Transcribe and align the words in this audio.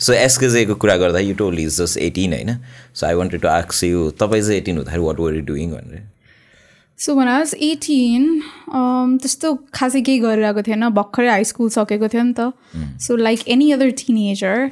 So 0.00 0.12
एसकेजेको 0.12 0.74
कुरा 0.74 0.96
गर्दा 0.96 1.18
you 1.18 1.34
told 1.34 1.58
is 1.58 1.80
just 1.80 1.98
eighteen 1.98 2.32
होइन 2.32 2.56
सो 2.94 3.06
आई 3.06 3.14
वान्टेड 3.14 3.40
टु 3.40 3.48
आक्स 3.48 3.84
यु 3.84 4.10
तपाईँ 4.20 4.42
चाहिँ 4.42 4.58
एटिन 4.58 4.76
हुँदाखेरि 4.76 5.02
वाट 5.02 5.20
वर 5.20 5.34
यु 5.34 5.40
डुइङ 5.40 5.70
भनेर 5.70 6.02
सो 6.98 7.14
18, 7.14 8.26
um, 8.70 9.18
त्यस्तो 9.22 9.54
खासै 9.74 10.00
केही 10.02 10.18
गरिरहेको 10.18 10.62
थिएन 10.62 10.88
भर्खरै 10.90 11.28
हाई 11.28 11.44
स्कुल 11.44 11.68
सकेको 11.68 12.08
थियो 12.08 12.22
नि 12.22 12.34
त। 12.38 12.52
So 13.00 13.16
like 13.16 13.48
any 13.48 13.70
other 13.72 13.90
teenager 13.90 14.70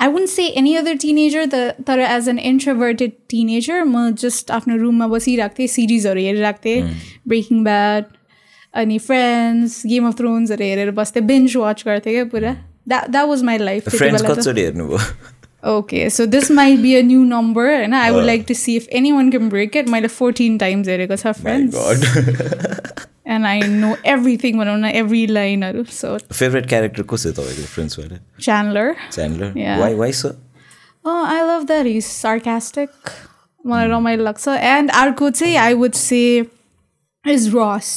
I 0.00 0.08
won't 0.08 0.28
say 0.28 0.46
any 0.60 0.74
other 0.76 0.96
teenager 1.04 1.46
त 1.54 1.86
तर 1.86 1.98
एज 2.10 2.28
एन 2.28 2.38
इन्ट्रोभर्टेड 2.52 3.12
टिनेजर 3.30 3.84
म 3.84 4.10
जस्ट 4.24 4.50
आफ्नो 4.50 4.76
रुममा 4.76 5.06
बसिरहेको 5.16 5.58
थिएँ 5.58 5.68
सिरिजहरू 5.68 6.20
हेरिरहेको 6.20 6.64
थिएँ 6.64 6.82
ब्रेकिङ 7.28 7.64
ब्याड 7.64 8.14
अनि 8.74 8.98
फ्रेन्ड्स 9.08 9.82
गेम 9.86 10.08
अफ 10.08 10.18
थ्रोन्सहरू 10.18 10.64
हेरेर 10.64 10.90
बस्थेँ 11.00 11.22
बेन्च 11.24 11.56
वाच 11.56 11.84
गर्थेँ 11.86 12.12
क्या 12.12 12.24
पुरा। 12.34 12.56
That 12.87 13.09
that 13.09 13.27
was 13.27 13.43
my 13.43 13.57
life 13.57 13.89
Friends 13.89 14.23
कतिचोटि 14.23 14.61
हेर्नुभयो 14.61 14.97
okay 15.69 16.09
so 16.09 16.25
this 16.25 16.49
might 16.51 16.79
be 16.79 16.93
a 16.95 17.01
new 17.05 17.23
number 17.23 17.73
होइन 17.73 17.93
I 17.93 18.11
would 18.11 18.23
like 18.25 18.45
to 18.47 18.53
see 18.53 18.75
if 18.75 18.87
anyone 19.11 19.29
can 19.31 19.49
break 19.49 19.77
it 19.77 19.89
मैले 19.89 20.07
फोर्टिन 20.17 20.57
टाइम्स 20.57 20.87
हेरेको 20.87 21.15
छ 21.15 21.33
Friends 21.41 21.75
god 21.75 23.09
and 23.27 23.45
I 23.45 23.61
know 23.67 23.95
everything 24.13 24.57
भनौँ 24.59 24.77
न 24.77 24.85
every 25.01 25.25
लाइनहरू 25.27 25.83
so 25.91 26.17
favourite 26.33 26.67
character 26.69 27.03
को 27.03 27.17
छ 27.17 27.27
तपाईँको 27.39 27.67
फ्रेन्ड्सबाट 27.73 28.41
Chandler 28.41 28.95
Chandler 29.11 29.53
Yeah. 29.57 29.79
Why 29.79 29.95
why 29.95 30.11
so 30.13 30.29
I 31.05 31.41
love 31.49 31.65
that 31.67 31.85
is 31.85 32.03
sarcastic 32.05 32.89
मलाई 33.65 33.87
रमाइलो 33.87 34.23
लाग्छ 34.23 34.47
एन्ड 34.47 34.91
अर्को 35.03 35.29
चाहिँ 35.29 35.55
I 35.57 35.73
would 35.73 35.93
say 36.01 36.21
is 37.25 37.49
Ross 37.55 37.95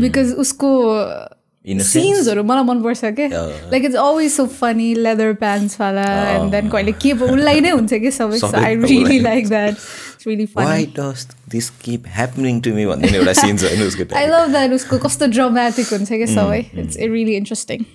because 0.00 0.32
उसको 0.38 0.70
Innocence? 0.74 1.37
सिन्सहरू 1.65 2.43
मलाई 2.43 2.63
मनपर्छ 2.63 3.05
क्या 3.15 3.27
like 3.71 3.85
it's 3.85 3.95
always 3.97 4.31
so 4.31 4.45
funny 4.53 4.93
leather 4.97 5.33
प्यान्ट्सवाला 5.35 6.05
and 6.29 6.51
then 6.51 6.69
कहिले 6.69 6.91
के 7.03 7.11
उसलाई 7.13 7.61
नै 7.61 7.69
हुन्छ 7.69 7.93
कि 7.95 8.11
सबै 8.11 8.39
I 8.59 8.75
really 8.75 9.19
like 9.19 9.47
that 9.47 9.69
it's 9.69 10.27
really 10.27 10.45
why 10.55 10.65
funny 10.65 10.85
does 10.97 11.27
this 11.49 11.69
keep 11.83 12.07
happening 12.15 12.61
to 12.61 12.73
me 12.73 12.85
भन्ने 12.85 13.11
एउटा 13.11 13.33
सिन्स 13.41 13.63
होइन 13.63 13.83
उसको 13.87 14.15
आई 14.15 14.27
लभ 14.27 14.51
द्याट 14.51 14.73
उसको 14.73 14.97
कस्तो 14.99 15.27
ड्रामेटिक 15.29 15.93
हुन्छ 15.93 16.09
कि 16.09 16.27
सबै 16.29 16.59
it's 16.59 16.97
really 16.97 17.35
interesting 17.35 17.85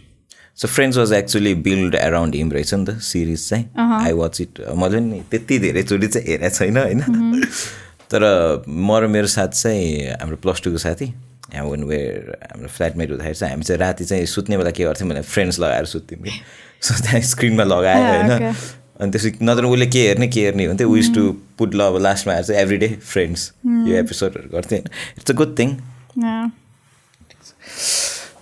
so 0.59 0.69
Friends 0.69 0.99
was 0.99 1.13
actually 1.15 1.55
build 1.63 1.95
around 1.97 2.35
him 2.35 2.53
रहेछ 2.53 2.75
नि 2.75 2.85
त 2.85 2.99
सिरिज 3.03 3.49
चाहिँ 3.49 3.91
आई 4.03 4.13
वाच 4.15 4.41
इट 4.41 4.61
मैले 4.77 5.01
नि 5.03 5.23
त्यति 5.31 5.59
धेरैचोटि 5.59 6.07
चाहिँ 6.09 6.27
हेरेको 6.29 6.57
छैन 6.57 6.77
होइन 6.79 7.03
तर 8.11 8.33
म 8.69 8.99
र 8.99 9.07
मेरो 9.11 9.27
साथ 9.33 9.49
चाहिँ 9.57 10.11
हाम्रो 10.11 10.37
प्लस 10.39 10.63
टूको 10.65 10.79
साथी 10.79 11.15
वान 11.63 11.85
वेयर 11.85 12.37
हाम्रो 12.51 12.69
फ्ल्याटमेट 12.69 13.11
हुँदाखेरि 13.11 13.35
चाहिँ 13.35 13.53
हामी 13.53 13.65
चाहिँ 13.65 13.79
राति 13.81 14.05
चाहिँ 14.05 14.27
सुत्ने 14.27 14.57
बेला 14.59 14.71
के 14.71 14.85
गर्थ्यौँ 14.85 15.11
भने 15.11 15.23
फ्रेन्ड्स 15.23 15.59
लगाएर 15.61 15.85
सुत्थ्यौँ 15.87 16.23
कि? 16.23 16.31
सो 16.85 16.95
त्यहाँ 17.03 17.21
स्क्रिनमा 17.21 17.65
लगाएर 17.65 18.05
होइन. 18.05 18.55
अनि 19.01 19.11
त्यसपछि 19.11 19.45
नत्र 19.45 19.65
उसले 19.65 19.87
के 19.87 20.07
हेर्ने 20.07 20.29
के 20.29 20.41
हेर्ने 20.45 20.65
हुन्थ्यो 20.67 20.89
विस 20.89 21.15
टु 21.15 21.33
पुट 21.59 21.75
ल 21.75 21.81
अब 21.81 21.97
लास्टमा 22.03 22.35
आएर 22.35 22.45
चाहिँ 22.45 22.61
एभ्री 22.63 22.77
डे 22.77 22.89
फ्रेन्ड्स 23.03 23.53
यो 23.67 23.97
एपिसोडहरू 23.99 24.49
गर्थ्यो 24.57 24.79
होइन। 24.79 24.89
It's 25.19 25.31
a 25.31 25.35
good 25.35 25.59
thing 25.59 25.77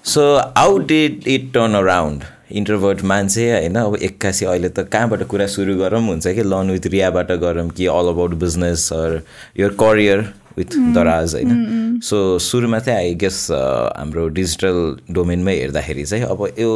so 0.04 0.22
how 0.58 0.78
did 0.92 1.28
it 1.28 1.52
turn 1.54 1.74
around 1.74 2.24
introvert 2.52 3.02
मान्छे 3.04 3.50
होइन? 3.52 3.76
अब 3.76 3.96
एक्कासी 4.02 4.44
अहिले 4.44 4.68
त 4.68 4.88
कहाँबाट 4.92 5.22
कुरा 5.28 5.46
सुरु 5.46 5.74
गरौँ 5.78 6.02
हुन्छ 6.06 6.26
कि? 6.28 6.42
लर्न 6.42 6.70
विथ 6.70 6.86
रियाबाट 6.92 7.32
गरौँ 7.42 7.68
कि 7.70 7.86
all 7.88 8.08
about 8.08 8.34
business 8.44 8.92
or 8.92 9.20
your 9.58 9.76
career 9.80 10.20
with 10.56 10.76
Daraz 10.94 11.34
होइन? 11.34 12.00
सो 12.04 12.38
सुरुमा 12.38 12.78
चाहिँ 12.78 12.98
आई 12.98 13.14
गेस 13.14 13.46
हाम्रो 13.50 14.26
डिजिटल 14.38 14.96
डोमेनमै 15.14 15.54
हेर्दाखेरि 15.56 16.04
चाहिँ 16.04 16.24
अब 16.24 16.46
यो 16.58 16.70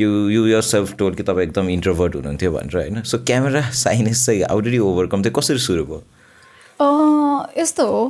you 0.00 0.08
you 0.30 0.46
your 0.46 0.62
self 0.62 0.94
told 0.98 1.14
कि 1.14 1.22
तपाईँ 1.22 1.46
एकदम 1.46 1.68
इन्टरभर्ट 1.70 2.14
हुनुहुन्थ्यो 2.14 2.52
भनेर 2.52 2.76
होइन? 2.76 3.02
सो 3.02 3.18
क्यामेरा 3.26 3.60
साइनेस 3.80 4.24
चाहिँ 4.26 4.42
हाउ 4.42 4.60
डिड 4.60 4.74
यु 4.74 4.84
ओभरकम 4.86 5.22
चाहिँ 5.22 5.34
कसरी 5.38 5.58
सुरु 5.66 5.84
भयो? 5.84 6.02
यस्तो 7.58 7.86
हो। 7.86 8.02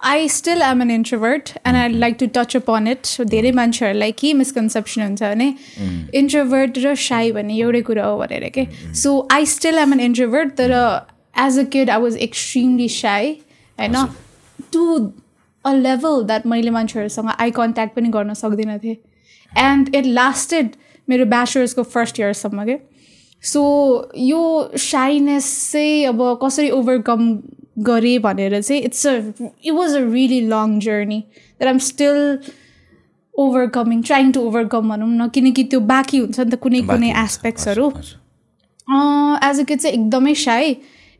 I 0.00 0.28
still 0.28 0.62
am 0.62 0.82
an 0.82 0.90
introvert 0.90 1.50
and 1.66 1.76
I 1.76 1.88
like 1.88 2.16
to 2.20 2.26
touch 2.26 2.56
upon 2.56 2.88
it 2.88 3.22
धेरै 3.26 3.52
मान्छेहरूलाई 3.52 4.12
के 4.12 4.32
मिसकन्सेप्सन 4.34 5.02
हुन्छ 5.02 5.22
भने 5.22 5.54
इन्ट्रोभर्ट 6.14 6.78
र 6.78 6.94
साई 6.94 7.32
भन्ने 7.32 7.56
एउटै 7.56 7.80
कुरा 7.82 8.04
हो 8.06 8.18
भनेर 8.18 8.48
के 8.48 8.66
so 8.94 9.28
I 9.32 9.46
still 9.46 9.78
am 9.78 9.92
an 9.92 10.00
introvert 10.00 10.50
तर 10.50 10.72
as 11.38 11.58
a 11.58 11.64
kid 11.64 11.90
I 11.90 12.00
was 12.00 12.16
extremely 12.16 12.88
shy 12.88 13.32
होइन 13.78 14.04
टु 14.72 15.12
अ 15.64 15.72
लेभल 15.72 16.22
द्याट 16.24 16.46
मैले 16.46 16.70
मान्छेहरूसँग 16.70 17.30
आई 17.38 17.50
कन्ट्याक्ट 17.50 17.96
पनि 17.96 18.08
गर्न 18.08 18.34
सक्दिनँ 18.34 18.78
थिएँ. 18.78 18.96
एन्ड 19.58 19.94
इट 19.94 20.06
लास्टेड 20.06 20.70
मेरो 21.08 21.24
ब्याचलर्सको 21.24 21.82
फर्स्ट 21.82 22.20
इयरसम्म 22.20 22.64
के 22.64 22.78
सो 23.42 23.62
यो 24.16 24.70
साइनेस 24.76 25.72
चाहिँ 25.72 26.06
अब 26.06 26.38
कसरी 26.42 26.70
ओभरकम 26.70 27.36
गरेँ 27.78 28.18
भनेर 28.18 28.60
चाहिँ 28.60 28.82
it's 28.82 29.06
a 29.06 29.14
it 29.40 29.72
was 29.72 29.96
a 29.96 30.00
really 30.12 30.40
long 30.48 30.78
journey 30.80 31.20
that 31.30 31.68
um 31.68 31.78
still 31.86 32.38
overcoming 33.34 34.02
trying 34.02 34.32
to 34.32 34.40
overcome 34.48 34.88
भनौँ 34.90 35.08
न 35.08 35.28
किनकि 35.34 35.64
त्यो 35.64 35.80
बाँकी 35.92 36.18
हुन्छ 36.18 36.40
नि 36.40 36.50
त 36.50 36.54
कुनै 36.60 36.80
कुनै 36.90 37.10
एस्पेक्ट्सहरू 37.22 37.88
एज 37.88 39.60
अ 39.60 39.64
किड 39.64 39.78
चाहिँ 39.80 39.96
एकदमै 39.96 40.34
shy 40.42 40.76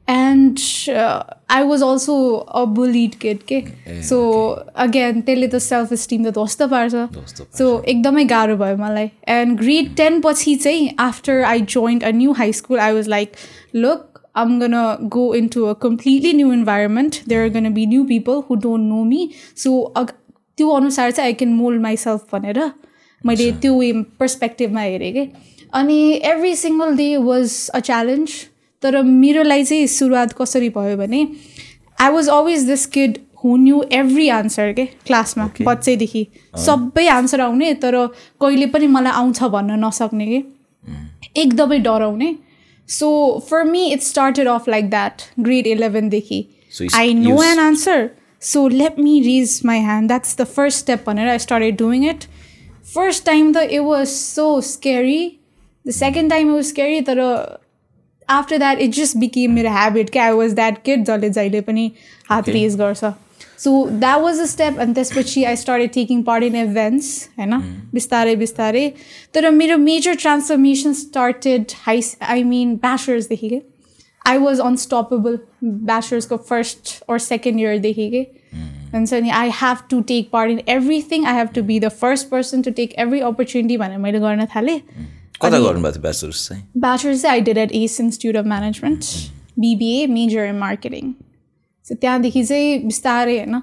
and 0.09 0.59
I 1.51 1.63
was 1.69 1.83
also 1.83 2.15
a 2.37 2.65
bullied 2.75 3.15
kid 3.21 3.39
के 3.53 3.61
सो 4.09 4.19
अगेन 4.85 5.21
त्यसले 5.21 5.49
त 5.49 5.59
सेल्फ 5.63 5.93
इस्टिम 5.93 6.25
त 6.25 6.33
ध्वस्त 6.35 6.63
पार्छ। 6.73 6.95
सो 7.59 7.83
एकदमै 7.85 8.25
गाह्रो 8.33 8.57
भयो 8.57 8.77
मलाई। 8.77 9.11
एन्ड 9.29 9.59
ग्रेड 9.59 9.95
टेन 9.97 10.21
पछि 10.25 10.55
चाहिँ 10.57 10.91
after 11.07 11.43
I 11.45 11.61
joined 11.75 12.05
a 12.05 12.11
new 12.21 12.33
high 12.43 12.53
school 12.61 12.79
I 12.81 12.93
was 12.93 13.09
like 13.09 13.33
look 13.75 14.16
I'm 14.37 14.59
gonna 14.61 14.85
go 15.09 15.25
into 15.33 15.67
a 15.69 15.75
completely 15.75 16.33
new 16.33 16.51
environment. 16.53 17.23
There 17.27 17.45
are 17.45 17.51
gonna 17.51 17.71
be 17.71 17.87
new 17.87 18.05
people 18.07 18.43
who 18.49 18.57
don't 18.65 18.89
know 18.91 19.05
me. 19.05 19.21
So 19.57 19.71
त्यो 20.59 20.69
अनुसार 20.71 21.11
चाहिँ 21.11 21.29
I 21.29 21.33
can 21.41 21.53
mould 21.55 21.81
myself 21.83 22.27
भनेर 22.33 22.61
मैले 23.27 23.51
त्यो 23.63 23.75
way 23.79 23.93
पर्सपेक्टिभमा 24.21 24.81
हेरेँ 24.81 25.13
कि? 25.13 25.29
अनि 25.75 25.99
every 26.25 26.55
single 26.57 26.97
day 26.97 27.17
was 27.17 27.69
a 27.75 27.81
challenge 27.89 28.31
तर 28.83 29.03
मेरो 29.03 29.43
लागि 29.43 29.65
चाहिँ 29.65 29.87
सुरुवात 29.87 30.33
कसरी 30.41 30.69
भयो 30.77 30.97
भने 30.97 31.27
I 32.01 32.13
was 32.13 32.29
always 32.29 32.67
this 32.69 32.87
kid 32.95 33.19
who 33.45 33.57
knew 33.57 33.83
every 33.93 34.29
answer 34.29 34.73
के? 34.73 34.87
क्लासमा 35.07 35.51
बच्चैदेखि। 35.61 36.27
सबै 36.67 37.07
आन्सर 37.09 37.41
आउने 37.41 37.73
तर 37.83 38.07
कहिले 38.41 38.67
पनि 38.73 38.87
मलाई 38.87 39.13
आउँछ 39.13 39.43
भन्न 39.43 39.85
नसक्ने 39.85 40.27
कि? 40.27 40.43
एकदमै 41.37 41.79
डराउने। 41.79 42.35
so 42.90 43.10
for 43.50 43.64
me 43.64 43.86
it 43.92 44.02
started 44.04 44.48
off 44.48 44.70
like 44.70 44.90
that 44.90 45.22
grade 45.40 45.68
इलेभेनदेखि 45.68 46.46
So 46.74 46.84
you- 46.86 46.96
I 46.96 47.10
you 47.14 47.18
know 47.20 47.36
s- 47.38 47.46
an 47.46 47.60
answer 47.60 48.10
so 48.42 48.68
let 48.68 49.00
me 49.00 49.20
raise 49.22 49.60
my 49.66 49.80
hand 49.80 50.08
that's 50.08 50.36
the 50.38 50.44
first 50.56 50.80
step 50.80 51.04
भनेर 51.08 51.28
I 51.28 51.40
started 51.40 51.78
doing 51.78 52.06
it 52.10 52.24
first 52.94 53.26
time 53.26 53.52
त 53.54 53.68
it 53.72 53.80
was 53.82 54.08
so 54.08 54.46
scary 54.68 55.20
the 55.86 55.92
second 55.92 56.30
time 56.30 56.54
was 56.54 56.64
scary 56.66 57.02
तर 57.10 57.20
after 58.30 58.58
that 58.58 58.80
it 58.80 58.92
just 58.96 59.18
became 59.18 59.52
मेरो 59.54 59.70
habit 59.72 60.10
क्या 60.10 60.24
I 60.26 60.32
was 60.34 60.54
that 60.56 60.82
kid 60.86 61.04
जसले 61.06 61.30
जहिले 61.30 61.62
पनि 61.62 61.92
हात 62.30 62.50
raise 62.50 62.76
गर्छ 62.78 63.04
so 63.58 63.74
that 63.90 64.22
was 64.22 64.40
a 64.40 64.46
step 64.46 64.80
अनि 64.80 64.94
त्यसपछि 64.94 65.44
I 65.44 65.56
started 65.56 65.92
taking 65.94 66.24
part 66.24 66.44
in 66.44 66.56
events 66.58 67.10
होइन 67.38 67.58
बिस्तारै 67.94 68.36
बिस्तारै 68.36 68.88
तर 69.34 69.50
मेरो 69.54 69.78
major 69.80 70.16
transformation 70.18 70.94
started 71.00 71.72
high 71.80 72.02
I 72.30 72.44
mean 72.46 72.76
ब्याचलर्सदेखि 72.78 73.50
के 73.50 73.62
आई 74.26 74.38
वाज 74.40 74.60
अनस्टपेबल 74.62 75.40
ब्याचलर्सको 75.64 76.38
फर्स्ट 76.50 76.94
और 77.10 77.20
सेकेन्ड 77.22 77.60
इयरदेखि 77.60 78.10
के 78.10 78.28
हुन्छ 78.94 79.14
नि 79.14 79.30
I 79.32 79.50
have 79.56 79.88
to 79.90 80.02
take 80.08 80.30
part 80.32 80.52
in 80.52 80.62
everything 80.70 81.26
I 81.26 81.36
have 81.36 81.50
to 81.56 81.64
be 81.64 81.80
the 81.80 81.90
first 81.98 82.30
person 82.30 82.62
to 82.62 82.72
take 82.78 82.94
every 83.00 83.20
opportunity 83.26 83.78
भनेर 83.78 83.98
मैले 84.00 84.20
गर्न 84.20 84.46
थालेँ 84.56 84.80
कता 85.42 85.60
गर्नुभएको 85.60 85.92
थियो 85.92 86.02
ब्याचलर्स 86.02 86.48
चाहिँ 86.48 86.64
ब्याचलर्स 86.78 87.22
चाहिँ 87.22 87.36
I 87.36 87.42
did 87.44 87.58
at 87.58 87.72
S 87.76 88.00
Institute 88.02 88.36
of 88.36 88.46
Management 88.48 89.06
BBA 89.60 90.08
major 90.10 90.46
in 90.46 90.56
marketing 90.60 91.14
so 91.14 91.25
त्यहाँदेखि 91.95 92.45
चाहिँ 92.45 92.79
बिस्तारै 92.85 93.37
होइन। 93.39 93.63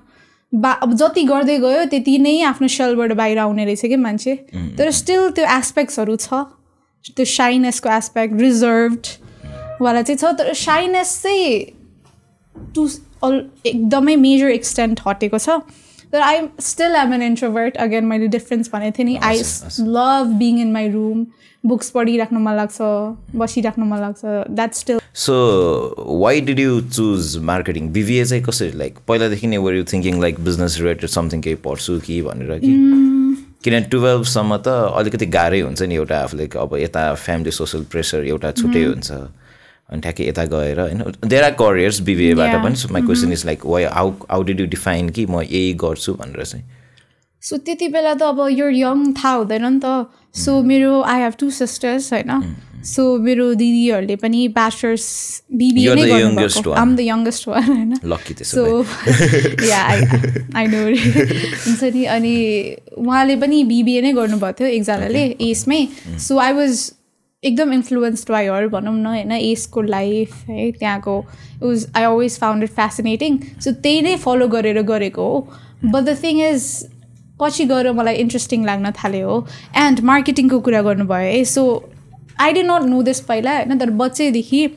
बा 0.54 0.72
अब 0.86 0.94
जति 0.94 1.24
गर्दै 1.24 1.58
गयो 1.60 1.86
त्यति 1.92 2.18
नै 2.20 2.42
आफ्नो 2.46 2.68
सेलबाट 2.68 3.12
बाहिर 3.20 3.38
आउने 3.40 3.66
रहेछ 3.66 3.86
कि 3.86 3.96
मान्छे? 3.98 4.36
तर 4.78 4.92
स्टिल 4.92 5.30
त्यो 5.36 5.46
एस्पेक्ट्सहरू 5.58 6.16
छ। 6.16 6.34
त्यो 7.06 7.26
साइनेसको 7.26 7.90
एस्पेक्ट 7.90 8.42
रिजर्भड 8.42 9.08
वाला 9.82 10.02
चाहिँ 10.02 10.18
छ। 10.18 10.38
तर 10.38 10.54
साइनेस 10.54 11.22
चाहिँ 11.24 11.56
टु 12.76 12.88
अल 13.24 13.42
एकदमै 13.66 14.16
मेजर 14.16 14.50
एक्सटेन्ट 14.52 15.00
हटेको 15.08 15.38
छ। 15.38 15.60
तर 16.14 16.22
I 16.22 16.48
still 16.62 16.96
am 16.96 17.14
an 17.14 17.22
introvert 17.24 17.78
again 17.78 18.06
मैले 18.06 18.28
डिफ्रेन्स 18.30 18.70
भनेको 18.74 18.98
थिएँ 18.98 19.08
नि। 19.08 19.16
I 19.18 19.38
love 19.80 20.38
being 20.40 20.60
in 20.62 20.72
my 20.72 20.90
room 20.92 21.26
books 21.66 21.90
पढिराख्नु 21.90 22.40
मन 22.40 22.56
लाग्छ 22.56 22.78
बसिराख्नु 23.40 23.86
मन 23.86 24.00
लाग्छ 24.00 24.22
that 24.50 24.74
still 24.74 25.00
so 25.16 25.34
why 26.22 26.42
did 26.42 26.60
you 26.60 26.82
choose 26.82 27.38
marketing 27.50 27.88
BBA 27.94 28.26
चाहिँ 28.26 28.44
कसरी? 28.44 28.72
लाइक 28.78 28.98
पहिलादेखि 29.08 29.48
नै 29.48 29.58
were 29.58 29.74
you 29.76 29.84
thinking 29.92 30.22
like 30.22 30.40
business 30.44 30.78
related 30.80 31.10
something 31.10 31.42
केही 31.42 31.56
पढ्छु 31.64 32.00
कि 32.06 32.22
भनेर 32.22 32.60
कि? 32.60 32.74
किनभने 33.64 33.82
टुवेल्भसम्म 33.92 34.58
त 34.58 34.68
अलिकति 35.00 35.26
गाह्रै 35.38 35.60
हुन्छ 35.62 35.82
नि 35.82 35.96
एउटा 35.96 36.20
आफूले 36.24 36.50
अब 36.66 36.76
यता 36.78 37.14
फ्यामिली 37.16 37.52
सोसल 37.52 37.84
प्रेसर 37.92 38.26
एउटा 38.28 38.52
छुट्टै 38.60 38.84
हुन्छ। 38.84 39.12
अनि 39.12 40.02
ठ्याक्कै 40.02 40.28
यता 40.28 40.46
गएर 40.52 40.80
होइन? 40.80 41.04
देयर 41.24 41.44
आर 41.44 41.52
करियर्स 41.62 42.00
बिबिएबाट. 42.10 42.56
पनि 42.64 42.76
so 42.76 42.94
my 42.94 43.02
question 43.02 43.32
is 43.32 43.46
like 43.46 43.66
why 43.66 43.84
how 43.98 44.12
how 44.30 44.44
did 44.50 44.60
you 44.60 44.66
define 44.76 45.10
कि 45.16 45.26
म 45.26 45.42
यही 45.42 45.74
गर्छु 45.80 46.14
भनेर 46.20 46.44
चाहिँ? 46.44 46.66
सो 47.44 47.58
त्यति 47.64 47.88
बेला 47.96 48.14
त 48.20 48.24
अब 48.24 48.40
यो 48.52 48.68
यङ 48.70 49.14
थाहा 49.14 49.34
हुँदैन 49.36 49.66
नि 49.66 49.80
त। 49.80 50.08
सो 50.36 50.62
मेरो 50.64 51.02
आई 51.02 51.20
हेभ 51.22 51.34
टु 51.40 51.50
सिस्टर्स 51.52 52.12
होइन? 52.14 52.32
सो 52.86 53.04
मेरो 53.18 53.54
दिदीहरूले 53.56 54.16
पनि 54.16 54.48
ब्याचलर्स 54.56 55.06
बिबिए 55.52 55.94
नै 55.96 56.08
गर्नुभएको. 56.10 56.72
आम 56.72 56.96
द 56.96 57.00
यङ्गेस्ट 57.00 57.48
वान 57.48 57.64
होइन? 57.64 57.94
सो 58.44 58.64
या 59.68 59.82
आई 60.56 60.68
नो 60.68 60.82
हुन्छ 60.88 61.84
नि 61.84 62.04
अनि 62.16 62.36
उहाँले 62.98 63.36
पनि 63.36 63.64
बिबिए 63.66 64.02
नै 64.02 64.14
गर्नुभएको 64.14 64.60
थियो 64.60 64.68
एकजनाले 64.70 65.24
एसमै 65.50 65.88
सो 66.28 66.38
आई 66.38 66.54
वाज 66.54 66.92
एकदम 67.44 67.74
इन्फ्लुएन्स्ड 67.74 68.32
बाई 68.32 68.48
हर 68.48 68.68
भनौँ 68.74 68.96
न 68.96 69.06
होइन? 69.06 69.32
एसको 69.32 69.82
लाइफ 69.82 70.34
है 70.50 70.72
त्यहाँको 70.72 71.20
was 71.62 71.88
I 71.96 72.04
always 72.04 72.40
found 72.40 72.64
it 72.64 72.70
fascinating 72.82 73.38
so 73.60 73.72
त्यही 73.72 74.02
नै 74.02 74.16
फलो 74.26 74.48
गरेर 74.48 74.82
गरेको 74.82 75.30
हो। 75.30 75.40
बट 75.86 76.02
द 76.02 76.18
थिङ 76.24 76.42
इज 76.44 76.68
पछि 77.40 77.66
गएर 77.66 77.92
मलाई 77.92 78.16
इन्ट्रेस्टिङ 78.16 78.66
लाग्न 78.66 78.92
थाल्यो 79.04 79.30
हो। 79.30 79.46
एन्ड 79.78 80.00
मार्केटिङको 80.12 80.60
कुरा 80.60 80.82
गर्नुभयो 80.82 81.32
है 81.32 81.44
so 81.46 81.64
I 82.42 82.54
did 82.54 82.64
not 82.64 82.84
know 82.90 83.02
this 83.04 83.20
पहिला 83.30 83.56
होइन 83.58 83.78
तर 83.80 83.90
बच्चैदेखि 84.02 84.68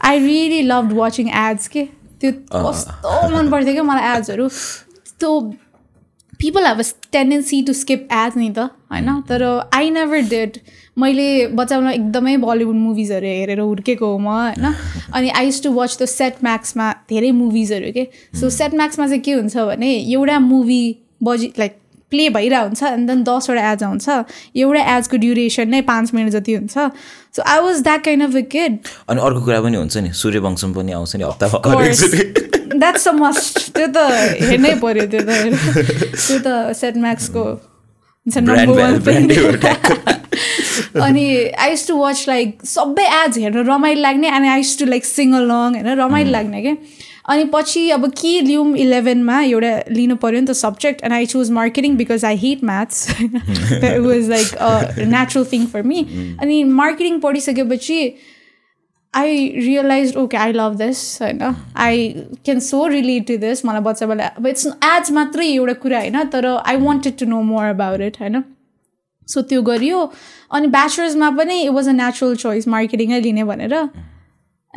I 0.00 0.18
really 0.18 0.62
love 0.62 0.92
watching 0.92 1.28
ads 1.42 1.68
के? 1.68 1.84
त्यो 2.20 2.32
कस्तो 2.54 3.36
मन 3.36 3.50
पर्थ्यो 3.50 3.72
क्या 3.72 3.82
मलाई 3.82 4.16
एड्सहरू 4.16 4.48
त्यो 5.20 5.40
people 6.38 6.66
have 6.66 6.78
a 6.80 6.84
tendency 7.12 7.62
to 7.62 7.72
skip 7.72 8.08
ads 8.12 8.36
नि 8.36 8.48
त 8.50 8.58
होइन? 8.92 9.20
तर 9.28 9.42
आई 9.74 9.90
नेभर 9.90 10.20
डेड 10.28 10.58
मैले 10.98 11.46
बच्चामा 11.58 11.90
एकदमै 11.90 12.36
बलिउड 12.36 12.74
मुभिजहरू 12.76 13.26
हेरेर 13.26 13.60
हुर्केको 13.60 14.06
हो 14.06 14.18
म 14.18 14.28
होइन? 14.28 14.74
अनि 15.14 15.28
I 15.30 15.46
used 15.46 15.62
to 15.62 15.72
watch 15.72 15.96
the 16.02 16.04
Set 16.06 16.44
म्याक्समा 16.44 16.90
धेरै 17.10 17.30
मुभिजहरू 17.30 17.92
के? 17.92 18.06
सो 18.40 18.50
सेट 18.50 18.74
म्याक्समा 18.74 19.06
चाहिँ 19.06 19.20
के 19.20 19.32
हुन्छ 19.32 19.56
भने 19.56 19.90
एउटा 19.94 20.38
मुभी 20.38 20.82
बजी 21.20 21.52
लाइक 21.58 21.72
प्ले 22.10 22.28
भइरहेको 22.30 22.64
हुन्छ 22.64 22.82
एन्ड 22.82 23.10
देन 23.10 23.22
दसवटा 23.24 23.70
एड्स 23.72 23.82
आउँछ। 23.82 24.08
एउटा 24.56 24.82
एड्सको 24.96 25.16
ड्युरेसन 25.16 25.68
नै 25.68 25.80
पाँच 25.82 26.14
मिनट 26.14 26.30
जति 26.32 26.54
हुन्छ। 26.54 26.74
So 27.36 27.42
I 27.42 27.60
was 27.60 27.82
that 27.82 28.04
kind 28.04 28.22
of 28.22 28.36
a 28.36 28.40
kid 28.52 28.78
अनि 29.08 29.20
अर्को 29.20 29.40
कुरा 29.44 29.60
पनि 29.60 29.76
हुन्छ 29.76 29.96
नि 29.96 30.12
सूर्यवंशम 30.22 30.72
पनि 30.74 30.92
आउँछ 30.92 31.16
नि 31.16 31.24
एकचोटि। 31.24 32.78
द्याट्स 32.78 33.08
अ 33.08 33.12
मस्ट 33.12 33.58
त्यो 33.74 33.86
त 33.86 33.96
हेर्नै 34.50 34.74
पऱ्यो 34.82 35.06
त्यो 35.06 35.20
त। 35.20 35.30
त्यो 36.14 36.38
त 36.44 36.72
सेट 36.76 36.96
म्याक्सको 36.96 37.44
वान 38.26 38.94
अनि 41.02 41.24
I 41.58 41.70
used 41.70 41.86
to 41.88 41.96
watch 41.96 42.24
like 42.28 42.48
सबै 42.66 43.04
एड्स 43.16 43.38
हेर्नु 43.38 43.62
रमाइलो 43.62 44.00
लाग्ने 44.02 44.28
अनि 44.28 44.48
I 44.48 44.58
used 44.58 44.78
to 44.78 44.84
like 44.86 45.04
sing 45.04 45.34
along 45.34 45.74
होइन? 45.74 45.88
रमाइलो 45.98 46.30
लाग्ने 46.30 46.62
क्या 46.62 46.74
अनि 47.28 47.44
पछि 47.52 47.88
अब 47.90 48.06
के 48.12 48.40
लिउँ 48.40 48.76
इलेभेनमा 48.76 49.40
एउटा 49.42 49.72
लिनु 49.90 50.16
पऱ्यो 50.16 50.40
नि 50.40 50.46
त 50.46 50.52
subject 50.56 51.02
and 51.04 51.14
I 51.14 51.26
choose 51.26 51.50
marketing 51.50 51.96
because 51.96 52.24
I 52.24 52.36
hate 52.36 52.64
maths 52.64 53.08
it 53.20 53.98
was 54.06 54.30
like 54.30 54.54
a 54.54 55.04
natural 55.08 55.44
thing 55.52 55.66
for 55.66 55.82
me 55.82 56.06
अनि 56.40 56.62
मार्केटिङ 56.82 57.20
पढिसकेपछि 57.20 57.98
I 59.14 59.48
realise 59.56 60.16
okay 60.16 60.36
I 60.36 60.52
love 60.52 60.74
this 60.76 61.00
होइन? 61.22 61.42
I 61.76 62.08
can 62.44 62.60
so 62.60 62.86
relate 62.86 63.26
to 63.26 63.36
this 63.38 63.64
मलाई 63.64 63.80
बच्चा 63.82 64.06
बेला 64.06 64.26
अब 64.26 64.46
इट्स 64.46 64.66
एड्स 64.66 65.10
मात्रै 65.12 65.46
एउटा 65.48 65.72
कुरा 65.82 65.98
होइन 65.98 66.22
तर 66.28 66.46
I 66.46 66.76
wanted 66.76 67.18
to 67.18 67.26
know 67.26 67.42
more 67.42 67.64
about 67.64 68.00
it 68.00 68.16
होइन? 68.20 68.42
सो 69.28 69.42
त्यो 69.42 69.62
गरियो। 69.62 70.10
अनि 70.52 70.66
ब्याचलर्समा 70.68 71.30
पनि 71.38 71.60
it 71.62 71.70
was 71.70 71.88
a 71.88 71.92
natural 71.92 72.34
choice 72.36 72.68
मार्केटिङै 72.68 73.20
लिने 73.20 73.44
भनेर। 73.44 73.74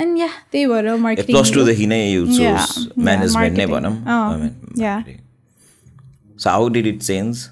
अनि 0.02 0.22
या 0.22 0.28
त्यही 0.52 0.66
भएर 0.68 0.96
मार्केटिङ 1.04 1.36
प्लस 1.36 1.54
टूदेखि 1.54 1.86
नै 1.88 2.02
you 2.04 2.26
Yeah, 2.26 2.38
chose 2.38 2.44
yeah, 2.44 3.04
management 3.06 3.58
नै. 3.58 3.66
भनौँ. 3.66 3.94
So 6.40 6.50
how 6.50 6.68
did 6.70 6.88
it 6.88 7.02
change 7.02 7.48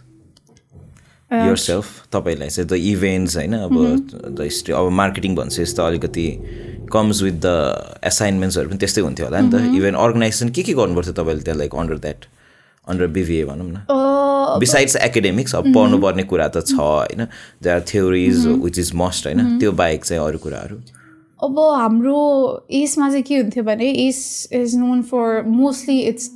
your 1.32 1.56
self 1.58 1.86
तपाईँलाई 2.14 2.50
चाहिँ 2.50 2.68
द 2.70 2.74
इभेन्ट्स 2.92 3.36
होइन 3.38 3.54
अब. 3.54 3.74
द 4.30 4.42
हिस्ट्री 4.42 4.74
अब 4.76 4.90
मार्केटिङ 5.02 5.36
भन्छ 5.36 5.60
त 5.60 5.80
अलिकति 5.80 6.28
कम्स 6.94 7.22
विथ 7.24 7.40
द 7.46 7.48
एसाइनमेन्ट्सहरू 8.06 8.70
पनि 8.70 8.78
त्यस्तै 8.78 9.02
हुन्थ्यो 9.02 9.26
होला 9.26 9.40
नि. 9.42 9.50
त 9.52 9.76
इभेन्ट 9.76 9.98
अर्गनाइजेसन 9.98 10.50
के 10.50 10.64
के 10.64 10.74
गर्नुपर्थ्यो 10.80 11.14
तपाईँले 11.14 11.44
त्यहाँ 11.44 11.60
like 11.60 11.76
under 11.76 11.98
that 12.06 12.26
under 12.88 13.08
BBA 13.18 13.46
भनौँ 13.46 13.70
न 13.70 13.78
बिसाइड्स 14.60 14.96
एकाडेमिक्स. 14.96 15.56
अब 15.56 15.74
पढ्नुपर्ने 15.76 16.24
कुरा 16.30 16.48
त 16.48 16.62
छ 16.70 16.78
होइन 16.78 17.26
they 17.64 17.70
are 17.70 17.82
theories 17.90 18.46
which 18.48 18.80
is 18.80 18.92
must 19.02 19.26
होइन. 19.28 19.58
त्यो 19.60 19.72
बाहेक 19.82 20.06
चाहिँ 20.06 20.22
अरू 20.24 20.38
कुराहरू 20.46 20.78
अब 21.44 21.60
हाम्रो 21.60 22.20
एसमा 22.72 23.10
चाहिँ 23.10 23.24
के 23.24 23.38
हुन्थ्यो 23.38 23.64
भने 23.64 23.90
AS 24.08 24.50
is 24.54 24.76
known 24.78 25.02
for 25.02 25.42
mostly 25.48 26.00
it's 26.02 26.30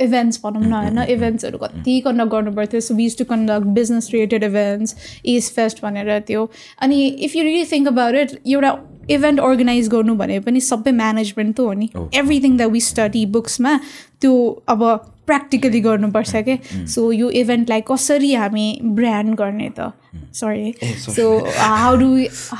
events 0.00 0.40
भनौँ 0.44 0.62
न 0.62 0.72
होइन? 0.72 0.98
इभेन्ट्सहरू 1.10 1.58
कति 1.58 2.00
कन्डक्ट 2.00 2.30
गर्नुपर्थ्यो। 2.32 2.80
So 2.80 2.94
which 2.94 3.16
to 3.18 3.24
conduct 3.24 3.66
business 3.78 4.10
related 4.12 4.44
events 4.44 4.96
AS 5.26 5.50
fest 5.56 5.82
भनेर 5.82 6.18
त्यो। 6.26 6.48
अनि 6.82 7.06
if 7.06 7.36
you 7.36 7.42
really 7.44 7.64
think 7.72 7.88
about 7.88 8.14
it 8.14 8.38
एउटा 8.46 8.76
इभेन्ट 9.10 9.40
अर्गनाइज 9.40 9.88
गर्नु 9.88 10.14
भने 10.14 10.38
पनि 10.40 10.60
सबै 10.60 10.92
म्यानेजमेन्ट 10.92 11.56
त 11.56 11.60
हो 11.60 11.72
नि। 11.72 11.88
एभ्रिथिङ 12.14 12.56
द 12.56 12.62
वी 12.72 12.80
स्टडी 12.80 13.26
बुक्समा 13.34 13.78
त्यो 14.20 14.34
अब 14.68 14.82
प्र्याक्टिकली 15.26 15.80
गर्नुपर्छ 15.80 16.42
क्या 16.48 16.84
सो 16.94 17.10
यो 17.12 17.30
इभेन्टलाई 17.40 17.80
कसरी 17.90 18.32
हामी 18.34 18.66
ब्रान्ड 18.98 19.34
गर्ने 19.38 19.68
त? 19.78 19.92
Sorry 20.34 20.72
so 21.04 21.28
how 21.58 21.96
do 21.96 22.08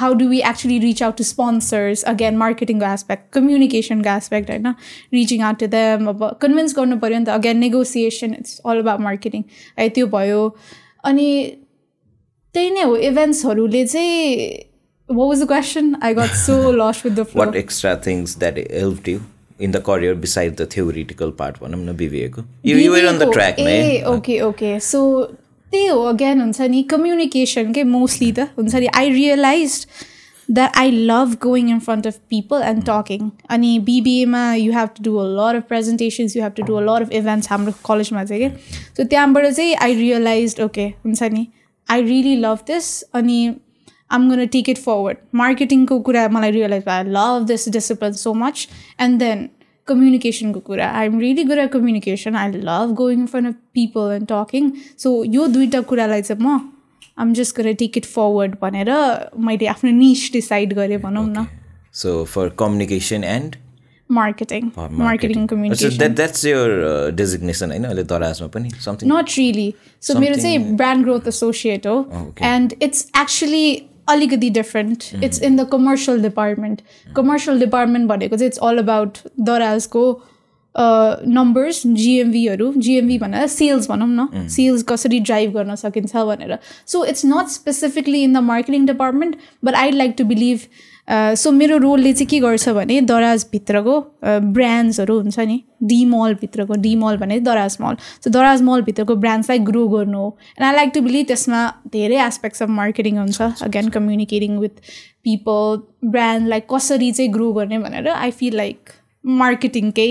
how 0.01 0.15
do 0.15 0.29
we 0.29 0.41
actually 0.51 0.79
reach 0.79 1.03
out 1.03 1.17
to 1.19 1.25
sponsors 1.25 2.03
again 2.15 2.37
मार्केटिङको 2.37 2.93
aspect 2.93 3.33
कम्युनिकेसनको 3.33 4.17
एस्पेक्ट 4.17 4.51
होइन 4.51 4.75
रिचिङ 5.15 5.43
आउट 5.43 5.59
टु 5.59 5.67
देम 5.77 6.09
अब 6.15 6.25
कन्भिन्स 6.43 6.77
गर्नु 6.77 6.97
पऱ्यो 7.05 7.19
नि 7.19 7.25
त. 7.25 7.29
Again 7.29 7.59
negotiation 7.59 8.35
it's 8.41 8.61
all 8.67 8.79
about 8.79 9.01
marketing 9.01 9.45
है 9.79 9.89
त्यो 9.89 10.07
भयो. 10.17 10.43
अनि 11.05 11.29
त्यही 12.55 12.71
नै 12.71 12.83
हो 12.83 12.97
इभेन्ट्सहरूले 13.11 13.85
चाहिँ 13.87 14.75
what 15.09 15.29
was 15.29 15.41
the 15.41 15.47
question? 15.47 15.97
I 16.03 16.13
got 16.15 16.31
so 16.39 16.55
lost 16.83 17.05
with 17.05 17.15
the 17.17 17.25
flow. 17.25 17.45
What 17.45 17.57
extra 17.57 17.95
things 18.07 18.39
that 18.39 18.59
help 18.59 19.09
you 19.09 19.19
in 19.61 19.73
the 19.73 19.77
career 19.77 20.15
beside 20.15 20.57
the 20.57 20.69
theoretical 20.73 21.31
part 21.31 21.57
भनौँ 21.63 21.85
न 21.85 21.97
बिबिएको 21.97 22.43
on 23.09 23.19
the 23.19 23.31
track 23.33 23.59
ah 23.59 24.03
okay 24.07 24.41
okay 24.41 24.79
so 24.81 25.03
त्यही 25.73 25.87
हो 25.87 26.03
again 26.03 26.41
हुन्छ 26.41 26.61
नि 26.61 26.83
communication 26.83 27.73
के 27.73 27.85
mostly 27.85 28.33
त 28.33 28.49
हुन्छ 28.59 28.75
नि 28.75 28.87
I 28.95 29.11
realise 29.11 29.87
that 30.51 30.77
I 30.77 30.91
love 30.91 31.37
going 31.43 31.71
in 31.71 31.79
front 31.79 32.07
of 32.07 32.19
people 32.31 32.63
and 32.63 32.85
talking 32.89 33.31
अनि 33.51 33.79
बिबिएमा 33.79 34.55
you 34.55 34.73
have 34.73 34.89
to 34.97 35.03
do 35.03 35.17
a 35.17 35.27
lot 35.27 35.57
of 35.57 35.63
presentations 35.69 36.37
you 36.37 36.43
have 36.43 36.53
to 36.53 36.63
do 36.63 36.75
a 36.75 36.81
lot 36.81 37.03
of 37.03 37.13
events 37.13 37.51
हाम्रो 37.51 37.73
कलेजमा 37.87 38.25
चाहिँ 38.25 38.43
के? 38.43 38.57
सो 38.97 39.05
त्यहाँबाट 39.05 39.47
चाहिँ 39.47 39.75
आई 39.75 39.95
रियलाइज 39.95 40.61
ओके 40.61 40.87
हुन्छ 41.05 41.23
नि 41.23 41.47
I 41.91 42.03
really 42.03 42.37
love 42.37 42.59
this 42.67 43.03
अनि 43.03 43.55
um 44.11 44.31
gonna 44.31 44.47
take 44.49 44.69
it 44.69 44.79
forward 44.79 45.19
मार्केटिङको 45.35 46.01
कुरा 46.09 46.29
मलाई 46.29 46.51
रियलाइज 46.51 46.85
भयो 46.85 46.95
I 46.95 47.13
love 47.13 47.47
this 47.47 47.69
discipline 47.71 48.13
so 48.21 48.35
much 48.37 48.69
and 49.01 49.19
then 49.19 49.49
कम्युनिकेसनको 49.89 50.61
कुरा 50.61 50.91
I 50.93 51.07
am 51.07 51.19
really 51.21 51.45
good 51.45 51.59
at 51.59 51.73
communication 51.73 52.37
I 52.37 52.53
love 52.63 52.95
going 52.95 53.21
in 53.21 53.27
front 53.27 53.49
of 53.49 53.61
people 53.75 54.15
and 54.15 54.27
talking 54.31 54.71
so 54.99 55.13
यो 55.35 55.47
दुइटा 55.49 55.81
कुरालाई 55.91 56.23
चाहिँ 56.23 56.43
म 56.43 56.59
आम 57.19 57.33
जस्ट 57.35 57.57
गएर 57.57 57.75
टेक 57.75 57.97
इट 57.99 58.05
फरवर्ड 58.07 58.57
भनेर 58.63 58.91
मैले 59.41 59.67
आफ्नो 59.67 59.91
निस 59.93 60.33
डिसाइड 60.33 60.75
गरेँ 60.75 60.99
भनौँ 61.01 61.27
न 61.29 61.47
so 61.95 62.25
for 62.33 62.49
communication 62.59 63.25
and 63.27 63.57
marketing 64.11 64.71
marketing 64.77 65.47
communication 65.47 65.99
that 65.99 66.17
that's 66.17 66.45
your 66.47 67.11
designation 67.17 67.71
होइन 67.71 67.85
अहिले 67.85 68.03
दराजमा 68.13 68.49
पनि 68.49 68.71
समथिङ 68.81 69.13
नट 69.13 69.37
रियली 69.39 69.73
सो 70.03 70.19
मेरो 70.19 70.37
चाहिँ 70.37 70.59
ब्रान्ड 70.77 71.05
ग्रोथ 71.05 71.29
एसोसिएट 71.29 71.87
हो 71.87 71.97
एन्ड 72.45 72.75
इट्स 72.83 73.07
एक्चुली 73.21 73.67
अलिकति 74.09 74.51
different 74.53 75.05
it's 75.25 75.43
in 75.43 75.57
the 75.57 75.67
commercial 75.73 76.23
department 76.23 76.81
commercial 77.17 77.61
department 77.61 78.09
भनेको 78.09 78.37
चाहिँ 78.37 78.49
इट्स 78.49 78.59
अल 78.63 78.79
अबाउट 78.79 79.19
दराजको 79.41 80.07
नम्बर्स 80.75 81.83
जिएमभीहरू 81.87 82.73
जिएमभी 82.77 83.19
भनेर 83.19 83.47
सेल्स 83.49 83.89
भनौँ 83.91 84.09
न 84.11 84.47
सेल्स 84.49 84.83
कसरी 84.89 85.21
ड्राइभ 85.21 85.53
गर्न 85.53 85.75
सकिन्छ 85.77 86.17
भनेर 86.17 86.59
so 86.87 87.05
it's 87.05 87.25
not 87.27 87.49
specifically 87.51 88.23
in 88.23 88.33
the 88.33 88.43
marketing 88.45 88.87
department 88.87 89.37
but 89.65 89.75
I 89.75 89.91
like 89.93 90.15
to 90.19 90.25
believe 90.25 90.67
so 91.09 91.51
मेरो 91.53 91.77
रोलले 91.79 92.13
चाहिँ 92.13 92.27
के 92.27 92.39
गर्छ 92.41 92.69
भने 92.69 93.01
दराजभित्रको 93.09 94.01
ब्रान्ड्सहरू 94.25 95.19
हुन्छ 95.21 95.39
नि 95.39 95.63
डी 95.83 96.05
मलभित्रको 96.05 96.75
डी 96.83 96.95
मल 96.97 97.17
भने 97.17 97.39
दराज 97.41 97.77
मल 97.81 97.97
सो 98.25 98.31
दराज 98.31 98.63
मलभित्रको 98.63 99.17
ब्रान्ड्सलाई 99.17 99.59
ग्रो 99.71 99.87
गर्नु 99.89 100.19
हो. 100.19 100.37
And 100.59 100.67
I 100.67 100.77
like 100.77 100.91
to 100.95 101.01
believe 101.01 101.27
त्यसमा 101.27 101.67
धेरै 101.93 102.17
एस्पेक्ट्स 102.27 102.63
अफ 102.63 102.69
मार्केटिङ 102.69 103.19
हुन्छ. 103.19 103.41
अगेन 103.63 103.89
कम्युनिकेटिङ 103.97 104.59
विथ 104.59 104.81
पिपल 105.25 105.81
ब्रान्डलाई 106.11 106.61
कसरी 106.71 107.11
चाहिँ 107.13 107.33
ग्रो 107.33 107.53
गर्ने 107.53 107.79
भनेर 107.79 108.09
आई 108.09 108.31
फिल 108.31 108.57
लाइक 108.57 108.91
मार्केटिङकै 109.25 110.09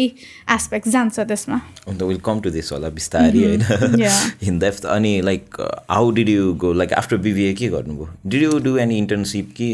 एस्पेक्ट 0.53 0.87
जान्छ 0.87 1.19
त्यसमा. 1.19 1.59
अन्त 1.87 2.01
विल 2.03 2.19
कम 2.25 2.39
टु 2.39 2.49
दिस 2.51 2.71
होला 2.71 2.89
बिस्तारै 2.99 3.43
होइन? 3.43 3.61
Yeah. 3.99 4.21
इन 4.47 4.59
डेप्थ 4.59 4.85
अनि 4.95 5.19
like 5.21 5.59
how 5.89 6.11
did 6.11 6.29
you 6.29 6.53
go 6.63 6.71
like 6.73 6.93
after 6.93 7.17
BBA 7.27 7.53
के 7.53 7.67
गर्नुभयो? 7.75 8.07
Did 8.25 8.43
you 8.43 8.59
do 8.59 8.77
any 8.77 8.97
internship 8.97 9.53
कि? 9.57 9.69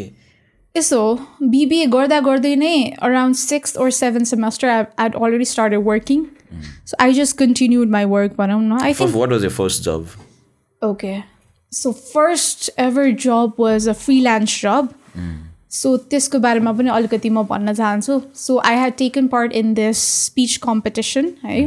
यसो 0.75 1.01
बिबिए 1.55 1.87
गर्दा 1.97 2.21
गर्दै 2.21 2.55
नै 2.57 2.77
around 3.03 3.37
six 3.37 3.77
or 3.77 3.91
seven 3.99 4.25
semester 4.33 4.69
I 4.69 4.85
had 4.99 5.17
already 5.17 5.45
started 5.55 5.85
working 5.87 6.25
so 6.85 7.03
I 7.07 7.13
just 7.15 7.39
continued 7.39 7.91
my 7.91 8.05
work 8.15 8.35
भनौँ 8.39 8.63
न 8.63 8.81
I 8.83 8.95
think 8.95 9.17
what 9.17 9.31
was 9.33 9.45
your 9.45 9.59
first 9.59 9.83
job 9.85 10.07
Okay. 10.83 11.25
So 11.73 11.93
first 11.93 12.71
ever 12.77 13.13
job 13.13 13.59
was 13.59 13.87
a 13.87 13.95
freelance 13.95 14.57
job. 14.57 14.95
So 15.69 15.97
त्यसको 16.11 16.39
बारेमा 16.39 16.73
पनि 16.73 16.91
अलिकति 16.91 17.31
म 17.31 17.43
भन्न 17.45 17.75
चाहन्छु 17.75 18.21
so 18.37 18.59
I 18.65 18.77
had 18.77 18.95
taken 18.97 19.27
part 19.29 19.53
in 19.53 19.73
this 19.75 19.99
speech 20.25 20.57
competition 20.63 21.33
है 21.45 21.59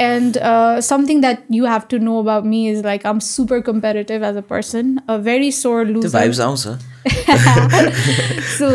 And 0.00 0.38
something 0.82 1.20
that 1.20 1.38
you 1.52 1.66
have 1.66 1.82
to 1.90 1.98
know 1.98 2.18
about 2.22 2.44
me 2.44 2.68
is 2.70 2.84
like 2.84 3.06
um 3.06 3.18
super 3.26 3.60
comparative 3.68 4.24
as 4.24 4.36
a 4.36 4.40
person 4.50 4.96
a 5.08 5.16
very 5.26 5.50
sore 5.52 5.84
त्यो 5.84 5.92
loser 5.94 6.18
vibes 6.18 6.40
आउँछ 6.40 6.66
so 8.58 8.68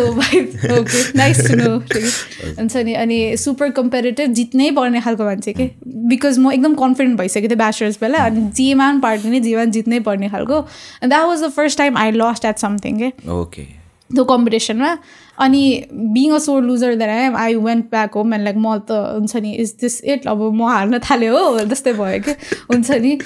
okay 0.79 1.03
nice 1.17 1.47
to 1.47 1.55
know 1.55 1.75
हुन्छ 1.75 2.75
नि 2.75 2.93
अनि 2.93 3.19
super 3.37 3.69
comparative 3.79 4.33
जित्नै 4.33 4.69
पर्ने 4.71 5.01
खालको 5.01 5.25
मान्छे 5.25 5.53
के 5.53 5.69
बिकज 5.85 6.39
म 6.39 6.51
एकदम 6.51 6.75
कन्फिडेन्ट 6.75 7.19
भइसकेको 7.19 7.47
थिएँ 7.49 7.57
ब्याचलर्स 7.57 7.97
बेला 8.01 8.25
अनि 8.25 8.49
जेमा 8.55 8.91
पनि 8.91 8.99
पार्ने 9.01 9.39
जेमा 9.39 9.65
जित्नै 9.77 9.99
पर्ने 10.09 10.29
खालको 10.29 10.57
and 10.57 11.13
that 11.13 11.25
was 11.27 11.43
the 11.43 11.49
first 11.51 11.77
time 11.77 11.97
I 11.97 12.11
lost 12.15 12.45
at 12.45 12.57
something 12.59 12.99
के 12.99 13.11
ओके 13.31 13.65
त्यो 14.09 14.23
कम्पिटिसनमा 14.25 14.97
अनि 15.37 15.63
being 15.91 16.33
a 16.33 16.37
sore 16.39 16.61
loser 16.63 16.95
then 16.95 17.09
I 17.09 17.29
I 17.43 17.55
went 17.67 17.85
back 17.91 18.13
home 18.15 18.33
and 18.33 18.43
like 18.43 18.57
म 18.57 18.77
त 18.79 18.91
हुन्छ 18.91 19.35
नि 19.43 19.53
इज 19.63 19.75
दिस 19.81 20.03
इट 20.03 20.27
अब 20.27 20.41
म 20.51 20.67
हार्न 20.69 20.99
थालेँ 21.09 21.29
हो 21.29 21.59
जस्तै 21.65 21.93
भयो 21.93 22.19
कि? 22.27 22.31
हुन्छ 22.71 22.91
नि। 22.91 23.17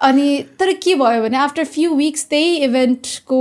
अनि 0.00 0.26
तर 0.60 0.72
के 0.82 0.94
भयो 0.94 1.22
भने 1.22 1.36
आफ्टर 1.38 1.64
फ्यु 1.76 1.94
विक्स 1.96 2.26
त्यही 2.30 2.56
इभेन्टको 2.64 3.40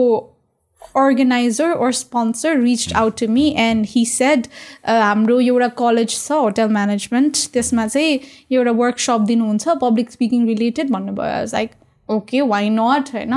organiser 0.95 1.71
or 1.73 1.91
sponsor 1.97 2.59
reach 2.61 2.93
out 2.95 3.19
to 3.19 3.27
me 3.27 3.45
and 3.59 3.85
he 3.89 4.05
said 4.05 4.47
हाम्रो 4.85 5.39
एउटा 5.39 5.67
कलेज 5.79 6.09
छ 6.09 6.31
होटल 6.31 6.67
म्यानेजमेन्ट 6.71 7.37
त्यसमा 7.53 7.87
चाहिँ 7.87 8.19
एउटा 8.51 8.71
वर्कसप 8.81 9.21
दिनुहुन्छ 9.27 9.77
पब्लिक 9.81 10.11
स्पिकिङ 10.11 10.45
रिलेटेड 10.47 10.91
भन्नुभयो. 10.91 11.45
लाइक 11.53 11.71
ओके 12.09 12.41
वाइ 12.41 12.69
नट 12.69 13.09
होइन। 13.13 13.33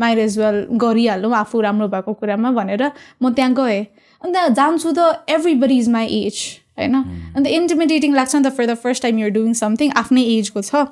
माइट 0.00 0.18
एज 0.18 0.38
वेल 0.38 0.66
गरिहालौँ 0.78 1.34
आफू 1.36 1.60
राम्रो 1.60 1.88
भएको 1.88 2.12
कुरामा 2.14 2.50
भनेर 2.52 2.90
म 3.22 3.32
त्यहाँ 3.34 3.54
गएँ। 3.54 3.84
अन्त 4.24 4.56
जान्छु 4.56 4.92
त 4.92 5.12
every 5.30 5.54
body 5.56 5.78
is 5.78 5.88
my 5.88 6.06
age 6.16 6.40
होइन 6.78 6.94
अन्त 6.94 7.46
इन्टिमिडेटिङ 7.48 8.14
लाग्छ 8.14 8.34
नि 8.34 8.42
त 8.42 8.52
for 8.52 8.66
the 8.66 8.74
first 8.78 9.02
time 9.02 9.18
you're 9.18 9.30
doing 9.30 9.52
something 9.56 9.92
आफ्नै 9.96 10.24
एजको 10.30 10.62
छ 10.62 10.86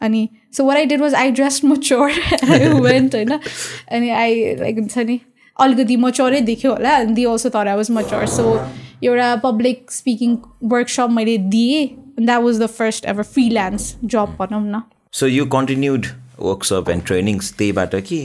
अनि 0.00 0.28
so 0.54 0.64
what 0.64 0.76
I 0.76 0.86
did 0.86 1.00
was 1.00 1.14
I 1.16 1.30
dress 1.32 1.60
mature 1.64 2.10
I 2.48 2.68
went 2.80 3.14
होइन 3.14 3.32
अनि 3.32 4.10
आई 4.16 4.54
लाइक 4.56 4.78
हुन्छ 4.78 5.06
नि 5.06 5.20
अलिकति 5.56 5.96
मच्योरै 5.98 6.40
देख्यो 6.42 6.72
होला 6.72 6.96
अनि 6.96 7.14
दि 7.14 7.24
अल्सो 7.26 7.48
तर 7.50 7.68
आई 7.68 7.76
वाज 7.76 7.90
मच्योर 7.90 8.26
सो 8.28 8.56
एउटा 9.02 9.34
पब्लिक 9.42 9.90
स्पिकिङ 9.90 10.36
वर्कसप 10.66 11.10
मैले 11.10 11.36
दिएँ 11.50 11.86
that 12.20 12.42
was 12.42 12.60
the 12.62 12.66
first 12.72 13.04
ever 13.06 13.22
freelance 13.30 13.94
job 14.06 14.36
भनौँ 14.40 14.62
न 14.64 14.82
so 15.12 15.26
you 15.28 15.46
continued 15.50 16.06
workshop 16.40 16.90
and 16.90 17.04
trainings 17.04 17.52
त्यहीबाट 17.58 17.94
कि 18.02 18.20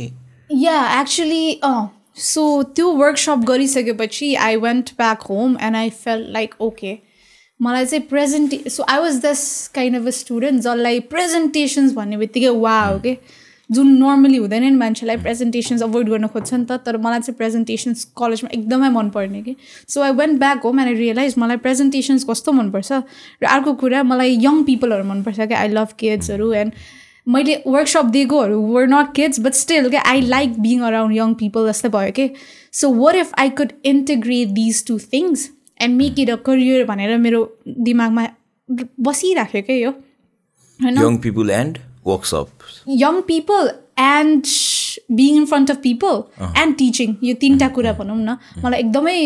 या 0.57 0.77
एक्चुली 0.99 1.53
अँ 1.63 1.79
सो 2.17 2.61
त्यो 2.75 2.91
वर्कसप 2.93 3.43
गरिसकेपछि 3.47 4.33
I 4.35 4.55
went 4.55 4.89
back 4.97 5.21
home 5.21 5.57
and 5.61 5.75
I 5.75 5.89
felt 5.89 6.25
like 6.31 6.55
okay 6.61 6.97
मलाई 7.59 7.85
चाहिँ 7.85 8.05
प्रेजेन्टे 8.07 8.69
so 8.69 8.83
I 8.89 8.99
was 8.99 9.21
this 9.25 9.45
kind 9.75 9.97
of 9.97 10.07
a 10.07 10.11
student 10.17 10.61
जसलाई 10.61 10.99
प्रेजेन्टेसन्स 11.13 11.93
भन्ने 11.93 12.17
बित्तिकै 12.17 12.49
वा 12.57 12.79
हो 12.81 12.99
कि 12.99 13.15
जुन 13.69 13.87
नर्मली 13.93 14.37
हुँदैन 14.37 14.63
नि 14.63 14.75
मान्छेलाई 14.75 15.17
प्रेजेन्टेसन्स 15.17 15.81
अभोइड 15.83 16.09
गर्न 16.09 16.27
खोज्छ 16.27 16.53
नि 16.53 16.65
त 16.65 16.77
तर 16.85 16.97
मलाई 16.97 17.19
चाहिँ 17.19 17.35
प्रेजेन्टेसन्स 17.37 18.03
कलेजमा 18.17 18.49
एकदमै 18.53 18.89
मनपर्ने 18.89 19.41
कि 19.41 19.55
so 19.87 20.01
I 20.01 20.11
went 20.21 20.39
back 20.39 20.63
home 20.63 20.79
and 20.79 20.89
I 20.89 20.95
realise 20.95 21.35
मलाई 21.37 21.57
प्रेजेन्टेसन्स 21.65 22.25
कस्तो 22.29 22.51
मनपर्छ 22.51 22.91
र 23.43 23.45
अर्को 23.49 23.73
कुरा 23.83 24.03
मलाई 24.03 24.37
यङ 24.39 24.63
पिपलहरू 24.63 25.03
मनपर्छ 25.09 25.39
क्या 25.41 25.59
आई 25.59 25.67
लभ 25.75 25.93
किड्सहरू 25.99 26.51
एन्ड 26.63 26.73
मैले 27.29 27.55
workshop 27.67 28.05
दिएकोहरू 28.05 28.59
were 28.73 28.87
not 28.87 29.13
kids 29.15 29.39
but 29.39 29.53
still 29.53 29.89
क्या 29.89 30.01
I 30.05 30.21
like 30.21 30.59
being 30.61 30.81
around 30.81 31.15
young 31.17 31.33
people 31.33 31.67
जस्तै 31.69 31.89
भयो 31.89 32.11
कि 32.11 32.29
so 32.73 32.93
what 32.93 33.15
if 33.15 33.31
I 33.39 33.49
could 33.59 33.71
integrate 33.85 34.47
these 34.59 34.85
two 34.87 34.99
things 35.13 35.49
and 35.81 35.97
make 35.97 36.19
it 36.19 36.29
a 36.29 36.35
career 36.45 36.85
भनेर 36.85 37.17
मेरो 37.17 37.43
दिमागमा 37.67 38.27
बसिराख्यो 38.99 39.61
क्या 39.61 39.75
यो? 39.75 39.91
होइन? 40.79 40.97
Young 40.97 41.17
people 41.17 41.49
and 41.49 41.77
workshop 42.07 42.47
young 42.97 43.21
people 43.27 43.71
and 43.99 44.45
being 45.11 45.35
in 45.35 45.45
front 45.45 45.71
of 45.71 45.77
people 45.83 46.23
and 46.57 46.75
teaching 46.77 47.15
यो 47.23 47.33
तिनवटा 47.41 47.67
कुरा 47.75 47.93
भनौँ 47.93 48.17
न। 48.17 48.37
मलाई 48.63 48.79
एकदमै 48.79 49.19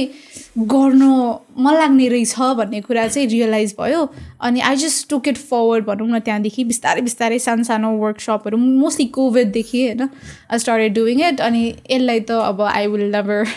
गर्नु 0.57 1.11
मन 1.59 1.73
लाग्ने 1.73 2.07
रहेछ 2.07 2.39
भन्ने 2.57 2.81
कुरा 2.81 3.07
चाहिँ 3.07 3.27
रियलाइज 3.27 3.75
भयो। 3.79 4.07
अनि 4.41 4.59
I 4.61 4.75
just 4.75 5.09
took 5.09 5.27
it 5.27 5.37
forward 5.39 5.85
भनौँ 5.85 6.07
न 6.07 6.19
त्यहाँदेखि 6.19 6.63
बिस्तारै 6.65 7.01
बिस्तारै 7.01 7.39
सानो 7.39 7.63
सानो 7.63 7.91
वर्कसपहरू 7.97 8.57
मोस्टली 8.57 9.05
कोभिडदेखि 9.17 9.85
होइन? 9.85 10.09
आई 10.51 10.59
स्टार्टेड 10.59 10.93
डुइङ 10.95 11.21
इट 11.27 11.41
अनि 11.41 11.67
यसलाई 11.67 12.19
त 12.19 12.31
अब 12.43 12.61
I 12.63 12.87
will 12.87 13.11
never 13.11 13.47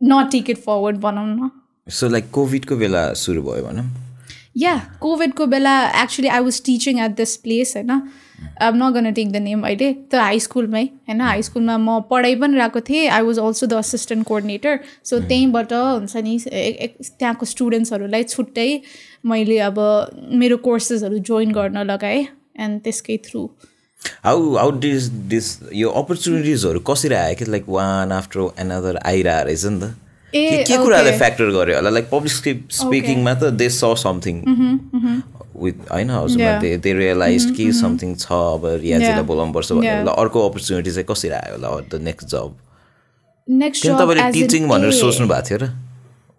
not 0.00 0.30
take 0.32 0.50
it 0.50 0.58
forward 0.66 0.96
भनौँ 1.00 1.26
न। 1.26 1.50
सो 1.88 2.08
लाइक 2.08 2.30
कोभिडको 2.32 2.76
बेला 2.76 3.12
सुरु 3.14 3.42
भयो 3.42 3.64
भनौँ। 3.64 3.86
या 4.56 4.74
कोभिडको 5.00 5.46
बेला 5.46 5.74
actually 6.02 6.28
I 6.28 6.40
was 6.42 6.62
teaching 6.64 6.98
at 7.00 7.10
this 7.16 7.36
place 7.36 7.72
होइन? 7.76 7.90
अब 8.60 8.74
न 8.76 8.90
गन 8.92 9.10
टेक 9.12 9.30
द 9.32 9.36
नेम 9.42 9.62
अहिले 9.66 9.88
त 10.12 10.14
हाई 10.20 10.38
स्कुलमै 10.40 10.82
होइन 11.08 11.20
हाई 11.20 11.42
स्कुलमा 11.42 11.76
म 11.78 11.98
पढाइ 12.10 12.34
पनि 12.42 12.56
रहेको 12.56 12.80
थिएँ 12.88 13.06
I 13.10 13.22
was 13.22 13.38
also 13.40 13.66
the 13.66 13.80
assistant 13.80 14.26
coordinator 14.26 14.78
so 15.04 15.20
त्यहीँबाट 15.24 15.72
हुन्छ 15.72 16.16
नि 16.26 16.36
त्यहाँको 16.44 17.46
स्टुडेन्ट्सहरूलाई 17.46 18.22
छुट्टै 18.28 18.68
मैले 19.26 19.58
अब 19.68 19.80
मेरो 20.36 20.56
कोर्सेसहरू 20.62 21.18
जोइन 21.30 21.52
गर्न 21.52 21.84
लगाएँ 21.86 22.22
एन्ड 22.58 22.80
त्यसकै 22.84 23.16
through 23.24 23.46
how 24.24 24.54
how 24.56 24.70
does 24.80 25.08
this 25.30 25.48
यो 25.76 25.88
अपर्च्युनिटिजहरू 25.98 26.80
कसरी 26.86 27.14
आयो 27.16 27.34
कि 27.38 27.50
लाइक 27.50 27.64
वान 27.70 28.12
आफ्टर 28.14 28.46
एनदर 28.60 28.96
आइरहेको 29.04 29.44
रहेछ 29.46 29.64
नि 29.66 29.80
त 29.80 29.94
ए, 30.32 30.64
के- 30.64 30.78
कुराले. 30.78 31.12
फ्याक्टर 31.18 31.50
गर्यो 31.52 31.76
होला 31.76 31.90
लाइक 31.90 32.08
पब्लिक 32.10 32.66
स्पिकिङमा 32.72 33.32
त 33.34 33.50
दे 33.60 33.68
स 33.70 33.92
समथिङ 34.02 34.36
विथ 35.56 35.90
होइन 35.90 36.10
हजुरमा. 36.10 36.52
दे 36.60 36.76
दे 36.78 36.92
रियलाइज 36.94 37.50
कि 37.56 37.72
समथिङ 37.80 38.14
छ 38.16 38.32
अब 38.32 38.66
रियाजीलाई 38.66 39.14
Yeah. 39.14 39.26
बोलाउनुपर्छ 39.26 39.72
भनेर. 39.72 40.04
ल 40.04 40.08
अर्को 40.08 40.48
अपर्च्युनिटी 40.48 40.90
चाहिँ 40.90 41.06
कसरी 41.10 41.30
आयो 41.30 41.54
होला 41.54 41.68
द 41.90 42.02
नेक्स्ट 42.02 42.28
जब 42.28 42.56
नेक्स्ट 43.48 43.86
तपाईँले 43.86 44.30
टिचिङ 44.32 44.68
भनेर 44.68 44.92
सोच्नु 45.00 45.26
भएको 45.28 45.48
थियो 45.48 45.58
र? 45.58 45.72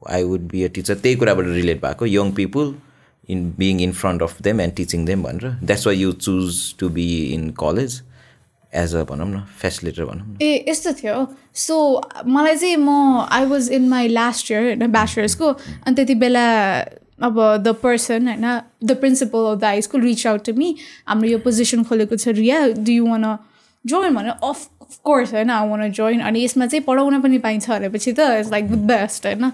I 0.09 0.23
would 0.23 0.47
be 0.51 0.63
a 0.63 0.67
teacher 0.75 0.95
त्यही 1.03 1.15
कुराबाट 1.15 1.45
रिलेट 1.45 1.81
भएको 1.81 2.05
young 2.05 2.31
people 2.39 2.73
in 3.29 3.39
being 3.57 3.81
in 3.81 3.91
front 3.93 4.21
of 4.23 4.41
them 4.41 4.61
and 4.61 4.73
teaching 4.75 5.05
them 5.05 5.23
भनेर। 5.23 5.59
That's 5.63 5.87
why 5.87 5.97
you 5.97 6.11
choose 6.11 6.61
to 6.79 6.89
be 6.89 7.07
in 7.33 7.49
college 7.59 8.01
as 8.73 8.95
a 8.95 9.03
भनौँ 9.03 9.27
न 9.27 9.43
फेसिलिटर 9.61 10.05
भनौँ 10.05 10.37
ए 10.41 10.65
यस्तो 10.69 10.93
थियो। 11.01 11.27
सो 11.53 11.75
मलाई 12.25 12.55
चाहिँ 12.55 12.77
म 12.77 12.89
I 13.29 13.45
was 13.45 13.69
in 13.71 13.89
my 13.89 14.07
last 14.07 14.51
year 14.51 14.63
होइन 14.63 14.87
ब्याचलर्सको 14.91 15.47
अनि 15.85 15.95
त्यति 15.95 16.15
बेला 16.15 16.45
अब 17.23 17.39
द 17.63 17.75
पर्सन 17.83 18.27
होइन 18.27 18.59
the 18.83 18.97
principal 18.99 19.51
of 19.51 19.59
the 19.59 19.63
high 19.63 19.81
school 19.81 20.01
reach 20.01 20.27
out 20.27 20.45
to 20.45 20.53
me 20.57 20.75
हाम्रो 21.07 21.29
यो 21.29 21.39
पोजिसन 21.47 21.83
खोलेको 21.83 22.15
छ 22.15 22.35
Riya 22.41 22.67
do 22.69 22.91
you 22.91 23.07
want 23.07 23.25
join 23.85 24.15
भने 24.15 24.29
अफ 24.43 24.67
कोर्स 25.03 25.33
होइन 25.33 25.49
आई 25.49 25.67
वान 25.67 25.91
जोइन 25.91 26.19
अनि 26.21 26.43
यसमा 26.43 26.65
चाहिँ 26.65 26.83
पढाउन 26.87 27.21
पनि 27.21 27.37
पाइन्छ 27.45 27.69
भनेपछि 27.69 28.11
त 28.13 28.19
इट्स 28.39 28.51
लाइक 28.51 28.71
द 28.71 28.77
बेस्ट 28.87 29.25
होइन। 29.25 29.51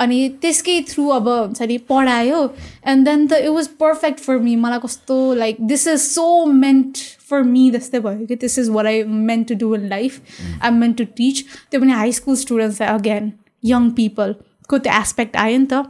अनि 0.00 0.18
त्यसकै 0.42 0.80
थ्रु 0.88 1.06
अब 1.08 1.28
हुन्छ 1.28 1.62
नि 1.62 1.76
पढायो। 1.88 2.42
एन्ड 2.86 3.08
देन 3.08 3.26
त 3.26 3.32
it 3.32 3.48
was 3.48 3.66
perfect 3.80 4.20
for 4.20 4.38
me 4.38 4.56
मलाई 4.56 4.78
कस्तो 4.84 5.16
like 5.34 5.56
this 5.68 5.86
is 5.88 6.00
so 6.00 6.44
meant 6.46 6.98
for 7.30 7.42
me 7.42 7.70
जस्तै 7.70 8.00
भयो 8.00 8.26
कि 8.26 8.36
this 8.36 8.58
is 8.58 8.68
what 8.68 8.86
I 8.86 9.02
meant 9.30 9.48
to 9.48 9.54
do 9.54 9.74
in 9.74 9.88
life 9.88 10.20
I 10.62 10.70
meant 10.70 10.98
to 10.98 11.04
teach 11.16 11.44
त्यो 11.70 11.80
पनि 11.80 11.92
हाई 11.92 12.12
स्कुल 12.12 12.36
स्टुडेन्ट्सलाई 12.36 12.94
अगेन 12.94 13.32
यङ 13.64 13.90
पिपलको 13.98 14.78
त्यो 14.78 15.00
एस्पेक्ट 15.00 15.36
आयो 15.36 15.58
नि 15.58 15.66
त। 15.72 15.84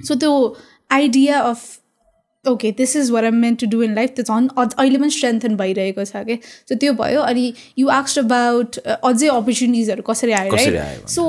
सो 0.00 0.14
त्यो 0.14 0.32
idea 0.92 1.40
of 1.40 1.66
okay 2.44 2.70
this 2.78 2.96
is 2.96 3.10
what 3.10 3.24
I 3.24 3.30
meant 3.30 3.60
to 3.60 3.66
do 3.70 3.82
in 3.82 3.94
life 3.94 4.10
त्यो 4.16 4.24
झन् 4.24 4.48
अझ 4.58 4.68
अहिले 4.72 4.98
पनि 4.98 5.10
स्ट्रेन्थन 5.10 5.56
भइरहेको 5.56 6.04
छ 6.04 6.24
कि 6.28 6.38
सो 6.44 6.74
त्यो 6.74 6.92
भयो 7.02 7.20
अनि 7.32 7.52
यु 7.78 7.88
आक्स 7.96 8.18
अबाउट 8.18 8.78
अझै 8.86 9.28
अपर्च्युनिटिजहरू 9.28 10.02
कसरी 10.12 10.32
आयो 10.40 10.56
है? 10.56 11.06
So 11.08 11.24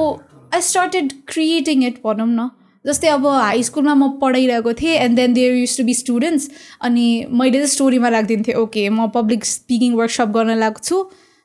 I 0.53 0.61
started 0.69 1.11
creating 1.27 1.83
it 1.87 2.01
भनौँ 2.05 2.27
न। 2.27 2.49
जस्तै 2.85 3.07
अब 3.07 3.25
हाई 3.27 3.63
स्कुलमा 3.63 3.93
म 3.93 4.07
पढाइरहेको 4.21 4.73
थिएँ 4.73 4.95
and 4.97 5.15
then 5.15 5.33
there 5.33 5.55
use 5.55 5.77
to 5.77 5.83
be 5.83 5.93
students 5.93 6.49
अनि 6.81 7.07
मैले 7.31 7.57
चाहिँ 7.57 7.71
स्टोरीमा 7.71 8.09
राखिदिन्थेँ 8.09 8.55
ओके 8.55 8.87
म 8.89 9.07
पब्लिक 9.15 9.45
स्पिकिङ 9.45 9.93
वर्कसप 9.99 10.29
गर्न 10.37 10.55
लाग्छु 10.59 11.03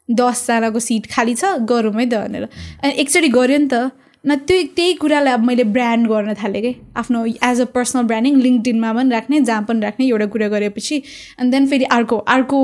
दसजनाको 0.09 0.81
सिट 0.87 1.07
खाली 1.13 1.35
छ 1.35 1.51
गरौँ 1.73 1.93
है 1.95 2.07
त 2.07 2.15
भनेर। 2.15 2.49
अनि 2.85 2.93
एकचोटि 3.03 3.29
गऱ्यो 3.37 3.59
नि 3.59 3.69
त 3.73 3.91
न 4.27 4.35
त्यो 4.49 4.63
त्यही 4.77 4.93
कुरालाई 4.95 5.33
अब 5.33 5.45
मैले 5.45 5.65
ब्रान्ड 5.73 6.09
गर्न 6.09 6.35
थालेँ 6.35 6.63
कि? 6.63 6.75
आफ्नो 6.97 7.25
एज 7.27 7.61
अ 7.61 7.65
पर्सनल 7.75 8.03
ब्रान्डिङ 8.03 8.37
लिङ्कडिनमा 8.43 8.93
पनि 8.93 9.11
राख्ने 9.11 9.41
जहाँ 9.41 9.63
पनि 9.69 9.81
राख्ने 9.81 10.07
एउटा 10.07 10.27
कुरा 10.35 10.49
गरेपछि 10.49 10.97
एन्ड 11.41 11.51
देन 11.53 11.67
फेरि 11.69 11.85
अर्को 11.97 12.17
अर्को 12.37 12.61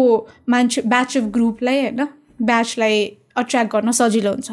मान्छे 0.48 0.82
ब्याच 0.86 1.16
अफ 1.16 1.24
ग्रुपलाई 1.34 1.80
होइन 1.80 2.06
ब्याचलाई 2.42 3.04
अट्र्याक्ट 3.36 3.72
गर्न 3.72 3.90
सजिलो 3.98 4.30
हुन्छ। 4.30 4.50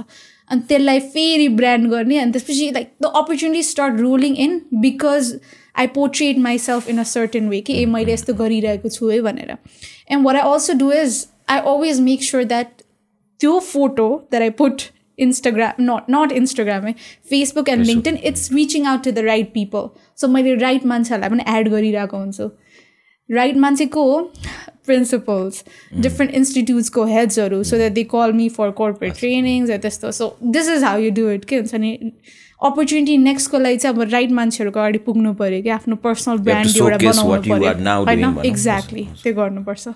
अनि 0.49 0.61
त्यसलाई 0.67 0.99
फेरि 1.13 1.47
ब्रान्ड 1.61 1.89
गर्ने 1.91 2.17
अनि 2.17 2.31
त्यसपछि 2.31 2.69
like 2.73 2.91
the 3.01 3.11
opportunity 3.15 3.63
start 3.63 3.99
rolling 3.99 4.35
in 4.43 4.59
because 4.81 5.33
I 5.79 5.87
portrait 5.95 6.37
myself 6.39 6.89
in 6.89 6.97
a 6.97 7.03
certain 7.13 7.49
way 7.49 7.61
कि 7.61 7.81
ए 7.81 7.85
मैले 7.95 8.13
यस्तो 8.13 8.33
गरिरहेको 8.33 8.89
छु 8.89 9.09
है 9.09 9.21
भनेर। 9.21 9.55
And 10.11 10.25
what 10.25 10.35
I 10.35 10.51
also 10.51 10.73
do 10.79 10.91
is 10.91 11.25
I 11.49 11.59
always 11.59 11.99
make 12.01 12.23
sure 12.23 12.43
that 12.43 12.81
त्यो 13.39 13.59
photo 13.71 14.07
that 14.31 14.43
I 14.43 14.49
put 14.61 14.81
Instagram 15.19 15.83
not 15.83 16.09
not 16.09 16.31
Instagram 16.33 16.85
है 16.85 16.93
Facebook 17.29 17.69
and 17.69 17.85
LinkedIn 17.85 18.17
it's 18.23 18.51
reaching 18.53 18.85
out 18.85 19.03
to 19.03 19.11
the 19.11 19.25
right 19.25 19.53
people 19.53 19.89
so 20.17 20.27
मैले 20.29 20.55
राइट 20.57 20.85
मान्छेहरूलाई 20.85 21.29
पनि 21.29 21.57
add 21.57 21.69
गरिरहेको 21.69 22.17
हुन्छु 22.17 22.49
right 23.29 23.57
मान्छेको 23.57 24.03
हो 24.03 24.19
principals 24.85 25.63
different 25.99 26.33
इन्स्टिट्युट्सको 26.33 27.05
हेड्सहरू 27.07 27.63
so 27.65 27.77
that 27.77 27.93
they 27.93 28.03
call 28.09 28.33
me 28.33 28.49
for 28.51 28.69
corporate 28.73 29.13
trainings 29.15 29.71
त्यस्तो 29.79 30.11
so 30.13 30.35
this 30.49 30.69
is 30.71 30.83
how 30.83 30.99
you 30.99 31.11
do 31.13 31.29
it 31.31 31.45
के 31.45 31.55
हुन्छ 31.55 31.75
नि 31.77 31.97
अपर्च्युनिटी 32.61 33.17
नेक्स्टको 33.19 33.59
लागि 33.59 33.77
चाहिँ 33.77 33.95
अब 33.95 34.09
राइट 34.11 34.31
मान्छेहरूको 34.33 34.79
अगाडि 34.79 34.99
पुग्नु 35.01 35.33
पऱ्यो 35.35 35.61
कि 35.61 35.69
आफ्नो 35.71 35.95
पर्सनल 36.03 36.37
ब्रान्ड 36.41 36.77
एउटा 36.77 36.97
बनाउनु 36.99 37.41
पऱ्यो 37.43 38.03
होइन 38.03 38.45
एक्ज्याक्टली 38.45 39.07
त्यो 39.23 39.33
गर्नुपर्छ 39.35 39.87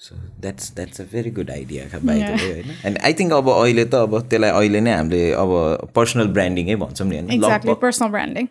so 0.00 0.14
that's 0.40 0.72
that's 0.74 1.00
a 1.00 1.04
very 1.12 1.30
good 1.36 1.50
idea 1.50 1.98
by 1.98 2.20
the 2.20 2.40
way 2.40 2.52
होइन? 2.52 2.70
एन्ड 2.86 2.98
आई 3.04 3.12
थिङ्क 3.20 3.32
अब 3.32 3.48
अहिले 3.50 3.84
त 3.84 3.94
अब 4.06 4.18
त्यसलाई 4.28 4.50
अहिले 4.50 4.80
नै 4.80 4.92
हामीले 4.96 5.30
अब 5.42 5.52
पर्सनल 5.94 6.28
ब्रान्डिङै 6.38 6.76
भन्छौँ 6.82 7.06
नि 7.08 7.16
होइन? 7.18 7.74
Personal 7.84 8.10
branding 8.16 8.46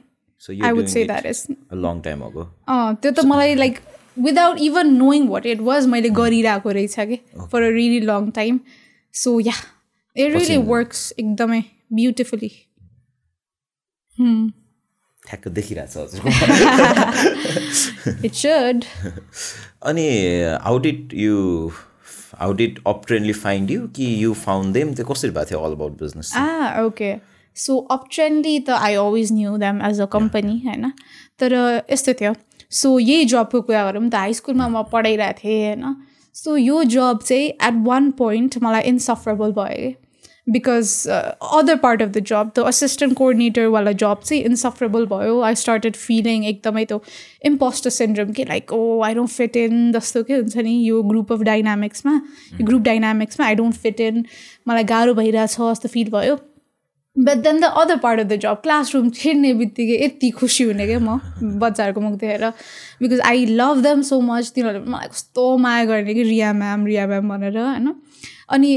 I 0.65 0.71
would 0.71 0.87
say 0.93 1.03
that 1.11 1.25
is 1.25 1.45
long 1.85 2.01
time 2.07 2.21
ago 2.29 2.43
त्यो 3.01 3.11
त 3.11 3.25
मलाई 3.33 3.55
like 3.55 3.79
without 4.25 4.59
even 4.65 4.93
knowing 4.97 5.27
what 5.29 5.45
it 5.53 5.61
was 5.69 5.87
मैले 5.93 6.09
गरिरहेको 6.19 6.71
रहेछ 6.79 6.99
कि 7.11 7.19
for 7.51 7.61
a 7.61 7.69
really 7.77 7.99
long 8.11 8.29
time 8.35 8.59
so 9.13 9.39
yeah 9.39 9.53
it 10.15 10.35
really 10.35 10.57
works 10.73 11.01
एकदमै 11.19 11.61
ब्युटिफुली 11.93 12.51
ठ्याक्क 15.27 15.47
देखिरहेको 15.47 15.91
छ 15.91 15.97
हजुर 15.97 16.21
अनि 19.89 20.07
how 20.63 20.77
did 20.77 21.13
you 21.13 21.35
how 22.39 22.53
did 22.53 22.79
Uptrendly 22.87 23.33
find 23.33 23.71
you 23.71 23.87
कि 23.87 24.23
यु 24.23 24.33
फाउन्ड 24.33 24.73
देम 24.73 24.93
त्यो 24.93 25.05
कसरी 25.05 25.29
भएको 25.29 25.49
थियो 25.51 25.59
all 25.59 25.71
about 25.71 25.91
business 25.91 26.33
okay 26.85 27.15
so 27.55 27.77
Uptrendly 27.77 28.59
त 28.59 28.69
I 28.69 28.93
always 28.93 29.31
knew 29.33 29.57
them 29.57 29.81
as 29.81 30.01
a 30.01 30.05
company 30.05 30.61
होइन? 30.65 30.91
तर 31.39 31.53
यस्तो 31.91 32.13
थियो। 32.13 32.33
सो 32.71 32.99
यही 32.99 33.25
जबको 33.25 33.61
कुरा 33.61 33.83
गरौँ 33.91 34.09
त 34.09 34.15
हाई 34.15 34.33
स्कुलमा 34.33 34.67
म 34.67 34.83
पढाइरहेको 34.83 35.39
थिएँ 35.43 35.65
होइन? 35.65 35.95
सो 36.35 36.57
यो 36.57 36.83
जब 36.83 37.19
चाहिँ 37.25 37.47
एट 37.47 37.73
वान 37.85 38.11
पोइन्ट 38.11 38.57
मलाई 38.63 38.81
इन्सफरेबल 38.81 39.51
भयो। 39.51 39.91
Because 40.47 40.89
other 41.07 41.75
part 41.75 42.01
of 42.01 42.09
the 42.09 42.19
job 42.27 42.49
the 42.55 42.63
assistant 42.67 43.13
कोअर्डिनेटरवाला 43.13 43.91
job 43.93 44.21
चाहिँ 44.23 44.41
इन्सफरेबल 44.43 45.05
भयो 45.05 45.39
आई 45.41 45.55
स्टार्टेड 45.55 45.95
फिलिङ 45.97 46.43
एकदमै 46.45 46.85
त्यो 46.85 47.01
इम्पोस्टर 47.45 47.89
सिन्ड्रोम 47.91 48.31
कि 48.31 48.43
like 48.45 48.73
oh 48.73 48.81
I 49.03 49.13
don't 49.13 49.29
fit 49.31 49.57
in 49.57 49.91
जस्तो 49.91 50.23
के 50.23 50.33
हुन्छ 50.33 50.57
नि 50.59 50.75
यो 50.79 51.01
ग्रुप 51.03 51.31
अफ 51.33 51.41
डाइनामिक्समा 51.43 52.13
यो 52.51 52.65
ग्रुप 52.65 52.81
डाइनामिक्समा 52.81 53.45
आई 53.45 53.55
डोन्ट 53.55 53.75
फिट 53.77 54.01
इन 54.01 54.25
मलाई 54.67 54.83
गाह्रो 54.91 55.13
भइरहेछ 55.13 55.55
जस्तो 55.61 55.89
फिल 55.89 56.09
भयो 56.11 56.37
but 57.15 57.37
then 57.37 57.59
the 57.59 57.63
other 57.77 57.97
part 57.97 58.19
of 58.19 58.27
the 58.27 58.35
job 58.39 58.61
classroom 58.61 59.09
छिर्ने 59.11 59.53
बित्तिकै 59.53 60.03
यति 60.03 60.29
खुसी 60.31 60.63
हुने 60.63 60.87
क्या 60.87 60.99
म 60.99 61.19
बच्चाहरूको 61.59 62.01
मुख 62.01 62.19
देखेर 62.19 62.45
because 63.01 63.21
I 63.25 63.45
love 63.53 63.81
them 63.83 64.01
so 64.09 64.19
much 64.21 64.51
तिनीहरूले 64.55 64.91
मलाई 64.91 65.07
कस्तो 65.07 65.47
माया 65.57 65.85
गर्ने 65.85 66.13
कि 66.13 66.23
रिया 66.23 66.53
म्याम 66.55 66.85
रिया 66.85 67.07
म्याम 67.07 67.29
भनेर 67.29 67.57
होइन 67.57 67.93
अनि 68.49 68.75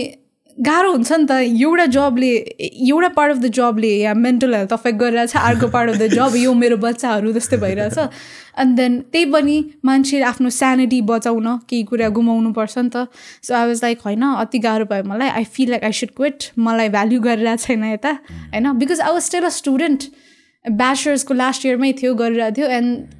गाह्रो 0.58 0.90
हुन्छ 0.92 1.12
नि 1.12 1.26
त 1.26 1.30
एउटा 1.62 1.84
जबले 1.86 2.28
एउटा 2.60 3.08
पार्ट 3.16 3.32
अफ 3.32 3.38
द 3.38 3.46
जबले 3.54 3.90
या 3.98 4.14
मेन्टल 4.14 4.54
हेल्थ 4.54 4.72
अफेक्ट 4.72 4.98
गरिरहेछ 4.98 5.36
अर्को 5.38 5.68
पार्ट 5.70 5.90
अफ 5.90 5.96
द 5.96 6.06
जब 6.14 6.36
यो 6.36 6.54
मेरो 6.54 6.76
बच्चाहरू 6.76 7.32
जस्तै 7.32 7.56
भइरहेछ। 7.56 7.98
एन्ड 8.58 8.76
देन 8.76 8.98
त्यही 9.12 9.24
पनि 9.32 9.56
मान्छे 9.84 10.22
आफ्नो 10.30 10.50
स्यानिटी 10.50 11.00
बचाउन 11.10 11.46
केही 11.68 11.82
कुरा 11.90 12.08
गुमाउनु 12.18 12.52
पर्छ 12.52 12.78
नि 12.78 12.90
त। 12.90 13.06
सो 13.42 13.54
आई 13.54 13.66
वाज 13.66 13.84
लाइक 13.84 13.98
होइन 14.04 14.22
अति 14.22 14.58
गाह्रो 14.58 14.84
भयो 14.90 15.04
मलाई। 15.10 15.28
I 15.28 15.44
feel 15.46 15.70
like 15.70 15.84
I 15.84 15.92
should 16.00 16.10
quit 16.16 16.50
मलाई 16.58 16.88
भ्याल्यु 16.96 17.20
गरिरहेको 17.20 17.62
छैन 17.66 17.84
यता। 17.92 18.12
होइन 18.54 18.72
because 18.78 19.00
I 19.00 19.12
was 19.12 19.22
still 19.22 19.44
a 19.44 19.52
student 19.60 20.10
ब्याचलर्सको 20.64 21.34
last 21.34 21.66
इयरमै 21.66 21.92
थियो 22.02 22.14
गरिरहेको 22.14 22.56
थियो। 22.56 22.66
And 22.78 23.17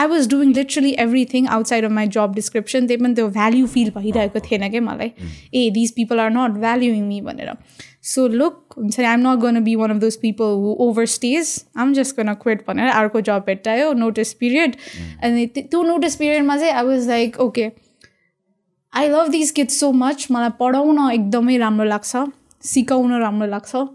I 0.00 0.06
was 0.06 0.28
doing 0.30 0.52
literally 0.54 0.94
everything 1.00 1.46
outside 1.56 1.84
of 1.84 1.90
my 1.92 2.06
job 2.16 2.34
description 2.34 2.86
त्यही 2.86 3.02
पनि 3.02 3.14
त्यो 3.14 3.28
भ्याल्यु 3.30 3.66
फिल 3.74 3.90
भइरहेको 3.96 4.40
थिएन 4.40 4.68
क्या 4.70 4.80
मलाई 4.82 5.12
ए 5.54 5.68
these 5.74 5.90
people 5.96 6.20
are 6.20 6.30
not 6.30 6.58
valuing 6.60 7.04
me 7.08 7.20
भनेर 7.22 7.52
सो 8.04 8.26
लुक 8.34 8.74
हुन्छ 8.76 8.98
नि 8.98 9.06
I'm 9.06 9.28
not 9.28 9.38
gonna 9.40 9.60
be 9.64 9.74
one 9.76 9.90
of 9.90 9.96
those 10.00 10.16
people 10.20 10.56
who 10.62 10.74
over 10.80 11.06
stage 11.14 11.52
um 11.84 11.92
just 11.94 12.16
gonna 12.16 12.32
quit 12.42 12.66
भनेर 12.68 12.90
अर्को 12.92 13.20
जब 13.28 13.44
भेट्टायो 13.46 13.92
नोटिस 14.02 14.32
पिरियड 14.40 14.76
अनि 15.24 15.46
त्यो 15.54 15.82
नोटिस 15.82 16.16
पिरियडमा 16.16 16.56
चाहिँ 16.56 16.72
I 16.72 16.86
was 16.86 17.08
like 17.08 17.40
okay 17.40 17.70
I 18.92 19.08
love 19.08 19.28
these 19.30 19.50
kids 19.56 19.80
so 19.80 19.92
much 19.98 20.26
मलाई 20.30 20.50
पढाउन 20.60 21.10
एकदमै 21.10 21.56
राम्रो 21.58 21.84
लाग्छ 21.86 22.28
सिकाउन 22.64 23.20
राम्रो 23.20 23.46
लाग्छ 23.48 23.86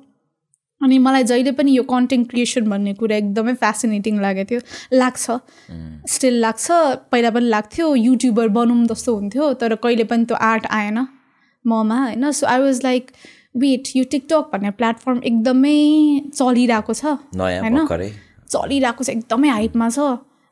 अनि 0.85 0.97
मलाई 1.01 1.23
जहिले 1.23 1.51
पनि 1.57 1.75
यो 1.75 1.83
कन्टेन्ट 1.89 2.29
क्रिएसन 2.29 2.69
भन्ने 2.69 2.93
कुरा 2.93 3.15
एकदमै 3.17 3.53
फेसिनेटिङ 3.61 4.19
लागेको 4.21 4.49
थियो। 4.51 4.61
लाग्छ। 4.93 5.39
स्टिल 6.07 6.35
लाग्छ। 6.41 6.67
पहिला 7.11 7.29
पनि 7.37 7.49
लाग्थ्यो। 7.49 7.93
युट्युबर 7.95 8.47
बनौँ 8.57 8.85
जस्तो 8.85 9.15
हुन्थ्यो। 9.15 9.53
तर 9.61 9.75
कहिले 9.81 10.03
पनि 10.11 10.25
त्यो 10.25 10.37
आर्ट 10.49 10.67
आएन 10.71 11.07
ममा 11.65 11.97
होइन? 12.03 12.31
So 12.31 12.47
I 12.47 12.59
was 12.61 12.83
like 12.83 13.11
wait 13.57 13.89
यो 13.95 14.03
टिकटक 14.11 14.49
भन्ने 14.53 14.71
प्लेटफर्म 14.79 15.21
एकदमै 15.25 15.75
चलिरहेको 16.29 16.93
छ 16.93 17.05
होइन? 17.33 17.77
चलिरहेको 18.49 19.03
छ। 19.03 19.09
एकदमै 19.09 19.49
हाइटमा 19.49 19.89
छ। 19.89 19.99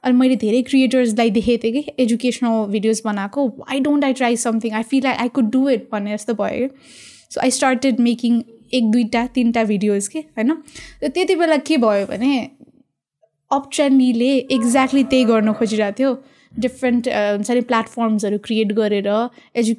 अनि 0.04 0.13
मैले 0.19 0.36
धेरै 0.36 0.62
क्रिएटर्सलाई 0.67 1.30
देखेको 1.32 1.63
थिएँ 1.63 1.74
कि 1.74 2.04
एजुकेसनल 2.04 2.65
भिडियोज 2.72 3.02
बनाएको। 3.06 3.41
I 3.72 3.80
don't 3.80 4.04
I 4.04 4.13
try 4.13 4.36
something 4.38 4.74
I 4.74 4.84
feel 4.84 5.06
I 5.08 5.30
could 5.36 5.52
do 5.52 5.69
it 5.69 5.88
भन्ने 5.91 6.13
जस्तो 6.13 6.34
भयो। 6.34 6.67
सो 7.32 7.41
आई 7.41 7.52
स्टार्टेड 7.52 8.00
मेकिङ 8.00 8.41
एक 8.74 8.92
दुईवटा 8.92 9.26
तिनवटा 9.36 9.64
भिडियोज 9.64 10.08
के 10.08 10.20
होइन? 10.20 10.54
त्यति 11.04 11.36
बेला 11.36 11.58
के 11.68 11.78
भयो 11.78 12.06
भने 12.08 12.34
अप्ट्रेन्डीले 13.52 14.36
एक्ज्याक्टली 14.52 15.04
त्यही 15.04 15.26
गर्न 15.26 15.54
खोजिरहेको 15.54 16.00
थियो। 16.00 16.12
डिफ्रेन्ट 16.54 17.08
हुन्छ 17.08 17.52
नि 17.52 17.62
प्लेटफर्म्सहरू 17.70 18.38
क्रिएट 18.46 18.72
गरेर 18.74 19.10
एजु 19.56 19.74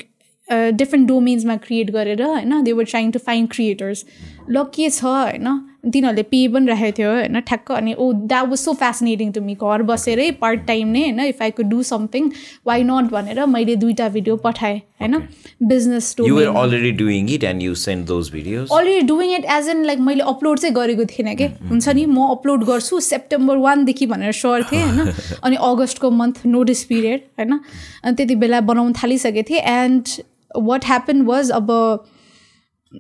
डिफ्रेन्ट 0.49 1.09
डोमेन्समा 1.09 1.57
क्रिएट 1.57 1.91
गरेर 1.91 2.23
होइन? 2.23 2.63
They 2.63 2.73
were 2.73 2.85
trying 2.85 3.11
to 3.11 3.19
find 3.19 3.51
creators 3.51 4.05
ल 4.51 4.65
के 4.75 4.91
छ 4.91 5.05
होइन? 5.05 5.49
तिनीहरूले 5.85 6.23
पे 6.23 6.39
पनि 6.49 6.67
राखेको 6.67 6.97
थियो 6.99 7.11
होइन? 7.11 7.41
ठ्याक्क। 7.41 7.71
अनि 7.73 7.95
ओ 7.95 8.13
that 8.13 8.49
was 8.49 8.59
so 8.59 8.73
fascinating 8.73 9.33
to 9.33 9.41
me 9.41 9.55
घर 9.55 9.83
बसेरै 9.83 10.31
पार्ट 10.41 10.61
टाइम 10.67 10.89
नै 10.89 11.03
होइन? 11.03 11.21
If 11.21 11.43
I 11.43 11.51
could 11.51 11.67
do 11.69 11.83
something 11.83 12.31
why 12.67 12.83
not 12.83 13.11
भनेर 13.11 13.45
मैले 13.47 13.77
दुइटा 13.77 14.09
भिडियो 14.09 14.37
पठाएँ 14.37 14.79
होइन? 15.01 15.17
Business 15.63 16.15
already 16.21 16.91
doing 17.03 17.31
it 17.35 17.45
and 17.45 17.63
you 17.63 17.75
send 17.75 18.07
those 18.07 18.31
videos 18.33 18.69
already 18.73 19.07
doing 19.07 19.35
it 19.35 19.45
as 19.59 19.69
an 19.69 19.85
like 19.85 20.01
मैले 20.01 20.25
अपलोड 20.35 20.59
चाहिँ 20.59 20.75
गरेको 20.75 21.05
थिइनँ 21.05 21.35
कि? 21.37 21.47
हुन्छ 21.69 21.89
नि? 21.89 22.07
म 22.07 22.29
अपलोड 22.31 22.65
गर्छु 22.65 23.01
सेप्टेम्बर 23.01 23.57
वानदेखि 23.57 24.07
भनेर 24.07 24.33
स्योर 24.33 24.63
थिएँ 24.73 24.83
होइन? 24.83 25.13
अनि 25.43 25.57
अगस्तको 25.57 26.11
मन्थ 26.11 26.47
नोटिस 26.47 26.85
पिरियड 26.85 27.21
होइन? 27.39 27.61
अनि 28.05 28.17
त्यति 28.17 28.35
बेला 28.37 28.61
बनाउनु 28.73 28.93
थालिसकेको 29.03 29.51
थिएँ। 29.51 29.61
एन्ड 29.61 30.09
वाट 30.57 30.85
ह्यापन 30.87 31.23
वाज 31.23 31.51
अब 31.51 31.71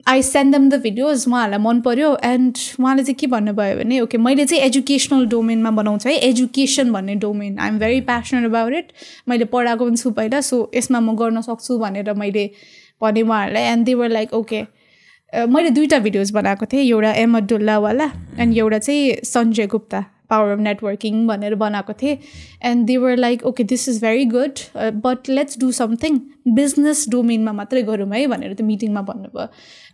I 0.08 0.22
send 0.22 0.52
them 0.52 0.68
the 0.70 0.80
videos 0.82 1.24
उहाँहरूलाई 1.28 1.60
मन 1.60 1.80
पऱ्यो 1.80 2.16
एन्ड 2.24 2.58
उहाँले 2.80 3.02
चाहिँ 3.02 3.14
के 3.14 3.26
भन्नुभयो 3.26 3.76
भने 3.78 4.00
ओके 4.00 4.18
मैले 4.18 4.44
चाहिँ 4.46 4.62
एजुकेसनल 4.62 5.26
डोमेनमा 5.26 5.70
बनाउँछु 5.70 6.08
है 6.08 6.14
एजुकेसन 6.28 6.92
भन्ने 6.92 7.14
domain 7.24 7.58
I 7.58 7.68
am 7.68 7.78
very 7.78 8.00
passionate 8.08 8.44
about 8.44 8.72
it 8.74 8.92
मैले 9.28 9.44
पढाएको 9.52 9.84
पनि 9.84 9.96
छु 9.96 10.10
पहिला 10.10 10.40
सो 10.40 10.70
यसमा 10.74 11.00
म 11.00 11.16
गर्न 11.16 11.40
सक्छु 11.40 11.78
भनेर 11.78 12.12
मैले 12.14 12.50
भने 13.00 13.22
उहाँहरूलाई 13.22 13.62
and 13.72 13.86
they 13.86 13.94
were 13.94 14.08
like 14.08 14.34
okay 14.34 14.64
मैले 15.32 15.70
दुइटा 15.70 15.98
भिडियोज 15.98 16.30
बनाएको 16.30 16.66
थिएँ 16.66 16.90
एउटा 16.90 17.12
एम 17.22 17.36
अब्दुल्लावाला 17.36 18.10
एन्ड 18.38 18.58
एउटा 18.58 18.78
चाहिँ 18.78 19.14
Sanjay 19.24 19.66
Gupta 19.66 20.04
power 20.34 20.52
of 20.52 20.60
networking 20.68 21.26
भनेर 21.26 21.54
बनाएको 21.64 21.92
थिएँ. 22.02 22.18
And 22.64 22.86
they 22.86 22.96
were 22.98 23.16
like 23.16 23.46
okay 23.46 23.64
this 23.72 23.88
is 23.88 24.02
very 24.02 24.24
good 24.36 24.66
but 25.06 25.28
let's 25.30 25.58
do 25.60 25.72
something 25.72 26.20
business 26.54 27.04
डोमेनमा 27.10 27.52
मात्रै 27.52 27.82
गरौँ 27.82 28.08
है 28.08 28.26
भनेर 28.26 28.54
त्यो 28.54 28.66
मिटिङमा 28.66 29.02
भन्नुभयो। 29.02 29.46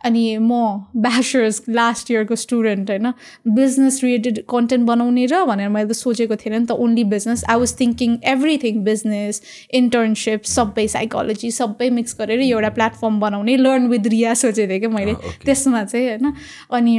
अनि 0.05 0.23
म 0.39 0.53
ब्याचलर्स 0.97 1.63
लास्ट 1.69 2.11
इयरको 2.11 2.37
स्टुडेन्ट 2.37 2.91
होइन। 2.91 3.13
बिजनेस 3.55 4.01
रिलेटेड 4.05 4.39
कन्टेन्ट 4.51 4.87
बनाउने 4.87 5.27
र 5.27 5.45
भनेर 5.45 5.69
मैले 5.69 5.89
त 5.89 5.97
सोचेको 5.97 6.37
थिएन 6.43 6.55
नि 6.55 6.67
त 6.67 6.73
only 6.85 7.05
business 7.13 7.45
I 7.47 7.57
was 7.61 7.75
thinking 7.81 8.17
everything 8.33 8.83
business 8.85 9.43
internship 9.81 10.51
सबै 10.55 10.87
साइकोलोजी 10.97 11.51
सबै 11.53 11.91
मिक्स 11.99 12.17
गरेर 12.21 12.41
एउटा 12.43 12.71
प्लेटफर्म 12.79 13.21
बनाउने 13.21 13.57
लर्न 13.57 13.89
विथ 13.89 14.07
रिया 14.11 14.35
सोचेको 14.43 14.71
थिएँ 14.71 14.81
क्या 14.81 14.91
मैले 14.91 15.15
त्यसमा 15.45 15.85
चाहिँ 15.85 16.09
होइन। 16.09 16.33
अनि 16.73 16.95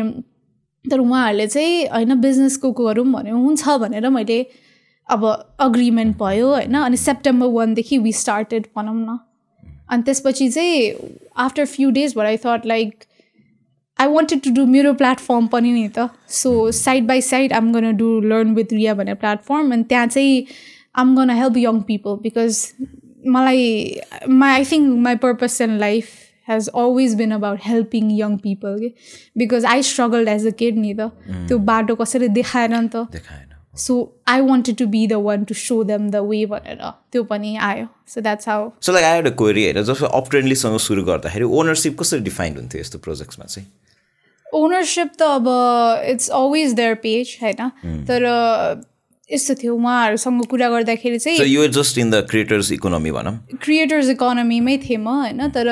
तर 0.86 1.00
उहाँहरूले 1.00 1.48
चाहिँ 1.48 1.86
होइन 1.88 2.13
बिजनेसको 2.22 2.72
गरौँ 2.80 3.06
भन्यो 3.12 3.38
हुन्छ 3.38 3.78
भनेर 3.82 4.10
मैले 4.10 4.46
अब 5.10 5.26
अग्रिमेन्ट 5.60 6.17
भयो 6.17 6.48
होइन। 6.48 6.74
अनि 6.76 6.98
सेप्टेम्बर 6.98 7.48
वानदेखि 7.48 7.98
वी 7.98 8.13
स्टार्टेड 8.13 8.65
भनौँ 8.78 8.96
न। 8.96 9.17
अनि 9.89 10.04
त्यसपछि 10.04 10.50
चाहिँ 10.50 10.91
आफ्टर 11.38 11.65
फ्यु 11.65 11.89
डेज 11.91 12.15
भर 12.15 12.26
I 12.26 12.38
thought 12.46 12.65
like 12.65 13.04
I 14.00 14.08
wanted 14.08 14.41
to 14.44 14.52
do 14.52 14.65
मेरो 14.65 14.94
प्लेटफर्म 14.94 15.48
पनि 15.48 15.72
नि 15.72 15.88
त। 15.98 16.10
So 16.30 16.72
side 16.72 17.08
by 17.08 17.22
side 17.22 17.54
I'm 17.54 17.72
gonna 17.74 17.96
do 17.98 18.20
learn 18.22 18.54
with 18.56 18.74
Riya 18.74 18.94
भन्ने 18.94 19.13
प्लेटफर्म 19.13 19.74
अनि 19.74 19.84
त्यहाँ 19.84 20.08
चाहिँ 20.08 20.46
I'm 20.96 21.15
gonna 21.15 21.30
help 21.30 21.58
young 21.58 21.82
people 21.82 22.17
because 22.24 22.65
मलाई 23.28 24.00
my 24.30 24.52
I 24.52 24.65
think 24.65 24.98
my 25.00 25.15
purpose 25.24 25.62
in 25.62 25.78
life 25.80 26.10
has 26.47 26.67
always 26.82 27.15
been 27.15 27.32
about 27.32 27.60
helping 27.67 28.10
young 28.17 28.36
people 28.39 28.80
के 28.80 28.91
because 29.43 29.63
I 29.63 29.82
struggled 29.82 30.27
as 30.27 30.45
a 30.45 30.51
kid 30.51 30.77
नि 30.77 30.93
त 30.93 31.12
त्यो 31.47 31.58
बाटो 31.71 31.95
कसरी 31.95 32.27
देखाएन 32.38 32.75
नि 32.80 32.89
त 32.95 33.08
so 33.77 33.95
I 34.27 34.41
wanted 34.47 34.75
to 34.77 34.86
be 34.93 35.06
the 35.08 35.19
one 35.25 35.43
to 35.49 35.54
show 35.56 35.84
them 35.89 36.10
the 36.12 36.23
way 36.30 36.45
भनेर 36.45 36.82
त्यो 37.12 37.23
पनि 37.23 37.56
आयो. 37.69 37.88
So 38.08 38.21
that's 38.21 38.49
how 38.49 38.69
so 38.82 38.91
like 38.93 39.06
आएर 39.06 39.30
क्वेरी 39.41 39.63
होइन 39.63 39.84
जस्तो 39.91 40.06
अपट्रेन्डलीसँग 40.19 40.77
सुरु 40.88 41.04
गर्दाखेरि 41.10 41.45
ओनरसिप 41.60 41.99
कसरी 41.99 42.19
डिफाइन्ड 42.30 42.58
हुन्थ्यो 42.58 42.82
यस्तो 42.82 42.99
प्रोजेक्ट्समा 43.08 43.45
चाहिँ? 43.45 43.67
ओनरसिप 44.45 45.12
त 45.19 45.21
अब 45.21 45.47
इट्स 46.13 46.30
अलवेज 46.39 46.73
देयर 46.80 46.95
पेज 47.04 47.38
होइन 47.41 48.06
तर 48.08 48.25
यस्तो 49.30 49.54
थियो 49.62 49.75
उहाँहरूसँग 49.75 50.45
कुरा 50.51 50.69
गर्दाखेरि 50.69 51.19
चाहिँ 51.19 51.47
you 51.47 51.67
just 51.77 51.97
in 51.97 52.12
the 52.12 52.27
creators 52.30 52.71
economy 52.71 53.12
भनौँ 53.12 53.36
क्रिएटर्स 53.63 54.10
इकोनोमीमै 54.10 54.77
थिएँ 54.88 54.97
म 54.97 55.08
होइन? 55.08 55.47
तर 55.56 55.67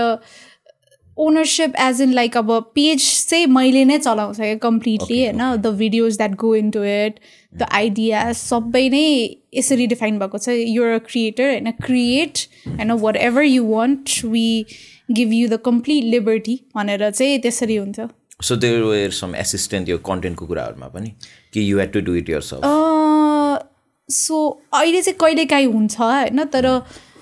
ओनरसिप 1.20 1.76
एज 1.82 2.02
इन 2.02 2.14
लाइक 2.14 2.38
अब 2.38 2.52
पेज 2.76 3.08
चाहिँ 3.30 3.46
मैले 3.48 3.84
नै 3.86 3.98
चलाउँछ 4.00 4.38
क्या 4.38 4.56
कम्प्लिटली 4.64 5.24
होइन? 5.24 5.42
The 5.56 5.68
videos 5.80 6.18
that 6.18 6.36
go 6.42 6.54
into 6.72 6.84
it 6.84 7.20
the 7.54 7.68
idea 7.72 8.32
सबै 8.34 8.88
नै 8.90 9.08
यसरी 9.54 9.88
डिफाइन 9.88 10.20
भएको 10.20 10.38
छ। 10.38 10.50
युर 10.50 10.88
अ 10.90 10.98
क्रिएटर 11.08 11.50
होइन 11.50 11.72
क्रिएट 11.82 12.46
होइन? 12.68 12.92
Whatever 13.18 13.44
you 13.44 13.66
want 13.66 14.24
we 14.26 14.66
give 15.12 15.34
you 15.34 15.48
the 15.50 15.60
complete 15.66 16.04
liberty 16.14 16.60
भनेर 16.76 17.10
चाहिँ 17.10 17.40
त्यसरी 17.42 17.76
हुन्थ्यो 17.76 18.08
so 18.42 18.56
there 18.56 18.84
were 18.84 19.12
some 19.12 19.36
assistant 19.36 19.90
यो 19.90 19.98
कन्टेन्टको 20.06 20.46
कुराहरूमा 20.48 20.88
पनि 20.88 21.10
कि 21.54 21.72
you 21.72 21.80
had 21.80 21.92
to 21.94 22.02
do 22.02 22.16
it 22.16 22.30
yeah 22.30 22.42
so 24.10 24.38
अहिले 24.74 25.02
चाहिँ 25.02 25.18
कहिलेकाहीँ 25.22 25.66
हुन्छ 25.68 26.00
होइन? 26.00 26.44
तर 26.46 26.66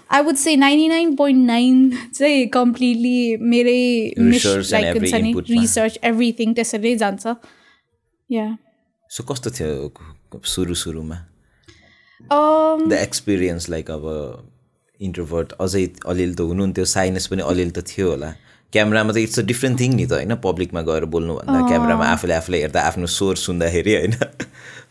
I 0.10 0.22
would 0.24 0.36
say 0.36 0.56
ninety 0.56 0.88
nine 0.88 1.16
point 1.16 1.46
nine 1.48 1.92
चाहिँ 2.16 2.48
कम्प्लिटली 2.50 3.38
मेरै 3.54 3.82
लाइक 4.18 4.98
हुन्छ 4.98 5.14
नि। 5.14 5.34
रिसर्च 5.50 6.00
एभ्रिथिङ 6.04 6.54
त्यसरी 6.54 6.96
जान्छ। 6.98 7.36
या 8.30 8.46
सो 9.12 9.24
कस्तो 9.24 9.50
थियो 9.60 9.92
सुरु 10.56 10.76
सुरुमा? 10.76 11.18
द 12.22 12.94
एक्सपिरियन्स 13.02 13.70
लाइक 13.70 13.92
अब 13.92 14.06
इन्ट्रोभर्ट 15.00 15.52
अझै 15.62 15.84
अलिअलि 16.08 16.34
त 16.34 16.42
हुनुहुन्थ्यो 16.52 16.86
साइनेस 16.92 17.28
पनि 17.28 17.42
अलिअलि 17.52 17.72
त 17.72 17.84
थियो 17.88 18.10
होला। 18.10 18.32
क्यामरामा 18.74 19.14
त 19.14 19.18
इट्स 19.18 19.40
अ 19.40 19.44
डिफ्रेन्ट 19.44 19.80
थिङ 19.80 19.94
नि 19.96 20.06
त 20.06 20.12
होइन? 20.12 20.36
पब्लिकमा 20.44 20.82
गएर 20.88 21.06
बोल्नुभन्दा 21.16 21.60
क्यामरामा 21.68 22.06
आफूले 22.14 22.34
आफूलाई 22.34 22.62
हेर्दा 22.62 22.82
आफ्नो 22.92 23.08
स्वर 23.16 23.36
सुन्दाखेरि 23.44 23.94
होइन? 23.96 24.16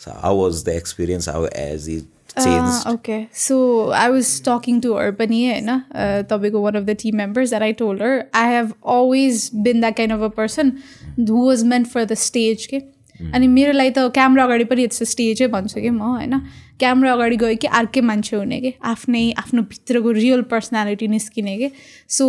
So 0.05 0.11
how 0.21 0.35
was 0.43 0.65
the 0.65 0.69
experience 0.83 1.29
how 1.29 1.47
has 1.55 1.89
it 1.97 2.05
change 2.37 2.83
okay 2.88 3.20
so 3.38 3.59
I 3.96 4.09
was 4.11 4.31
talking 4.44 4.81
to 4.81 4.96
her 4.96 5.11
पनि 5.14 5.44
होइन 5.46 5.68
uh, 5.68 6.31
तपाईँको 6.31 6.61
one 6.61 6.75
of 6.75 6.83
the 6.85 6.96
team 7.01 7.16
members 7.16 7.51
that 7.51 7.62
I 7.62 7.72
told 7.75 8.03
her 8.03 8.25
I 8.35 8.53
have 8.53 8.72
always 8.90 9.51
been 9.62 9.81
that 9.81 9.96
kind 9.96 10.14
of 10.14 10.20
a 10.22 10.35
person 10.37 10.72
who 11.20 11.46
was 11.46 11.64
meant 11.66 11.87
for 11.88 12.05
the 12.05 12.14
stage 12.25 12.66
के 12.66 12.83
अनि 13.20 13.46
मेरो 13.49 13.72
लागि 13.72 13.90
त 13.90 14.09
camera 14.14 14.44
अगाडि 14.44 14.64
पनि 14.66 14.83
इट्स 14.85 15.03
अ 15.03 15.05
स्टेजै 15.07 15.46
भन्छु 15.49 15.81
कि 15.81 15.90
म 15.90 16.03
होइन 16.03 16.40
क्यामरा 16.79 17.12
अगाडि 17.12 17.37
गयो 17.37 17.57
कि 17.57 17.66
अर्कै 17.75 18.01
मान्छे 18.03 18.37
हुने 18.37 18.61
कि 18.61 18.72
आफ्नै 18.87 19.25
आफ्नो 19.38 19.62
भित्रको 19.70 20.11
रियल 20.12 20.42
पर्सनालिटी 20.51 21.09
निस्किने 21.09 21.57
कि 21.59 21.70
so 22.11 22.29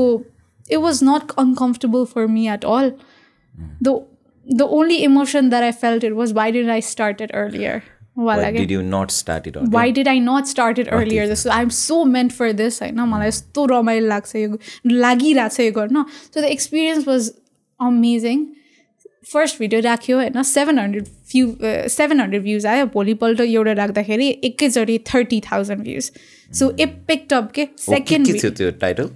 it 0.69 0.77
was 0.79 1.03
not 1.03 1.35
uncomfortable 1.37 2.05
for 2.13 2.27
me 2.29 2.47
at 2.49 2.65
all 2.67 2.91
the 3.83 3.99
the 4.45 4.69
only 4.71 4.95
emotion 5.03 5.49
that 5.49 5.63
I 5.63 5.77
felt 5.77 6.03
it 6.03 6.13
was 6.13 6.33
why 6.33 6.51
did 6.51 6.69
I 6.69 6.81
started 6.89 7.31
earlier 7.35 7.81
why 8.17 9.91
did 9.91 10.08
I 10.08 10.19
not 10.19 10.45
start 10.45 10.80
it 10.80 10.88
earlier 10.89 11.27
जस्तो 11.27 11.49
I 11.49 11.62
am 11.62 11.69
so 11.77 12.03
meant 12.06 12.32
for 12.32 12.51
this 12.62 12.82
होइन 12.82 12.99
मलाई 13.10 13.27
यस्तो 13.27 13.65
रमाइलो 13.71 14.08
लाग्छ 14.08 14.36
यो 14.36 14.60
लागिरहेको 14.88 15.56
छ 15.56 15.60
यो 15.60 15.71
गर्न 15.71 16.03
so 16.03 16.41
the 16.41 16.43
experience 16.45 17.08
was 17.08 17.32
amazing 17.80 18.45
first 19.32 19.60
video 19.60 19.82
राख्यो 19.82 20.17
होइन 20.17 20.41
seven 20.43 20.80
hundred 20.80 21.06
view 21.32 21.56
seven 21.91 22.19
hundred 22.21 22.43
views 22.43 22.65
आयो। 22.65 22.86
भोलिपल्ट 22.93 23.39
एउटा 23.41 23.71
राख्दाखेरि 23.80 24.27
एकैचोटि 24.43 24.97
thirty 25.13 25.39
thousand 25.51 25.82
views 25.84 26.12
so 26.51 26.69
it 26.80 26.93
picked up 27.08 27.51
के 27.56 27.67
सेकेन्ड 27.80 28.36
त्यो 28.58 28.71
title 28.82 29.10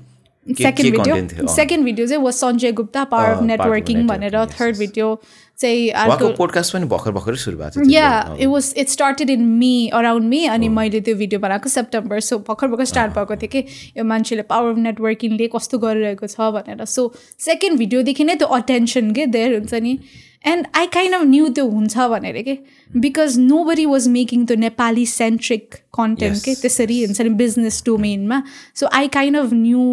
second 0.48 0.98
video 0.98 1.48
second 1.56 1.86
video 1.86 2.08
चाहिँ 2.08 2.24
was 2.24 2.36
Sanjay 2.36 2.72
Gupta 2.72 3.04
power 3.12 3.30
of 3.30 3.42
networking 3.44 4.08
भनेर 4.08 4.46
थर्ड 4.60 4.78
भिडियो 4.78 5.16
चाहिँ 5.60 6.34
पोडकास्ट 6.38 6.74
पनि 6.74 6.86
भर्खर 6.92 7.12
भर्खरै 7.12 7.36
सुरु 7.38 7.58
भएको 7.58 7.82
थियो 7.82 7.92
या 7.92 8.38
it 8.40 8.48
was 8.48 8.74
it 8.78 8.90
started 8.90 9.30
in 9.30 9.44
May 9.58 9.74
around 9.94 10.28
May 10.30 10.46
अनि 10.54 10.70
मैले 10.78 11.02
त्यो 11.02 11.16
भिडियो 11.16 11.40
बनाएको 11.40 11.70
सेप्टेम्बर 11.70 12.20
सो 12.30 12.38
भर्खर 12.48 12.68
भर्खर 12.68 12.86
स्टार्ट 12.92 13.14
भएको 13.14 13.36
थियो 13.36 13.50
कि 13.52 13.60
यो 13.98 14.04
मान्छेले 14.04 14.42
पावर 14.50 14.72
अफ 14.72 14.78
नेटवर्किङले 14.78 15.48
कस्तो 15.56 15.78
गरिरहेको 15.78 16.28
छ 16.28 16.50
भनेर। 16.58 16.86
सो 16.86 17.14
सेकेन्ड 17.40 17.78
भिडियोदेखि 17.80 18.24
नै 18.24 18.36
त्यो 18.36 18.48
अटेन्सन 18.58 19.12
के 19.14 19.26
देयर 19.36 19.54
हुन्छ 19.56 19.74
नि। 19.74 19.98
And 20.46 20.68
I 20.76 20.88
kind 20.94 21.16
of 21.16 21.24
knew 21.26 21.50
त्यो 21.60 21.66
हुन्छ 21.70 22.08
भनेर 22.16 22.42
के। 22.42 22.58
Because 23.06 23.38
no 23.40 23.64
body 23.64 23.86
was 23.86 24.08
making 24.16 24.46
त्यो 24.46 24.58
नेपाली 24.58 25.06
सेन्ट्रिक 25.06 25.76
कन्टेन्ट 26.00 26.44
के 26.46 26.56
त्यसरी 26.62 27.04
हुन्छ 27.04 27.22
नि 27.22 27.30
business 27.44 27.82
डोमेनमा 27.86 28.42
so 28.76 28.90
I 29.02 29.08
kind 29.18 29.38
of 29.38 29.54
knew 29.54 29.86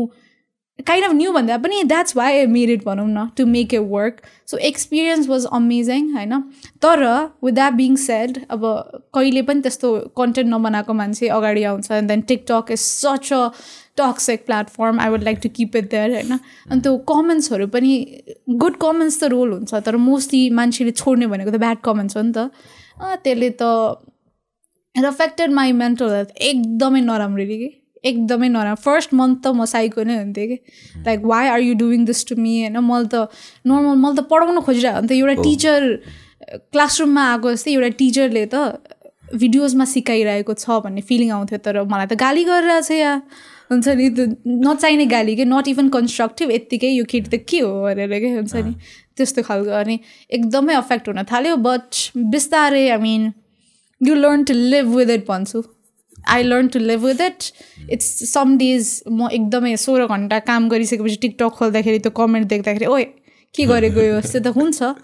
kind 0.86 1.06
of 1.06 1.12
knew 1.12 1.32
भन्दा 1.32 1.56
पनि 1.58 1.82
that's 1.84 2.16
why 2.16 2.38
I 2.38 2.46
made 2.46 2.70
it 2.70 2.84
भनौँ 2.84 3.06
न 3.08 3.28
to 3.36 3.46
make 3.46 3.74
a 3.74 3.78
work 3.90 4.20
so 4.50 4.56
experience 4.68 5.28
was 5.28 5.46
amazing 5.52 6.12
होइन 6.12 6.40
तर 6.82 7.04
विथ 7.44 7.52
द्याट 7.52 7.72
बिङ 7.72 7.96
सेड 7.96 8.38
अब 8.50 8.64
कहिले 9.14 9.42
पनि 9.42 9.60
त्यस्तो 9.60 9.92
कन्टेन्ट 10.16 10.54
नबनाएको 10.54 10.92
मान्छे 10.94 11.28
अगाडि 11.38 11.62
आउँछ 11.70 11.90
and 11.90 12.08
then 12.08 12.20
TikTok 12.30 12.70
is 12.72 12.80
such 12.80 13.32
a 13.32 13.48
toxic 13.96 14.44
platform 14.46 15.00
I 15.00 15.10
would 15.10 15.22
like 15.22 15.38
to 15.42 15.48
keep 15.56 15.76
it 15.76 15.90
there 15.90 16.14
होइन 16.14 16.38
अनि 16.70 16.80
त्यो 16.80 16.96
कमेन्ट्सहरू 17.12 17.66
पनि 17.66 17.94
गुड 18.64 18.76
कमेन्ट्स 18.80 19.20
त 19.20 19.32
रोल 19.32 19.52
हुन्छ 19.52 19.82
तर 19.86 19.96
मोस्टली 20.04 20.48
मान्छेले 20.60 20.90
छोड्ने 21.02 21.26
भनेको 21.26 21.50
त 21.50 21.60
ब्याड 21.64 21.78
कमेन्ट्स 21.84 22.16
हो 22.16 22.22
नि 22.22 22.32
त। 22.36 22.50
त्यसले 23.24 23.50
त 23.62 23.72
it 24.94 25.04
affected 25.04 25.52
my 25.52 25.72
mental 25.82 26.14
health 26.14 26.30
एकदमै 26.52 27.00
नराम्ररी 27.00 27.58
कि? 27.58 27.68
एकदमै 28.04 28.48
नराम्रो। 28.48 28.82
फर्स्ट 28.82 29.14
मन्थ 29.14 29.36
त 29.44 29.46
म 29.54 29.64
साइको 29.64 30.02
नै 30.04 30.16
हुन्थेँ 30.18 30.46
कि। 30.48 30.58
Like 31.06 31.20
why 31.24 31.48
are 31.48 31.60
you 31.60 31.74
doing 31.82 32.04
this 32.04 32.24
to 32.28 32.36
me 32.36 32.54
होइन 32.60 32.78
मैले 32.78 33.08
त 33.08 33.28
नर्मल 33.66 33.96
मैले 34.04 34.16
त 34.16 34.26
पढाउन 34.30 34.60
खोजिरहेको 34.60 34.98
अन्त 34.98 35.12
एउटा 35.12 35.34
टिचर 35.42 35.80
क्लासरुममा 36.72 37.22
आएको 37.32 37.52
जस्तै 37.52 37.70
एउटा 37.72 37.88
टिचरले 37.98 38.44
त 38.54 38.56
भिडियोजमा 39.34 39.84
सिकाइरहेको 39.84 40.54
छ 40.54 40.80
भन्ने 40.84 41.02
फिलिङ 41.08 41.30
आउँथ्यो। 41.36 41.58
तर 41.64 41.82
मलाई 41.84 42.06
त 42.06 42.14
गाली 42.24 42.44
गरिरहेको 42.48 42.86
छ 42.88 42.90
या। 42.96 43.12
हुन्छ 43.68 43.88
नि 44.00 44.08
त्यो 44.16 44.24
नचाहिने 44.64 45.06
गाली 45.06 45.34
के? 45.36 45.44
नट 45.44 45.68
इभन 45.68 45.88
कन्स्ट्रक्टिभ 45.92 46.50
यत्तिकै 46.50 46.88
यो 46.88 47.04
केटी 47.04 47.28
त 47.28 47.44
के 47.44 47.60
हो 47.60 47.72
भनेर 47.84 48.08
के? 48.08 48.28
हुन्छ 48.40 48.54
नि 48.64 48.72
त्यस्तो 49.16 49.42
खालको। 49.44 49.70
अनि 49.80 49.98
एकदमै 50.32 50.74
अफेक्ट 50.74 51.08
हुन 51.08 51.22
थाल्यो। 51.28 51.56
बट 51.60 52.16
बिस्तारै 52.32 52.88
I 52.88 53.00
mean 53.04 53.32
you 54.00 54.14
learn 54.14 54.44
to 54.48 54.54
live 54.54 54.86
with 54.96 55.10
it 55.10 55.26
भन्छु। 55.28 55.60
I 56.28 56.42
learn 56.42 56.68
to 56.68 56.78
live 56.78 57.04
with 57.04 57.20
it 57.20 57.44
it's 57.92 58.08
some 58.32 58.56
days 58.58 59.02
म 59.10 59.28
एकदमै 59.32 59.76
सोह्र 59.82 60.06
घन्टा 60.06 60.38
काम 60.48 60.68
गरिसकेपछि 60.68 61.16
टिकटक 61.22 61.52
खोल्दाखेरि 61.58 61.98
त्यो 61.98 62.12
कमेन्ट 62.16 62.48
देख्दाखेरि 62.48 62.86
ओए 62.86 63.04
के 63.54 63.66
गरेको 63.66 64.00
यो? 64.00 64.18
यस्तो 64.18 64.38
त 64.40 64.46
हुन्छ। 64.56 64.94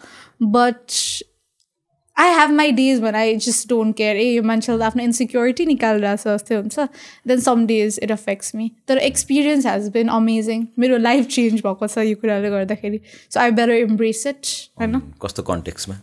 But 0.43 0.85
I 2.17 2.31
have 2.39 2.51
my 2.57 2.71
days 2.73 3.01
भन 3.03 3.15
आई 3.17 3.37
जस्ट 3.43 3.69
डोन्ट 3.69 3.97
केयर 3.97 4.17
ए 4.17 4.25
यो 4.25 4.43
मान्छेले 4.43 4.79
त 4.79 4.83
आफ्नो 4.83 5.03
इन्सिक्योरिटी 5.05 5.67
निकालिरहेको 5.67 6.23
छ 6.23 6.35
जस्तै 6.35 6.55
हुन्छ। 6.55 6.89
Then 7.27 7.41
some 7.41 7.67
days 7.67 7.99
it 8.03 8.13
affects 8.13 8.55
me 8.55 8.71
तर 8.89 8.99
एक्सपिरियन्स 9.11 9.67
हेज 9.67 9.89
बिन 9.99 10.09
अमेजिङ 10.17 10.67
मेरो 10.79 10.97
लाइफ 10.99 11.27
चेन्ज 11.37 11.61
भएको 11.67 11.87
छ 11.87 12.07
यो 12.07 12.17
कुराले 12.23 12.51
गर्दाखेरि। 12.51 13.01
So 13.31 13.41
I 13.41 13.51
better 13.61 13.73
embrace 13.85 14.27
it 14.27 14.57
होइन? 14.81 15.01
कस्तो 15.23 15.43
कन्टेक्समा 15.53 16.01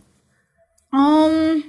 Um, 0.92 1.60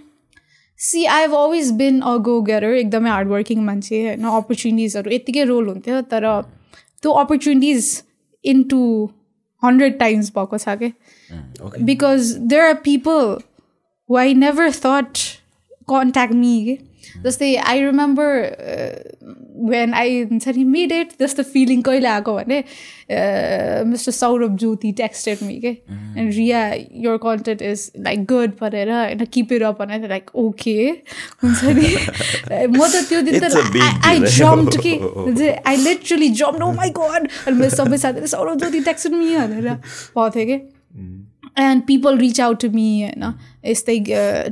see 0.84 1.06
I 1.06 1.22
have 1.22 1.36
always 1.36 1.72
been 1.82 2.00
a 2.02 2.16
go 2.28 2.42
getter 2.52 2.74
एकदमै 2.76 3.10
हार्डवर्किङ 3.10 3.64
मान्छे 3.66 4.02
होइन 4.02 4.28
अपर्च्युनिटिजहरू 4.34 5.12
यत्तिकै 5.12 5.44
रोल 5.54 5.68
हुन्थ्यो 5.68 6.02
तर 6.12 6.30
त्यो 7.04 7.12
अपर्च्युनिटिज 7.24 7.90
इन्टु 8.46 8.84
हन्ड्रेड 9.64 9.98
टाइम्स 10.00 10.32
भएको 10.38 10.58
छ 10.58 10.78
कि 10.84 10.94
because 11.84 12.32
there 12.54 12.64
are 12.64 12.74
people 12.86 13.36
who 14.10 14.18
I 14.18 14.34
never 14.34 14.72
thought 14.72 15.40
contact 15.88 16.34
me. 16.34 16.80
जस्तै 17.26 17.56
आई 17.56 17.82
रिमेम्बर 17.82 18.30
वेन 19.70 19.94
आई 19.94 20.22
हुन्छ 20.24 20.48
नि 20.48 20.64
मिड 20.64 20.92
इट 20.92 21.10
जस्तो 21.20 21.44
फिलिङ 21.44 21.82
कहिले 21.82 22.08
आएको 22.08 22.34
भने 22.36 22.64
mister 23.90 24.12
Saurabh 24.12 24.58
Jyoti 24.58 24.92
texted 24.92 25.38
me 25.44 25.60
के 25.60 25.68
and 25.68 26.34
Riya 26.34 26.62
your 27.06 27.18
content 27.18 27.62
is 27.62 27.92
like 28.00 28.26
good 28.26 28.52
भनेर 28.62 28.92
होइन 28.92 29.26
किप 29.34 29.52
इट 29.54 29.64
अप 29.64 29.80
भनेर 29.80 30.10
लाइक 30.10 30.36
ओके 30.36 30.78
हुन्छ 31.44 31.64
नि? 31.64 31.88
म 32.78 32.88
त 32.88 33.04
त्यो 33.10 33.22
दिन 33.22 33.40
त 33.40 34.02
आई? 34.06 34.20
जम्प 34.20 34.78
कि 34.78 34.94
I 35.68 35.76
literally 35.78 36.30
jump 36.30 36.60
no 36.60 36.72
my 36.72 36.90
god 36.90 37.28
अनि 37.48 37.58
मेरो 37.58 37.76
सबै 37.76 37.98
साथीले 37.98 38.28
सौरभ 38.28 38.60
ज्योति 38.60 38.80
टेक्स्टेड 38.80 39.14
मी 39.14 39.36
भनेर 39.36 39.70
भएको 39.70 40.30
थियो 40.30 40.46
कि 40.46 40.73
and 41.58 41.84
people 41.88 42.18
reach 42.18 42.40
out 42.42 42.60
to 42.62 42.70
me 42.72 42.88
होइन 43.02 43.34
यस्तै 43.66 43.98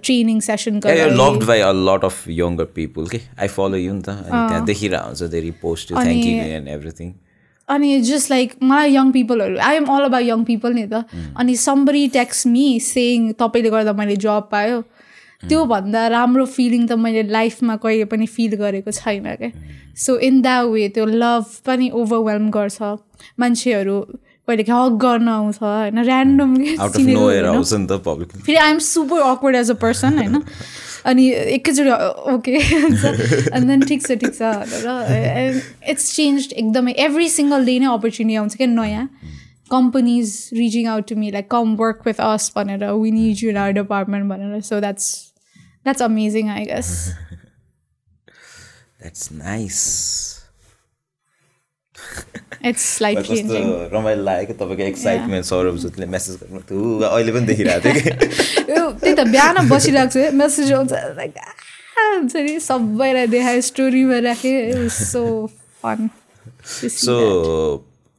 training 0.03 0.39
session 0.47 0.79
loved 1.17 1.47
by 1.47 1.57
a 1.69 1.73
lot 1.73 2.03
of 2.03 2.21
younger 2.27 2.67
people. 2.77 3.09
के 3.11 3.19
आई 3.39 3.47
फलो 3.57 3.77
यु 3.77 3.93
नि 3.93 4.01
त 4.01 4.15
त्यहाँ 4.29 4.65
देखिरहेको 4.65 5.07
हुन्छ 5.07 5.31
धेरै 5.35 5.51
post 5.61 5.93
thank 5.93 6.25
you 6.25 6.55
and 6.59 6.67
everything 6.77 7.11
अनि 7.69 7.99
जस्ट 8.07 8.31
लाइक 8.31 8.55
मलाई 8.69 8.93
young 8.93 9.11
पिपलहरू 9.11 9.57
I 9.67 9.75
am 9.75 9.85
all 9.97 10.03
about 10.05 10.25
young 10.25 10.43
people 10.45 10.73
नि 10.73 10.87
त 10.93 11.27
अनि 11.43 11.55
सम्बरी 11.65 12.07
टेक्स 12.15 12.47
मी 12.55 12.65
सेङ 12.87 13.31
तपाईँले 13.43 13.69
गर्दा 13.75 13.93
मैले 13.99 14.15
जब 14.25 14.49
पायो 14.51 14.81
त्योभन्दा 15.43 16.07
राम्रो 16.13 16.45
फिलिङ 16.55 16.87
त 16.87 16.97
मैले 17.03 17.23
लाइफमा 17.35 17.75
कहिले 17.85 18.05
पनि 18.15 18.25
फिल 18.33 18.55
गरेको 18.63 18.91
छैन 18.97 19.35
क्या 19.35 19.51
सो 20.01 20.17
इन 20.27 20.41
द्याट 20.41 20.65
वे 20.73 20.87
त्यो 20.97 21.05
लभ 21.21 21.45
पनि 21.65 21.89
ओभरवेल्म 22.01 22.49
गर्छ। 22.57 22.91
मान्छेहरू 23.39 23.95
कहिले 24.47 24.63
काहीँ 24.63 24.85
हक 24.85 24.97
गर्न 25.01 25.27
आउँछ 25.29 25.57
होइन 25.61 25.99
ऱ्यान्डम 25.99 26.55
फेरि 28.37 28.55
I'm 28.57 28.79
super 28.81 29.21
awkward 29.23 29.55
as 29.55 29.71
a 29.71 29.73
person 29.81 30.17
होइन 30.17 30.41
अनि 31.05 31.29
एकैचोटि 31.31 31.91
ओके 32.33 32.57
अनि 33.49 33.65
देन 33.65 33.85
ठिक 33.85 34.01
छ 34.01 34.17
ठिक 34.19 34.33
छ 34.33 34.41
भनेर 34.41 35.61
इट्स 35.89 36.15
चेन्ज 36.15 36.47
एकदमै 36.53 36.93
एभ्री 36.99 37.29
सिङ्गल 37.31 37.65
डे 37.65 37.77
नै 37.79 37.87
अपर्च्युनिटी 37.93 38.37
आउँछ 38.37 38.55
क्या 38.57 38.67
नयाँ 38.69 39.07
companies 39.71 40.33
reaching 40.53 40.87
out 40.87 41.07
to 41.09 41.15
me 41.15 41.31
like 41.31 41.49
come 41.51 41.75
work 41.75 42.01
with 42.05 42.21
us 42.23 42.51
भनेर 42.55 42.85
we 42.93 43.11
need 43.11 43.43
you 43.43 43.57
our 43.57 43.71
department 43.73 44.29
भनेर 44.29 44.61
so 44.63 44.79
that's 44.79 45.13
that's 45.85 46.01
amazing 46.03 46.49
I 46.49 46.65
guess 46.65 46.91
that's 49.01 49.29
nice 49.33 49.79
it's 52.65 52.85
कस्तो 53.01 53.89
रमाइलो 53.93 54.23
लाग्यो 54.23 54.45
कि 54.47 54.53
तपाईँको 54.53 54.83
एक्साइटमेन्ट 54.83 55.45
सौरभ 55.45 55.77
ज्योतिले 55.77 56.05
मेसेज 56.05 56.35
गर्नु 56.41 56.99
अहिले 57.09 57.31
पनि 57.31 57.45
देखिरहेको 57.45 57.89
थियो 57.89 57.93
कि? 57.93 58.11
त्यही 59.01 59.13
त 59.13 59.27
बिहान 59.27 59.69
बसिरहेको 59.69 60.09
छु 60.13 60.31
मेसेज 60.37 60.71
आउँछ 60.73 60.91
लाइक 61.17 61.37
हुन्छ 61.99 62.35
नि। 62.35 62.59
सबैलाई 62.59 63.27
देखाएँ 63.27 63.61
स्टोरीमा 63.61 64.19
राखेँ 64.19 64.87
so 64.89 65.23
fun 65.83 66.09
so 66.65 67.15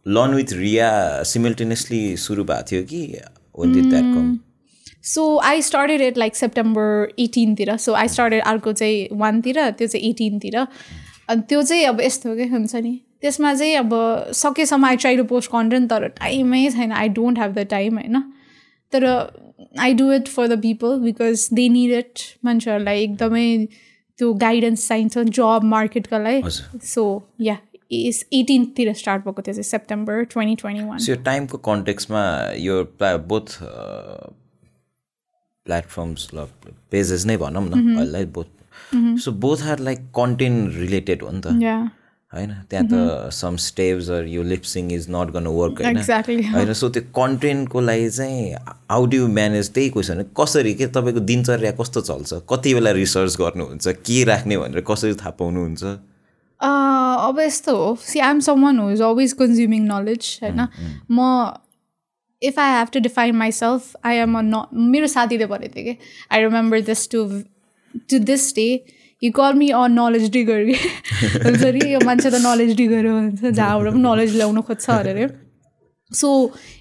learn 0.07 0.35
with 0.35 0.53
Riya 0.53 0.91
simultaneously 1.23 2.17
सुरु 2.17 2.45
भएको 2.45 2.63
थियो 2.71 2.83
कि? 2.93 4.41
So 5.05 5.39
I 5.45 5.63
started 5.63 6.01
at 6.01 6.19
like 6.19 6.37
September 6.37 7.09
एटिनतिर 7.19 7.77
so 7.77 7.93
I 7.93 8.09
started 8.09 8.43
अर्को 8.43 8.73
चाहिँ 8.73 9.09
वानतिर 9.13 9.71
त्यो 9.71 9.87
चाहिँ 9.89 10.11
एटिनतिर 10.11 10.57
अनि 10.59 11.43
त्यो 11.49 11.63
चाहिँ 11.63 11.85
अब 11.87 12.01
यस्तो 12.01 12.37
कि 12.37 12.47
हुन्छ 12.47 12.75
नि। 12.75 13.01
त्यसमा 13.23 13.55
चाहिँ 13.55 13.75
अब 13.77 13.91
सकेसम्म 14.35 14.85
I 14.87 14.97
try 14.97 15.17
to 15.17 15.25
post 15.25 15.51
content 15.51 15.91
तर 15.91 16.07
टाइमै 16.21 16.69
छैन। 16.71 16.93
I 16.93 17.09
don't 17.19 17.39
have 17.39 17.53
the 17.55 17.67
time 17.71 17.99
होइन? 17.99 18.23
तर 18.93 19.05
I 19.81 19.95
do 19.95 20.13
it 20.13 20.29
for 20.29 20.47
the 20.49 20.61
people 20.63 20.99
because 21.01 21.49
they 21.53 21.69
need 21.69 21.91
it 21.99 22.21
मान्छेहरूलाई 22.45 23.03
एकदमै 23.03 23.47
त्यो 24.19 24.33
गाइडेन्स 24.41 24.89
चाहिन्छ 24.89 25.19
जब 25.19 25.61
मार्केटका 25.65 26.19
लागि। 26.19 26.51
सो 26.87 27.05
या 27.41 27.57
इस 27.91 28.25
एटिनतिर 28.33 28.93
स्टार्ट 28.95 29.25
भएको 29.25 29.43
थियो 29.43 29.55
चाहिँ 29.55 29.71
सेप्टेम्बर 29.71 30.25
ट्वेन्टी 30.33 30.55
ट्वेन्टी 30.61 30.85
वान 30.85 30.99
यो 31.09 31.17
टाइमको 31.25 31.59
कन्टेक्समा 31.67 32.23
यो 32.59 32.83
बोथ 33.33 33.57
प्लेटफर्म्स 35.67 36.29
ल 36.35 36.47
पेजेस 36.91 37.27
नै 37.27 37.37
भनौँ 37.37 37.63
न। 37.65 38.25
Both 38.35 38.49
so 39.25 39.33
both 39.43 39.67
are 39.71 39.79
like 39.89 39.99
content 40.17 40.77
related 40.77 41.23
हो 41.23 41.31
नि 41.33 41.41
त। 41.41 41.47
या 41.63 41.77
होइन? 42.33 42.53
त्यहाँ 42.71 42.87
त 42.91 43.31
सम 43.33 43.57
स्टेप्स 43.57 44.09
अर 44.11 44.27
यो 44.27 44.43
लिप्सिङ 44.43 44.93
इज 44.93 45.07
नट 45.11 45.33
गर्न 45.33 45.47
वर्क 45.47 45.83
होइन. 45.83 45.99
होइन? 46.55 46.73
सो 46.73 46.89
त्यो 46.89 47.03
कन्टेन्टको 47.17 47.81
लागि 47.81 48.11
चाहिँ 48.11 48.55
हाउ 48.91 49.07
डु 49.07 49.17
यु 49.17 49.29
म्यानेज 49.29 49.71
त्यही 49.73 49.91
क्वेसन 49.91 50.23
कसरी? 50.41 50.75
के 50.75 50.87
तपाईँको 50.87 51.21
दिनचर्या 51.33 51.73
कस्तो 51.81 52.01
चल्छ? 52.01 52.33
कति 52.51 52.75
बेला 52.75 52.91
रिसर्च 53.01 53.37
गर्नुहुन्छ? 53.37 53.89
के 53.89 54.23
राख्ने 54.25 54.59
भनेर 54.59 54.85
कसरी 54.89 55.15
थाहा 55.15 55.31
पाउनुहुन्छ? 55.41 55.83
अब 56.61 57.39
यस्तो 57.41 57.77
हो। 57.77 57.97
See 58.03 58.19
I'm 58.19 58.41
someone 58.41 58.79
who 58.79 58.91
is 58.91 59.03
always 59.03 59.33
consuming 59.43 59.87
knowledge 59.87 60.39
होइन? 60.43 60.67
म 61.11 61.53
if 62.43 62.59
I 62.59 62.71
have 62.71 62.89
to 62.93 63.01
define 63.01 63.37
myself 63.37 63.97
I 64.05 64.17
am 64.17 64.39
a 64.39 64.41
न 64.45 64.67
मेरो 64.91 65.07
साथीले 65.07 65.47
भनेको 65.47 65.75
थियो 65.77 65.85
कि 65.85 65.99
I 66.33 66.41
remember 66.41 66.81
this 66.81 67.11
to 67.11 67.25
to 68.11 68.19
this 68.19 68.55
day 68.55 68.67
you 69.23 69.31
call 69.33 69.55
me 69.55 69.69
a 69.71 69.87
knowledge 69.91 70.31
digger 70.31 70.65
कि 70.65 70.75
हुन्छ 71.45 71.65
नि 71.65 71.93
यो 71.93 72.01
मान्छे 72.05 72.31
त 72.31 72.43
नलेज 72.47 72.77
डिगर 72.77 73.07
हो 73.07 73.15
भन्छ 73.15 73.45
जहाँबाट 73.45 73.93
पनि 73.93 74.03
नलेज 74.03 74.37
ल्याउनु 74.37 74.63
खोज्छ 74.63 74.91
अरे 74.91 75.29
सो 76.11 76.31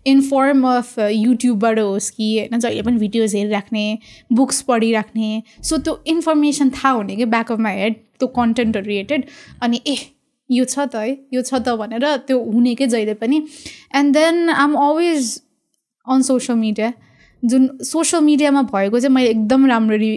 इन 0.05 0.21
फर्म 0.21 0.67
अफ 0.67 0.95
युट्युबबाट 0.99 1.79
होस् 1.79 2.09
कि 2.11 2.29
होइन 2.37 2.59
जहिले 2.59 2.81
पनि 2.81 2.97
भिडियोज 2.97 3.35
हेरिराख्ने 3.35 3.85
बुक्स 4.31 4.61
पढिराख्ने 4.61 5.29
सो 5.63 5.77
त्यो 5.79 6.01
इन्फर्मेसन 6.07 6.69
थाहा 6.69 6.91
हुने 6.91 7.15
कि 7.15 7.25
ब्याक 7.25 7.51
अफ 7.51 7.59
माई 7.59 7.77
हेड 7.77 8.01
त्यो 8.19 8.27
कन्टेन्टहरू 8.39 8.85
रिलेटेड 8.85 9.25
अनि 9.61 9.81
ए 9.87 9.95
यो 10.49 10.65
छ 10.65 10.79
त 10.79 10.95
है 10.95 11.13
यो 11.33 11.41
छ 11.41 11.53
त 11.55 11.77
भनेर 11.77 12.15
त्यो 12.27 12.39
हुने 12.47 12.75
कि 12.75 12.87
जहिले 12.87 13.13
पनि 13.13 13.41
and 13.95 14.13
then 14.13 14.49
I 14.49 14.63
am 14.63 14.75
always 14.79 15.31
on 16.07 16.21
social 16.23 16.57
media 16.57 16.91
जुन 17.43 17.69
सोसियल 17.83 18.23
मिडियामा 18.23 18.61
भएको 18.73 18.99
चाहिँ 18.99 19.13
मैले 19.15 19.29
एकदम 19.29 19.65
राम्ररी 19.65 20.11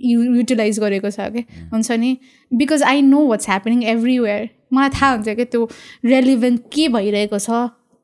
यु 0.00 0.22
युटिलाइज 0.36 0.78
गरेको 0.80 1.10
छ 1.10 1.28
कि 1.32 1.44
हुन्छ 1.72 1.90
नि? 1.92 2.16
Because 2.52 2.82
I 2.82 3.02
know 3.02 3.26
what's 3.26 3.48
happening 3.48 3.82
everywhere 3.94 4.48
मलाई 4.72 4.90
थाहा 4.94 5.12
हुन्छ 5.12 5.28
कि 5.28 5.44
त्यो 5.44 5.68
रेलिभेन्ट 6.04 6.60
के 6.72 6.88
भइरहेको 6.88 7.38
छ 7.38 7.50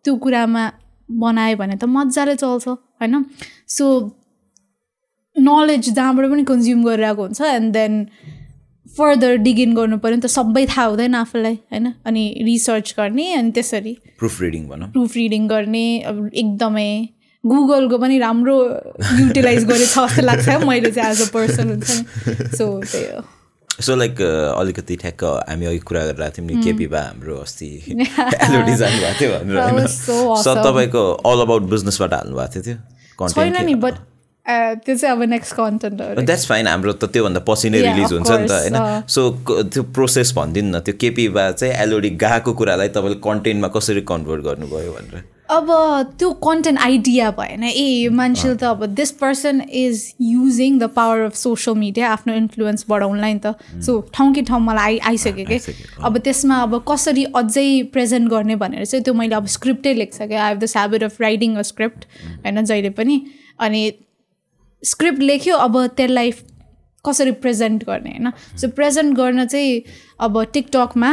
त्यो 0.04 0.16
कुरामा 0.16 0.70
बनायो 1.08 1.56
भने 1.56 1.76
त 1.76 1.84
मजाले 1.88 2.34
चल्छ 2.36 2.68
होइन? 2.68 3.24
सो 3.68 3.84
नलेज 5.36 5.90
जहाँबाट 5.90 6.30
पनि 6.30 6.44
कन्ज्युम 6.44 6.84
गरिरहेको 6.84 7.22
हुन्छ 7.22 7.40
एन्ड 7.40 7.72
देन 7.72 8.06
फर्दर 8.96 9.36
डिगिन 9.44 9.74
गर्नु 9.74 9.98
पऱ्यो 9.98 10.16
नि 10.16 10.22
त 10.22 10.26
सबै 10.26 10.64
थाहा 10.66 10.84
हुँदैन 10.86 11.14
आफूलाई 11.14 11.54
होइन? 11.72 11.86
अनि 12.04 12.24
रिसर्च 12.44 12.94
गर्ने 12.98 13.32
अनि 13.32 13.50
त्यसरी 13.50 13.96
प्रुफ 14.18 14.40
रिडिङ 14.42 14.68
भनौँ। 14.68 14.88
प्रुफ 14.92 15.16
रिडिङ 15.16 15.48
गर्ने 15.48 15.86
अब 16.00 16.30
एकदमै 16.34 16.90
गुगलको 17.44 17.98
पनि 17.98 18.18
राम्रो 18.18 18.56
युटिलाइज 19.20 19.64
गरेको 19.66 19.86
छ 19.86 20.08
जस्तो 20.08 20.22
लाग्छ 20.22 20.48
मैले 20.64 20.90
चाहिँ 20.90 21.10
एज 21.10 21.22
अ 21.22 21.28
पर्सन 21.34 21.68
हुन्छ 21.70 21.90
नि। 21.90 22.56
सो 22.56 22.66
त्यही 22.80 23.06
हो। 23.14 23.22
सो 23.80 23.96
लाइक 23.96 24.20
अलिकति 24.22 24.96
ठ्याक्क 25.02 25.24
हामी 25.48 25.66
अघि 25.66 25.78
कुरा 25.88 26.04
गरिरहेको 26.06 26.36
थियौँ 26.38 26.46
नि 26.48 26.62
केपी 26.64 26.86
बा 26.86 27.00
हाम्रो 27.02 27.36
अस्ति 27.42 27.68
एलओडी 27.90 28.74
जानुभएको 28.76 29.18
थियो 29.20 29.30
भनेर 29.38 29.58
होइन? 29.58 29.82
was 29.82 29.98
so 29.98 30.14
so 30.14 30.30
awesome. 30.36 30.64
तपाईँको 30.66 31.02
अल 31.32 31.40
अबाउट 31.46 31.62
बिजनेसबाट 31.74 32.14
हाल्नुभएको 32.14 32.62
थियो 32.62 32.76
त्यो 33.18 33.28
छैन 33.28 33.52
नि 33.52 33.74
कन्टेन्ट 33.74 33.82
बट 33.84 33.94
त्यो 34.86 34.96
चाहिँ 34.96 35.16
अब 35.16 35.22
नेक्स्ट 35.30 35.54
कन्टेन्टहरू 35.56 36.22
द्याट्स 36.22 36.46
फाइन 36.46 36.66
हाम्रो 36.68 36.92
त 36.92 37.10
त्योभन्दा 37.10 37.40
पछि 37.48 37.70
नै 37.70 37.80
रिलिज 37.82 38.12
हुन्छ 38.12 38.30
नि 38.30 38.46
त 38.46 38.52
होइन। 38.52 38.76
सो 39.08 39.20
त्यो 39.74 39.82
प्रोसेस 39.98 40.32
भनिदिनु 40.38 40.76
न 40.76 40.80
त्यो 40.86 40.94
केपी 41.02 41.28
बा 41.34 41.50
चाहिँ 41.52 41.74
एलओडी 41.82 42.10
गएको 42.22 42.52
कुरालाई 42.62 42.88
तपाईँले 42.96 43.20
कन्टेन्टमा 43.28 43.68
कसरी 43.76 44.02
कन्भर्ट 44.12 44.40
गर्नुभयो 44.48 44.92
भनेर। 44.92 45.22
अब 45.52 45.70
त्यो 46.18 46.30
कन्टेन्ट 46.44 46.78
आइडिया 46.80 47.30
भएन। 47.30 47.64
ए 47.64 47.84
यो 47.84 48.10
मान्छेले 48.10 48.54
त 48.54 48.64
अब 48.64 48.84
this 48.94 49.10
person 49.20 49.60
is 49.70 50.02
using 50.20 50.78
the 50.78 50.88
power 50.94 51.20
of 51.20 51.34
social 51.36 51.76
media 51.78 52.10
आफ्नो 52.12 52.34
इन्फ्लुएन्स 52.34 52.84
बढाउनलाई 52.88 53.34
नि 53.34 53.40
त। 53.44 53.82
सो 53.86 54.00
ठाउँ 54.14 54.32
कि 54.34 54.42
ठाउँ 54.42 54.60
मलाई 54.62 54.98
आइ 54.98 54.98
आइसक्यो 55.10 55.44
कि 55.46 55.58
अब 56.04 56.18
त्यसमा 56.18 56.62
अब 56.62 56.78
कसरी 56.88 57.24
अझै 57.36 57.66
प्रेजेन्ट 57.92 58.30
गर्ने 58.30 58.56
भनेर 58.56 58.84
चाहिँ 58.84 59.04
त्यो 59.04 59.14
मैले 59.14 59.34
अब 59.34 59.46
स्क्रिप्टै 59.56 59.94
लेख्छ 59.94 60.22
क्या 60.22 60.44
I 60.44 60.48
have 60.48 60.60
this 60.60 60.76
habit 60.76 61.02
of 61.04 61.20
writing 61.20 61.56
a 61.56 61.62
script 61.72 62.06
होइन 62.46 62.64
जहिले 62.64 62.90
पनि। 62.90 63.20
अनि 63.60 63.92
स्क्रिप्ट 64.82 65.22
लेख्यो 65.22 65.56
अब 65.58 65.86
त्यसलाई 65.86 66.32
कसरी 67.04 67.30
प्रेजेन्ट 67.44 67.84
गर्ने 67.84 68.10
होइन? 68.10 68.30
सो 68.56 68.68
प्रेजेन्ट 68.70 69.16
गर्न 69.16 69.46
चाहिँ 69.46 69.82
अब 70.20 70.42
टिकटकमा 70.52 71.12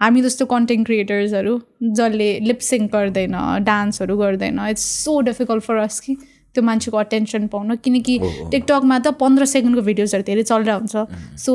हामी 0.00 0.22
जस्तो 0.22 0.46
कन्टेन्ट 0.46 0.86
क्रिएटर्सहरू 0.86 1.58
जसले 1.98 2.28
लिपसिङ 2.46 2.86
गर्दैन 2.94 3.36
डान्सहरू 3.64 4.16
गर्दैन 4.16 4.58
it's 4.68 4.84
so 5.04 5.20
difficult 5.28 5.62
for 5.64 5.76
us 5.84 6.00
कि 6.00 6.14
त्यो 6.54 6.62
मान्छेको 6.64 6.96
अटेन्सन 6.96 7.46
पाउन। 7.48 7.76
किनकि 7.76 8.18
टिकटकमा 8.50 8.98
त 8.98 9.12
पन्ध्र 9.20 9.44
सेकेन्डको 9.46 9.82
भिडियोजहरू 9.88 10.22
धेरै 10.26 10.42
चलिरहेको 10.42 10.78
हुन्छ। 10.80 11.40
So 11.44 11.54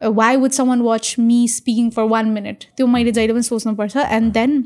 why 0.00 0.36
would 0.36 0.50
someone 0.50 0.80
watch 0.82 1.14
me 1.20 1.40
speaking 1.48 1.90
for 1.96 2.04
one 2.12 2.30
minute 2.30 2.64
त्यो 2.76 2.86
मैले 2.86 3.12
जहिले 3.12 3.32
पनि 3.32 3.42
सोच्नुपर्छ। 3.44 3.96
And 3.96 4.32
then 4.34 4.62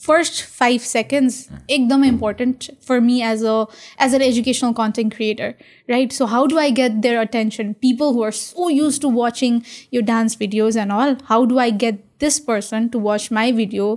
first 0.00 0.42
five 0.50 0.80
seconds 0.80 1.46
एकदमै 1.70 2.08
important 2.08 2.70
for 2.86 3.00
me 3.00 3.20
as 3.22 3.44
a 3.44 3.64
as 4.04 4.14
an 4.14 4.22
educational 4.22 4.72
content 4.72 5.14
creator 5.14 5.54
right 5.88 6.12
so 6.12 6.26
how 6.26 6.46
do 6.46 6.58
I 6.58 6.70
get 6.78 6.92
their 7.02 7.16
attention 7.18 7.72
people 7.82 8.14
who 8.14 8.24
are 8.24 8.30
so 8.32 8.68
used 8.70 9.00
to 9.00 9.10
watching 9.12 9.60
यो 9.94 10.00
dance 10.08 10.38
videos 10.38 10.78
and 10.78 10.92
all 10.92 11.16
how 11.24 11.44
do 11.44 11.58
I 11.58 11.72
get 11.84 12.02
this 12.20 12.38
person 12.48 12.88
to 12.88 13.00
watch 13.00 13.28
my 13.32 13.52
video 13.52 13.94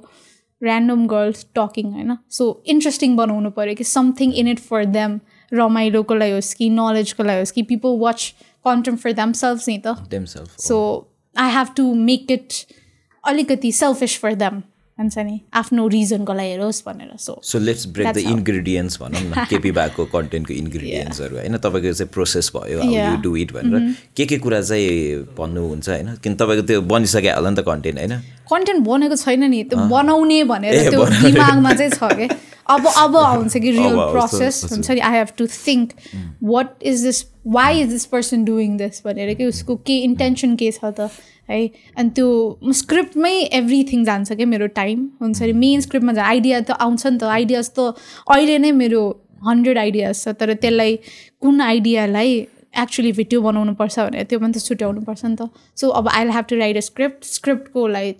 random 0.61 1.07
girls 1.07 1.45
talking 1.55 1.91
होइन 1.93 2.17
so 2.31 2.49
interesting 2.67 3.15
बनाउनु 3.15 3.49
पऱ्यो 3.57 3.75
कि 3.75 3.83
something 3.85 4.33
in 4.33 4.47
it 4.47 4.59
for 4.69 4.85
them 4.91 5.19
रमाइलोको 5.51 6.15
लागि 6.15 6.31
होस् 6.31 6.53
कि 6.53 6.69
नलेजको 6.77 7.23
लागि 7.23 7.39
होस् 7.39 7.51
कि 7.51 7.63
people 7.63 7.97
watch 7.99 8.29
content 8.65 8.99
for 8.99 9.11
themself 9.41 9.67
नि 9.69 9.77
त 9.79 9.97
themself 10.09 10.55
so 10.61 10.79
I 11.35 11.51
have 11.51 11.73
to 11.77 11.93
make 12.05 12.31
it 12.31 12.63
अलिकति 13.23 13.71
सेल्फिस 13.73 14.19
फर 14.19 14.33
देम 14.35 14.61
भन्छ 15.00 15.18
नि। 15.18 15.40
आफ्नो 15.54 15.86
रिजनको 15.88 16.32
लागि 16.32 16.50
हेरोस् 16.50 16.82
भनेर 16.86 17.16
so 17.18 17.40
so 17.44 17.58
let's 17.58 17.86
break 17.88 18.08
the. 18.08 18.18
Ingredients 18.30 19.00
भनौँ 19.02 19.22
न। 19.22 19.44
केपी 19.50 19.70
भएको 19.72 20.04
कन्टेन्टको 20.12 20.54
इन्ग्रिडियन्ट्सहरू 20.54 21.36
होइन? 21.36 21.56
तपाईँको 21.58 21.92
चाहिँ 21.92 22.10
प्रोसेस 22.12 22.50
भयो. 22.56 22.82
यु 22.84 23.16
डु 23.22 23.36
इट 23.36 23.52
भनेर। 23.52 23.94
के 24.16 24.26
के 24.26 24.38
कुरा 24.38 24.60
चाहिँ 24.62 25.34
भन्नुहुन्छ 25.38 25.88
होइन? 25.88 26.14
किन 26.22 26.34
तपाईँको 26.36 26.66
त्यो 26.66 26.80
बनिसक्यो 26.84 27.34
होला 27.36 27.50
नि 27.50 27.56
त 27.56 27.66
कन्टेन्ट 27.66 27.98
होइन? 27.98 28.14
कन्टेन्ट 28.52 28.80
बनेको 28.86 29.16
छैन 29.16 29.44
नि 29.50 29.62
त्यो 29.70 29.78
बनाउने 29.88 30.38
भनेर 30.44 30.72
त्यो। 30.90 31.04
दिमागमा 31.24 31.72
चाहिँ 31.72 31.90
छ 31.90 32.12
क्या 32.14 32.28
अब 32.74 32.86
अब 32.86 33.16
आउँछ 33.30 33.52
कि 33.56 33.70
रियल 33.70 33.96
प्रोसेस। 34.12 34.62
हुन्छ 34.70 34.90
नि। 34.90 35.00
I 35.00 35.12
have 35.12 35.28
to 35.38 35.46
think 35.46 35.92
what 36.42 36.82
is 36.82 37.04
this 37.04 37.24
why 37.46 37.80
is 37.80 37.88
this 37.90 38.04
person 38.14 38.44
doing 38.44 38.76
this 38.76 39.02
भनेर 39.06 39.34
कि 39.34 39.46
उसको 39.46 39.76
के 39.86 39.98
इन्टेन्सन 40.04 40.56
के 40.56 40.70
छ 40.72 40.92
त 40.98 41.10
है? 41.50 41.60
अनि 41.98 42.10
त्यो 42.16 42.72
स्क्रिप्टमै 42.82 43.32
एभ्रिथिङ 43.60 44.04
जान्छ 44.04 44.32
क्या 44.32 44.46
मेरो 44.46 44.66
टाइम 44.78 45.08
हुन्छ 45.22 45.42
नि। 45.42 45.52
मेन 45.64 45.80
स्क्रिप्टमा 45.80 46.12
जा 46.12 46.24
आइडिया 46.24 46.60
त 46.60 46.70
आउँछ 46.70 47.06
नि 47.06 47.18
त। 47.18 47.22
आइडियाज 47.40 47.70
त 47.78 47.94
अहिले 48.30 48.58
नै 48.58 48.72
मेरो 48.84 49.02
हन्ड्रेड 49.46 49.78
आइडियाज 49.78 50.14
छ। 50.22 50.34
तर 50.40 50.54
त्यसलाई 50.54 50.96
कुन 51.40 51.60
आइडियालाई 51.60 52.40
एक्चुली 52.78 53.12
भिडियो 53.12 53.40
बनाउनु 53.42 53.74
पर्छ 53.74 53.98
भनेर 53.98 54.24
त्यो 54.30 54.38
पनि 54.38 54.52
त 54.52 54.62
छुट्याउनु 54.62 55.00
पर्छ 55.06 55.24
नि 55.24 55.36
त। 55.36 55.50
सो 55.80 55.88
अब 56.00 56.08
I 56.08 56.30
have 56.36 56.44
to 56.50 56.56
write 56.56 56.76
a 56.76 56.84
script 56.88 57.24
स्क्रिप्टको 57.34 57.86
लागि 57.96 58.14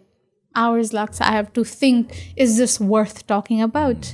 hours 0.55 0.93
लाग्छ। 0.95 1.23
I 1.23 1.35
have 1.35 1.47
to 1.55 1.65
think 1.83 2.13
is 2.39 2.59
this 2.61 2.81
worth 2.83 3.23
talking 3.29 3.63
about 3.63 4.07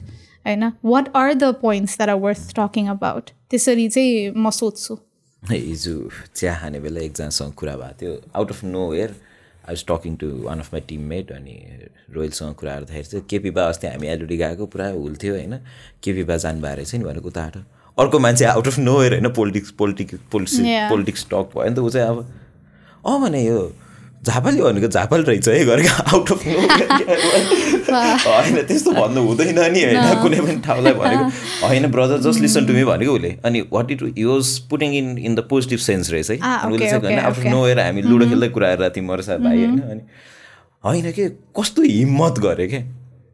होइन 0.46 0.72
what 0.84 1.08
are 1.16 1.34
the 1.34 1.52
points 1.60 1.96
that 1.96 2.10
are 2.10 2.16
worth 2.24 2.54
talking 2.58 2.88
about 2.88 3.30
त्यसरी 3.50 3.88
चाहिँ 3.88 4.32
म 4.36 4.50
सोध्छु। 4.50 4.98
हिजो 5.42 5.94
चिया 6.34 6.54
खाने 6.60 6.80
बेला 6.80 7.00
एकजनासँग 7.00 7.52
कुरा 7.54 7.76
भएको 7.76 8.00
थियो। 8.00 8.12
Out 8.36 8.50
of 8.50 8.64
nowhere 8.90 9.10
I 9.10 9.74
was 9.74 9.84
talking 9.88 10.16
to 10.16 10.26
one 10.42 10.58
of 10.60 10.72
my 10.72 10.80
teammate 10.88 11.32
अनि 11.32 11.54
रोयलसँग 12.14 12.54
कुरा 12.54 12.74
गर्दाखेरि 12.74 13.04
चाहिँ 13.04 13.24
केपी 13.30 13.50
बा 13.50 13.62
अस्ति 13.68 13.86
हामी 13.86 14.06
एलओडी 14.08 14.36
गएको 14.36 14.66
पुरा 14.66 14.88
हुल्थ्यो 14.90 15.34
होइन? 15.34 15.54
केपी 16.02 16.24
बा 16.24 16.36
जानुभएको 16.36 16.76
रहेछ 16.76 16.94
नि 16.94 17.04
भनेको 17.04 17.28
उताबाट 17.28 17.56
अर्को 17.98 18.18
मान्छे 18.18 18.44
आउट 18.44 18.66
अफ 18.66 18.78
नो 18.78 18.98
वेयर 18.98 19.12
होइन 19.12 19.28
politics 19.32 19.70
politics 19.78 20.20
politics. 20.32 20.90
Politics 20.90 21.26
talk 21.30 21.50
भयो 21.54 21.68
नि 21.68 21.74
त 21.74 21.78
ऊ 21.78 21.90
चाहिँ 21.90 22.08
अब 22.08 22.18
अँ 23.06 23.20
भने 23.22 23.44
यो 23.44 23.60
झापाली 24.26 24.60
भनेको 24.60 24.88
झापाल 24.88 25.22
रहेछ 25.22 25.48
है 25.48 25.64
गरेको 25.64 26.02
आउट 26.16 26.30
अफ 26.32 26.40
होइन 28.26 28.62
त्यस्तो 28.62 28.90
भन्नु 28.92 29.20
हुँदैन 29.26 29.58
नि 29.72 29.82
होइन 29.84 30.22
कुनै 30.22 30.40
पनि 30.40 30.60
ठाउँलाई 30.66 30.94
भनेको। 30.94 31.24
होइन 31.66 31.86
brother 31.90 32.18
just 32.20 32.40
listen 32.40 32.66
to 32.66 32.72
me 32.72 32.84
भनेको 32.84 33.12
उसले। 33.12 33.30
अनि 33.44 33.60
what 33.72 33.90
it 33.90 34.02
use 34.18 34.58
putting 34.70 34.94
in 34.94 35.18
in 35.18 35.34
the 35.34 35.46
positive 35.50 35.78
sense 35.78 36.10
रहेछ 36.10 36.30
है। 36.30 36.36
उसले 36.36 36.90
चाहिँ 36.90 37.02
होइन 37.02 37.18
आफ्नो. 37.18 37.50
नोएर 37.50 37.80
हामी 37.80 38.02
लुडो 38.02 38.28
खेल्दै 38.28 38.48
कुरा 38.48 38.68
गरेर 38.68 38.80
राति 38.80 39.00
मर्छ 39.00 39.28
भाइ 39.28 39.64
होइन 39.64 39.80
अनि 39.80 40.02
होइन 40.84 41.12
के 41.12 41.28
कस्तो 41.58 41.82
हिम्मत 41.82 42.38
गरे 42.38 42.66
के? 42.68 42.80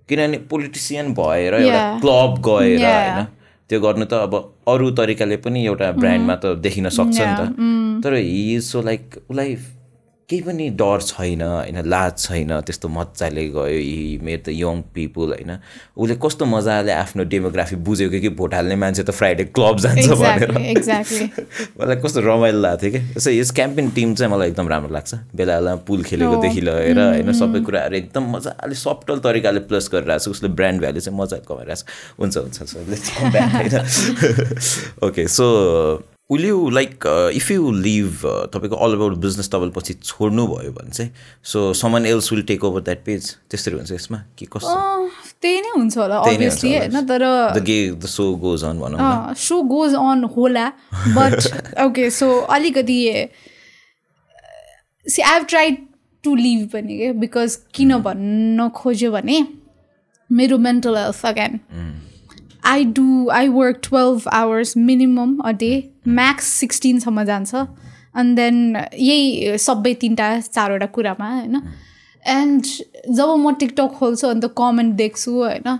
किनभने 0.08 0.38
पोलिटिसियन 0.50 1.12
भएर 1.14 1.54
एउटा. 1.54 1.84
क्लब 2.00 2.42
गएर. 2.48 2.84
होइन 2.84 3.26
त्यो 3.70 3.80
गर्नु 3.80 4.04
त 4.04 4.14
अब 4.28 4.34
अरू 4.68 4.90
तरिकाले 4.90 5.36
पनि 5.44 5.64
एउटा 5.66 5.92
ब्रान्डमा 5.92 6.34
त 6.36 6.46
देखिन 6.60 6.88
सक्छ 6.88 7.18
नि 7.20 7.34
त। 7.38 7.40
तर 8.04 8.14
हि 8.14 8.56
इज 8.56 8.64
सो 8.64 8.82
लाइक 8.82 9.02
उसलाई 9.30 9.56
केही 10.32 10.42
पनि 10.42 10.68
डर 10.80 11.00
छैन 11.04 11.42
होइन 11.42 11.78
लाज 11.84 12.12
छैन 12.18 12.60
त्यस्तो 12.64 12.88
मजाले 12.88 13.44
गयो 13.52 13.68
यी 13.68 14.18
मेरो 14.24 14.42
त 14.42 14.48
यङ 14.48 14.80
पिपुल 14.94 15.28
होइन। 15.36 15.52
उसले 15.96 16.16
कस्तो 16.24 16.44
मजाले 16.48 16.92
आफ्नो 16.92 17.24
डेमोग्राफी 17.28 17.76
बुझेको 17.84 18.20
कि 18.20 18.28
भोट 18.40 18.54
हाल्ने 18.54 18.76
मान्छे 18.80 19.02
त 19.04 19.10
फ्राइडे 19.12 19.44
क्लब 19.52 19.76
जान्छ 19.84 20.08
भनेर। 20.08 20.56
एक्ज्याक्टली 20.72 21.26
मलाई 21.80 21.96
कस्तो 22.04 22.20
रमाइलो 22.24 22.60
लाग्थ्यो 22.60 22.90
कि। 22.90 23.00
यसो 23.16 23.30
यस 23.30 23.50
क्याम्पेन 23.52 23.90
टिम 23.92 24.14
चाहिँ 24.14 24.32
मलाई 24.32 24.48
एकदम 24.48 24.68
राम्रो 24.68 24.92
लाग्छ। 24.96 25.12
बेला 25.36 25.58
बेला 25.60 25.74
पुल 25.88 26.00
खेलेकोदेखि 26.08 26.60
लिएर 26.60 26.98
होइन 27.00 27.32
सबै 27.36 27.60
कुराहरू 27.68 27.96
एकदम 27.96 28.24
मजाले 28.36 28.74
सफ्टल 28.84 29.16
तरिकाले 29.28 29.60
प्लस 29.68 29.84
गरिरहेको 29.92 30.24
छ। 30.24 30.28
उसले 30.32 30.48
ब्रान्ड 30.56 30.80
भ्याल्यु 30.80 31.02
चाहिँ 31.02 31.18
मजाले 31.18 31.44
कमाइरहेको 31.44 31.76
छ। 31.76 31.84
हुन्छ 32.20 32.34
हुन्छ 32.38 32.56
okay 35.04 35.28
so 35.28 35.46
will 36.30 36.44
you 36.46 36.68
like 36.70 37.04
if 37.36 37.50
you 37.50 37.70
leave 37.72 38.20
तपाईँको 38.54 38.76
अल 38.84 38.92
अबाउट 38.94 39.16
बिजनेस 39.24 39.48
तपाईँले 39.52 39.72
पछि 39.76 39.94
छोड्नुभयो 39.94 40.72
भने 40.72 40.90
चाहिँ 40.90 41.10
so 41.52 41.72
someone 41.74 42.06
else 42.06 42.32
will 42.32 42.42
take 42.50 42.64
over 42.64 42.80
that 42.80 43.04
page 43.04 43.30
त्यसरी 43.50 43.74
हुन्छ 43.74 43.92
यसमा? 43.92 44.18
कि 44.38 44.46
कस्तो? 44.52 44.76
त्यही 45.42 45.60
नै 45.60 45.70
हुन्छ 45.76 45.98
होला 45.98 46.16
अभियसली। 46.18 46.76
होइन 46.76 47.06
तर 47.06 47.24
द 47.58 48.06
सो 48.06 48.34
गोज 48.44 48.64
अन 48.64 48.78
भनौँ 48.80 49.34
सो 49.38 49.60
गोज 49.72 49.94
अन 49.94 50.24
होला 50.36 50.66
बट 51.16 51.78
ओके 51.84 52.10
सो 52.10 52.30
अलिकति 52.56 52.98
see 55.06 55.22
I 55.22 55.34
have 55.34 55.46
tried 55.48 55.76
to 56.24 56.34
leave 56.34 56.68
पनि 56.72 56.98
के 56.98 57.12
बिकज 57.20 57.58
किन 57.74 57.96
भन्न 58.02 58.68
खोज्यो 58.76 59.10
भने 59.12 59.44
मेरो 60.30 60.58
mental 60.58 60.96
health 60.96 61.26
again 61.26 61.60
I 62.64 62.84
do 62.96 63.28
I 63.30 63.48
work 63.48 63.80
twelve 63.84 64.28
hours 64.32 64.76
minimum 64.76 65.36
a 65.44 65.50
day 65.60 65.72
max 66.08 66.46
सिक्सटिनसम्म 66.60 67.24
जान्छ। 67.24 67.54
एन्ड 68.18 68.36
देन 68.36 68.76
यही 68.76 69.58
सबै 69.58 69.94
तिनवटा 70.00 70.40
चारवटा 70.40 70.86
कुरामा 70.86 71.28
होइन? 71.34 71.56
एन्ड 72.24 72.64
जब 73.16 73.28
म 73.36 73.54
टिकटक 73.60 73.92
खोल्छु 73.98 74.28
अन्त 74.28 74.44
कमेन्ट 74.58 74.94
देख्छु 74.96 75.32
होइन? 75.32 75.78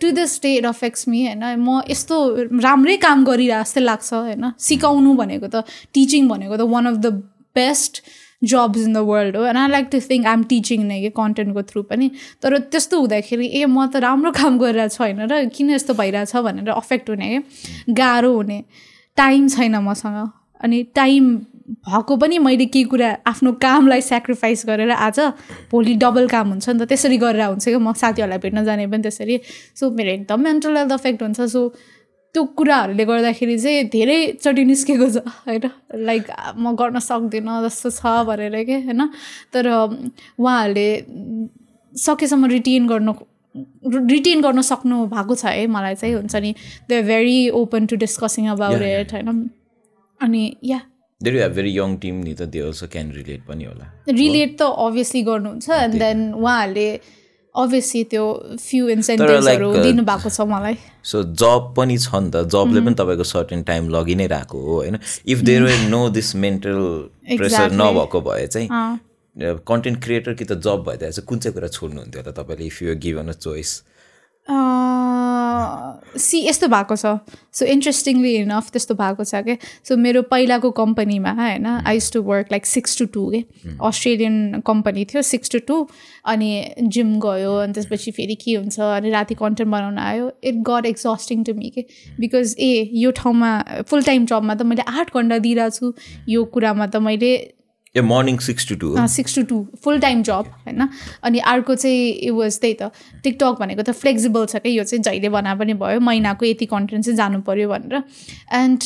To 0.00 0.10
the 0.10 0.24
state 0.26 0.66
affects 0.66 1.08
me 1.08 1.26
होइन? 1.26 1.44
म 1.56 1.80
यस्तो 1.90 2.16
राम्रै 2.62 2.96
काम 2.96 3.24
गरिरहेको 3.24 3.64
जस्तै 3.64 3.80
लाग्छ 3.80 4.12
होइन? 4.14 4.52
सिकाउनु 4.58 5.14
भनेको 5.14 5.46
त 5.46 5.64
टिचिङ 5.94 6.28
भनेको 6.28 6.56
त 6.56 6.70
one 6.74 6.86
of 6.86 6.96
the 6.96 7.06
best 7.56 8.02
jobs 8.42 8.78
in 8.78 8.92
the 8.92 8.98
world 9.04 9.36
हो। 9.36 9.44
And 9.46 9.58
I 9.58 9.68
like 9.68 9.88
to 9.92 10.00
think 10.00 10.26
I'm 10.26 10.42
teaching 10.50 10.84
नै 10.86 11.00
कि 11.00 11.10
कन्टेन्टको 11.16 11.62
थ्रु 11.62 11.82
पनि। 11.82 12.10
तर 12.42 12.58
त्यस्तो 12.58 13.00
हुँदाखेरि 13.00 13.46
ए 13.46 13.64
म 13.64 13.86
त 13.86 13.96
राम्रो 14.00 14.30
काम 14.32 14.58
गरिरहेको 14.58 14.94
छु 14.94 15.02
होइन 15.04 15.20
र 15.28 15.44
किन 15.52 15.70
यस्तो 15.70 15.94
भइरहेछ 15.94 16.36
भनेर 16.36 16.68
अफेक्ट 16.72 17.10
हुने 17.10 17.28
क्या 17.28 17.94
गाह्रो 17.94 18.32
हुने। 18.34 18.58
टाइम 19.16 19.48
छैन 19.48 19.76
मसँग। 19.84 20.18
अनि 20.60 20.82
टाइम 20.94 21.36
भएको 21.70 22.16
पनि 22.16 22.38
मैले 22.38 22.66
केही 22.66 22.84
कुरा 22.84 23.08
आफ्नो 23.26 23.52
कामलाई 23.62 24.00
सेक्रिफाइस 24.02 24.64
गरेर 24.66 24.90
आज 24.90 25.20
भोलि 25.70 25.94
डबल 26.02 26.26
काम 26.28 26.48
हुन्छ 26.50 26.68
नि 26.68 26.78
त 26.80 26.88
त्यसरी 26.88 27.16
गरेर 27.16 27.42
हुन्छ 27.42 27.64
क्या 27.64 27.78
म 27.78 27.92
साथीहरूलाई 27.92 28.38
भेट्न 28.38 28.64
जाने 28.64 28.86
पनि 28.90 29.02
त्यसरी। 29.02 29.40
सो 29.76 29.90
मेरो 29.90 30.10
एकदम 30.10 30.40
मेन्टल 30.40 30.76
हेल्थ 30.76 30.92
अफेक्ट 30.92 31.22
हुन्छ। 31.22 31.40
सो 31.40 31.60
त्यो 32.34 32.44
कुराहरूले 32.58 33.04
गर्दाखेरि 33.04 33.58
चाहिँ 33.58 33.84
धेरैचोटि 33.90 34.64
निस्केको 34.64 35.06
छ 35.10 35.18
होइन? 35.46 35.64
लाइक 36.06 36.24
म 36.56 36.74
गर्न 36.78 36.98
सक्दिनँ 36.98 37.62
जस्तो 37.66 37.90
छ 37.90 38.22
भनेर 38.26 38.56
के 38.64 38.76
होइन? 38.86 39.02
तर 39.52 39.66
उहाँहरूले 40.38 40.88
सकेसम्म 41.92 42.46
रिटेन 42.46 42.86
गर्नु 42.86 43.12
रिटेन 43.90 44.40
गर्न 44.40 44.60
सक्नु 44.62 44.96
भएको 45.10 45.34
छ 45.34 45.44
है 45.50 45.66
मलाई 45.66 45.94
चाहिँ 45.94 46.14
हुन्छ 46.14 46.36
नि। 46.36 46.54
They 46.88 47.02
very 47.02 47.38
open 47.50 47.86
to 47.86 47.96
discussing 47.98 48.46
about 48.54 48.82
it 48.82 49.12
होइन? 49.12 49.50
अनि 50.20 50.42
yeah 50.64 50.80
you 51.20 51.38
have 51.38 51.52
very 51.54 51.70
young 51.76 51.96
team 51.98 52.14
नि 52.24 52.34
त 52.34 52.42
दे 52.46 52.60
अल्सो 52.60 52.86
क्यान 52.86 53.10
रिलेट 53.12 53.40
पनि 53.48 53.64
होला। 53.64 53.86
रिलेट 54.08 54.56
त 54.58 54.62
अभियसली 54.62 55.22
गर्नुहुन्छ 55.22 55.70
एन्ड 55.70 55.94
देन 55.98 56.18
उहाँहरूले 56.34 56.88
अभियसली 57.54 58.02
त्यो 58.04 58.24
फ्यु 58.60 58.88
इन्सेन्टिभ्सहरू 58.88 59.72
uh, 59.74 59.82
दिनुभएको 59.82 60.30
छ 60.30 60.40
मलाई। 60.46 60.76
सो 61.04 61.22
जब 61.42 61.74
पनि 61.76 61.98
छ 61.98 62.14
नि 62.14 62.30
त। 62.30 62.46
जबले 62.46 62.80
पनि 62.80 62.94
तपाईँको 62.94 63.24
सर्टेन 63.24 63.62
टाइम 63.70 63.88
लगि 63.90 64.14
नै 64.14 64.26
रहेको 64.26 64.58
हो 64.58 64.74
होइन? 64.74 64.98
If 65.26 65.38
there 65.50 65.62
were 65.62 65.76
no 65.88 66.08
this 66.10 66.34
mental 66.36 66.78
pressure. 67.36 67.72
नभएको 67.72 68.20
भए 68.20 68.46
चाहिँ 68.46 68.68
कन्टेन्ट 69.66 70.02
क्रिएटर 70.04 70.34
कि 70.34 70.44
त 70.44 70.52
जब 70.60 70.84
भइदिएर 70.86 71.12
चाहिँ 71.12 71.26
कुन 71.26 71.38
चाहिँ 71.38 71.54
कुरा 71.54 71.68
छोड्नुहुन्थ्यो 71.68 72.22
होला 72.22 72.32
तपाईँले 72.42 72.66
if 72.66 72.82
you 72.82 72.94
given 73.06 73.28
a 73.28 73.32
choice 73.32 73.70
see 76.18 76.38
यस्तो 76.46 76.68
भएको 76.68 76.96
छ। 76.96 77.18
सो 77.52 77.66
इन्ट्रेस्टिङली 77.66 78.34
इनफ 78.36 78.70
त्यस्तो 78.72 78.94
भएको 78.94 79.24
छ 79.24 79.42
क्या 79.44 79.56
सो 79.88 79.96
मेरो 79.98 80.22
पहिलाको 80.30 80.70
कम्पनीमा 80.72 81.32
होइन 81.38 81.66
I 81.66 81.94
used 81.94 82.10
to 82.12 82.22
work 82.22 82.52
like 82.52 82.66
six 82.66 82.98
to 82.98 83.06
two 83.14 83.30
के? 83.30 83.40
अस्ट्रेलियन 83.82 84.60
कम्पनी 84.66 85.04
थियो 85.04 85.22
सिक्स 85.22 85.50
टु 85.50 85.58
टू 85.68 85.76
अनि 86.24 86.50
जिम 86.96 87.18
गयो 87.20 87.54
अनि 87.58 87.72
त्यसपछि 87.72 88.10
फेरि 88.10 88.34
के 88.44 88.54
हुन्छ 88.54 88.80
अनि 88.80 89.10
राति 89.10 89.34
कन्टेन्ट 89.34 89.70
बनाउन 89.72 89.98
आयो। 89.98 90.30
It 90.44 90.62
got 90.68 90.86
exhausting 90.86 91.44
to 91.44 91.54
me 91.54 91.70
के? 91.70 91.86
बिकज 92.20 92.54
ए 92.58 92.90
यो 92.94 93.10
ठाउँमा 93.22 93.52
फुल 93.88 94.02
टाइम 94.02 94.26
जबमा 94.26 94.54
त 94.54 94.62
मैले 94.62 94.82
आठ 94.88 95.14
घन्टा 95.14 95.38
दिइरहेको 95.38 95.70
छु 95.70 95.94
यो 96.28 96.44
कुरामा 96.54 96.86
त 96.86 96.96
मैले 97.08 97.32
ए 97.96 98.00
morning 98.06 98.36
six 98.38 98.68
to 98.68 98.74
two 98.82 99.06
six 99.08 99.34
to 99.34 99.42
two 99.50 99.56
full 99.84 99.98
time 100.00 100.22
job 100.22 100.50
होइन 100.66 100.88
अनि 101.22 101.38
अर्को 101.52 101.74
चाहिँ 101.74 102.12
it 102.26 102.34
was 102.34 102.58
त्यही 102.60 102.74
त 102.80 102.90
टिकटक 103.24 103.56
भनेको 103.60 103.82
त 103.82 103.90
फ्लेक्सिबल 104.02 104.46
छ 104.46 104.56
क्या? 104.56 104.72
यो 104.72 104.84
चाहिँ 104.84 105.02
जहिले 105.02 105.28
बना 105.28 105.54
पनि 105.54 105.74
भयो 105.80 106.00
महिनाको 106.00 106.46
यति 106.46 106.66
कन्टेन्ट 106.72 107.04
चाहिँ 107.04 107.16
जानु 107.16 107.40
पऱ्यो 107.48 107.68
भनेर। 107.68 108.02
एन्ड 108.58 108.80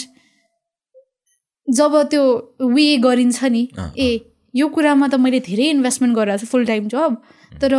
जब 1.68 1.96
त्यो 2.11 2.22
वे 2.62 2.86
गरिन्छ 3.05 3.44
नि 3.44 3.68
ए 3.98 4.09
यो 4.55 4.68
कुरामा 4.68 5.09
त 5.09 5.14
मैले 5.20 5.40
धेरै 5.40 5.68
इन्भेस्टमेन्ट 5.74 6.16
गरेर 6.16 6.38
छु 6.38 6.46
फुल 6.46 6.64
टाइम 6.66 6.88
जब 6.94 7.16
तर 7.61 7.76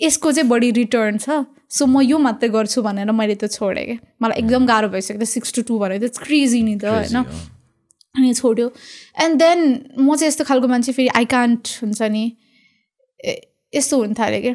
यसको 0.00 0.32
चाहिँ 0.32 0.48
बढी 0.48 0.70
रिटर्न 0.78 1.18
छ 1.18 1.44
सो 1.76 1.86
म 1.86 2.00
यो 2.00 2.18
मात्रै 2.18 2.48
गर्छु 2.56 2.82
भनेर 2.82 3.10
मैले 3.12 3.34
त्यो 3.34 3.48
छोडेँ 3.48 3.84
क्या। 3.84 3.98
मलाई 4.22 4.38
एकदम 4.40 4.66
गाह्रो 4.66 4.88
भइसक्यो 4.88 5.28
सिक्स 5.34 5.52
टु 5.52 5.62
टू 5.68 5.78
भनेर 5.78 5.98
त्यो 5.98 6.24
क्रेजी 6.24 6.62
नि 6.62 6.76
त 6.76 6.84
होइन? 6.84 7.16
अनि 8.16 8.32
छोड्यो। 8.34 8.70
एन्ड 9.22 9.38
देन 9.38 9.60
म 9.98 10.16
चाहिँ 10.16 10.28
यस्तो 10.28 10.44
खालको 10.44 10.68
मान्छे 10.68 10.92
फेरि 10.92 11.08
आई 11.16 11.24
कान्ट 11.34 11.68
हुन्छ 11.82 12.02
नि। 12.02 12.24
यस्तो 13.74 13.98
हुन 13.98 14.14
थाल्यो 14.14 14.40
क्या। 14.40 14.54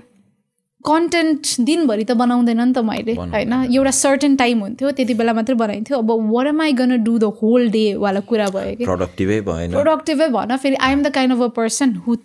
कन्टेन्ट 0.85 1.47
दिनभरि 1.61 2.03
त 2.03 2.11
बनाउँदैन 2.17 2.61
नि 2.61 2.73
त 2.73 2.81
मैले 2.85 3.13
होइन? 3.13 3.53
एउटा 3.69 3.91
सर्टेन 3.91 4.35
टाइम 4.35 4.59
हुन्थ्यो 4.59 4.91
त्यति 4.91 5.13
बेला 5.13 5.33
मात्रै 5.33 5.55
बनाइन्थ्यो। 5.55 5.97
अब 5.97 6.11
where 6.31 6.47
am 6.47 6.61
I 6.61 6.73
gonna 6.73 6.97
do 7.03 7.17
the 7.19 7.23
whole 7.41 7.69
day 7.71 7.83
वाला 8.01 8.19
कुरा 8.31 8.47
भयो 8.49 8.75
कि? 8.75 8.83
प्रोडक्टिभै 8.83 9.39
भएन। 9.41 9.71
प्रोडक्टिभै 9.71 10.27
भन 10.29 10.55
फेरि 10.57 10.75
I 10.75 10.91
am 10.91 11.03
the 11.03 11.13
kind 11.13 11.33
of 11.33 11.41
a 11.41 11.47
person 11.55 11.93
who 12.07 12.15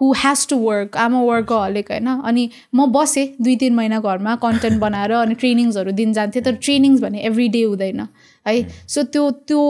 who 0.00 0.12
has 0.18 0.46
to 0.48 0.56
work 0.58 0.96
um 0.96 1.14
a 1.14 1.22
workaholic 1.52 1.90
होइन? 1.90 2.06
अनि 2.06 2.48
म 2.74 2.86
बसेँ 2.92 3.26
दुई 3.40 3.56
तिन 3.56 3.74
महिना 3.74 4.00
घरमा 4.00 4.34
कन्टेन्ट 4.44 4.80
बनाएर 4.80 5.12
अनि 5.12 5.34
ट्रेनिङ्सहरू 5.40 5.92
दिन 5.92 6.12
जान्थेँ। 6.12 6.42
तर 6.42 6.54
ट्रेनिङ्स 6.60 7.00
भने 7.00 7.20
एभ्री 7.24 7.48
डे 7.48 7.62
हुँदैन 7.62 8.06
है? 8.46 8.54
सो 8.88 9.02
त्यो 9.02 9.30
त्यो 9.48 9.62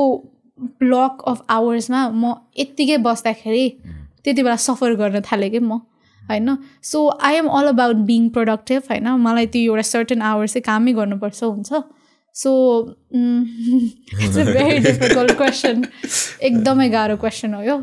ब्लक 0.59 1.23
अफ 1.27 1.43
आवर्समा 1.51 2.09
म 2.11 2.35
यत्तिकै 2.59 2.97
बस्दाखेरि 3.07 3.69
त्यति 4.25 4.43
बेला 4.43 4.57
सफर 4.57 4.95
गर्न 4.95 5.21
थालेँ 5.31 5.51
कि 5.51 5.59
म 5.59 5.81
होइन? 6.23 6.57
So 6.83 7.09
I 7.23 7.35
am 7.37 7.47
all 7.49 7.67
about 7.69 7.97
being 8.07 8.29
productive 8.37 8.83
होइन? 8.91 9.09
मलाई 9.27 9.47
त्यो 9.47 9.63
एउटा 9.73 9.83
सर्टेन 9.89 10.23
आवर्स 10.23 10.53
चाहिँ 10.53 10.63
कामै 10.67 10.93
गर्नुपर्छ 10.93 11.43
हुन्छ। 11.43 11.83
So 12.35 12.51
it's 13.13 14.39
a 14.39 14.45
very 14.45 14.79
difficult 14.79 15.33
question 15.37 15.85
एकदमै 16.43 16.89
गाह्रो 16.89 17.17
क्वेसन 17.17 17.55
हो 17.55 17.63
यो। 17.63 17.77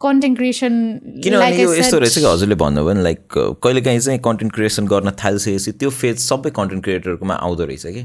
कन्टेन्ट 0.00 0.36
क्रिएसन 0.38 0.72
किनभने 1.24 1.62
यो 1.62 1.74
यस्तो 1.74 1.98
रहेछ 1.98 2.18
कि 2.18 2.24
हजुरले 2.24 2.54
भन्नुभयो 2.62 2.94
नि 2.94 3.02
लाइक 3.02 3.20
कहिलेकाहीँ 3.64 4.00
चाहिँ 4.00 4.20
कन्टेन्ट 4.24 4.52
क्रिएसन 4.54 4.86
गर्न 4.86 5.10
थालिसकेपछि 5.24 5.72
त्यो 5.72 5.90
फेज 5.90 6.18
सबै 6.18 6.50
कन्टेन्ट 6.56 6.84
क्रिएटरकोमा 6.84 7.34
आउँदो 7.34 7.64
रहेछ 7.64 7.86
कि? 7.86 8.02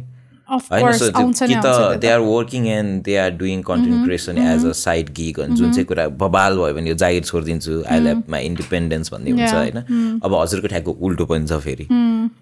होइन 0.49 1.31
कि 1.47 1.55
त 1.55 1.99
they 2.01 2.07
are 2.09 2.19
working 2.19 2.67
and 2.67 3.01
they 3.03 3.15
are 3.17 3.31
doing 3.37 3.61
content 3.69 4.05
creation 4.05 4.37
as 4.37 4.65
a 4.65 4.71
side 4.79 5.09
gig 5.15 5.39
जुन 5.39 5.71
चाहिँ 5.71 5.85
कुरा 5.85 6.07
बबाल 6.21 6.57
भयो 6.57 6.73
भने 6.73 6.89
यो 6.89 6.95
जागिर 6.95 7.23
छोडिदिन्छु 7.23 7.83
आई 7.87 8.13
माई 8.29 8.45
इन्डिपेन्डेन्स 8.45 9.13
भन्ने 9.13 9.31
हुन्छ 9.31 9.53
होइन। 9.53 10.19
अब 10.23 10.35
हजुरको 10.35 10.67
ठ्याकको 10.67 10.91
उल्टो 10.91 11.25
पनि 11.25 11.47
छ 11.47 11.59
फेरि। 11.65 11.87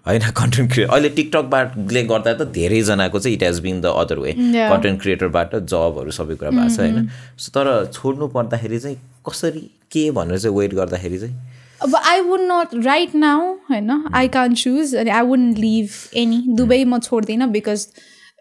होइन 0.06 0.30
कन्टेन्ट 0.36 0.72
क्रिएट 0.72 0.90
अहिले 0.90 1.08
टिकटकबाटले 1.18 2.02
गर्दा 2.04 2.32
त 2.34 2.48
धेरैजनाको 2.52 3.18
चाहिँ 3.18 3.36
it 3.36 3.42
has 3.42 3.60
been 3.66 3.80
the 3.80 3.86
other 4.04 4.18
way. 4.18 4.32
Content 4.36 5.02
क्रिएटरबाट 5.02 5.50
जबहरू 5.66 6.10
सबै 6.20 6.34
कुरा 6.36 6.50
भएको 6.50 6.68
छ 6.76 6.80
होइन। 6.80 7.08
सो 7.38 7.48
तर 7.58 7.66
छोड्नु 7.92 8.26
पर्दाखेरि 8.38 8.78
चाहिँ 8.78 8.98
कसरी 9.28 9.60
के 9.92 10.10
भनेर 10.10 10.38
चाहिँ 10.38 10.56
वेट 10.56 10.74
गर्दाखेरि 10.74 11.18
चाहिँ 11.18 11.34
अब 11.80 11.94
I 11.96 12.20
would 12.22 12.40
not 12.42 12.74
right 12.84 13.14
now 13.16 13.52
होइन 13.70 13.90
आई 14.14 14.28
कान 14.30 14.54
चुज 14.56 14.94
अनि 14.96 15.10
I 15.10 15.22
would 15.24 15.58
leave 15.58 15.90
any 16.16 16.42
Dubai 16.50 16.84
म 16.84 16.98
छोड्दिनँ 17.00 17.48
बिकज 17.50 17.86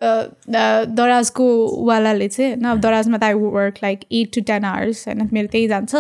दराजको 0.02 1.48
वालाले 1.86 2.28
चाहिँ 2.28 2.52
होइन 2.54 2.80
दराजमा 2.82 3.18
त 3.18 3.24
I 3.24 3.34
work 3.34 3.78
like 3.84 4.06
eight 4.12 4.34
to 4.36 4.42
ten 4.44 4.66
hours 4.66 5.08
होइन 5.08 5.30
मेरो 5.34 5.48
त्यही 5.48 5.68
जान्छ 5.68 5.96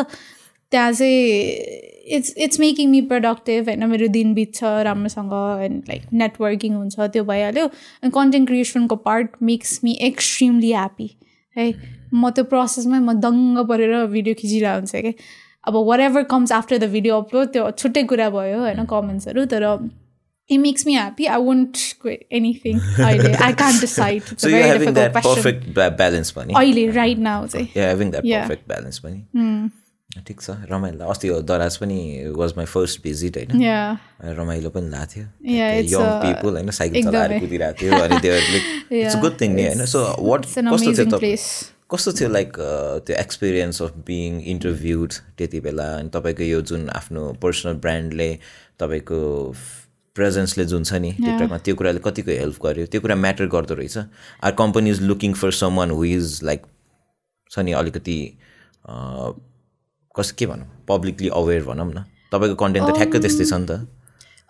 त्यहाँ 0.71 0.91
चाहिँ 0.91 1.93
it's 2.07 2.33
it's 2.37 2.59
making 2.59 2.89
me 2.89 3.01
productive 3.03 3.69
होइन 3.69 3.85
मेरो 3.89 4.07
दिन 4.09 4.33
बित्छ 4.33 4.63
राम्रोसँग 4.83 5.33
एन्ड 5.63 5.83
लाइक 5.89 6.01
नेटवर्किङ 6.15 6.73
हुन्छ 6.75 6.99
त्यो 7.09 7.23
भइहाल्यो 7.25 7.65
अनि 7.67 8.11
content 8.11 8.47
क्रिएसनको 8.47 8.95
part 9.03 9.41
makes 9.43 9.79
me 9.83 9.97
extremely 10.03 10.71
happy 10.71 11.09
है 11.55 11.71
म 12.13 12.29
त्यो 12.31 12.43
प्रोसेसमै 12.45 12.99
म 12.99 13.13
दङ्ग 13.21 13.65
परेर 13.67 14.05
भिडियो 14.07 14.35
खिचिरहेको 14.35 14.77
हुन्छ 14.77 14.95
क्या 14.97 15.13
अब 15.67 15.75
whatever 15.99 16.23
comes 16.31 16.51
after 16.51 16.77
the 16.77 16.89
video 16.95 17.21
upload 17.21 17.53
त्यो 17.53 17.69
छुट्टै 17.83 18.03
कुरा 18.13 18.29
भयो 18.29 18.59
होइन 18.59 18.85
कमेन्ट्सहरू 18.91 19.45
तर 19.53 19.63
it 20.49 20.59
makes 20.59 20.85
me 20.87 20.93
happy 20.95 21.25
I 21.25 21.41
won't 21.43 21.77
anything 22.39 22.79
अहिले 22.79 23.33
I 23.45 23.53
can't 23.61 23.81
decide 23.81 24.35
so 24.37 24.49
you 24.49 24.63
having 24.63 24.93
that 24.93 25.13
perfect 25.13 25.73
balance 25.79 26.31
पनि 26.31 26.53
अहिले 26.57 26.89
राइट 26.99 27.17
नाउ 27.29 27.47
चाहिँ. 27.47 27.67
Having 27.75 28.11
that 28.11 28.25
Yeah. 28.25 28.47
Perfect 28.47 28.67
balance 28.67 28.99
पनि 28.99 29.19
ठिक 30.27 30.41
छ. 30.41 30.49
रमाइलो. 30.71 31.05
अस्ति 31.11 31.29
दराज 31.47 31.77
पनि 31.77 31.97
वाज 32.35 32.53
माई 32.57 32.65
फर्स्ट 32.65 33.01
भिजिट 33.03 33.37
होइन? 33.37 33.61
या 33.61 33.97
रमाइलो 34.23 34.69
पनि 34.69 34.89
लाग्थ्यो. 34.89 35.23
Yeah, 35.23 35.71
it's, 35.79 35.93
यङ 35.93 36.05
पिपुल 36.21 36.53
होइन 36.53 36.69
साइकल. 36.71 37.01
चलाएर 37.03 37.39
कुदिरहेको 37.39 37.79
थियो 37.81 38.03
अनि 38.03 38.19
त्यो 38.25 38.35
इट्स 38.99 39.15
गुड 39.21 39.39
थिङ 39.41 39.55
नि 39.55 39.65
होइन? 39.65 39.85
सो 39.85 40.03
वाट 40.29 40.45
It's 40.45 40.55
कस्तो 40.57 40.93
थियो. 40.93 41.19
कस्तो 41.91 42.11
थियो 42.17 42.29
लाइक 42.29 42.53
त्यो 43.05 43.15
एक्सपिरियन्स 43.15 43.81
अफ 43.81 43.97
बिङ 44.05 44.41
इन्टरभ्युड 44.53 45.13
त्यति 45.37 45.59
बेला? 45.61 45.85
अनि 45.97 46.09
तपाईँको 46.13 46.43
यो 46.43 46.61
जुन 46.61 46.89
आफ्नो 46.89 47.21
पर्सनल 47.41 47.73
ब्रान्डले 47.83 48.29
तपाईँको 48.79 49.19
प्रेजेन्सले 50.15 50.65
जुन 50.65 50.83
छ 50.83 50.93
नि 51.03 51.11
टिकटकमा 51.11 51.57
त्यो 51.61 51.75
कुराले 51.75 51.99
कतिको 52.05 52.31
हेल्प 52.31 52.57
गर्यो? 52.65 52.85
त्यो 52.89 53.01
कुरा 53.01 53.15
म्याटर 53.15 53.45
गर्दो 53.53 53.73
रहेछ। 53.77 53.97
Our 54.43 54.51
company 54.57 54.89
is 54.89 55.01
looking 55.01 55.33
for 55.37 55.51
someone 55.77 55.91
who 55.91 56.03
is 56.03 56.39
like 56.43 56.65
छ 57.51 57.59
नि 57.59 57.71
अलिकति 57.77 58.17
कस 60.15 60.31
के 60.31 60.45
भनौँ? 60.45 60.67
पब्लिकली 60.89 61.29
अवेर 61.29 61.63
भनौँ 61.69 61.85
न। 61.93 62.03
तपाईँको 62.33 62.55
कन्टेन्ट 62.65 62.89
त 62.89 62.95
ठ्याक्कै 62.97 63.19
त्यस्तै 63.19 63.45
छ 63.45 63.53
नि 63.61 63.65
त। 63.69 63.85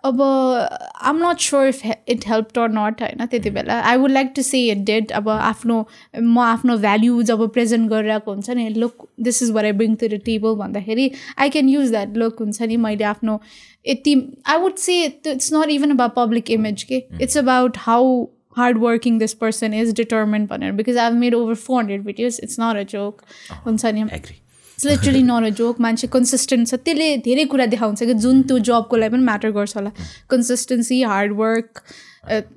अब 0.06 0.20
आम 0.22 1.18
not 1.22 1.40
sure 1.40 1.66
if 1.68 1.80
it 1.86 2.26
help 2.28 2.58
or 2.58 2.68
not 2.70 3.02
होइन 3.02 3.26
त्यति 3.26 3.50
बेला। 3.50 3.80
I 3.82 3.96
would 3.96 4.10
like 4.10 4.32
to 4.36 4.42
say 4.42 4.60
it 4.70 4.84
did 4.86 5.12
अब 5.12 5.28
आफ्नो 5.30 5.78
म 6.16 6.38
आफ्नो 6.40 6.76
भ्याल्यु 6.78 7.22
जब 7.30 7.46
प्रेजेन्ट 7.52 7.90
गरिरहेको 7.90 8.32
हुन्छ 8.32 8.50
नि 8.50 8.68
look 8.76 9.08
this 9.20 9.42
is 9.42 9.50
where 9.50 9.64
I 9.64 9.72
bring 9.80 9.94
to 9.96 10.08
the 10.08 10.20
table 10.26 10.54
भन्दाखेरि 10.58 11.10
I 11.38 11.48
can 11.48 11.68
use 11.68 11.90
that 11.90 12.16
look 12.16 12.40
हुन्छ 12.40 12.62
नि 12.62 12.76
मैले 12.86 13.04
आफ्नो 13.06 13.40
यति 13.88 14.14
I 14.46 14.58
would 14.58 14.76
say 14.84 15.02
it's 15.04 15.52
not 15.54 15.70
even 15.70 15.90
about 15.90 16.14
public 16.14 16.50
image 16.50 16.82
के 16.82 17.02
it's 17.20 17.38
about 17.38 17.76
how 17.80 18.24
hard 18.56 18.78
working 18.78 19.18
this 19.18 19.34
person 19.34 19.74
is 19.74 19.92
determined 19.96 20.48
भनेर। 20.50 20.72
Because 20.72 20.98
I 20.98 21.10
made 21.12 21.34
over 21.34 21.54
four 21.54 21.78
hundred 21.80 22.04
videos 22.04 22.40
it's 22.42 22.60
not 22.60 22.76
a 22.76 22.82
joke 22.92 23.22
हुन्छ 23.66 23.84
नि। 23.86 24.00
Agree 24.02 24.36
it's 24.76 24.86
literally 24.86 25.22
not 25.22 25.44
a 25.44 25.48
joke 25.56 25.80
मान्छे 25.80 26.06
consistent 26.12 26.68
छ। 26.68 26.74
त्यसले 26.84 27.16
धेरै 27.24 27.44
कुरा 27.48 27.66
देखाउँछ 27.66 28.02
कि 28.02 28.14
जुन 28.24 28.42
त्यो 28.44 28.58
जबको 28.68 28.96
लागि 28.96 29.12
पनि 29.12 29.24
म्याटर 29.24 29.50
गर्छ 29.56 29.76
होला। 29.76 29.90
कन्सिस्टेन्सी 30.30 31.02
हार्डवर्क 31.02 31.80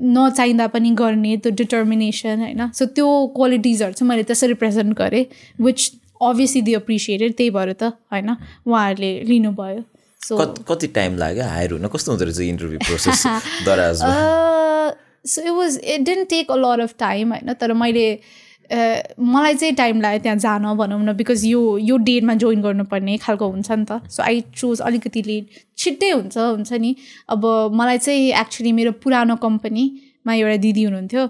नचाहिँदा 0.02 0.66
पनि 0.68 0.92
गर्ने 1.00 1.36
त्यो 1.38 1.52
डिटर्मिनेसन 1.56 2.40
होइन। 2.42 2.62
सो 2.76 2.86
त्यो 2.92 3.08
क्वालिटिजहरू 3.36 3.94
चाहिँ 3.94 4.10
मैले 4.10 4.24
त्यसरी 4.28 4.54
प्रेजेन्ट 4.60 4.98
गरेँ 5.00 5.26
विच 5.62 5.80
अभियसली 6.20 6.62
दि 6.62 6.74
एप्रिसिएटेड 6.76 7.34
त्यही 7.38 7.50
भएर 7.56 7.72
त 7.74 7.96
होइन 8.12 8.30
उहाँहरूले 8.68 9.12
लिनुभयो। 9.24 9.82
सो 10.22 10.38
कति 10.68 10.88
टाइम 10.92 11.18
लाग्यो? 11.18 11.44
हायर 11.44 11.72
हुन 11.72 11.88
कस्तो 11.88 12.12
हुँदो 12.12 12.26
रहेछ 12.26 12.40
interview 12.42 12.80
process 12.84 13.24
so 15.26 15.42
it 15.42 15.50
was 15.56 15.80
it 15.86 16.02
didn't 16.02 16.30
take 16.30 16.52
a 16.52 16.56
lot 16.58 16.80
of 16.84 16.94
time 17.00 17.34
होइन 17.34 17.54
तर 17.56 17.74
मैले 17.74 18.06
मलाई 18.70 19.56
चाहिँ 19.56 19.76
टाइम 19.76 20.02
लाग्यो 20.02 20.20
त्यहाँ 20.24 20.38
जान 20.38 20.66
भनौँ 20.78 21.02
न 21.04 21.14
बिकज 21.18 21.46
यो 21.46 21.78
यो 21.78 21.98
डेटमा 21.98 22.34
जोइन 22.42 22.62
गर्नुपर्ने 22.62 23.18
खालको 23.18 23.50
हुन्छ 23.50 23.72
नि 23.72 23.86
त। 23.90 24.02
सो 24.10 24.24
आई 24.24 24.42
चोज 24.56 24.82
अलिकति 24.82 25.22
लेट 25.22 25.46
छिट्टै 25.78 26.10
हुन्छ 26.10 26.38
हुन्छ 26.38 26.74
नि। 26.74 26.96
अब 27.30 27.46
मलाई 27.74 27.98
चाहिँ 27.98 28.32
एक्चुली 28.42 28.72
मेरो 28.72 28.92
पुरानो 29.04 29.36
कम्पनीमा 29.42 30.34
एउटा 30.34 30.58
दिदी 30.62 30.84
हुनुहुन्थ्यो। 30.84 31.30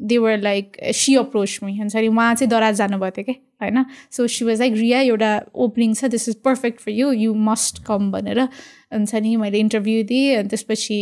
They 0.00 0.18
were 0.18 0.38
like 0.42 0.76
she 0.94 1.14
approach 1.16 1.58
me 1.64 1.76
हुन्छ 1.78 1.96
नि। 1.96 2.08
उहाँ 2.08 2.34
चाहिँ 2.34 2.50
दराज 2.50 2.74
जानुभएको 2.76 3.16
थियो 3.16 3.24
क्या 3.24 3.34
होइन? 3.62 3.84
So 4.10 4.26
she 4.26 4.44
was 4.44 4.60
like 4.60 4.72
Riya 4.74 5.00
एउटा 5.00 5.32
ओपनिङ 5.54 5.94
छ 5.94 6.04
this 6.14 6.28
is 6.28 6.36
perfect 6.44 6.80
for 6.80 6.90
you 6.92 7.12
you 7.12 7.34
must 7.34 7.84
come 7.84 8.10
भनेर 8.12 8.40
हुन्छ 8.40 9.14
नि। 9.14 9.36
मैले 9.36 9.58
इन्टरभ्यू 9.58 10.02
दिएँ 10.06 10.36
अनि 10.36 10.48
त्यसपछि 10.48 11.00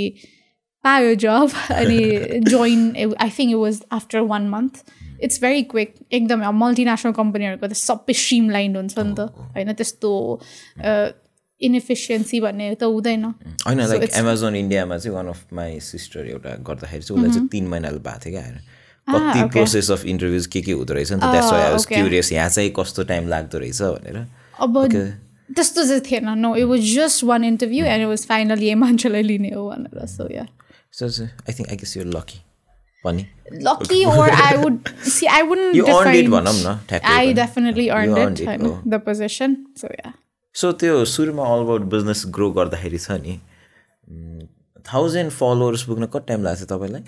पायो 0.84 1.14
जब 1.20 1.50
अनि 1.70 2.00
join 2.48 2.80
I 2.96 3.30
think 3.38 3.50
it 3.50 3.56
was 3.56 3.82
after 3.92 4.20
one 4.32 4.48
month 4.48 4.84
it's 5.20 5.40
very 5.42 5.62
quick 5.70 5.94
एकदमै 6.12 6.46
अब 6.46 6.54
मल्टिनेसनल 6.54 7.12
कम्पनीहरूको 7.12 7.66
त 7.66 7.72
सबै 7.72 8.14
स्ट्रिम 8.14 8.50
लाइन्ड 8.50 8.76
हुन्छ 8.76 8.98
नि 8.98 9.14
त। 9.14 9.20
होइन 9.54 9.72
त्यस्तो 9.72 10.10
इनएफिसियन्सी 11.60 12.40
भन्ने 12.40 12.74
त 12.74 12.82
हुँदैन। 12.82 13.24
होइन 13.66 13.80
लाइक 13.80 14.10
एमाजोन 14.14 14.54
इन्डियामा 14.56 14.98
चाहिँ 14.98 15.14
वान 15.16 15.26
अफ 15.28 15.52
माई 15.54 15.80
सिस्टर 15.80 16.26
एउटा 16.28 16.50
गर्दाखेरि 16.66 17.02
चाहिँ 17.02 17.20
उसलाई 17.20 17.34
चाहिँ 17.34 17.48
तिन 17.48 17.66
महिनाले 17.68 17.98
भएको 17.98 18.20
थियो 18.24 18.32
क्या। 18.34 18.44
आएर 18.44 18.58
कति 19.08 19.40
प्रोसेस 19.52 19.90
अफ 19.90 20.04
इन्टरभ्युज 20.06 20.46
के 20.46 20.60
के 20.62 20.72
हुँदो 20.72 20.94
रहेछ 20.94 21.12
नि 21.12 21.20
त? 21.20 21.24
That's 21.24 21.52
why 21.52 21.62
was 21.62 21.80
okay. 21.80 21.96
Curious 21.96 22.32
यहाँ 22.32 22.48
चाहिँ 22.48 22.70
कस्तो 22.76 23.04
टाइम 23.04 23.28
लाग्दो 23.28 23.58
रहेछ 23.58 23.82
भनेर। 23.82 24.16
अब 24.60 24.72
त्यस्तो 25.56 25.84
चाहिँ 25.84 26.00
थिएन। 26.00 26.28
No 26.38 26.54
it 26.56 26.64
was 26.64 26.80
just 26.94 27.24
one 27.24 27.44
interview 27.44 27.84
and 27.84 28.02
it 28.02 28.08
was 28.08 28.26
finally 28.26 28.74
मान्छेलाई 28.74 29.22
लिने 29.22 29.50
हो 29.54 29.68
भनेर। 29.70 30.06
So 30.08 30.28
yeah 30.34 30.46
so 30.92 31.06
I 31.22 31.52
think 31.52 31.68
I 31.70 31.76
guess 31.76 31.96
you're 31.96 32.06
lucky 32.16 32.38
पनि। 33.04 33.26
Or 34.16 34.28
I 34.44 34.56
would 34.64 34.90
see 35.14 35.26
I 35.28 35.42
wouldn't 35.48 35.74
You 35.74 35.86
earned 35.86 36.16
it 36.16 36.26
define- 36.26 36.30
भनौँ 36.30 36.54
न 36.54 36.78
ठ्याक्कै 36.88 37.14
earned 37.96 38.18
it, 38.18 38.40
it, 38.40 38.48
होइन, 38.48 38.66
oh. 38.66 38.76
the 38.94 39.00
position 39.08 39.56
so 39.82 39.88
yeah. 39.98 40.12
So 40.54 40.72
त्यो 40.80 41.04
सुरुमा 41.04 41.44
अल 41.44 41.60
अबाउट 41.60 41.82
बिजनेस 41.94 42.22
ग्रो 42.34 42.50
गर्दाखेरि 42.58 42.98
छ 42.98 43.10
नि 43.10 43.38
थाउजन्ड 44.92 45.30
फलोवर्स 45.30 45.82
पुग्न 45.82 46.06
कति 46.06 46.24
टाइम 46.28 46.42
लाग्छ 46.42 46.62
तपाईँलाई? 46.72 47.02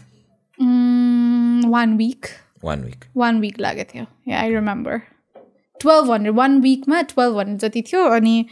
Mm, 0.59 1.71
one 1.75 1.97
week 2.01 2.31
one 2.65 2.85
week 2.85 3.05
one 3.17 3.41
week 3.41 3.61
लागेको 3.61 3.91
थियो। 3.95 4.07
Yeah 4.29 4.41
I 4.41 4.51
remember 4.51 5.01
twelve 5.81 6.11
hundred 6.11 6.35
one 6.35 6.61
विकमा 6.61 7.03
twelve 7.03 7.39
hundred 7.39 7.59
जति 7.59 7.83
थियो 7.83 8.05
अनि 8.17 8.47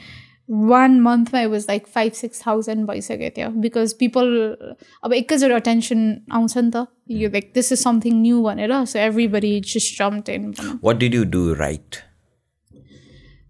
one 0.49 1.01
मन्थमा 1.01 1.40
it 1.40 1.49
was 1.51 1.66
like 1.68 1.86
five 1.95 2.12
six 2.12 2.47
thousand 2.47 2.86
भइसकेको 2.88 3.30
थियो 3.36 3.49
बिकज 3.66 3.92
पिपल 3.99 4.26
अब 5.05 5.12
एकैचोटि 5.12 5.55
अटेन्सन 5.55 6.01
आउँछ 6.32 6.57
नि 6.59 6.70
त। 6.70 6.86
यो 7.11 7.28
like 7.28 7.51
this 7.55 7.72
is 7.72 7.78
something 7.78 8.20
new 8.22 8.42
भनेर 8.42 8.84
so 8.84 8.99
every 8.99 9.28
body 9.36 9.61
just 9.61 9.99
jump 9.99 10.30
भनौँ 10.30 10.78
what 10.84 10.97
did 10.97 11.14
you 11.14 11.24
do 11.36 11.53
right 11.61 12.03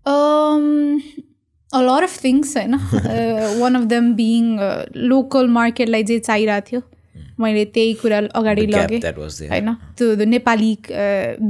Um, 0.07 0.65
a 1.73 1.81
lot 1.83 2.05
of 2.07 2.17
things 2.23 2.57
होइन 2.57 2.75
one 3.61 3.75
of 3.75 3.85
them 3.93 4.13
being 4.15 4.57
local 5.13 5.47
मार्केटलाई 5.49 6.03
जे 6.11 6.19
चाहिरहेको 6.19 6.67
थियो 6.71 6.83
मैले 7.41 7.65
त्यही 7.77 7.95
कुरा 8.03 8.19
अगाडि 8.41 8.67
लगेँ 8.67 9.01
होइन? 9.01 9.73
त्यो 9.99 10.15
त्यो 10.17 10.27
नेपाली 10.27 10.77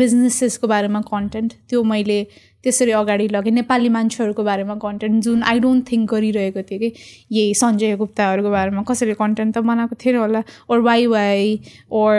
बिजनेसेसको 0.03 0.67
बारेमा 0.67 1.01
कन्टेन्ट 1.11 1.53
त्यो 1.71 1.83
मैले 1.83 2.19
त्यसरी 2.65 2.93
अगाडि 2.99 3.29
लगेँ। 3.29 3.53
नेपाली 3.53 3.89
मान्छेहरूको 3.97 4.43
बारेमा 4.45 4.75
कन्टेन्ट 4.83 5.23
जुन 5.25 5.43
आई 5.45 5.59
डोन्ट 5.61 5.91
थिङ्क 5.91 6.11
गरिरहेको 6.11 6.63
थिएँ 6.71 6.81
कि 6.81 6.93
यही 7.33 7.55
सञ्जय 7.55 7.97
गुप्ताहरूको 7.97 8.51
बारेमा 8.51 8.83
कसैले 8.89 9.15
कन्टेन्ट 9.15 9.55
त 9.57 9.65
बनाएको 9.71 9.97
थिएन 10.05 10.17
होला 10.17 10.43
ओर 10.71 10.81
वाइ 10.81 11.07
वाइ 11.07 11.59
ओर 11.93 12.15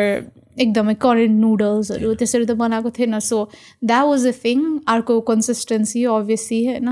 एकदमै 0.59 0.93
करेन्ट 1.03 1.35
नुडल्सहरू 1.39 2.13
त्यसरी 2.15 2.45
त 2.45 2.51
बनाएको 2.55 2.89
थिएन। 2.97 3.19
So 3.21 3.37
that 3.83 4.05
was 4.07 4.27
a 4.27 4.31
thing 4.45 4.61
अर्को 4.87 5.19
कन्सिस्टेन्सी 5.29 6.03
अभियसली 6.13 6.59
होइन? 6.65 6.87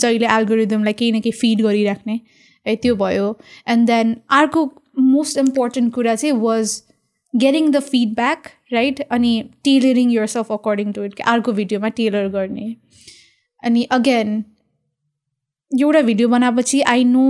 जहिले 0.00 0.26
एल्गोरिदमलाई 0.36 0.92
केही 0.94 1.12
न 1.12 1.20
केही 1.20 1.38
फिड 1.40 1.62
गरिराख्ने 1.66 2.20
है 2.66 2.76
त्यो 2.82 2.94
भयो। 2.96 3.28
एन्ड 3.68 3.86
देन 3.86 4.16
अर्को 4.32 4.64
मोस्ट 4.98 5.38
इम्पोर्टेन्ट 5.38 5.94
कुरा 5.94 6.14
चाहिँ 6.14 6.36
was 6.40 6.80
getting 7.34 7.70
the 7.70 7.80
feedback 7.82 8.53
right 8.74 9.00
अनि 9.10 9.32
tailoring 9.64 10.12
yourself 10.36 10.52
according 10.52 10.92
to 10.92 11.04
it 11.04 11.20
अर्को 11.26 11.52
भिडियोमा 11.52 11.88
टेलर 11.98 12.28
गर्ने. 12.38 12.74
अनि 13.62 13.82
अगेन 13.98 14.42
एउटा 15.72 16.02
भिडियो 16.02 16.28
बनाएपछि 16.28 16.80
आई 16.94 17.04
नो 17.04 17.26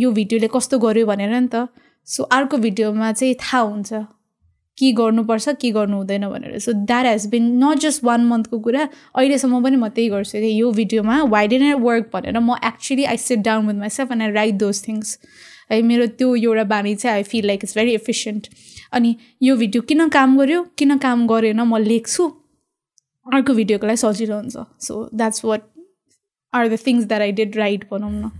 यो 0.00 0.10
भिडियोले 0.12 0.48
कस्तो 0.56 0.78
गर्यो 0.78 1.06
भनेर 1.06 1.38
नि 1.40 1.48
त 1.54 1.68
सो 2.08 2.22
अर्को 2.36 2.56
भिडियोमा 2.58 3.12
चाहिँ 3.12 3.34
थाहा 3.34 3.60
हुन्छ। 3.60 3.92
के 4.78 4.90
गर्नुपर्छ 4.98 5.48
के 5.60 5.70
गर्नु 5.70 5.96
हुँदैन 5.96 6.26
भनेर। 6.28 6.58
So 6.58 6.72
that 6.72 7.06
has 7.06 7.26
been 7.30 7.44
not 7.62 7.78
just 7.78 8.04
one 8.04 8.24
मन्थको 8.26 8.58
कुरा 8.66 8.88
अहिलेसम्म 9.16 9.62
पनि 9.64 9.76
म 9.76 9.88
त्यही 9.88 10.08
गर्छु। 10.10 10.38
कि 10.38 10.50
यो 10.60 10.70
भिडियोमा 10.72 11.22
वाइ 11.34 11.48
डेन 11.48 11.62
आई 11.62 11.72
वर्क 11.82 12.10
भनेर 12.14 12.38
म 12.38 12.56
actually 12.64 13.04
I 13.04 13.16
sit 13.24 13.38
down 13.48 13.66
with 13.68 13.78
myself 13.80 14.12
and 14.12 14.22
I 14.22 14.30
write 14.32 14.54
those 14.64 14.82
things 14.86 15.18
है 15.70 15.80
मेरो 15.82 16.06
त्यो 16.18 16.34
एउटा 16.36 16.64
बानी 16.74 16.94
चाहिँ 16.94 17.16
I 17.16 17.22
feel 17.30 17.46
like 17.46 17.64
it's 17.64 17.76
very 17.76 17.94
efficient 17.94 18.48
अनि 18.92 19.16
यो 19.42 19.56
भिडियो 19.56 19.82
किन 19.82 20.08
काम 20.08 20.38
गर्यो? 20.38 20.62
किन 20.78 20.96
काम 20.98 21.26
गरेन? 21.26 21.60
म 21.60 21.76
लेख्छु। 21.78 22.24
अर्को 23.26 23.54
भिडियोको 23.54 23.86
लागि 23.86 23.96
सजिलो 23.96 24.36
हुन्छ। 24.36 24.56
So 24.86 25.08
that's 25.14 25.44
what 25.44 25.62
are 26.52 26.68
the 26.68 26.78
things 26.86 27.04
that 27.04 27.20
I 27.20 27.32
did 27.32 27.56
right 27.56 27.84
भनौँ 27.90 28.10
न। 28.12 28.30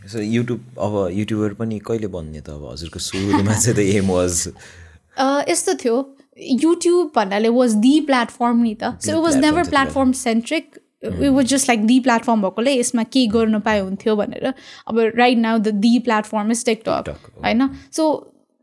सो 0.00 0.18
युट्युब 0.18 0.60
अब 0.78 0.94
युट्युबर 1.14 1.54
पनि 1.54 1.78
कहिले 1.86 2.06
बन्ने 2.10 2.40
त 2.40 2.50
अब 2.50 2.70
हजुरको 2.72 2.98
सुरुमा 2.98 3.54
चाहिँ 3.54 3.76
त 3.76 3.78
एम 3.96 4.10
वाज 4.10 4.34
यस्तो 5.48 5.74
थियो। 5.84 5.96
युट्युब 6.62 7.12
भन्नाले 7.16 7.48
वाज 7.54 7.74
दि 7.84 7.94
प्लेटफर्म 8.06 8.62
नि 8.62 8.74
त। 8.74 8.98
So 9.00 9.10
it 9.12 9.22
was 9.24 9.36
never 9.44 9.68
platform 9.70 10.12
centric 10.20 10.78
was 11.04 11.46
just 11.46 11.68
like 11.68 11.86
the 11.86 11.98
platform 12.00 12.42
भएकोले 12.42 12.74
यसमा 12.74 13.02
के 13.12 13.26
गर्नु 13.28 13.60
पाए 13.60 13.78
हुन्थ्यो 13.80 14.16
भनेर। 14.16 14.52
अब 14.88 14.98
right 15.16 15.38
now 15.38 15.58
the 15.58 15.68
the 15.76 15.98
platform 16.04 16.50
is 16.50 16.64
TikTok 16.64 17.30
होइन? 17.44 17.68
So 17.92 18.04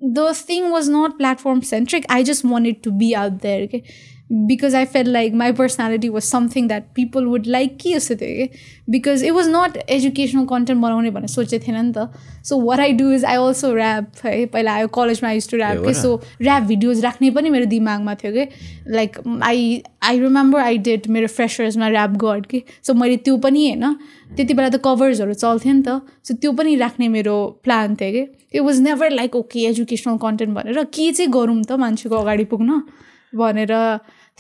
the 0.02 0.34
thing 0.50 0.70
was 0.72 0.90
not 0.90 1.18
platform 1.18 1.60
centric 1.70 2.06
I 2.12 2.24
just 2.24 2.46
wanted 2.46 2.82
to 2.84 2.92
be 2.92 3.12
out 3.14 3.42
there 3.42 3.66
के 3.66 3.82
because 4.30 4.76
I 4.76 4.86
felt 4.86 5.10
like 5.12 5.34
my 5.34 5.52
personality 5.52 6.10
was 6.10 6.24
something 6.24 6.68
that 6.68 6.84
people 6.96 7.26
would 7.26 7.48
like 7.48 7.78
के 7.78 7.94
जस्तो 7.94 8.16
थियो 8.16 8.36
कि 8.38 8.60
because 8.90 9.24
it 9.24 9.32
was 9.32 9.48
not 9.50 9.78
educational 9.90 10.46
content 10.46 10.82
बनाउने 10.82 11.12
भनेर 11.12 11.30
सोचेको 11.30 11.66
थिएन 11.68 11.86
नि 11.86 11.94
त 11.98 12.10
so 12.46 12.60
what 12.62 12.80
I 12.80 12.94
do 12.94 13.12
is 13.12 13.26
I 13.26 13.38
also 13.38 13.74
rap 13.76 14.26
है 14.26 14.46
पहिला 14.48 14.74
आयो 14.74 14.88
कलेजमा 14.90 15.32
युज 15.32 15.50
टु 15.50 15.58
ऱ्याप 15.58 15.84
के 15.86 15.94
सो 15.94 16.16
ऱ्याप 16.42 16.64
भिडियोज 16.64 17.04
राख्ने 17.06 17.32
पनि 17.32 17.50
मेरो 17.50 17.66
दिमागमा 17.66 18.16
थियो 18.16 18.32
कि 18.34 18.46
like 18.92 19.18
I 19.44 19.82
I 20.04 20.20
remember 20.20 20.60
I 20.60 20.78
did 20.90 21.08
मेरो 21.10 21.28
फ्रेसर्समा 21.30 21.90
ऱ्याप 21.90 22.18
गड 22.24 22.46
कि 22.46 22.64
सो 22.84 22.94
मैले 22.94 23.18
त्यो 23.26 23.38
पनि 23.40 23.68
होइन 23.68 23.94
त्यति 24.36 24.54
बेला 24.54 24.70
त 24.70 24.82
कभर्सहरू 24.86 25.34
चल्थ्यो 25.36 25.74
नि 25.74 25.84
त 25.88 26.00
सो 26.24 26.34
त्यो 26.36 26.52
पनि 26.54 26.76
राख्ने 26.78 27.08
मेरो 27.10 27.36
प्लान 27.64 27.96
थियो 27.96 28.12
कि 28.12 28.26
it 28.54 28.62
was 28.62 28.80
never 28.82 29.12
like 29.12 29.36
okay 29.36 29.68
educational 29.68 30.18
content 30.22 30.56
भनेर 30.56 30.84
के 30.94 31.12
चाहिँ 31.12 31.32
गरौँ 31.32 31.62
त 31.64 31.82
मान्छेको 31.82 32.16
अगाडि 32.18 32.46
पुग्न 32.54 32.82
भनेर 33.34 33.74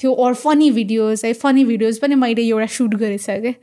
थियो 0.01 0.13
अर 0.25 0.33
फनी 0.33 0.69
भिडियोज 0.71 1.21
है 1.25 1.33
फनी 1.33 1.65
भिडियोज 1.65 1.99
पनि 1.99 2.15
मैले 2.15 2.43
एउटा 2.47 2.65
सुट 2.77 2.95
गरेछ 2.95 3.29
है 3.29 3.55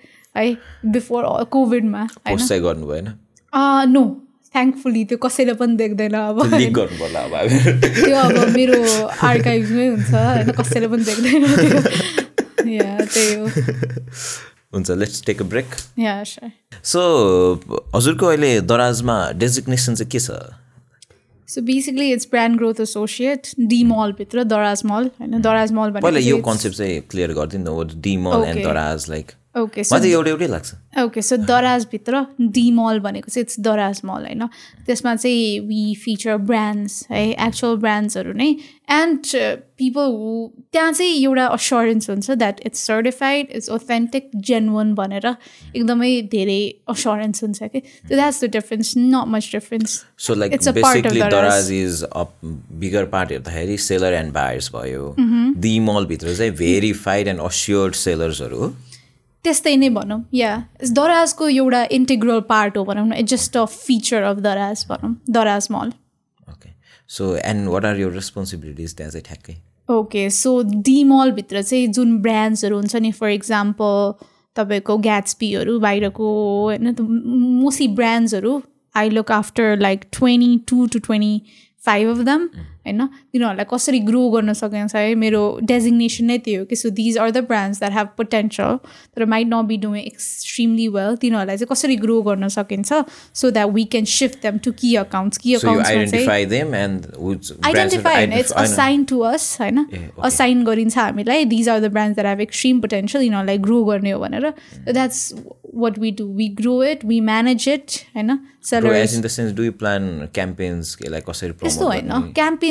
बिफोर 0.86 1.22
कोभिडमा 1.52 2.02
होइन? 2.28 3.08
नो 3.92 4.02
थ्याङ्कफुली 4.54 5.04
त्यो 5.04 5.18
कसैले 5.18 5.54
पनि 5.54 5.76
देख्दैन 5.76 6.14
अब। 6.14 6.36
त्यो 6.48 8.16
अब 8.16 8.36
मेरो 8.56 8.80
आर्काइभ्समै 9.28 9.86
हुन्छ 9.86 10.10
होइन? 10.10 10.50
कसैले 10.60 10.88
पनि 10.88 11.04
देख्दैन। 11.04 11.42
या 12.72 12.96
त्यही 13.04 13.34
हो। 13.34 13.44
हुन्छ 14.74 14.90
let's 14.90 15.24
take 15.26 15.42
a 15.42 15.44
break 15.44 15.68
yeah. 15.98 16.14
So 16.84 17.00
हजुरको 17.96 18.26
अहिले 18.26 18.60
दराजमा 18.60 19.16
डेजिग्नेसन 19.36 19.94
चाहिँ 19.94 20.10
के 20.10 20.20
छ? 20.20 20.30
So 21.48 21.60
basically 21.62 22.10
it's 22.12 22.28
brand 22.30 22.56
growth 22.58 22.80
associate 22.80 23.46
D 23.68 23.82
मलभित्र 23.84 24.44
Daraz 24.44 24.82
mall 24.86 25.10
होइन 25.20 25.40
दराज 25.42 25.72
मल 25.72 25.90
पहिला 26.00 26.20
यो 26.20 26.36
कन्सेप्ट 26.46 26.76
चाहिँ 26.76 27.00
क्लियर 27.10 27.32
गरिदिनु 27.32 27.82
न 27.82 28.00
D mall 28.00 28.44
and. 28.44 28.64
Daraz 28.64 29.06
like 29.10 29.30
okay 29.56 29.84
चाहिँ 29.84 30.12
एउटै 30.12 30.30
एउटै 30.30 30.46
लाग्छ। 30.46 31.00
ओके 31.02 31.22
सो 31.22 31.36
दराजभित्र 31.48 32.24
डी 32.56 32.70
मल 32.72 32.98
भनेको 33.00 33.30
चाहिँ 33.30 33.44
इट्स 33.44 33.60
दराज 33.60 34.00
मल 34.04 34.24
होइन? 34.26 34.46
त्यसमा 34.86 35.14
चाहिँ 35.16 35.60
वी 35.68 35.94
फिचर 36.04 36.36
ब्रान्ड्स 36.48 37.06
है 37.10 37.24
एक्चुअल 37.46 37.76
ब्रान्ड्सहरू 37.76 38.32
नै। 38.32 38.50
एन्ड 38.90 39.26
पिपल 39.78 40.12
हु 40.12 40.32
त्यहाँ 40.72 40.92
चाहिँ 40.92 41.24
एउटा 41.24 41.46
असुरेन्स 41.56 42.10
हुन्छ 42.10 42.30
that 42.32 42.60
it's 42.66 42.86
certified 42.86 43.50
it's 43.50 43.70
authentic 43.70 44.30
genuine 44.48 44.94
भनेर 44.94 45.26
एकदमै 45.26 46.12
धेरै 46.32 46.60
असुरेन्स 46.88 47.42
हुन्छ 47.42 47.62
कि? 47.62 47.80
So 47.80 48.14
that's 48.14 48.44
the 48.44 48.50
difference 48.52 48.92
not 48.96 49.26
much 49.28 49.50
difference 49.52 50.02
so 50.26 50.34
like 50.34 50.52
basically 50.52 51.20
Daraz. 51.20 51.32
Daraz 51.32 51.72
is 51.72 52.02
a 52.04 52.24
bigger 52.80 53.04
part 53.12 53.30
हेर्दाखेरि 53.32 53.76
सेलर 53.78 54.12
एन्ड 54.14 54.32
बायर्स 54.32 54.70
भयो। 54.74 55.14
दि 55.58 55.78
मलभित्र 55.80 56.34
चाहिँ 56.36 56.52
भेरिफाइड 56.56 57.28
एन्ड 57.28 57.40
अस्योर्ड 57.40 57.94
सेलर्सहरू 57.94 58.72
त्यस्तै 59.46 59.76
नै 59.76 59.88
भनौँ। 59.90 60.20
या 60.34 60.56
दराजको 60.92 61.48
एउटा 61.50 61.84
इन्टिग्रल 61.92 62.40
पार्ट 62.48 62.76
हो 62.76 62.84
भनौँ 62.84 63.06
न 63.06 63.12
it's 63.14 63.30
just 63.32 63.56
a 63.56 63.64
feature 63.76 64.22
of 64.24 64.38
Daraz 64.42 64.84
भनौँ 64.90 65.14
Daraz 65.30 65.68
mall. 65.70 65.92
Okay 66.48 66.70
so 67.10 67.34
and 67.44 67.68
what 67.68 67.84
are 67.84 68.00
your 68.00 68.12
responsibilities 68.12 68.96
त्यहाँ 68.96 69.10
चाहिँ 69.10 69.24
ठ्याक्कै 69.24 69.56
ओके 69.88 70.28
सो 70.30 70.60
डी 70.84 71.02
मलभित्र 71.04 71.62
चाहिँ 71.62 71.86
जुन 71.88 72.16
ब्रान्ड्सहरू 72.22 72.76
हुन्छ 72.76 72.96
नि 73.02 73.10
फर 73.18 73.28
इक्जाम्पल 73.30 74.12
तपाईँको 74.56 74.96
ग्याट्सपीहरू 74.98 75.78
बाहिरको 75.80 76.30
होइन 76.64 76.94
mostly 77.00 77.88
ब्रान्ड्सहरू 77.98 78.60
I 78.94 79.10
look 79.10 79.30
after 79.32 79.76
like 79.78 80.04
twenty 80.12 80.56
two 80.68 80.86
to 80.92 80.98
twenty 81.06 81.34
five 81.82 82.08
of 82.10 82.24
them 82.26 82.48
होइन? 82.86 83.06
तिनीहरूलाई 83.06 83.66
कसरी 83.70 83.98
ग्रो 84.08 84.22
गर्न 84.30 84.52
सकिन्छ 84.52 84.94
है 84.96 85.14
मेरो 85.16 85.42
डेजिग्नेसन 85.64 86.24
नै 86.24 86.38
त्यही 86.38 86.56
हो 86.56 86.64
कि 86.64 86.76
so 86.76 86.90
these 86.98 87.18
are 87.18 87.30
the 87.30 87.44
brands 87.48 87.78
that 87.78 87.92
have 87.92 88.08
potential 88.16 88.72
तर 89.16 89.24
might 89.34 89.46
not 89.46 89.64
be 89.66 89.76
doing 89.84 89.96
extremely 89.96 90.88
well 90.96 91.16
तिनीहरूलाई 91.16 91.56
चाहिँ 91.56 91.68
कसरी 91.72 91.96
ग्रो 91.96 92.20
गर्न 92.22 92.48
सकिन्छ 92.56 92.88
so 93.34 93.50
that 93.50 93.68
we 93.74 93.84
can 93.96 94.04
shift 94.14 94.36
them 94.42 94.58
to 94.64 94.72
key 94.80 94.94
accounts 94.96 95.38
key 95.38 95.54
identify 95.54 96.44
होइन 98.16 98.32
इट्स 98.32 98.52
असाइन 98.56 99.04
टु 99.04 99.20
अस 99.32 99.56
होइन? 99.60 99.78
असाइन 100.24 100.64
गरिन्छ 100.64 100.96
हामीलाई 100.98 101.44
these 101.44 101.68
are 101.68 101.80
the 101.80 101.92
brands 101.92 102.14
that 102.14 102.26
have 102.26 102.40
extreme 102.40 102.80
potential 102.80 103.24
यिनीहरूलाई 103.24 103.58
ग्रो 103.68 103.84
गर्ने 103.84 104.10
हो 104.10 104.20
भनेर। 104.20 104.50
That's 104.92 105.32
what 105.74 105.98
we 105.98 106.10
do 106.18 106.24
we 106.36 106.48
grow 106.58 106.82
it 106.84 107.04
we 107.04 107.20
manage 107.20 107.68
it 107.68 107.90
होइन? 108.16 108.38
कसरी 111.26 111.50
त्यस्तो 111.52 111.86
होइन। 111.86 112.10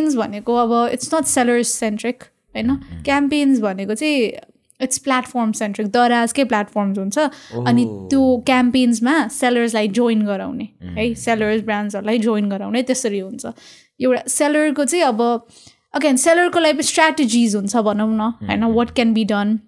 क्याम्पेन्स 0.06 0.16
भनेको 0.16 0.56
अब 0.56 0.90
इट्स 0.94 1.14
नट 1.14 1.26
सेलर्स 1.26 1.68
सेन्ट्रिक 1.68 2.24
होइन 2.56 2.76
क्याम्पेन्स 3.06 3.60
भनेको 3.60 3.94
चाहिँ 3.94 4.32
इट्स 4.82 4.98
प्लेटफर्म 4.98 5.52
सेन्ट्रिक 5.52 5.88
दराजकै 5.88 6.44
प्लेटफर्म्स 6.44 6.98
हुन्छ। 6.98 7.18
अनि 7.68 7.86
त्यो 8.10 8.22
क्याम्पेन्समा 8.46 9.28
सेलर्सलाई 9.28 9.88
जोइन 9.88 10.26
गराउने 10.26 10.68
है? 10.82 11.14
सेलर्स 11.16 11.64
ब्रान्ड्सहरूलाई 11.64 12.20
जोइन 12.20 12.50
गराउने 12.50 12.82
त्यसरी 12.84 13.20
हुन्छ। 13.20 13.46
एउटा 14.00 14.24
सेलरको 14.28 14.86
चाहिँ 14.86 15.06
अब 15.06 15.22
अगेन 15.94 16.16
सेलरको 16.18 16.60
लागि 16.60 16.84
स्ट्राटेजिज 16.84 17.56
हुन्छ 17.56 17.76
भनौँ 17.78 18.12
न 18.12 18.22
होइन? 18.44 18.64
What 18.64 18.92
can 18.92 19.14
be 19.14 19.24
done 19.26 19.60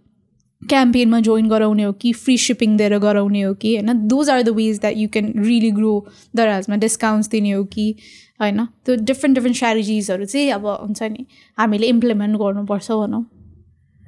क्याम्पेनमा 0.69 1.19
join 1.19 1.47
गराउने 1.47 1.83
हो 1.83 1.91
कि 1.93 2.13
फ्री 2.13 2.37
सिपिङ 2.37 2.77
दिएर 2.77 2.97
गराउने 2.99 3.41
हो 3.41 3.53
कि 3.53 3.75
होइन? 3.75 4.07
Those 4.07 4.29
are 4.29 4.41
the 4.41 4.49
ways 4.49 4.79
that 4.79 4.97
you 4.97 5.07
can 5.07 5.33
really 5.37 5.71
grow 5.71 6.05
दराजमा 6.35 6.75
discounts 6.75 7.29
दिने 7.29 7.51
हो 7.51 7.63
कि। 7.63 7.95
होइन? 8.39 8.65
त्यो 8.85 8.95
डिफ्रेन्ट 8.95 9.35
डिफ्रेन्ट 9.35 9.55
स्ट्राटेजिजहरू 9.55 10.25
चाहिँ 10.25 10.51
अब 10.51 10.65
हुन्छ 10.67 11.03
नि 11.03 11.25
हामीले 11.57 11.87
इम्प्लिमेन्ट 11.87 12.37
गर्नुपर्छ 12.37 12.91
भनौँ। 12.91 13.23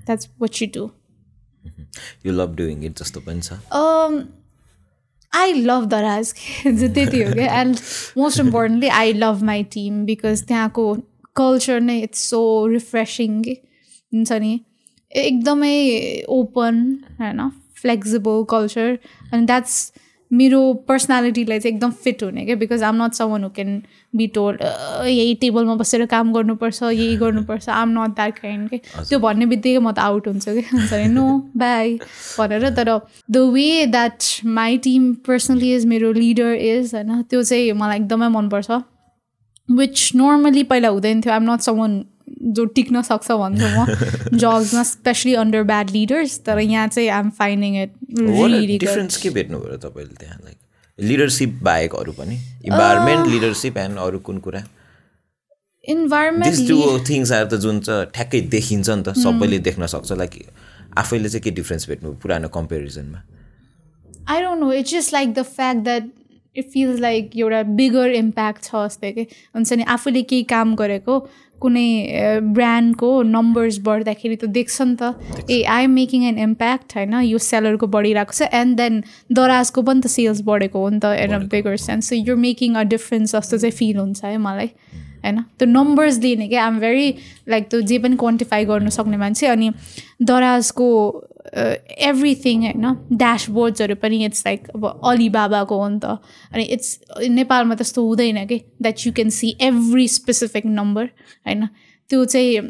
That's 0.06 0.30
what 0.42 0.62
you 0.62 0.68
do 0.76 0.90
you 2.26 2.32
love 2.34 2.56
doing 2.56 2.84
it 2.86 2.98
जस्तो 3.00 3.20
पनि 3.22 3.42
छ। 3.42 3.54
आई 5.34 5.54
लभ 5.54 5.86
दराज 5.90 6.34
त्यति 6.66 7.22
हो 7.22 7.34
क्या। 7.34 7.62
And 7.62 7.78
most 8.18 8.40
importantly 8.40 8.90
I 8.90 9.14
love 9.14 9.44
my 9.46 9.64
team 9.74 10.04
because 10.06 10.44
त्यहाँको 10.48 10.94
कल्चर 11.36 11.80
नै 11.82 12.00
इट्स 12.02 12.30
सो 12.30 12.42
रिफ्रेसिङ 12.68 13.42
के 13.44 13.52
हुन्छ 13.52 14.32
नि? 14.34 14.60
एकदमै 15.12 15.76
ओपन 16.30 16.76
होइन? 17.20 17.50
फ्लेक्सिबल 17.82 18.44
कल्चर 18.50 18.98
अनि 19.34 19.46
द्याट्स 19.46 19.76
मेरो 20.32 20.62
पर्सनालिटीलाई 20.88 21.60
चाहिँ 21.60 21.76
एकदम 21.76 21.92
फिट 22.04 22.24
हुने 22.24 22.46
क्या 22.46 22.56
because 22.56 22.84
I'm 22.84 23.04
not 23.04 23.14
someone 23.14 23.44
who 23.44 23.50
can 23.50 23.82
be 24.16 24.28
told 24.36 24.62
यही 24.62 25.34
टेबलमा 25.42 25.76
बसेर 25.76 26.06
काम 26.06 26.34
गर्नुपर्छ 26.34 26.82
यही 26.84 27.16
गर्नुपर्छ 27.18 27.70
आम 27.70 27.90
नट 27.98 28.16
द्याट 28.16 28.40
काइन्ड 28.40 28.70
के। 28.70 28.78
त्यो 29.10 29.20
भन्ने 29.20 29.46
बित्तिकै 29.46 29.80
म 29.80 29.92
त 29.92 30.00
आउट 30.00 30.28
हुन्छ 30.28 30.46
कि। 30.50 30.62
हुन्छ 30.74 30.94
नि 30.94 31.08
नो 31.14 31.26
बाई 31.58 31.98
भनेर। 32.38 32.70
तर 32.78 32.90
the 33.32 33.38
way 33.54 33.86
that 33.88 34.24
my 34.46 34.78
team 34.86 35.14
personally 35.28 35.74
is 35.76 35.86
मेरो 35.86 36.12
लिडर 36.14 36.54
इज 36.54 36.96
होइन 36.96 37.22
त्यो 37.22 37.44
चाहिँ 37.44 37.72
मलाई 37.74 38.00
एकदमै 38.00 38.28
मनपर्छ। 38.30 38.70
विच 39.70 40.12
नर्मली 40.16 40.64
पहिला 40.64 40.90
हुँदैन 40.90 41.22
थियो। 41.22 41.34
आम 41.34 41.52
नट 41.52 41.62
समन 41.62 42.02
जो 42.42 42.66
टिक्न 42.76 43.02
सक्छ 43.02 43.32
भन्छु 43.32 43.68
म। 43.68 43.86
जब्समा 44.38 44.84
स्पेसली 44.84 45.34
अन्डर 45.36 45.64
ब्याड 45.72 45.90
लिडर्स 45.92 46.40
तर 46.46 46.60
यहाँ 46.60 46.88
चाहिँ 46.88 47.10
आइएम 47.10 47.30
फाइन्डिङ 47.40 47.76
इट 47.84 47.92
डिफरेन्स 48.80 49.18
के 49.18 49.30
भेट्नुभयो 49.38 49.78
तपाईँले 49.86 50.16
त्यहाँ 50.20 50.40
लाइक 50.44 50.58
लिडरसिप 51.00 51.60
बाहेक 51.64 51.96
अरू 51.96 52.12
पनि? 52.12 52.36
इन्भाइरोमेन्ट 52.66 53.28
लिडरसिप 53.28 53.78
एन्ड 53.78 53.98
अरू 53.98 54.20
कुन 54.20 54.38
कुरा? 54.46 54.64
इन्भाइरोमेन्ट 55.86 56.68
टु 56.70 56.78
थिङ्स 57.10 57.32
आर 57.32 57.46
त 57.46 57.60
जुन 57.66 57.80
चाहिँ 57.80 58.06
ठ्याक्कै 58.14 58.42
देखिन्छ 58.56 58.90
नि 58.90 59.04
त 59.04 59.14
सबैले 59.18 59.60
देख्न 59.68 59.86
सक्छ। 59.88 60.12
लाइक 60.12 60.32
आफैले 60.98 61.30
चाहिँ 61.30 61.44
के 61.44 61.52
डिफ्रेन्स 61.52 61.88
भेट्नु 61.90 62.14
पुरानो 62.24 62.48
कम्पेरिजनमा 62.56 63.20
I 64.30 64.42
don't 64.42 64.60
know 64.62 64.72
it's 64.74 64.92
just 64.92 65.14
like 65.14 65.34
the 65.34 65.42
fact 65.56 65.82
that 65.84 66.10
it 66.60 66.70
feels 66.74 66.99
like 67.01 67.38
एउटा 67.38 67.62
बिगर 67.82 68.16
इम्प्याक्ट 68.22 68.64
छ 68.64 68.88
जस्तै 68.88 69.12
कि 69.12 69.28
हुन्छ 69.55 69.74
नि 69.74 69.84
आफूले 69.95 70.22
केही 70.24 70.43
काम 70.55 70.76
गरेको 70.76 71.20
कुनै 71.62 71.88
ब्रान्डको 72.55 73.07
नम्बर्स 73.30 73.78
बढ्दाखेरि 73.86 74.36
त 74.36 74.45
देख्छ 74.57 74.82
नि 74.82 74.95
त। 75.01 75.49
ए 75.49 75.64
I 75.68 75.84
am 75.84 75.91
making 75.93 76.24
an 76.24 76.38
impact 76.39 76.95
होइन? 76.95 77.14
यो 77.24 77.38
सेलरको 77.38 77.88
बढिरहेको 77.95 78.34
छ 78.34 78.47
एन्ड 78.60 78.78
देन 78.78 79.03
दराजको 79.39 79.82
पनि 79.89 80.01
त 80.01 80.07
सेल्स 80.14 80.41
बढेको 80.47 80.80
हो 80.80 80.89
नि 80.89 80.99
त 80.99 81.12
an 81.26 81.36
a 81.36 81.39
bigger 81.51 81.76
sense 81.86 82.10
so 82.10 82.16
you're 82.16 82.39
making 82.45 82.76
a 82.76 82.84
difference 82.95 83.36
जस्तो 83.36 83.57
चाहिँ 83.57 83.76
फिल 83.76 83.97
हुन्छ 83.97 84.24
है 84.24 84.38
मलाई 84.39 84.72
होइन? 85.26 85.41
त्यो 85.60 85.68
नम्बर्स 85.68 86.20
लिने 86.20 86.47
क्या 86.47 86.64
आइएम 86.64 86.80
भेरी 86.80 87.07
लाइक 87.49 87.68
त्यो 87.70 87.82
जे 87.91 87.97
पनि 87.99 88.16
क्वान्टिफाई 88.16 88.66
गर्नु 88.66 88.89
सक्ने 88.95 89.18
मान्छे 89.18 89.47
अनि 89.47 89.72
दराजको 90.24 90.88
एभ्रिथिङ 91.54 92.64
होइन 92.64 92.86
ड्यासबोर्ड्सहरू 93.14 93.95
पनि 94.02 94.24
इट्स 94.26 94.45
लाइक 94.45 94.70
अब 94.76 94.86
अलिबाबाको 95.06 95.78
हो 95.78 95.88
नि 95.89 96.00
त। 96.04 96.18
अनि 96.54 96.64
इट्स 96.64 97.00
नेपालमा 97.30 97.76
त्यस्तो 97.76 98.06
हुँदैन 98.08 98.45
कि 98.47 98.60
that 98.82 99.08
you 99.08 99.14
can 99.14 99.30
see 99.30 99.56
every 99.62 100.08
specific 100.08 100.66
number 100.66 101.10
होइन? 101.47 101.66
त्यो 102.10 102.26
चाहिँ 102.26 102.62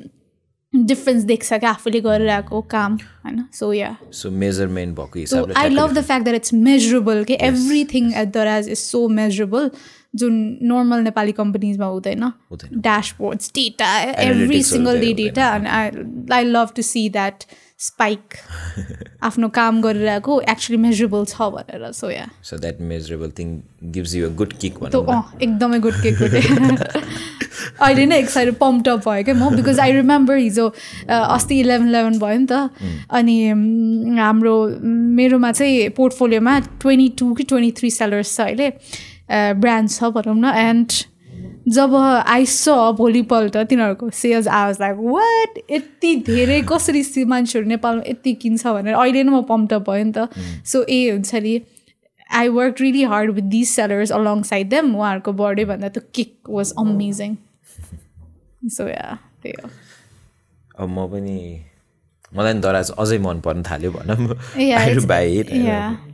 डिफ्रेन्स 0.73 1.23
देख्छ 1.23 1.53
क्या 1.53 1.69
आफूले 1.69 1.99
गरिरहेको 2.01 2.61
काम 2.71 2.97
होइन? 3.25 3.43
सो 3.53 3.71
या 3.73 3.95
सो 4.13 4.29
मेजरमेन्ट 4.31 4.95
भएको 4.99 5.53
I 5.57 5.69
love 5.69 5.93
the 5.93 6.01
fact 6.01 6.23
that 6.23 6.35
it's 6.35 6.53
measurable 6.53 7.23
के 7.23 7.33
everything 7.47 8.11
at 8.13 8.27
Daraz 8.33 8.69
is 8.69 8.77
so 8.77 9.07
measurable 9.07 9.71
जुन 10.13 10.33
नर्मल 10.63 10.99
नेपाली 11.03 11.31
कम्पनीजमा 11.37 11.85
हुँदैन। 11.85 12.23
Dashboards 12.73 13.51
data 13.55 13.89
every 14.27 14.61
single 14.63 14.99
day 14.99 15.13
data 15.13 15.49
अनि 15.55 15.69
I 15.69 15.89
I 16.33 16.43
love 16.45 16.71
to 16.75 16.81
see 16.81 17.09
that 17.09 17.43
spike 17.79 18.33
आफ्नो 19.23 19.47
काम 19.55 19.81
गरिरहेको 19.81 20.39
actually 20.51 20.77
measurable 20.83 21.25
छ 21.25 21.49
भनेर 21.53 21.91
so 21.91 22.09
yeah 22.11 22.27
so 22.43 22.57
that 22.57 22.81
measurable 22.93 23.31
thing 23.37 23.59
gives 23.97 24.15
you 24.15 24.29
good 24.41 24.53
kick 24.61 24.73
एकदमै 24.85 25.79
गुड 25.79 26.01
किक 26.03 26.17
अहिले 27.79 28.05
नै 28.05 28.17
एक्साइटेड 28.19 28.55
पम्प 28.55 28.87
अप 28.89 28.99
भयो 29.05 29.23
क्या 29.23 29.35
म 29.35 29.55
बिकज 29.55 29.79
आई 29.79 29.91
रिमेम्बर 29.91 30.35
हिजो 30.37 30.67
अस्ति 31.09 31.59
इलेभेन 31.59 31.87
इलेभेन 31.89 32.19
भयो 32.19 32.37
नि 32.39 32.47
त। 32.51 32.69
अनि 33.11 33.35
हाम्रो 34.17 34.55
मेरोमा 35.19 35.51
चाहिँ 35.51 35.89
पोर्टफोलियोमा 35.97 36.59
ट्वेन्टी 36.81 37.07
टू 37.19 37.33
कि 37.33 37.43
ट्वेन्टी 37.43 37.71
थ्री 37.79 37.89
सेलर्स 37.91 38.35
छ 38.35 38.41
अहिले। 38.41 38.69
ब्रान्ड 39.29 39.89
छ 39.89 40.03
भनौँ 40.15 40.35
न 40.35 40.53
एन्ड 40.57 40.91
जब 41.67 41.95
आइस 41.95 42.67
भोलिपल्ट 42.97 43.57
तिनीहरूको 43.69 44.09
सेल्स 44.09 44.47
आवाज 44.47 44.77
लाइक 44.81 44.97
वाट 44.99 45.59
यति 45.71 46.15
धेरै 46.27 46.61
कसरी 46.69 47.23
मान्छेहरू 47.25 47.67
नेपालमा 47.69 48.03
यति 48.07 48.33
किन्छ 48.43 48.67
भनेर 48.67 48.93
अहिले 48.93 49.23
नै 49.23 49.31
म 49.31 49.41
पम्पटप 49.49 49.89
भयो 49.89 50.03
नि 50.03 50.11
त. 50.11 50.29
सो 50.65 50.83
ए 50.83 51.09
हुन्छ 51.11 51.35
नि 51.35 51.59
I 52.29 52.47
work 52.49 52.81
really 52.81 53.03
hard 53.11 53.31
with 53.31 53.43
this 53.51 53.75
sellers 53.75 54.11
along 54.11 54.41
side 54.49 54.69
them 54.69 54.95
उहाँहरूको 54.95 55.31
बर्थडे 55.33 55.65
भन्दा 55.65 55.89
त 55.89 56.03
cake 56.13 56.49
was 56.49 56.73
amazing 56.79 57.35
so 58.69 58.87
yeah 58.87 59.17
त्यही 59.43 59.61
हो। 59.61 59.69
अब 60.75 60.89
म 60.89 61.07
पनि 61.07 61.37
मलाई 62.35 62.53
नि 62.53 62.59
दराज 62.61 62.91
अझै 62.97 63.17
मन 63.19 63.39
पर्न 63.45 63.63
थाल्यो 63.63 63.91
भनौँ 63.91 64.17
by 65.07 65.43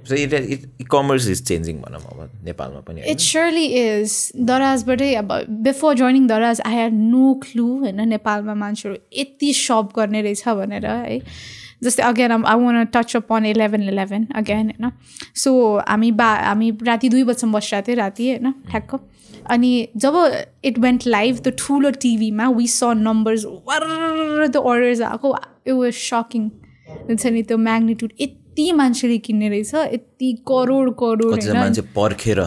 so 0.10 0.16
it 0.16 0.34
it 0.34 0.88
commerce 0.92 1.28
is 1.30 1.44
changing 1.48 1.82
भनौँ 1.82 2.02
अब 2.02 2.30
नेपालमा 2.46 2.80
पनि 2.88 3.02
इट 3.12 3.20
सर्ली 3.20 3.66
इज 3.82 4.16
दराजबाटै 4.48 5.14
अब 5.16 5.32
before 5.68 5.96
joining 5.96 6.28
Daraz 6.28 6.62
I 6.66 6.74
had 6.76 6.94
no 6.94 7.34
clue 7.44 7.68
होइन 7.84 8.08
नेपालमा 8.10 8.54
मान्छेहरू 8.64 8.98
यति 9.20 9.54
सप 9.56 9.90
गर्ने 9.98 10.22
रहेछ 10.22 10.48
भनेर 10.60 10.86
है। 10.86 11.20
जस्तै 11.84 12.04
again 12.04 12.32
I 12.32 12.56
want 12.60 12.86
touch 12.94 13.16
up 13.16 13.34
on 13.34 13.46
eleven 13.46 13.84
eleven 13.90 14.28
again 14.36 14.72
होइन। 14.72 14.92
सो 15.36 15.52
हामी 15.88 16.12
बा 16.22 16.30
हामी 16.36 16.72
राति 16.88 17.10
दुई 17.10 17.24
बजीसम्म 17.24 17.54
बसिरहेको 17.54 17.88
थियौँ 17.88 17.98
राति 17.98 18.30
होइन 18.30 18.52
ठ्याक्क। 18.70 18.92
अनि 19.50 19.88
जब 19.98 20.16
इट 20.66 20.80
वेन्ट 20.80 21.08
लाइभ 21.08 21.40
त्यो 21.40 21.54
ठुलो 21.58 21.92
टिभीमा 22.02 22.50
वी 22.50 22.68
स 22.68 22.84
नम्बर्स 22.98 23.46
वर 23.46 24.48
त्यो 24.48 24.62
अर्डर्स 24.62 25.02
आएको। 25.02 25.36
इट 25.68 25.74
वाज 25.74 25.94
सकिङ 25.94 26.50
हुन्छ 26.90 27.26
नि 27.26 27.44
त्यो 27.44 27.58
म्याग्निट्युड 27.58 28.14
यति 28.22 28.72
मान्छेले 28.72 29.18
किन्ने 29.18 29.50
रहेछ 29.50 29.74
यति 29.74 30.32
करोड 30.48 30.94
करोड 31.00 31.44
मान्छे 31.56 31.82
पर्खेर। 31.96 32.42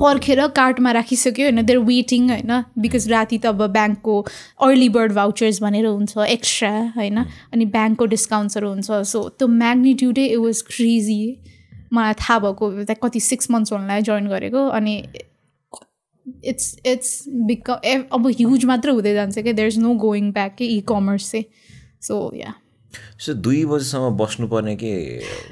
पर्खेर 0.00 0.46
कार्टमा 0.56 0.90
राखिसक्यो 0.92 1.46
होइन। 1.46 1.62
देयर 1.62 1.78
वेटिङ 1.78 2.28
होइन। 2.30 2.52
बिकज 2.78 3.08
राति 3.10 3.38
त 3.38 3.46
अब 3.46 3.66
ब्याङ्कको 3.72 4.14
अर्ली 4.66 4.88
बर्ड 4.88 5.12
भाउचर्स 5.12 5.60
भनेर 5.62 5.86
हुन्छ 5.86 6.18
एक्स्ट्रा 6.28 6.70
होइन। 6.96 7.18
अनि 7.52 7.64
ब्याङ्कको 7.74 8.06
डिस्काउन्ट्सहरू 8.14 8.68
हुन्छ। 8.68 8.90
सो 9.10 9.28
त्यो 9.28 9.48
म्याग्निट्युडै 9.48 10.24
इट 10.26 10.38
वाज 10.38 10.62
क्रेजी 10.68 11.20
मलाई 11.92 12.14
थाहा 12.20 12.38
भएको 12.38 12.70
कति 13.02 13.20
सिक्स 13.20 13.50
मन्थ्स 13.50 13.72
हुनलाई 13.72 14.02
जोइन 14.02 14.28
गरेको। 14.28 14.66
अनि 14.68 14.94
इट्स 16.44 16.76
इट्स 16.86 17.24
बिक 17.28 17.70
अब 17.70 18.26
ह्युज 18.26 18.64
मात्र 18.64 18.90
हुँदै 18.90 19.14
जान्छ 19.14 19.38
क्या 19.38 19.52
there 19.52 19.68
is 19.68 19.78
no 19.78 19.94
going 20.08 20.32
back 20.32 20.54
के 20.58 20.64
इ 20.66 20.80
कमर्स 20.88 21.30
चाहिँ 21.30 21.44
सो 22.08 22.30
या 22.36 22.54
सो 23.18 23.34
दुई 23.34 23.64
बजीसम्म 23.64 24.10
बस्नुपर्ने 24.16 24.74
कि 24.76 24.90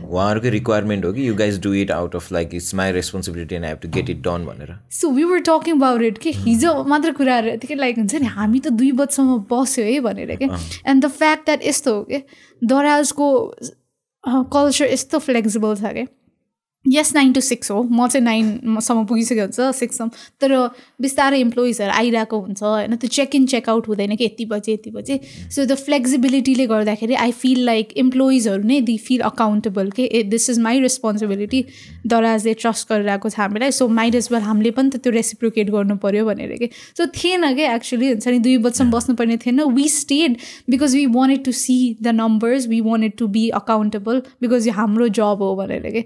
उहाँहरूकै 0.03 0.51
रिक्वायरमेन्ट 0.51 1.05
हो 1.05 1.13
कि 1.13 1.29
you 1.29 1.35
guys 1.35 1.61
do 1.63 1.73
it 1.75 1.91
out 1.91 2.17
of 2.17 2.33
like 2.33 2.55
it's 2.55 2.75
my 2.75 2.93
responsibility 2.93 3.55
and 3.55 3.67
have 3.67 3.79
to 3.83 3.89
get 3.89 4.11
it 4.11 4.21
done 4.23 4.45
भनेर? 4.47 4.75
So 4.91 5.11
we 5.11 5.25
were 5.25 5.41
talking 5.49 5.75
about 5.77 6.03
it 6.03 6.19
कि 6.19 6.33
हिजो 6.33 6.73
मात्र 6.85 7.13
कुराहरू 7.13 7.57
त्यही 7.57 7.75
लाइक 7.81 7.99
हुन्छ 7.99 8.15
नि 8.15 8.27
हामी 8.37 8.61
त 8.61 8.73
दुई 8.81 8.93
बजीसम्म 9.01 9.39
बस्यो 9.53 9.85
है 9.85 9.99
भनेर 10.01 10.35
क्या 10.37 10.59
एन्ड 10.87 11.05
द 11.05 11.11
फ्याक्ट 11.19 11.47
द्याट 11.47 11.67
यस्तो 11.67 11.95
हो 11.95 12.03
कि 12.11 12.23
दराजको 12.63 13.29
कल्चर 14.25 14.93
यस्तो 14.93 15.19
फ्लेक्सिबल 15.19 15.75
छ 15.77 15.93
क्या 15.93 16.07
यस 16.87 17.15
नाइन 17.15 17.33
टु 17.33 17.41
सिक्स 17.41 17.71
हो। 17.71 17.83
म 17.83 18.07
चाहिँ 18.09 18.25
नाइनसम्म 18.25 19.05
पुगिसकेको 19.05 19.43
हुन्छ 19.43 19.77
सिक्ससम्म 19.77 20.11
तर 20.41 20.53
बिस्तारै 21.01 21.41
इम्प्लोइजहरू 21.41 21.93
आइरहेको 21.93 22.39
हुन्छ 22.41 22.63
होइन? 22.63 22.97
त्यो 22.97 23.09
चेक 23.09 23.35
इन 23.35 23.47
चेकआउट 23.47 23.89
हुँदैन 23.89 24.17
कि 24.17 24.25
यति 24.25 24.45
बजे 24.45 24.73
यति 24.73 24.91
बजे। 24.91 25.19
सो 25.51 25.65
द 25.65 25.75
फ्लेक्सिबिलिटीले 25.77 26.67
गर्दाखेरि 26.67 27.15
आई 27.15 27.33
फिल 27.33 27.65
लाइक 27.65 27.93
इम्प्लोइजहरू 27.97 28.63
नै 28.65 28.81
दि 28.81 28.97
फिल 28.99 29.21
अकाउन्टेबल 29.29 29.91
के 29.91 30.05
ए 30.05 30.23
दिस 30.33 30.51
इज 30.51 30.59
माई 30.59 30.81
रेस्पोन्सिबिलिटी 30.81 31.65
दराजले 32.07 32.55
ट्रस्ट 32.65 32.89
गरिरहेको 32.93 33.29
छ 33.29 33.39
हामीलाई। 33.39 33.71
सो 33.73 33.89
एज 34.03 34.29
वेल 34.33 34.43
हामीले 34.43 34.71
पनि 34.73 34.91
त 34.91 35.05
त्यो 35.05 35.13
रेसिप्रोकेट 35.13 35.71
गर्नु 35.71 35.97
पऱ्यो 36.01 36.25
भनेर 36.27 36.57
कि। 36.57 36.71
सो 36.97 37.07
थिएन 37.13 37.55
कि 37.55 37.69
एक्चुली 37.77 38.09
हुन्छ 38.09 38.29
नि 38.29 38.39
दुई 38.41 38.57
बजीसम्म 38.65 38.91
बस्नुपर्ने 38.91 39.37
थिएन। 39.37 39.63
We 39.77 39.89
stayed 39.91 40.37
because 40.71 40.97
we 40.97 41.07
wanted 41.13 41.45
to 41.45 41.53
see 41.53 41.79
the 42.03 42.17
numbers 42.17 42.67
we 42.69 42.81
wanted 42.83 43.17
to 43.19 43.27
be 43.29 43.49
accountable 43.63 44.23
because 44.43 44.67
यो 44.69 44.73
हाम्रो 44.75 45.09
जब 45.21 45.43
हो 45.43 45.55
भनेर 45.57 45.91
कि। 45.93 46.05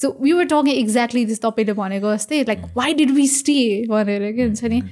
So 0.00 0.16
we 0.22 0.32
were 0.32 0.44
talking 0.52 0.74
exactly 0.74 1.24
this 1.26 1.40
तपाईँले 1.42 1.72
भनेको 1.80 2.14
जस्तै 2.14 2.42
like 2.48 2.64
why 2.76 2.94
did 2.94 3.10
we 3.20 3.26
stay 3.36 3.60
भनेर 3.90 4.32
के 4.32 4.42
हुन्छ 4.42 4.64
नि 4.74 4.82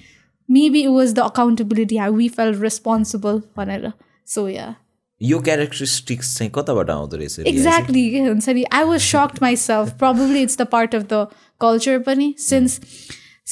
maybe 0.49 0.81
it 0.83 0.89
was 0.97 1.13
the 1.15 1.19
accountability 1.33 1.97
how 1.97 2.13
we 2.15 2.29
felt 2.39 2.55
responsible 2.63 3.43
भनेर 3.57 3.93
सो 4.37 4.49
या 4.49 4.75
यो 5.21 5.39
क्यारेक्टरिस्टिक्स 5.41 6.37
चाहिँ 6.39 6.51
कताबाट 6.55 6.91
आउँदो 6.91 7.17
रहेछ? 7.17 7.39
एक्ज्याक्टली 7.49 8.09
के 8.11 8.21
हुन्छ 8.21 8.49
नि 8.49 8.65
I 8.73 8.85
was 8.85 9.01
sucked 9.01 9.39
myself 9.57 9.93
probably 9.99 10.43
it's 10.43 10.59
the 10.59 10.67
part 10.73 10.95
of 10.95 11.03
the 11.13 11.27
culture 11.61 11.99
पनि 12.09 12.35
since 12.47 12.81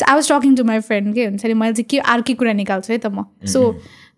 I 0.09 0.14
was 0.14 0.30
talking 0.32 0.57
to 0.57 0.64
my 0.64 0.80
friend 0.88 1.14
के 1.14 1.24
हुन्छ 1.26 1.44
नि 1.46 1.55
मैले 1.55 1.74
चाहिँ 1.74 1.88
के 1.90 1.98
अर्कै 2.14 2.34
कुरा 2.42 2.53
निकाल्छु 2.61 2.92
है 2.92 2.98
त 2.98 3.07
म 3.07 3.24
सो 3.55 3.62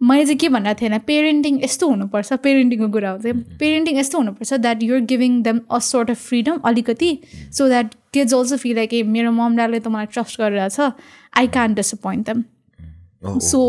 मैले 0.01 0.25
चाहिँ 0.25 0.37
के 0.39 0.49
भनेको 0.49 0.81
थिएन 0.81 0.99
पेरेन्टिङ 1.07 1.63
यस्तो 1.65 1.89
हुनुपर्छ 1.89 2.33
पेरेन्टिङको 2.45 2.89
कुरा 2.93 3.11
हो 3.11 3.19
चाहिँ 3.19 3.57
पेरेन्टिङ 3.61 3.99
यस्तो 3.99 4.19
हुनुपर्छ 4.19 4.53
that 4.55 4.83
you're 4.83 5.01
giving 5.13 5.43
them 5.43 5.61
a 5.71 5.79
sort 5.87 6.11
of 6.11 6.21
freedom 6.29 6.61
अलिकति 6.67 7.11
so 7.53 7.69
that 7.69 7.95
kids 8.13 8.35
also 8.35 8.57
feel 8.57 8.77
like 8.77 8.95
ए 8.95 9.03
मेरो 9.15 9.33
मम 9.33 9.57
ड्याडले 9.57 9.81
त 9.81 9.89
मलाई 9.89 10.07
ट्रस्ट 10.13 10.41
गरिरहेछ 10.41 10.81
I 10.81 11.47
can 11.49 11.75
disappoint 11.75 12.31
them. 12.31 12.45
So 13.41 13.61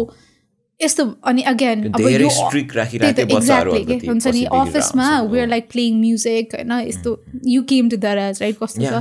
यस्तो 0.80 1.04
अनि 1.24 1.42
अगेन 1.50 1.84
अब 1.88 2.02
एक्ज्याक्टली 2.02 3.80
अलिकति 3.80 4.08
हुन्छ 4.08 4.28
नि 4.28 4.44
अफिसमा। 4.54 5.10
वेआर 5.32 5.48
लाइक 5.48 5.68
प्लेइङ 5.72 6.00
म्युजिक 6.00 6.56
होइन 6.56 6.72
यस्तो 6.88 7.18
you 7.48 7.62
came 7.70 7.90
to 7.90 7.98
Daraz 8.04 8.42
right 8.42 8.56
कस्तो 8.64 8.82
छ। 8.84 8.94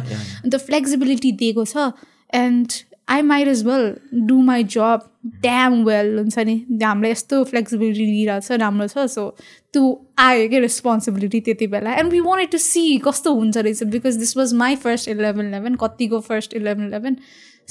अन्त 0.44 0.54
फ्लेक्सिबिलिटी 0.66 1.32
दिएको 1.40 1.64
छ 1.66 1.90
and 2.34 2.68
I 3.09 3.22
might 3.22 3.48
as 3.48 3.64
well 3.66 3.94
do 4.26 4.36
my 4.42 4.64
job 4.74 5.00
damn 5.42 5.84
well 5.84 6.18
हुन्छ 6.18 6.38
नि 6.38 6.55
हामीलाई 6.82 7.11
यस्तो 7.11 7.42
फ्लेक्सिबिलिटी 7.44 8.07
दिइरहेको 8.07 8.46
छ 8.46 8.61
राम्रो 8.61 8.86
छ 8.88 9.07
सो 9.14 9.28
त्यो 9.72 9.82
आयो 10.26 10.48
क्या 10.48 10.61
रेस्पोन्सिबिलिटी 10.61 11.40
त्यति 11.48 11.66
बेला 11.74 11.94
and 12.02 12.12
we 12.12 12.20
wanted 12.20 12.50
to 12.50 12.59
see 12.59 12.84
कस्तो 13.07 13.34
हुन्छ 13.34 13.57
रहेछ 13.59 13.82
because 13.96 14.16
this 14.18 14.36
was 14.36 14.55
my 14.62 14.76
first 14.86 15.09
eleven 15.09 15.48
eleven 15.48 15.74
कतिको 15.82 16.20
first 16.30 16.55
eleven 16.55 16.86
eleven 16.86 17.16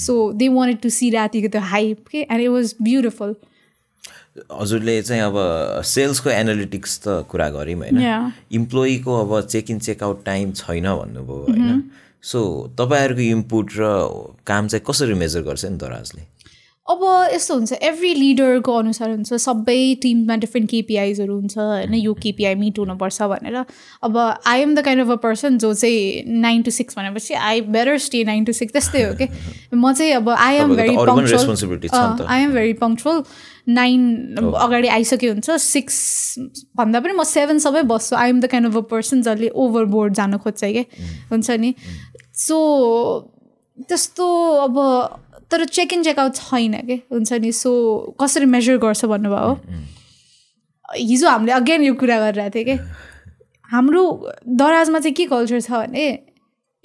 so 0.06 0.32
they 0.34 0.48
wanted 0.50 0.82
to 0.82 0.90
see 0.90 1.10
रातिको 1.10 1.48
त्यो 1.48 1.62
हाइप 1.72 2.08
के 2.12 2.22
एन्ड 2.22 2.42
इट 2.42 2.50
वाज 2.50 2.76
ब्युटिफुल 2.82 3.36
हजुरले 4.52 5.02
चाहिँ 5.02 5.22
अब 5.22 5.36
सेल्सको 5.86 6.30
एनालिटिक्स 6.30 7.00
त 7.00 7.26
कुरा 7.32 7.50
गऱ्यौँ 7.50 7.80
होइन. 7.80 8.32
इम्प्लोइको 8.60 9.20
अब 9.20 9.42
चेक 9.48 9.70
इन 9.72 9.80
चेकआउट 9.80 10.24
टाइम 10.26 10.52
छैन 10.52 10.84
भन्नुभयो 10.84 11.46
होइन? 11.50 11.84
सो 12.24 12.42
तपाईँहरूको 12.80 13.22
इनपुट 13.22 13.72
र 13.78 13.90
काम 14.48 14.68
चाहिँ 14.68 14.86
कसरी 14.90 15.14
मेजर 15.14 15.42
गर्छ 15.42 15.66
नि 15.66 15.78
दराजले? 15.78 16.22
अब 16.88 17.02
यस्तो 17.34 17.56
हुन्छ 17.56 17.74
एभ्री 17.74 18.14
लिडरको 18.14 18.74
अनुसार 18.78 19.10
हुन्छ 19.10 19.34
सबै 19.34 19.96
टिममा 20.02 20.36
डिफ्रेन्ट 20.36 20.70
केपिआइजहरू 20.70 21.36
हुन्छ 21.36 21.58
होइन 21.58 21.94
यो 21.94 22.14
केपिआई 22.14 22.56
मिट 22.56 22.80
हुनुपर्छ 22.80 23.22
भनेर। 23.32 23.56
अब 24.04 24.18
I 24.18 24.62
am 24.62 24.76
the 24.76 24.84
kind 24.86 25.02
of 25.02 25.12
a 25.12 25.16
person 25.24 25.58
जो 25.58 25.74
चाहिँ 25.74 26.24
नाइन 26.42 26.62
टु 26.62 26.72
सिक्स 26.72 26.98
भनेपछि 26.98 27.34
I 27.34 27.62
better 27.72 27.98
stay 28.08 28.24
nine 28.24 28.46
to 28.46 28.54
six 28.54 28.74
त्यस्तै 28.74 29.04
हो 29.04 29.14
कि 29.16 29.28
म 29.74 29.94
चाहिँ 29.94 30.12
अब 30.14 30.30
आई 30.30 30.56
एम 30.56 30.76
भेरी 30.76 30.96
त। 31.88 32.28
I 32.28 32.44
am 32.44 32.54
very 32.54 32.74
punctual 32.84 33.24
nine 33.68 34.36
अगाडि 34.36 34.88
आइसक्यो 34.88 35.32
हुन्छ 35.32 35.52
सिक्स 35.64 35.96
भन्दा 36.78 37.00
पनि 37.00 37.14
म 37.14 37.24
सेभेन 37.24 37.60
सबै 37.60 37.82
बस्छु। 37.88 38.16
I 38.16 38.30
am 38.30 38.42
the 38.42 38.48
kind 38.52 38.68
of 38.68 38.78
a 38.78 38.82
person 38.92 39.22
जसले 39.22 39.50
ओभरबोर्ड 39.56 40.14
जानु 40.14 40.38
खोज्छ 40.38 40.64
कि? 40.64 40.84
हुन्छ 41.32 41.50
नि? 41.52 41.74
सो 42.46 42.58
त्यस्तो 43.90 44.28
अब 44.66 44.76
तर 45.52 45.66
चेक 45.66 45.94
इन 45.94 46.04
चेकआउट 46.04 46.36
छैन 46.36 46.74
कि? 46.88 46.96
हुन्छ 47.12 47.34
नि? 47.34 47.52
सो 47.52 47.72
कसरी 48.22 48.46
मेजर 48.46 48.78
गर्छ 48.78 49.06
भन्नुभयो? 49.06 49.52
हिजो 50.98 51.28
हामीले 51.30 51.52
अगेन 51.52 51.84
यो 51.84 51.94
कुरा 51.94 52.20
गरिरहेको 52.20 52.56
थियौँ 52.56 52.66
कि? 52.66 52.84
हाम्रो 53.72 54.04
दराजमा 54.62 55.00
चाहिँ 55.00 55.14
के 55.16 55.26
कल्चर 55.26 55.62
छ 55.62 55.72
भने 55.72 56.06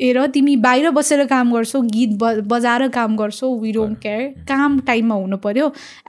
हेर 0.01 0.27
तिमी 0.35 0.55
बाहिर 0.65 0.91
बसेर 0.97 1.25
काम 1.27 1.53
गर्छौ 1.53 1.81
गीत 1.95 2.11
ब 2.19 2.47
बजाएर 2.49 2.89
काम 2.97 3.17
गर्छौ 3.17 3.49
वी 3.61 3.73
डोन्ट 3.73 3.99
केयर 4.03 4.45
काम 4.49 4.79
टाइममा 4.87 5.15
हुनु 5.15 5.37
पऱ्यो 5.45 5.67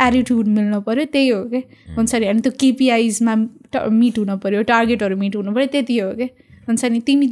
एटिट्युड 0.08 0.48
मिल्नु 0.48 0.82
पऱ्यो 0.88 1.06
त्यही 1.14 1.30
हो 1.30 1.44
कि? 1.54 1.64
हुन्छ 1.98 2.16
नि? 2.16 2.26
अनि 2.26 2.42
त्यो 2.42 2.52
केपिआइजमा 2.60 3.36
मिट 3.36 4.20
हुनु 4.20 4.38
पऱ्यो 4.44 4.62
टार्गेटहरू 4.72 5.18
मिट 5.18 5.36
हुनु 5.36 5.52
पऱ्यो 5.54 5.68
त्यति 5.74 5.98
हो 6.00 6.12
कि? 6.22 6.30
हुन्छ 6.68 6.86
नि? 6.86 7.00
तिमी 7.02 7.28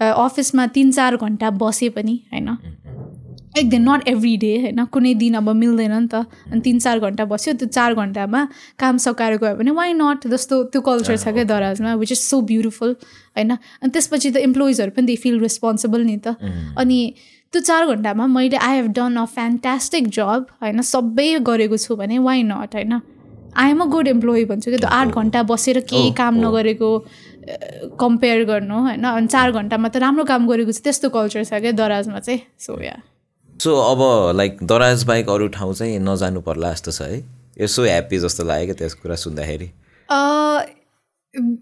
अफिसमा 0.00 0.66
तिन 0.74 0.92
चार 0.92 1.16
घन्टा 1.16 1.50
बसे 1.60 1.88
पनि 1.96 2.14
होइन? 2.32 2.48
एक 3.58 3.68
दिन 3.70 3.88
नट 3.88 4.08
एभ्री 4.08 4.36
डे 4.36 4.52
होइन? 4.60 4.84
कुनै 4.94 5.14
दिन 5.14 5.34
अब 5.34 5.48
मिल्दैन 5.56 5.92
नि 5.92 6.08
त। 6.08 6.14
अनि 6.50 6.60
तिन 6.60 6.78
चार 6.78 6.98
घन्टा 6.98 7.24
बस्यो 7.24 7.54
त्यो 7.60 7.68
चार 7.68 7.94
घन्टामा 7.94 8.40
काम 8.78 8.96
सकाएर 8.96 9.36
गयो 9.36 9.54
भने 9.56 9.70
वाइ 9.70 9.92
नट 9.92 10.26
जस्तो 10.26 10.62
त्यो 10.70 10.80
कल्चर 10.80 11.16
छ 11.16 11.34
क्या 11.34 11.44
दराजमा 11.44 11.94
विच 11.94 12.12
इज 12.12 12.18
सो 12.18 12.40
ब्युटिफुल 12.46 12.96
होइन? 13.36 13.50
अनि 13.50 13.90
त्यसपछि 13.90 14.30
त 14.30 14.36
इम्प्लोइजहरू 14.48 14.90
पनि 14.96 15.06
दे 15.06 15.16
फिल 15.16 15.40
रेस्पोन्सिबल 15.40 16.04
नि 16.04 16.16
त। 16.16 16.36
अनि 16.78 16.98
त्यो 17.52 17.60
चार 17.60 17.86
घन्टामा 17.86 18.26
मैले 18.26 18.56
I 18.56 18.76
have 18.76 18.92
done 18.94 19.16
a 19.16 19.24
fantastic 19.36 20.08
job 20.08 20.46
होइन? 20.62 20.80
सबै 20.80 21.28
गरेको 21.42 21.76
छु 21.76 21.96
भने 21.96 22.18
वाइ 22.22 22.42
नट 22.42 22.74
होइन? 22.74 23.00
I 23.50 23.70
am 23.70 23.80
a 23.82 23.84
good 23.90 24.08
employee 24.08 24.44
भन्छु 24.44 24.70
कि 24.70 24.78
त्यो 24.78 24.88
आठ 24.88 25.08
घन्टा 25.10 25.42
बसेर 25.42 25.80
केही 25.80 26.10
Oh, 26.10 26.16
काम 26.16 26.36
oh. 26.36 26.42
नगरेको 26.44 26.90
कम्पेयर 28.00 28.44
गर्नु 28.44 28.78
होइन? 28.80 29.04
अनि 29.04 29.26
चार 29.26 29.52
घन्टामा 29.52 29.88
त 29.88 29.96
राम्रो 30.04 30.24
काम 30.24 30.48
गरेको 30.48 30.72
छ 30.72 30.80
त्यस्तो 30.84 31.08
कल्चर 31.10 31.44
छ 31.44 31.60
क्या 31.60 31.72
दराजमा 31.74 32.18
चाहिँ। 32.20 32.40
सो 32.58 32.80
या 32.82 32.96
सो 33.60 33.76
अब 33.76 34.00
लाइक 34.36 34.58
दराज 34.64 35.04
बाहेक 35.04 35.28
अरू 35.28 35.48
ठाउँ 35.54 35.74
चाहिँ 35.74 35.98
नजानु 36.00 36.40
पर्ला 36.40 36.72
जस्तो 36.72 36.90
छ 36.92 37.02
है। 37.02 37.22
यसो 37.60 37.82
ह्याप्पी 37.84 38.18
जस्तो 38.18 38.44
लाग्यो 38.44 38.66
क्या 38.66 38.78
त्यस 38.78 38.94
कुरा 39.02 39.16
सुन्दाखेरि। 39.22 39.70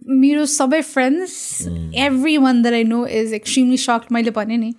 मेरो 0.08 0.44
सबै 0.46 0.80
friends 0.80 1.32
every 2.00 2.36
one 2.38 2.62
that 2.62 2.74
I 2.74 2.84
know 2.84 3.04
is 3.06 3.32
extremely 3.34 3.76
shocked 3.76 4.12
मैले 4.12 4.30
भने 4.30 4.56
नि 4.56 4.72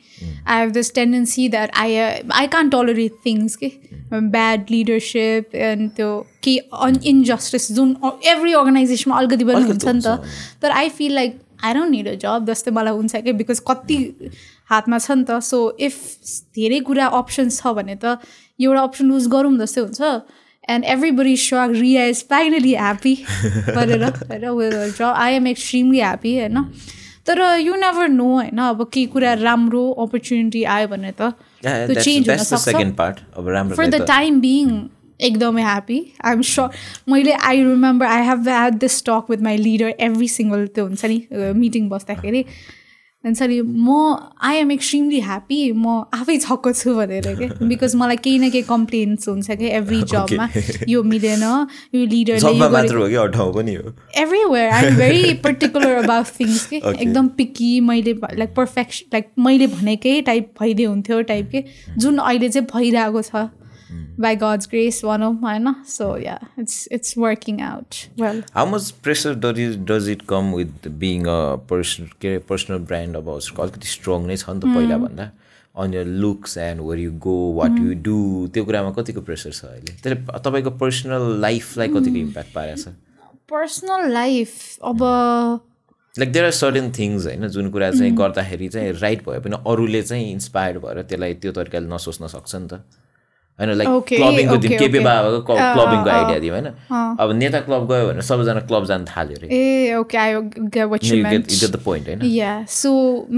I 0.48 0.60
have 0.60 0.72
this 0.74 0.94
tendency 0.96 1.48
that 1.50 1.72
I 1.78 1.96
I 1.96 2.48
can't 2.56 2.70
tolerate 2.70 3.20
things 3.26 3.56
के 3.56 3.68
ब्याड 4.14 4.66
लिडरसिप 4.72 5.56
एन्ड 5.56 5.90
त्यो 5.96 6.10
के 6.44 6.58
अन 6.58 7.00
इन्जस्टिस 7.12 7.72
जुन 7.72 7.96
एभ्री 8.26 8.54
अर्गनाइजेसनमा 8.54 9.18
अलिकति 9.18 9.46
पनि 9.46 9.64
हुन्छ 9.64 9.86
नि 9.86 10.02
त। 10.02 10.18
तर 10.62 10.72
I 10.72 10.90
feel 10.98 11.14
like 11.16 11.40
I 11.64 11.74
don't 11.74 11.92
need 11.92 12.08
a 12.08 12.14
job 12.24 12.46
जस्तै 12.50 12.72
मलाई 12.72 12.94
हुन्छ 12.94 13.16
कि 13.24 13.34
बिकज 13.40 13.60
कति 13.68 13.98
हातमा 14.72 14.98
छ 15.00 15.12
नि 15.12 15.24
त 15.30 15.40
सो 15.46 15.58
इफ 15.80 15.96
धेरै 16.58 16.80
कुरा 16.90 17.06
अप्सन्स 17.20 17.62
छ 17.62 17.74
भने 17.80 17.96
त 18.04 18.18
एउटा 18.60 18.82
अप्सन 18.82 19.12
युज 19.12 19.28
गरौँ 19.34 19.58
जस्तै 19.60 19.82
हुन्छ 19.82 20.02
एन्ड 20.70 20.86
एभ्रीबडी 20.94 21.36
सक 21.44 21.72
रिया 21.76 22.06
इज 22.06 22.24
फाइनली 22.30 22.74
ह्याप्पी 22.76 23.14
गरेर 23.76 24.04
होइन 24.06 24.50
विल 24.58 24.80
जब 24.98 25.14
आई 25.26 25.34
एम 25.36 25.48
एक्सट्रिमली 25.48 26.00
ह्याप्पी 26.00 26.34
होइन 26.40 26.64
तर 27.28 27.42
यु 27.60 27.76
नेभर 27.76 28.08
नो 28.10 28.28
होइन 28.34 28.58
अब 28.66 28.84
केही 28.94 29.06
कुरा 29.14 29.34
राम्रो 29.42 29.84
अपर्च्युनिटी 30.06 30.64
आयो 30.76 30.88
भने 30.94 31.12
त 31.22 31.34
त्यो 31.64 32.02
चेन्ज 32.02 32.30
अब 32.30 33.48
राम्रो 33.50 33.76
फर 33.76 33.88
द 33.88 34.06
टाइम 34.08 34.40
बिङ 34.42 34.80
एकदमै 35.20 35.62
ह्याप्पी 35.62 36.00
आइ 36.24 36.34
एम 36.34 36.42
स्योर 36.50 36.70
मैले 37.10 37.32
I 37.44 37.64
remember 37.64 38.06
I 38.08 38.26
have 38.26 38.48
had 38.48 38.78
this 38.80 39.04
talk 39.06 39.26
with 39.30 39.42
my 39.44 39.58
leader 39.58 39.94
every 40.00 40.28
single 40.36 40.68
त्यो 40.76 40.86
हुन्छ 40.86 41.06
नि 41.06 41.22
मिटिङ 41.64 41.90
बस्दाखेरि 41.90 42.46
नि 43.26 43.62
म 43.62 44.16
आई 44.42 44.56
एम 44.56 44.72
एक्सट्रिमली 44.72 45.20
ह्याप्पी 45.22 45.72
म 45.72 45.96
आफै 46.14 46.38
छक्क 46.38 46.72
छु 46.76 46.94
भनेर 46.96 47.28
के 47.40 47.48
बिकज 47.68 47.96
मलाई 47.96 48.16
केही 48.16 48.40
न 48.40 48.50
केही 48.50 48.64
कम्प्लेन्स 48.70 49.28
हुन्छ 49.30 49.52
कि 49.52 49.68
एभ्री 49.80 50.02
जबमा 50.14 50.48
यो 50.90 51.04
मिलेन 51.04 51.44
यो 51.96 52.06
लिडरले 52.06 52.40
everywhere 54.24 54.70
I 54.70 54.86
am 54.86 54.96
very 54.96 55.34
particular 55.44 55.96
about 56.04 56.26
things 56.40 56.66
के. 56.66 56.82
एकदम 57.02 57.28
पिकी 57.38 57.80
मैले 57.92 58.14
लाइक 58.14 58.56
पर्फेक्ट 58.56 59.04
लाइक 59.14 59.32
मैले 59.40 59.68
भनेकै 59.76 60.22
टाइप 60.22 60.54
भइदिए 60.62 60.86
हुन्थ्यो 60.86 61.22
टाइप 61.34 61.50
के 61.52 61.64
जुन 61.98 62.18
अहिले 62.18 62.50
चाहिँ 62.50 62.68
भइरहेको 62.74 63.22
छ 63.22 63.50
बाई 64.20 64.36
गड्स 64.38 64.68
ग्रेस 64.68 65.02
भनौँ 65.06 65.34
होइन 65.42 65.74
so 65.90 66.16
yeah 66.18 66.40
it's 66.60 66.88
it's 66.92 67.18
working 67.18 67.62
out 67.64 67.96
well 68.22 68.44
how 68.54 68.70
much 68.70 68.90
pressure 69.04 69.36
does 69.46 69.60
it 69.60 69.86
does 69.92 70.10
it 70.10 70.22
come 70.30 70.54
with 70.54 70.88
being 71.00 71.26
a 71.26 71.40
person 71.70 72.10
के 72.22 72.28
अरे 72.28 72.40
पर्सनल 72.50 72.80
ब्रान्ड 72.86 73.18
अब 73.18 73.30
उसको 73.32 73.64
अलिकति 73.64 73.88
स्ट्रङ 73.90 74.28
नै 74.28 74.38
छ 74.38 74.50
नि 74.50 74.60
त 74.60 74.76
पहिलाभन्दा 74.76 75.30
on 75.76 75.94
your 75.94 76.06
looks 76.22 76.58
and 76.60 76.82
where 76.82 77.00
you 77.00 77.12
go 77.22 77.38
what 77.54 77.80
you 77.80 77.94
do 78.04 78.18
त्यो 78.54 78.66
कुरामा 78.66 78.92
कतिको 78.94 79.22
प्रेसर 79.24 79.52
छ 79.52 79.66
अहिले 79.68 79.96
त्यसले 79.96 80.40
तपाईँको 80.40 80.72
पर्सनल 80.78 81.32
लाइफलाई 81.42 81.88
कतिको 81.90 82.18
इम्प्याक्ट 82.20 82.54
पारेको 82.54 82.84
छ 82.84 82.96
पर्सनल 83.50 84.12
लाइफ 84.14 84.56
अब 84.86 85.04
like 86.14 86.32
there 86.32 86.46
are 86.46 86.52
certain 86.54 86.92
things 86.92 87.26
होइन 87.26 87.48
जुन 87.50 87.70
कुरा 87.72 87.92
चाहिँ 87.92 88.16
गर्दाखेरि 88.16 88.68
चाहिँ 88.70 88.92
राइट 89.00 89.24
भए 89.26 89.40
पनि 89.40 89.58
अरूले 89.68 90.02
चाहिँ 90.04 90.32
इन्सपायर्ड 90.32 90.82
भएर 90.82 91.02
त्यसलाई 91.04 91.34
त्यो 91.36 91.52
तरिकाले 91.54 91.88
नसोच्न 91.90 92.28
सक्छ 92.30 92.56
नि 92.56 92.68
त 92.68 92.82
होइन 93.60 93.72
लाइक 93.78 93.88
क्लबिङको 94.10 94.58
दिन 94.58 94.78
केपी. 94.80 95.00
बाबाको 95.00 95.40
क्लबिङको 95.48 96.10
आइडिया 96.10 96.40
दियो 96.40 96.54
होइन? 96.54 96.68
अब 97.20 97.32
नेता 97.40 97.60
क्लब 97.68 97.88
गयो 97.92 98.08
भने 98.08 98.22
सबैजना 98.28 98.62
क्लब 98.70 98.86
जान 98.92 99.06
थाल्यो 99.06 99.38
अरे। 99.38 99.48
ए 99.58 99.96
okay 99.96 100.18
I 100.18 100.36
get 100.76 100.86
what 100.92 101.04
you 101.04 101.16
you 101.16 101.24
meant 101.24 101.46
get 101.48 101.72
the 101.72 101.82
point 101.86 102.08
होइन? 102.08 102.22
Yeah, 102.36 102.64
so 102.76 102.92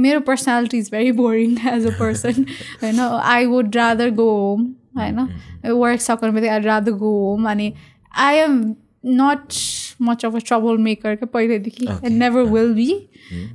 मेरो 0.04 0.20
personality 0.28 0.78
is 0.78 0.92
very 0.92 1.12
boring 1.22 1.58
as 1.74 1.88
a 1.88 1.98
person 2.00 2.46
होइन 2.84 3.00
I 3.00 3.46
would 3.56 3.76
rather 3.76 4.10
go 4.22 4.30
home 4.38 4.70
होइन? 4.98 5.28
वर्क 5.66 6.02
सक्नु 6.02 6.32
बित्तिकै 6.32 6.54
आई 6.54 6.62
रादर 6.66 6.92
गो 7.04 7.12
होम 7.20 7.50
अनि 7.52 7.74
I 8.28 8.36
am 8.38 8.62
not 9.04 9.54
much 10.02 10.26
of 10.26 10.36
a 10.36 10.40
trouble 10.48 10.78
maker 10.84 11.16
क्या 11.16 11.28
पहिल्यैदेखि 11.34 11.86
and 11.86 12.18
never 12.18 12.44
will 12.52 12.74
be 12.74 12.90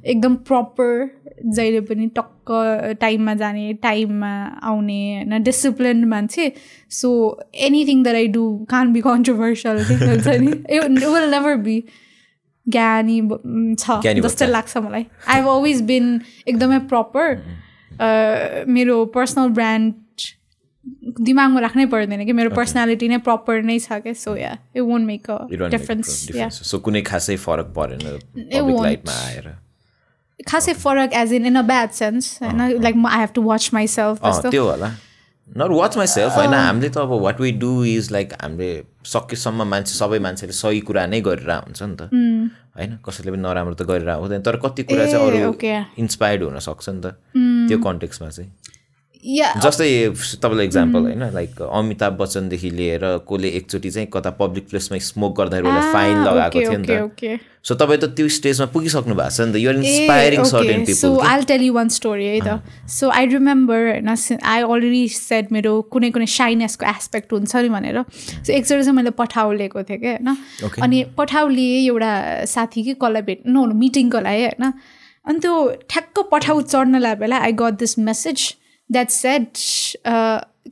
एकदम 0.07 0.35
proper 0.49 1.09
जहिले 1.45 1.81
पनि 1.89 2.07
टक्क 2.17 2.97
टाइममा 3.01 3.35
जाने 3.35 3.73
टाइममा 3.83 4.33
आउने 4.63 4.99
होइन 5.15 5.43
डिसिप्लिन 5.43 6.05
मान्छे. 6.09 6.53
So 6.91 7.09
anything 7.67 8.03
that 8.03 8.17
I 8.17 8.27
do 8.29 8.45
can 8.71 8.93
be 8.93 9.01
controversial 9.03 9.77
हुन्छ 9.79 10.27
नि? 10.29 10.53
विल 10.79 11.31
नेभर 11.31 11.57
बी 11.67 11.83
ज्ञानी 12.67 13.21
छ 13.79 14.01
जस्तो। 14.05 14.47
लाग्छ 14.47 14.77
मलाई. 14.79 15.07
आई 15.29 15.37
हेभ 15.37 15.49
अलवेज 15.49 15.83
बिन 15.83 16.21
एकदमै 16.49 16.79
प्रपर 16.95 18.65
मेरो 18.69 19.05
पर्सनल 19.15 19.49
ब्रान्ड 19.51 19.95
दिमागमा 21.21 21.61
राख्नै 21.61 21.87
पर्दैन 21.93 22.25
कि 22.27 22.33
मेरो 22.33 22.51
पर्सनालिटी 22.57 23.09
नै 23.09 23.19
प्रपर 23.29 23.63
नै 23.63 23.79
छ 23.79 24.01
क्या 24.03 24.13
so 24.15 24.37
yeah 24.37 24.53
it 24.75 24.83
won't 24.83 25.07
make 25.07 25.31
a 25.31 25.69
difference. 25.75 26.11
So 26.63 26.79
कुनै 26.79 27.03
खासै 27.03 27.37
फरक 27.47 27.73
परेन. 27.79 28.01
लाइटमा 28.37 29.17
आएर? 29.27 29.47
खासै 30.49 30.75
फरक 30.85 31.13
as 31.23 31.33
in 31.33 31.47
in 31.47 31.57
a 31.57 31.63
bad 31.73 31.91
sense 31.99 32.39
होइन? 32.43 32.61
लाइक 32.83 32.95
म 32.97 33.07
I 33.07 33.21
have 33.21 33.33
to 33.35 33.43
watch 33.43 33.71
myself 33.75 34.17
त्यो 34.51 34.65
होला। 34.69 34.91
नट 35.49 35.71
वाच 35.71 35.97
माइ 35.97 36.07
सेल्फ 36.11 36.33
होइन 36.37 36.55
हामीले 36.55 36.89
त 36.89 36.99
अब 36.99 37.13
what 37.23 37.41
we 37.41 37.51
do 37.63 37.73
is 37.87 38.11
like 38.13 38.33
हामीले 38.43 38.71
सकेसम्म 39.07 39.67
मान्छे 39.73 39.95
सबै 39.95 40.19
मान्छेले 40.19 40.53
सही 40.53 40.81
कुरा 40.87 41.07
नै 41.07 41.21
गरेर 41.23 41.51
हुन्छ 41.51 41.83
नि 41.83 41.97
त। 41.97 42.03
होइन? 42.77 42.99
कसैले 43.07 43.31
पनि 43.31 43.43
नराम्रो 43.43 43.75
त 43.75 43.83
गरेर 43.87 44.11
हुँदैन 44.11 44.43
तर 44.43 44.57
कति 44.65 44.83
कुरा 44.91 45.07
चाहिँ 45.07 45.27
अरू. 45.27 45.55
इन्सपायर्ड 45.99 46.43
हुनसक्छ 46.43 46.89
नि 46.89 47.01
त। 47.01 47.07
त्यो 47.71 47.79
कन्टेक्समा 47.79 48.29
चाहिँ। 48.29 48.51
जस्तै 49.63 49.89
तपाईँलाई 50.43 50.67
इक्जाम्पल 50.67 51.01
होइन 51.01 51.25
लाइक 51.35 51.63
अमिताभ 51.63 52.13
बच्चनदेखि 52.21 52.71
लिएर 52.71 53.05
कसले 53.25 53.49
एकचोटि 53.59 53.91
चाहिँ 53.91 54.09
कता 54.13 54.31
पब्लिक 54.41 54.69
प्लेसमा 54.69 54.99
स्मोक 55.09 55.37
गर्दाखेरि 55.39 55.69
उसलाई 55.69 55.93
फाइन 55.93 56.17
लगाएको 56.25 56.61
थियो 56.61 56.79
नि 56.79 56.87
त। 56.87 57.39
सो 57.67 57.75
तपाईँ 57.75 57.99
त 57.99 58.05
त्यो 58.15 58.29
स्टेजमा 58.29 58.67
पुगिसक्नु 58.75 59.15
भएको 59.15 59.31
छ 59.31 59.41
नि 59.41 59.53
त। 59.53 59.57
You're 59.57 59.77
inspiring 59.77 60.43
certain 60.45 60.85
so 60.85 61.09
people 61.15 61.27
I 61.27 61.43
tell 61.51 61.63
you 61.63 61.73
one 61.75 61.89
story 61.97 62.27
है 62.27 62.41
त। 62.41 62.61
सो 62.89 63.11
आई 63.11 63.27
रिमेम्बर 63.33 63.81
होइन 63.91 64.09
आई 64.43 64.61
अलरेडी 64.63 65.03
सेट 65.17 65.53
मेरो 65.53 65.73
कुनै 65.91 66.11
कुनै 66.11 66.27
साइनेसको 66.27 66.87
एस्पेक्ट 66.87 67.33
हुन्छ 67.33 67.57
नि 67.57 67.69
भनेर। 67.69 68.03
सो 68.47 68.53
एकचोटि 68.53 68.83
चाहिँ 68.83 68.97
मैले 68.97 69.11
पठाउ 69.17 69.53
लिएको 69.59 69.83
थिएँ 69.83 69.99
कि 69.99 70.07
होइन. 70.07 70.37
अनि 70.83 71.03
पठाउ 71.19 71.49
लिएँ 71.49 71.81
एउटा 71.89 72.13
साथी 72.47 72.83
कि 72.83 72.95
कसलाई 73.03 73.23
भेट 73.23 73.43
नो 73.47 73.65
मिटिङको 73.75 74.21
लागि 74.21 74.45
होइन? 74.45 74.73
अनि 75.27 75.39
त्यो 75.43 75.55
ठ्याक्क 75.91 76.17
पठाउ 76.31 76.61
चढ्नलाई 76.71 77.15
बेला 77.19 77.37
I 77.43 77.53
got 77.59 77.83
this 77.83 77.99
message 77.99 78.39
that 78.91 79.11
set 79.11 79.59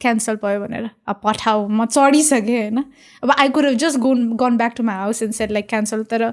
cancel 0.00 0.36
भयो 0.42 0.60
भनेर 0.60 0.88
अब 1.08 1.20
पठाउ 1.24 1.66
म 1.68 1.84
चढिसकेँ 1.86 2.60
होइन 2.60 2.84
अब 3.22 3.30
I 3.38 3.48
could 3.48 3.68
just 3.76 3.98
gone 4.00 4.26
gone 4.36 4.56
back 4.56 4.74
to 4.76 4.82
my 4.82 4.96
house 4.96 5.22
and 5.22 5.34
set 5.34 5.50
like 5.50 5.68
cancel 5.68 6.02
तर 6.10 6.30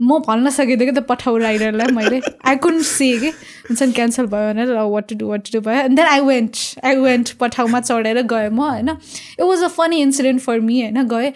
म 0.00 0.18
भन्न 0.26 0.50
सकिदिएँ 0.50 0.90
कि 0.90 1.00
त 1.00 1.02
पठाउ 1.04 1.36
राइडरलाई 1.38 1.92
मैले। 1.94 2.20
आई 2.46 2.56
कुन 2.56 2.80
से 2.82 3.08
कि। 3.18 3.28
हुन्छ 3.28 3.82
नि 3.82 3.92
क्यान्सल 3.92 4.26
भयो 4.26 4.52
भनेर 4.52 4.72
what 4.72 5.08
to 5.08 5.14
do 5.18 5.28
what 5.28 5.42
to 5.44 5.58
do 5.58 5.60
भयो। 5.66 5.80
And 5.84 5.96
then 5.96 6.06
I 6.06 6.20
went 6.20 6.56
I 6.84 6.96
went 6.96 7.32
पठाउमा 7.40 7.80
चढेर 7.80 8.22
गएँ 8.22 8.48
म 8.48 8.60
होइन। 8.60 8.88
It 8.88 9.40
was 9.40 9.62
a 9.62 9.68
funny 9.68 10.00
incident 10.02 10.40
for 10.42 10.60
me 10.60 10.80
होइन 10.82 11.02
गएँ। 11.08 11.30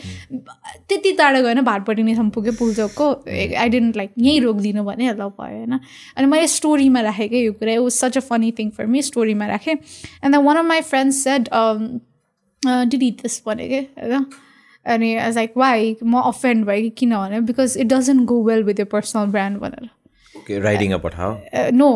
त्यति 0.89 1.13
टाढो 1.19 1.43
गएन 1.43 1.61
भाटपट्टिनेसम्म 1.65 2.31
पुगेँ 2.31 2.55
पुलचोकको। 2.59 3.11
आई 3.29 3.69
डेन्ट 3.69 3.97
लाइक 3.97 4.11
यहीँ 4.19 4.41
रोकिदिनु 4.41 4.85
भने 4.85 5.13
ल 5.13 5.15
भयो 5.19 5.57
होइन। 5.59 5.73
अनि 6.17 6.27
मैले 6.27 6.47
स्टोरीमा 6.49 7.01
राखेँ 7.01 7.29
कि 7.29 7.47
यो 7.47 7.53
कुरा। 7.53 7.73
It 7.73 7.79
was 7.81 7.93
such 7.93 8.19
a 8.19 8.21
funny 8.31 8.53
thing 8.59 8.71
for 8.79 8.87
me 8.87 9.03
स्टोरीमा 9.03 9.47
राखेँ। 9.47 9.75
And 9.75 10.35
the 10.37 10.39
one 10.39 10.57
of 10.57 10.65
my 10.65 10.81
friends 10.93 11.23
said 11.25 11.49
did 12.63 13.03
it 13.03 13.23
this 13.23 13.43
भने 13.47 13.69
कि 13.69 13.79
होइन। 13.99 14.27
अनि 14.87 15.13
एज 15.15 15.35
लाइक 15.35 15.53
वाइ 15.57 15.95
म 16.05 16.21
अफेन्ड 16.21 16.65
भयो 16.67 16.83
कि 16.83 16.91
किनभने 16.97 17.41
because 17.41 17.77
it 17.79 17.87
doesn't 17.87 18.25
go 18.25 18.43
well 18.45 18.63
with 18.63 18.81
your 18.81 18.87
personal 18.87 19.27
brand 19.27 19.59
भनेर 19.59 20.61
riding 20.63 20.93
no 21.75 21.93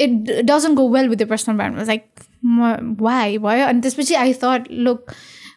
it 0.00 0.10
doesn't 0.44 0.76
go 0.76 0.88
well 0.88 1.08
with 1.08 1.20
your 1.20 1.28
personal 1.28 1.56
brand 1.56 1.86
like 1.86 2.06
म 2.44 2.74
वाइ 3.00 3.38
भयो 3.38 3.66
अनि 3.66 3.80
त्यसपछि 3.80 4.14
I 4.14 4.32
thought 4.34 4.70
look 4.70 5.06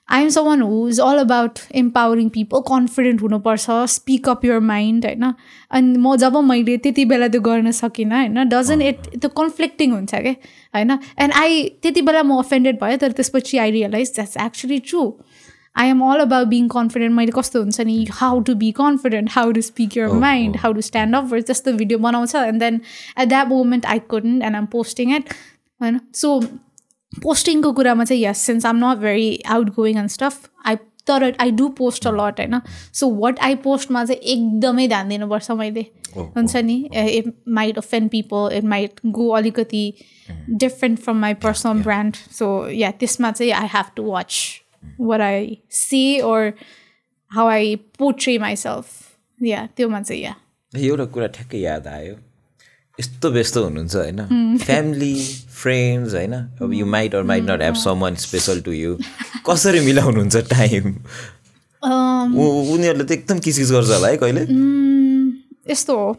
I 0.10 0.22
am 0.22 0.30
someone 0.46 0.62
who 0.62 0.88
is 0.90 1.00
all 1.00 1.18
about 1.20 1.60
empowering 1.76 2.30
people 2.30 2.60
confident 2.68 3.22
हुनुपर्छ 3.22 3.72
speak 3.86 4.30
up 4.30 4.46
your 4.46 4.60
mind 4.60 5.06
होइन 5.06 5.24
अनि 5.24 5.98
म 5.98 6.16
जब 6.16 6.38
मैले 6.44 6.78
त्यति 6.78 7.06
बेला 7.06 7.28
त्यो 7.28 7.42
गर्न 7.42 7.72
सकिनँ 7.72 8.16
होइन 8.16 8.44
डजन्ट 8.50 8.84
इट 8.84 9.20
त्यो 9.20 9.30
कन्फ्लिक्टिङ 9.42 9.92
हुन्छ 9.92 10.16
क्या 10.16 10.32
होइन 10.74 10.92
एन्ड 10.92 11.34
आई 11.34 11.64
त्यति 11.84 12.02
बेला 12.02 12.24
म 12.24 12.38
अफेन्डेड 12.38 12.80
भयो 12.82 12.98
तर 12.98 13.12
त्यसपछि 13.12 13.58
I 13.58 13.72
realise 13.72 14.14
that's 14.16 14.38
actually 14.38 14.80
true 14.80 15.04
I 15.78 15.90
am 15.90 16.02
all 16.04 16.20
about 16.20 16.48
being 16.48 16.68
confident 16.68 17.16
मैले 17.16 17.32
कस्तो 17.32 17.60
हुन्छ 17.60 17.82
नि 17.82 17.98
how 18.14 18.40
to 18.42 18.56
be 18.56 18.72
confident 18.78 19.30
how 19.32 19.52
to 19.52 19.62
speak 19.62 19.98
your 19.98 20.12
mind 20.20 20.58
how 20.58 20.74
to 20.74 20.82
stand 20.82 21.16
up 21.16 21.30
for 21.32 21.42
त्यस्तो 21.42 21.74
भिडियो 21.74 22.00
बनाउँछ 22.00 22.36
and 22.36 22.60
then 22.60 22.82
at 23.20 23.28
that 23.28 23.48
moment 23.48 23.86
I 23.86 24.00
couldn't 24.10 24.44
and 24.44 24.56
um 24.56 24.66
posting 24.72 25.16
it 25.16 25.34
होइन 25.82 26.00
so 26.16 26.40
पोस्टिङको 27.22 27.72
कुरामा 27.74 28.04
चाहिँ 28.04 28.24
yes 28.24 28.46
since 28.46 28.66
um 28.66 28.86
not 28.86 28.98
very 29.00 29.30
outgoing 29.76 29.98
and 29.98 30.10
stuff 30.10 30.50
I 30.66 30.76
तर 31.08 31.32
I 31.42 31.52
do 31.52 31.68
post 31.78 32.08
a 32.08 32.12
lot 32.12 32.40
होइन 32.40 32.60
so 32.94 33.10
what 33.16 33.40
I 33.40 33.56
पोस्टमा 33.64 34.04
चाहिँ 34.06 34.22
एकदमै 34.36 34.88
ध्यान 34.88 35.10
दिनुपर्छ 35.10 35.52
मैले 35.54 35.86
हुन्छ 36.16 36.56
नि 36.66 36.78
it 36.94 37.34
might 37.54 37.78
offend 37.78 38.10
people 38.10 38.50
it 38.54 38.64
might 38.66 39.00
go 39.12 39.30
अलिकति 39.32 39.84
different 40.30 41.00
from 41.00 41.18
my 41.18 41.34
personal 41.44 41.82
brand 41.84 42.16
so 42.32 42.48
yeah 42.76 42.92
त्यसमा 43.00 43.32
चाहिँ 43.32 43.52
I 43.54 43.68
have 43.74 43.92
to 43.96 44.12
watch 44.12 44.40
what 44.98 45.22
I 45.22 45.58
see 45.70 46.22
or 46.22 46.54
how 47.32 47.48
I 47.48 47.80
portray 48.00 48.38
myself. 48.38 48.86
Yeah, 49.40 49.68
त्योमा 49.78 50.02
चाहिँ 50.02 50.22
या 50.24 50.36
एउटा 50.74 51.06
कुरा 51.14 51.28
ठ्याक्कै 51.38 51.60
याद 51.60 51.88
आयो। 51.88 52.16
यस्तो 53.00 53.30
व्यस्त 53.32 53.58
हुनुहुन्छ 53.58 53.96
होइन? 53.96 54.58
फ्यामिली 54.66 55.14
फ्रेन्ड्स 55.62 56.14
होइन? 56.14 56.34
अब 56.62 56.74
you 56.74 56.86
might 56.86 57.16
or 57.16 57.24
might 57.24 57.44
not 57.50 57.62
have 57.62 57.76
someone 58.02 58.16
special 58.26 58.62
to 58.62 58.72
you 58.72 58.98
कसरी 59.50 59.80
मिलाउनुहुन्छ 59.86 60.38
टाइम 60.54 60.96
उनीहरूले 61.84 63.04
त 63.04 63.12
एकदम 63.12 63.40
किसिस 63.40 63.72
गर्छ 63.72 63.90
होला 63.90 64.08
है 64.08 64.18
कहिले? 64.18 64.42
यस्तो 65.72 65.96
हो। 65.98 66.12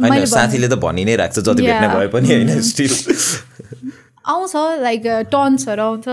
होइन 0.00 0.24
साथीले 0.26 0.68
त 0.68 0.74
भनि 0.84 1.04
नै 1.04 1.16
राख्छ 1.16 1.38
जति 1.38 1.62
भेट्ने. 1.62 1.88
भए 1.94 2.08
पनि 2.08 2.28
होइन 2.34 2.60
स्टिल 2.70 2.94
आउँछ 4.26 4.52
लाइक 4.80 5.06
टर्न्सहरू 5.32 5.82
आउँछ। 5.82 6.08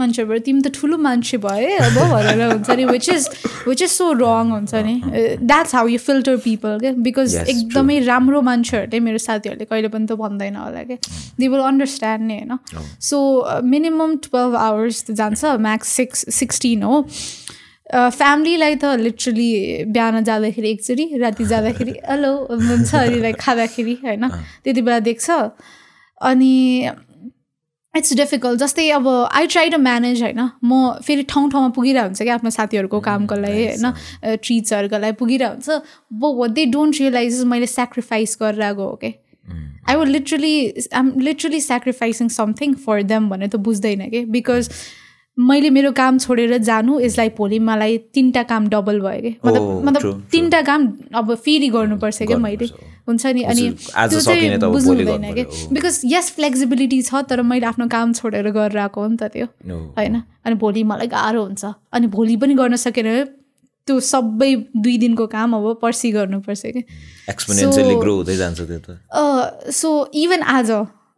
मान्छेहरू 0.00 0.38
तिमी 0.46 0.60
त 0.62 0.72
ठुलो 0.74 0.96
मान्छे 0.98 1.36
भए 1.38 1.66
अब 1.78 1.98
भनेर 2.12 2.42
हुन्छ 2.42 2.70
नि 2.70 2.84
which 2.84 3.08
is 3.08 3.28
which 3.68 3.82
is 3.82 3.90
so 3.90 4.12
wrong 4.22 4.50
हुन्छ 4.52 4.74
नि। 4.74 4.94
That's 5.42 5.74
how 5.74 5.86
you 5.88 5.98
filter 5.98 6.36
people 6.44 6.78
क्या 6.80 6.92
बिकज 7.06 7.36
एकदमै 7.46 7.98
राम्रो 8.06 8.40
मान्छेहरूले 8.50 9.00
मेरो 9.00 9.18
साथीहरूले 9.26 9.64
कहिले 9.64 9.88
पनि 9.94 10.06
त 10.06 10.18
भन्दैन 10.20 10.56
होला 10.56 10.82
क्या 10.90 10.98
दे 11.38 11.48
विल 11.48 11.64
अन्डरस्ट्यान्ड 11.70 12.26
नि 12.26 12.38
होइन 12.40 12.58
सो 13.00 13.18
मिनिमम 13.64 14.16
ट्वेल्भ 14.28 14.56
आवर्स 14.66 15.04
त 15.04 15.18
जान्छ 15.22 15.56
म्याक्स 15.60 15.88
सिक्स 16.00 16.24
सिक्सटिन 16.34 16.82
हो। 16.82 17.04
फ्यामिलीलाई 17.92 18.74
त 18.74 18.84
लिटरली 18.96 19.50
बिहान 19.92 20.24
जाँदाखेरि 20.24 20.68
एकचोटि 20.70 21.04
राति 21.20 21.44
जाँदाखेरि 21.44 21.92
हेलो 22.10 22.32
हुन्छ 22.50 22.94
अनि 22.94 23.18
लाइक 23.20 23.36
खाँदाखेरि 23.40 23.94
होइन? 24.04 24.28
त्यति 24.64 24.82
बेला 24.82 24.98
देख्छ। 25.08 25.30
अनि 26.20 26.54
इट्स 27.94 28.12
डिफिकल्ट 28.16 28.60
जस्तै 28.60 28.88
अब 28.90 29.08
आई 29.08 29.46
ट्राई 29.46 29.70
टु 29.70 29.78
म्यानेज 29.78 30.22
होइन? 30.22 30.40
म 30.64 30.92
फेरि 31.04 31.22
ठाउँ 31.28 31.50
ठाउँमा 31.50 31.68
पुगिरहेको 31.76 32.06
हुन्छ 32.06 32.22
क्या 32.22 32.34
आफ्नो 32.34 32.50
साथीहरूको 32.50 33.00
कामको 33.00 33.34
लागि 33.36 33.66
होइन? 33.66 33.92
ट्रिट्सहरूको 34.36 34.98
लागि 34.98 35.16
पुगिरहेको 35.20 35.72
हुन्छ। 35.72 35.82
वो 36.22 36.46
दे 36.48 36.64
डोन्ट 36.72 37.00
रियलाइज 37.00 37.44
मैले 37.52 37.66
सेक्रिफाइस 37.66 38.38
गरेर 38.42 38.62
आएको 38.62 38.88
हो 38.88 38.96
कि 39.04 39.12
I 39.88 39.96
will 39.96 40.08
literally 40.08 40.56
um 40.94 41.12
literally 41.20 41.60
sacrificing 41.60 42.28
something 42.40 42.74
for 42.86 43.02
them 43.12 43.28
भने 43.30 43.48
त 43.48 43.56
बुझ्दैन 43.68 44.08
कि 44.10 44.24
बिकज 44.36 44.70
मैले 45.38 45.70
मेरो 45.70 45.90
काम 45.92 46.18
छोडेर 46.18 46.56
जानु 46.58 46.98
यसलाई 47.00 47.28
भोलि 47.36 47.58
मलाई 47.66 47.98
तिनवटा 48.14 48.42
काम 48.48 48.68
डबल 48.68 49.00
भयो 49.00 49.20
कि 49.20 49.30
Oh, 49.32 49.46
मतलब 49.46 49.62
true, 49.62 49.84
मतलब. 49.86 50.26
तिनवटा 50.32 50.60
काम 50.62 50.86
अब 51.14 51.34
फेरि 51.34 51.68
गर्नुपर्छ 51.68 52.22
क्या 52.22 52.36
मैले? 52.38 52.66
हुन्छ 53.08 53.26
नि? 53.26 53.42
अनि 53.42 53.62
त्यो 53.70 54.20
चाहिँ 54.20 54.58
बुझ्नु 54.58 54.94
हुँदैन 54.94 55.34
कि। 55.34 55.44
बिकज 55.74 56.00
यस 56.06 56.30
फ्लेक्सिबिलिटी 56.36 57.02
छ 57.02 57.22
तर 57.28 57.42
मैले 57.42 57.66
आफ्नो 57.66 57.86
काम 57.88 58.12
छोडेर 58.14 58.50
गरेर 58.50 58.78
आएको 58.78 59.00
हो 59.00 59.08
नि 59.08 59.16
त 59.16 59.30
त्यो. 59.32 59.46
होइन? 59.98 60.16
अनि 60.46 60.54
भोलि 60.56 60.82
मलाई 60.86 61.06
गाह्रो 61.10 61.42
हुन्छ। 61.42 61.64
अनि 61.92 62.06
भोलि 62.06 62.36
पनि 62.36 62.54
गर्न 62.54 62.76
सकेन 62.78 63.08
त्यो 63.88 63.98
सबै 63.98 64.54
दुई 64.78 64.96
दिनको 64.98 65.26
काम 65.26 65.54
अब 65.56 65.78
पर्सि 65.82 66.10
गर्नुपर्छ 66.12 66.62
कि। 66.66 66.82
एक्सपोनेन्सियली 67.30 67.94
ग्रो 67.98 68.14
हुँदै 68.16 68.36
जान्छ 68.36 68.60
त्यो 68.60 68.78
त। 68.78 69.70
सो 69.70 69.90
इभन 70.14 70.42
आज 70.54 70.70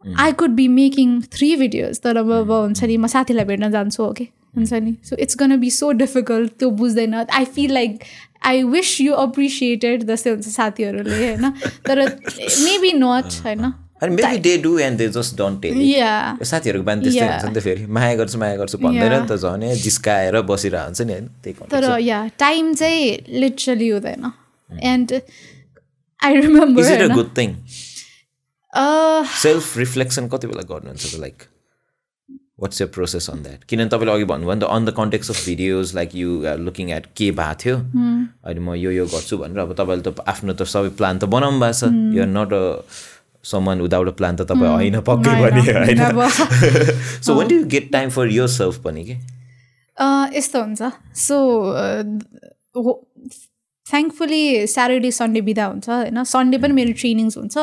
I 0.05 0.31
could 0.39 0.51
be 0.57 0.67
making 0.67 1.21
three 1.33 1.55
videos 1.57 2.01
तर 2.01 2.17
अब 2.17 2.51
हुन्छ 2.51 2.83
नि 2.83 2.97
म 2.97 3.07
साथीलाई 3.07 3.45
भेट्न 3.45 3.71
जान्छु 3.71 4.03
हो 4.03 4.11
कि? 4.17 4.25
हुन्छ 4.55 4.73
नि 4.83 4.95
so 5.09 5.15
it's 5.25 5.37
gonna 5.39 5.55
be 5.59 5.69
so 5.71 5.91
difficult 6.03 6.51
त्यो 6.59 6.69
बुझ्दैन 6.81 7.13
I 7.13 7.45
feel 7.55 7.73
like 7.73 8.03
I 8.45 8.63
wish 8.75 8.99
you 9.01 9.13
appreciated 9.23 10.03
जस्तै 10.07 10.29
हुन्छ 10.29 10.47
साथीहरूले 10.57 11.17
होइन 11.25 11.49
तर 11.87 12.03
मेबी 12.65 12.91
नट 13.01 13.39
होइन 13.45 13.63
अनि 14.03 14.15
maybe 14.15 14.37
they 14.45 14.57
do 14.63 14.77
and 14.85 14.97
they 14.97 15.07
just 15.17 15.37
don't 15.37 15.61
tell 15.61 15.81
yeah 15.81 16.11
साथीहरूको 16.43 16.85
बानी 16.85 17.01
त्यस्तै 17.01 17.21
Yeah. 17.21 17.33
हुन्छ 17.33 17.49
नि 17.49 17.59
त 17.59 17.63
फेरि 17.63 17.85
माया 17.97 18.15
गर्छु 18.21 18.37
माया 18.39 18.55
गर्छु 18.61 18.77
भन्दैन 18.77 19.13
नि 19.13 19.27
त 19.29 19.35
झन् 19.39 19.63
ए, 19.63 19.75
जिस्काएर 19.85 20.41
बसिरहेको 20.51 20.85
हुन्छ 20.85 21.01
नि 21.01 21.13
होइन 21.13 21.27
त्यही 21.43 21.55
context. 21.59 21.71
तर। 21.73 21.99
या 22.07 22.19
टाइम 22.37 22.73
चाहिँ 22.73 23.39
लिटरली 23.41 23.89
हुँदैन 23.89 24.31
and 24.93 25.13
I 26.19 26.41
remember 26.41 27.07
good 27.15 27.31
thing? 27.39 27.53
Self 29.41 29.77
reflection 29.77 30.27
कति 30.29 30.47
बेला 30.47 30.61
गर्नुहुन्छ 30.69 31.15
like 31.19 31.43
what's 32.59 32.81
your 32.81 32.87
process 32.95 33.29
on 33.29 33.41
that 33.43 33.63
किनभने 33.69 33.89
तपाईँले 33.89 34.13
अघि 34.13 34.25
भन्नुभयो 34.25 34.55
नि 34.55 34.61
त 34.61 34.69
on 34.75 34.85
the 34.85 34.93
context 34.97 35.29
of 35.31 35.45
videos 35.45 35.93
like 35.95 36.15
you 36.15 36.29
are 36.51 36.57
looking 36.59 36.89
at 36.91 37.05
के 37.17 37.31
भएको 37.31 37.59
थियो? 37.63 37.75
अनि 38.47 38.59
म 38.59 38.73
यो 38.75 38.91
यो 38.91 39.05
गर्छु 39.11 39.37
भनेर 39.37 39.59
अब 39.59 39.73
तपाईँले 39.79 40.03
त 40.11 40.23
आफ्नो 40.27 40.53
त 40.53 40.63
सबै 40.63 40.89
प्लान 40.95 41.19
त 41.19 41.23
बनाउनु 41.35 41.59
भएको 41.59 41.75
छ। 41.79 41.91
You're 42.15 42.29
not 42.31 42.53
a 42.53 42.63
someone 43.45 43.81
without 43.81 44.07
a 44.07 44.11
plan 44.17 44.35
त 44.35 44.41
तपाईँ 44.49 44.71
होइन 44.71 44.99
पक्कै 45.05 45.33
पनि 45.43 45.61
होइन 45.67 45.99
so 47.21 47.35
when 47.35 47.47
do 47.47 47.63
get 47.75 47.91
time 47.91 48.09
for 48.09 48.31
yourself 48.55 48.79
पनि 48.87 49.03
कि? 49.05 49.15
यस्तो 50.37 50.61
हुन्छ। 50.63 50.81
सो 51.27 51.35
थ्याङ्कफुल्ली 53.85 54.67
स्याटरडे 54.67 55.11
सन्डे 55.11 55.41
बिदा 55.47 55.65
हुन्छ 55.65 55.89
होइन। 55.89 56.23
सन्डे 56.23 56.57
पनि 56.57 56.73
मेरो 56.73 56.93
ट्रेनिङ्स 57.01 57.37
हुन्छ। 57.37 57.57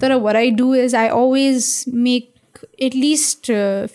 तर 0.00 0.12
what 0.26 0.36
I 0.36 0.50
do 0.58 0.74
is 0.74 0.94
I 0.94 1.08
always 1.08 1.84
make 1.94 2.32
at least 2.80 3.52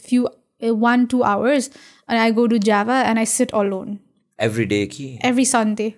few 0.07 0.27
one 0.61 1.05
two 1.05 1.21
hours 1.31 1.69
and 2.09 2.19
I 2.19 2.31
go 2.31 2.45
to 2.47 2.57
Java 2.69 3.01
and 3.01 3.17
I 3.17 3.25
sit 3.25 3.51
alone 3.63 3.97
every 4.39 4.65
day 4.65 4.85
कि 4.85 5.17
एभ्री 5.25 5.45
सन्डे 5.45 5.93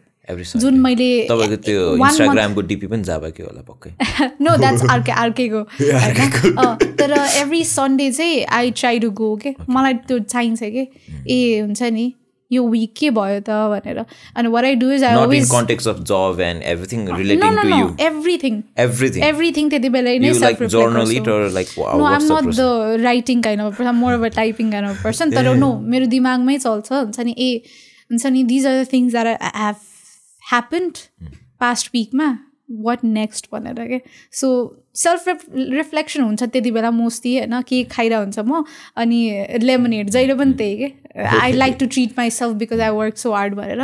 जुन 0.56 0.80
मैले 0.80 1.08
तपाईँको 1.30 1.56
त्यो 1.64 1.96
इन्स्टाग्रामको 1.96 2.62
डिपी 2.68 2.88
पनि 2.88 3.04
जाबा 3.04 3.30
के 3.30 3.44
होला 3.44 3.62
पक्कै? 3.62 3.92
नो 4.42 4.56
द्याट्स 4.58 4.84
अर्कै 4.92 5.12
अर्कैको 5.12 5.60
होइन 5.60 6.96
तर 7.00 7.12
एभ्री 7.42 7.64
सन्डे 7.66 8.12
चाहिँ 8.12 8.44
आई 8.58 8.72
ट्राई 8.72 9.00
टु 9.00 9.10
गो 9.12 9.36
के 9.44 9.54
मलाई 9.70 9.94
त्यो 10.08 10.20
चाहिन्छ 10.20 10.60
कि? 10.64 10.88
ए 11.30 11.60
हुन्छ 11.60 11.82
नि. 11.84 12.14
यो 12.56 12.68
विक 12.70 12.94
के 13.00 13.10
भयो 13.18 13.40
त 13.50 13.50
भनेर. 13.74 14.00
अनि 14.36 14.48
what 14.56 14.66
I 14.66 14.76
do 14.84 14.92
is 14.92 15.04
I 15.04 15.14
not 15.16 15.22
always 15.22 15.50
context 15.52 15.88
of 15.88 16.00
job 16.12 16.42
and 16.48 16.64
everything 16.74 17.04
no 17.06 17.18
relating 17.18 17.50
no 17.54 17.62
to 17.62 17.70
no 17.70 17.78
you 17.80 17.88
everything 18.08 18.62
everything 18.86 19.24
everything 19.30 19.70
त्यति 19.70 19.90
बेला 19.98 20.18
नै 20.20 20.32
No, 20.34 22.04
what's 22.04 22.24
I'm 22.24 22.28
the 22.28 22.34
not 22.34 22.44
process? 22.44 22.58
the 22.58 23.04
writing 23.04 23.42
kind 23.42 23.62
of 23.62 23.68
a 23.68 23.72
person. 23.72 23.88
I'm 23.88 23.98
more 23.98 24.14
of 24.14 24.24
a 24.24 24.30
typing 24.30 24.72
kind 24.72 24.86
of 24.86 25.02
person. 25.02 25.32
तर 25.34 25.54
no 25.56 25.72
मेरो 25.94 26.06
दिमागमै 26.14 26.58
चल्छ. 26.58 26.92
हुन्छ 26.92 27.20
नि 27.20 27.36
ए 27.38 27.50
हुन्छ 28.12 28.26
नि 28.36 28.44
these 28.52 28.68
are 28.68 28.84
the 28.84 28.88
things 28.94 29.12
that 29.12 29.28
I 29.28 29.62
have 29.64 29.76
happened 30.52 30.98
past 31.60 31.90
विकमा 31.94 32.28
what 32.82 33.04
next 33.04 33.48
भनेर 33.54 33.88
के 33.88 34.02
सो 34.32 34.50
सेल्फ 34.96 35.46
रिफ्लेक्सन 35.56 36.22
हुन्छ 36.22 36.44
त्यति 36.44 36.72
बेला 36.72 36.92
मोस्टली 36.92 37.38
होइन? 37.38 37.62
के 37.62 37.84
खाइरहेको 37.84 38.24
हुन्छ 38.24 38.40
म? 38.40 38.64
अनि 38.98 39.48
लेमनेड 39.64 40.10
जहिले 40.10 40.34
पनि 40.34 40.54
त्यही 40.54 40.76
के 40.78 41.26
I 41.42 41.52
like 41.52 41.78
to 41.80 41.86
treat 41.86 42.18
myself 42.30 42.56
because 42.56 42.80
I 42.80 42.90
work 42.90 43.18
so 43.18 43.34
hard 43.34 43.54
भनेर 43.56 43.82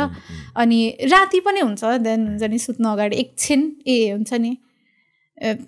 अनि 0.56 0.80
राति 1.12 1.40
पनि 1.40 1.60
हुन्छ 1.60 1.84
देन 1.84 2.26
हुन्छ 2.28 2.42
नि 2.42 2.58
सुत्नु 2.58 2.88
अगाडि 2.88 3.16
एकछिन 3.16 3.72
ए 3.86 4.10
हुन्छ 4.10 4.32
नि 4.34 4.56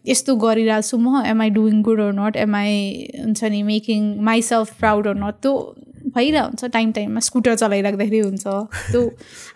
यस्तो 0.09 0.37
गरिरहेको 0.37 0.89
छु 0.89 0.99
म 0.99 1.23
am 1.27 1.43
I 1.43 1.51
doing 1.51 1.83
good 1.83 2.01
or 2.01 2.13
not 2.13 2.37
am 2.37 2.55
I 2.57 2.75
हुन्छ 3.19 3.45
नि 3.45 3.63
making 3.63 4.15
myself 4.43 4.79
proud 4.79 5.07
or 5.07 5.15
not 5.15 5.35
त्यो 5.43 5.55
भइरहेको 6.15 6.47
हुन्छ 6.47 6.65
टाइम 6.65 6.93
टाइममा 6.93 7.21
स्कुटर 7.21 7.55
चलाइराख्दाखेरि 7.55 8.19
हुन्छ। 8.19 8.45
त्यो 8.93 9.03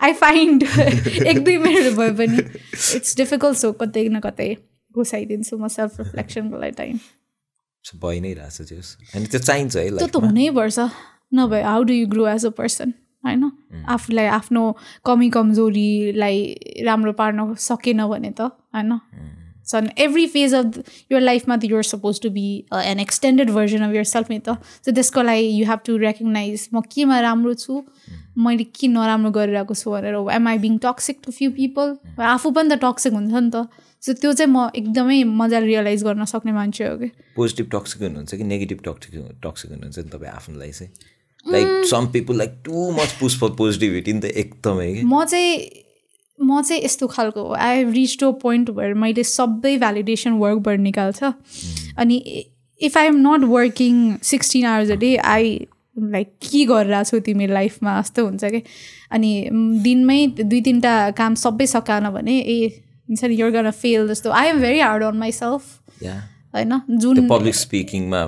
आई 0.01 0.13
फाइन्ड 0.13 0.63
एक 1.31 1.43
दुई 1.43 1.57
मिनट 1.57 1.93
भए 1.97 2.11
पनि 2.11 2.37
इट्स 2.97 3.15
डिफिकल्ट 3.17 3.57
सो 3.57 3.71
कतै 3.81 4.07
न 4.09 4.19
कतै 4.19 4.49
घुसाइदिन्छु 4.95 5.57
म 5.57 5.67
सेल्फ 5.67 5.99
रिफ्लेक्सनको 5.99 6.57
लागि 6.57 6.71
टाइम 6.77 6.99
भइ 8.03 8.19
नै 8.19 8.33
रहेछ 8.33 8.95
अनि 9.15 9.25
त्यो 9.25 9.39
चाहिन्छ 9.39 9.75
है 9.77 9.89
त्यो 9.97 10.07
त 10.07 10.23
हुनैपर्छ 10.23 10.79
नभए 11.33 11.61
how 11.61 11.83
do 11.83 11.93
you 11.93 12.07
grow 12.07 12.27
as 12.27 12.45
a 12.45 12.49
person 12.49 12.93
होइन? 13.25 13.43
आफूलाई 13.89 14.25
आफ्नो 14.25 14.63
कमी 15.05 15.29
कमजोरीलाई 15.29 16.37
राम्रो 16.85 17.13
पार्न 17.13 17.53
सकेन 17.55 18.05
भने 18.07 18.31
त 18.31 18.41
होइन? 18.75 18.91
So 19.67 19.81
every 20.03 20.25
phase 20.35 20.53
of 20.53 20.83
your 21.11 21.21
लाइफमा 21.21 21.57
त 21.57 21.71
you're 21.71 21.83
supposed 21.83 22.21
to 22.21 22.29
be 22.29 22.45
an 22.83 22.99
extended 22.99 23.51
version 23.51 23.89
of 23.89 23.95
yourself 24.11 24.31
नि 24.31 24.39
त 24.39 24.57
सो 24.85 24.91
त्यसको 24.91 25.21
लागि 25.21 25.49
यु 25.59 25.65
हेभ 25.65 25.79
टु 25.85 25.97
रेकगनाइज 26.05 26.67
म 26.73 26.81
केमा 26.93 27.19
राम्रो 27.27 27.53
छु 27.63 27.81
मैले 28.37 28.63
के 28.79 28.87
नराम्रो 28.87 29.31
गरिरहेको 29.31 29.73
छु 29.73 29.91
भनेर 29.91 30.15
am 30.35 30.47
I 30.47 30.57
being 30.63 30.77
toxic 30.77 31.19
to 31.25 31.31
few 31.31 31.51
people 31.51 31.97
आफू 32.35 32.51
पनि 32.51 32.75
त 32.75 32.79
टक्सिक 32.83 33.13
हुन्छ 33.13 33.33
नि 33.33 33.51
त 33.55 33.67
सो 34.03 34.13
त्यो 34.13 34.33
चाहिँ 34.33 34.51
म 34.53 34.69
एकदमै 34.75 35.23
मजाले 35.23 35.65
रियलाइज 35.65 36.03
गर्न 36.03 36.25
सक्ने 36.31 36.51
मान्छे 36.53 36.87
हो 36.87 36.97
कि। 36.97 37.07
पोजिटिभ 37.35 37.69
टक्सिक 37.71 38.01
हुनुहुन्छ 38.01 38.35
कि 38.35 38.43
नेगेटिभ 38.43 38.81
टक्सिक 38.85 39.13
टक्सिक 39.45 39.71
हुनुहुन्छ 39.71 39.97
नि 39.99 40.09
तपाईँ 40.09 40.31
आफूलाई 40.31 40.71
चाहिँ? 40.71 40.91
Like 41.45 41.85
some 41.89 42.07
people 42.13 42.37
like 42.37 42.61
too 42.65 42.91
much 42.91 43.17
push 43.19 43.39
for 43.39 43.49
positivity 43.57 44.13
नि 44.13 44.19
त 44.19 44.25
एकदमै 44.43 44.89
म 45.03 45.23
चाहिँ 45.25 45.53
म 46.39 46.61
चाहिँ 46.61 46.83
यस्तो 46.83 47.07
खालको 47.07 47.43
हो 47.43 47.53
I 47.53 47.77
have 47.77 47.91
reach 47.93 48.17
to 48.19 48.31
a 48.31 48.35
point 48.41 48.69
भएर 48.71 48.93
मैले 48.93 49.23
सबै 49.23 49.77
भ्यालिडेसन 49.77 50.31
वर्कबाट 50.43 50.79
निकाल्छ। 50.79 51.23
अनि 51.97 52.17
if 52.81 52.97
I 52.97 53.05
am 53.05 53.17
not 53.27 53.43
working 53.49 54.15
sixteen 54.23 54.65
hours 54.65 54.91
a 54.91 54.95
day 54.95 55.15
I 55.17 55.67
like 55.97 56.27
के 56.41 56.65
गरिरहेको 56.65 57.03
छु 57.03 57.19
तिमी 57.25 57.47
लाइफमा? 57.47 58.01
जस्तो 58.01 58.25
हुन्छ 58.25 58.45
कि? 58.45 58.61
अनि 59.11 59.31
दिनमै 59.83 60.19
दुई 60.39 60.61
तिनवटा 60.61 60.95
काम 61.17 61.35
सबै 61.35 61.65
सकाएन 61.67 62.09
भने 62.09 62.39
ए 62.39 62.57
हुन्छ 63.09 63.23
नि 63.23 63.35
गन 63.51 63.71
फेल 63.71 64.07
जस्तो। 64.07 64.31
I 64.31 64.47
am 64.47 64.59
very 64.61 64.79
hard 64.79 65.03
on 65.03 65.17
myself 65.31 66.03
yeah 66.03 66.15
होइन 66.53 66.81
जुन 66.97 67.27
पब्लिक 67.27 67.55
स्पिकिङमा 67.55 68.21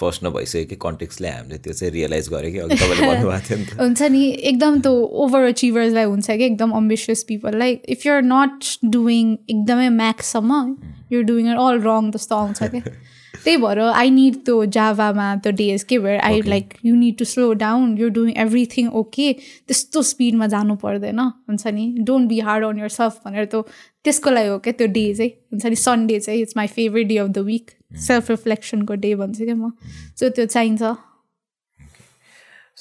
फर्स्ट 0.00 0.24
नभइसक्यो 0.24 0.64
कि 0.70 0.76
कन्टेक्सले 0.86 1.28
हामीले 1.28 1.58
त्यो 1.66 1.72
चाहिँ 1.72 1.92
रियलाइज 1.92 2.28
गरेँ 2.34 2.52
कि 2.52 2.58
अघि 2.58 2.76
तपाईँले 2.76 3.06
भन्नुभएको 3.10 3.48
थियो 3.48 3.58
नि 3.58 3.66
त। 3.66 3.80
हुन्छ 3.80 4.02
नि 4.14 4.24
एकदम 4.52 4.80
त्यो 4.86 4.94
ओभर 5.24 5.48
अचिभर्सलाई 5.48 6.04
हुन्छ 6.14 6.30
कि 6.30 6.44
एकदम 6.44 6.70
ambitious 6.80 7.22
people 7.28 7.58
like 7.58 7.82
if 7.96 8.06
you're 8.06 8.22
not 8.32 8.72
doing 8.96 9.36
एकदमै 9.50 9.88
म्याक्ससम्म 10.00 10.64
you're 11.12 11.24
doing 11.30 11.52
it 11.52 11.58
all 11.68 11.80
wrong 11.86 12.10
जस्तो 12.16 12.36
आउँछ 12.36 12.62
क्या 12.64 12.82
त्यही 13.44 13.56
भएर 13.56 13.78
आई 13.80 14.10
निड 14.10 14.34
त्यो 14.44 14.64
जाभामा 14.74 15.26
त्यो 15.42 15.52
डेज 15.58 15.82
के 15.90 15.98
भएर 16.04 16.18
I 16.28 16.40
like 16.42 16.74
you 16.84 16.94
need 16.94 17.16
to 17.18 17.24
slow 17.24 17.52
down 17.60 17.96
your 17.98 18.10
doing 18.10 18.32
everything 18.44 18.88
okay 19.00 19.32
त्यस्तो 19.68 20.02
स्पिडमा 20.10 20.46
जानु 20.54 20.74
पर्दैन 20.82 21.18
हुन्छ 21.20 21.66
नि। 21.66 21.86
Don't 22.08 22.28
be 22.28 22.38
hard 22.48 22.64
on 22.66 22.78
yourself 22.96 23.20
भनेर 23.26 23.44
त्यो 23.52 23.60
त्यसको 24.04 24.30
लागि 24.30 24.48
हो 24.48 24.58
क्या 24.58 24.72
त्यो 24.78 24.86
डे 24.98 25.04
चाहिँ। 25.14 25.30
हुन्छ 25.30 25.66
नि 25.66 25.76
सन्डे 25.76 26.20
चाहिँ 26.20 26.40
it's 26.42 26.56
my 26.56 26.66
favourite 26.76 27.06
day 27.06 27.18
of 27.18 27.28
the 27.28 27.46
week 27.50 27.70
self 27.92 28.30
रिफ्लेक्सनको 28.30 28.94
day 29.04 29.14
भन्छु 29.14 29.44
क्या 29.44 29.54
म। 29.54 29.70
सो 30.20 30.28
त्यो 30.28 30.46
चाहिन्छ। 30.46 30.82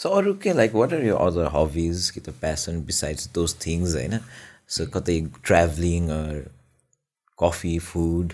सो 0.02 0.10
अरू 0.18 0.34
के 0.44 0.54
like 0.54 0.74
what 0.76 0.94
are 0.94 1.04
your 1.06 1.14
other 1.28 1.50
hobbies 1.54 2.10
कि 2.10 2.20
त 2.20 2.30
प्यासन 2.42 2.82
बिसाइड्स 2.86 3.30
दोज 3.36 3.56
थिङ्स 3.66 3.96
होइन? 3.96 4.20
सो 4.68 4.86
कतै 4.94 5.20
travelling 5.44 6.10
coffee 7.40 7.78
food 7.88 8.34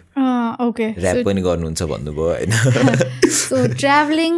okay 0.67 0.88
rap 1.01 1.24
पनि 1.26 1.41
गर्नुहुन्छ 1.41 1.84
भन्नुभयो 1.93 2.28
होइन? 2.30 2.51
So 3.39 3.65
travelling 3.80 4.36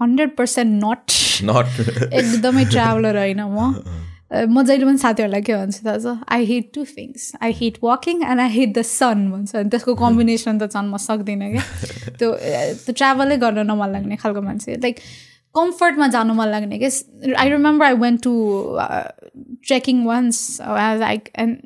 hundred 0.00 0.36
percent 0.36 0.84
not 0.84 1.12
not 1.50 2.12
एकदमै 2.20 2.64
ट्राभलर 2.70 3.16
होइन 3.18 3.40
म। 3.42 3.72
अ, 3.74 3.92
म 4.32 4.62
जहिले 4.64 4.84
पनि 4.84 4.98
साथीहरूलाई 4.98 5.42
के 5.42 5.54
भन्छु 5.54 5.84
थाहा 5.86 5.98
छ 5.98 6.16
I 6.36 6.44
hate 6.46 6.70
two 6.74 6.84
things 6.84 7.32
I 7.42 7.52
hate 7.60 7.74
walking 7.82 8.22
and 8.30 8.40
I 8.40 8.50
hate 8.54 8.72
the 8.78 8.82
sun 8.82 9.30
भन्छ। 9.30 9.54
अनि 9.56 9.68
त्यसको 9.70 9.94
कम्बिनेसन 10.04 10.58
त 10.58 10.70
झन् 10.70 10.88
म 10.90 10.96
सक्दिनँ 11.04 11.50
क्या। 11.52 11.64
त्यो 12.18 12.32
त्यो 12.86 12.92
ट्राभलै 12.92 13.36
गर्न 13.44 13.66
नमन 13.70 13.92
लाग्ने 13.92 14.16
खालको 14.24 14.42
मान्छे। 14.48 14.76
लाइक 14.86 14.96
कम्फर्टमा 15.54 16.06
जानु 16.16 16.34
मन 16.34 16.48
लाग्ने 16.56 16.78
क्या। 16.78 16.90
I 17.42 17.48
remember 17.50 17.86
I 17.86 17.94
went 18.06 18.22
to 18.22 18.34
trekking 19.68 20.04
once 20.06 20.60
I 20.60 21.20
and 21.44 21.56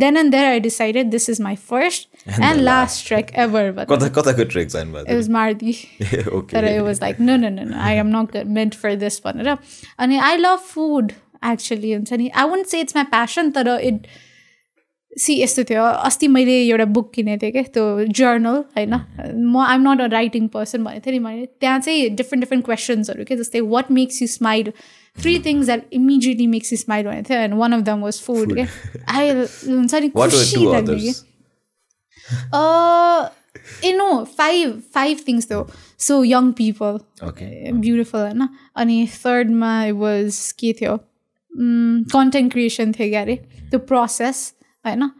then 0.00 0.16
and 0.16 0.30
there 0.32 0.46
I 0.46 0.60
decided 0.60 1.10
this 1.10 1.30
is 1.30 1.40
my 1.42 1.54
first 1.70 2.28
and 2.28 2.60
last 2.60 3.06
trek 3.06 3.30
ever 3.44 3.72
कता 3.90 4.08
कताको 4.20 4.44
ट्रेक 4.52 4.68
इट 4.76 5.14
वाज 5.14 5.28
मार्दी 5.36 5.72
तर 6.52 6.64
it 6.64 6.80
was 6.82 7.00
like 7.02 7.20
no 7.20 7.36
no 7.36 7.48
no 7.56 7.78
I 7.88 7.96
am 7.96 8.16
not 8.16 8.36
meant 8.58 8.74
for 8.82 8.94
this 8.96 9.20
भनेर। 9.26 9.56
अनि 9.98 10.18
I 10.30 10.36
love 10.36 10.58
food 10.68 11.12
actually 11.52 11.92
हुन्छ 11.92 12.12
नि. 12.12 12.28
I 12.28 12.48
won't 12.50 12.66
say 12.66 12.80
it's 12.80 12.96
my 12.96 13.04
passion 13.10 13.50
तर 13.50 13.68
it 13.80 14.06
सी 15.12 15.34
यस्तो 15.42 15.62
थियो। 15.64 15.82
अस्ति 15.82 16.28
मैले 16.28 16.54
एउटा 16.60 16.84
बुक 16.94 17.12
किनेको 17.14 17.42
थिएँ 17.42 17.52
क्या 17.52 17.62
त्यो 17.74 18.04
जर्नल 18.18 18.56
होइन? 18.76 18.94
म 19.52 19.58
I'm 19.66 19.88
not 19.88 20.00
a 20.00 20.06
writing 20.12 20.48
person 20.54 20.84
भनेको 20.84 21.06
थिएँ 21.06 21.18
नि 21.18 21.24
मैले। 21.24 21.46
त्यहाँ 21.60 21.78
चाहिँ 21.80 22.08
डिफ्रेन्ट 22.10 22.44
डिफ्रेन्ट 22.44 22.64
क्वेसन्सहरू 22.64 23.24
के? 23.24 23.36
जस्तै 23.36 23.60
what 23.60 23.90
makes 23.90 24.22
you 24.22 24.28
smile 24.28 24.72
three 25.16 25.38
things 25.46 25.66
that 25.66 25.82
immediately 25.92 26.46
makes 26.46 26.72
you 26.72 26.78
smile 26.78 27.06
भनेको 27.06 27.28
थियो 27.30 27.38
and 27.40 27.54
one 27.54 27.72
of 27.72 27.80
them 27.86 28.00
was 28.00 28.20
food 28.20 28.54
क्या 28.54 28.66
आई 29.14 29.30
हुन्छ 29.30 29.94
नि 29.94 30.08
खुसी 30.08 30.56
टु 30.56 30.72
लाग्ने 30.72 30.98
कि? 30.98 31.12
ए 33.88 33.92
नो 33.96 34.08
फाइभ 34.38 34.82
फाइभ 34.94 35.18
थिङ्स 35.28 35.50
थियो 35.50 35.66
सो 36.00 36.22
यङ 36.24 36.52
पिपल 36.52 36.98
ब्युटिफुल 37.22 38.20
होइन? 38.20 38.48
अनि 38.76 39.06
थर्डमा 39.14 39.74
वाज 40.02 40.52
के 40.58 40.72
थियो? 40.80 40.98
कन्टेन्ट 41.56 42.52
क्रिएसन 42.52 42.92
थियो 42.92 43.08
क्या 43.10 43.20
अरे? 43.20 43.36
त्यो 43.70 43.78
प्रोसेस 43.90 44.52
होइन? 44.84 45.10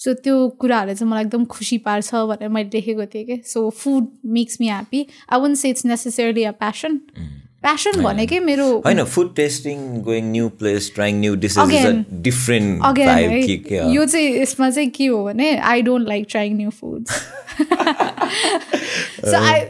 सो 0.00 0.12
त्यो 0.14 0.36
कुराहरूले 0.60 0.94
चाहिँ 0.94 1.10
मलाई 1.10 1.24
एकदम 1.24 1.44
खुसी 1.52 1.78
पार्छ 1.84 2.14
भनेर 2.14 2.48
मैले 2.48 2.68
देखेको 2.70 3.06
थिएँ 3.14 3.24
कि। 3.26 3.40
So 3.46 3.68
food 3.70 4.06
makes 4.36 4.60
me 4.60 4.66
happy 4.68 5.06
I 5.32 5.40
won't 5.40 5.56
say 5.56 5.68
it's 5.70 5.84
necessary 5.86 6.44
a 6.44 6.50
passion 6.52 6.98
passion 7.62 8.02
भनेकै 8.02 8.38
मेरो 8.40 8.66
होइन 8.84 9.02
food 9.04 9.34
tasting 9.36 9.78
going 10.02 10.24
new 10.32 10.48
place 10.58 10.90
trying 10.94 11.20
new 11.20 11.34
dishes. 11.36 12.04
Different 12.12 12.82
again 12.84 13.92
यो 13.94 14.04
चाहिँ 14.04 14.28
यसमा 14.40 14.70
चाहिँ 14.70 14.90
के 14.90 15.06
हो 15.06 15.24
भने 15.24 15.56
I 15.70 15.82
don't 15.82 16.08
like 16.08 16.26
trying 16.30 16.56
new 16.56 16.70
foods 16.70 17.10
so 19.24 19.36
I 19.36 19.60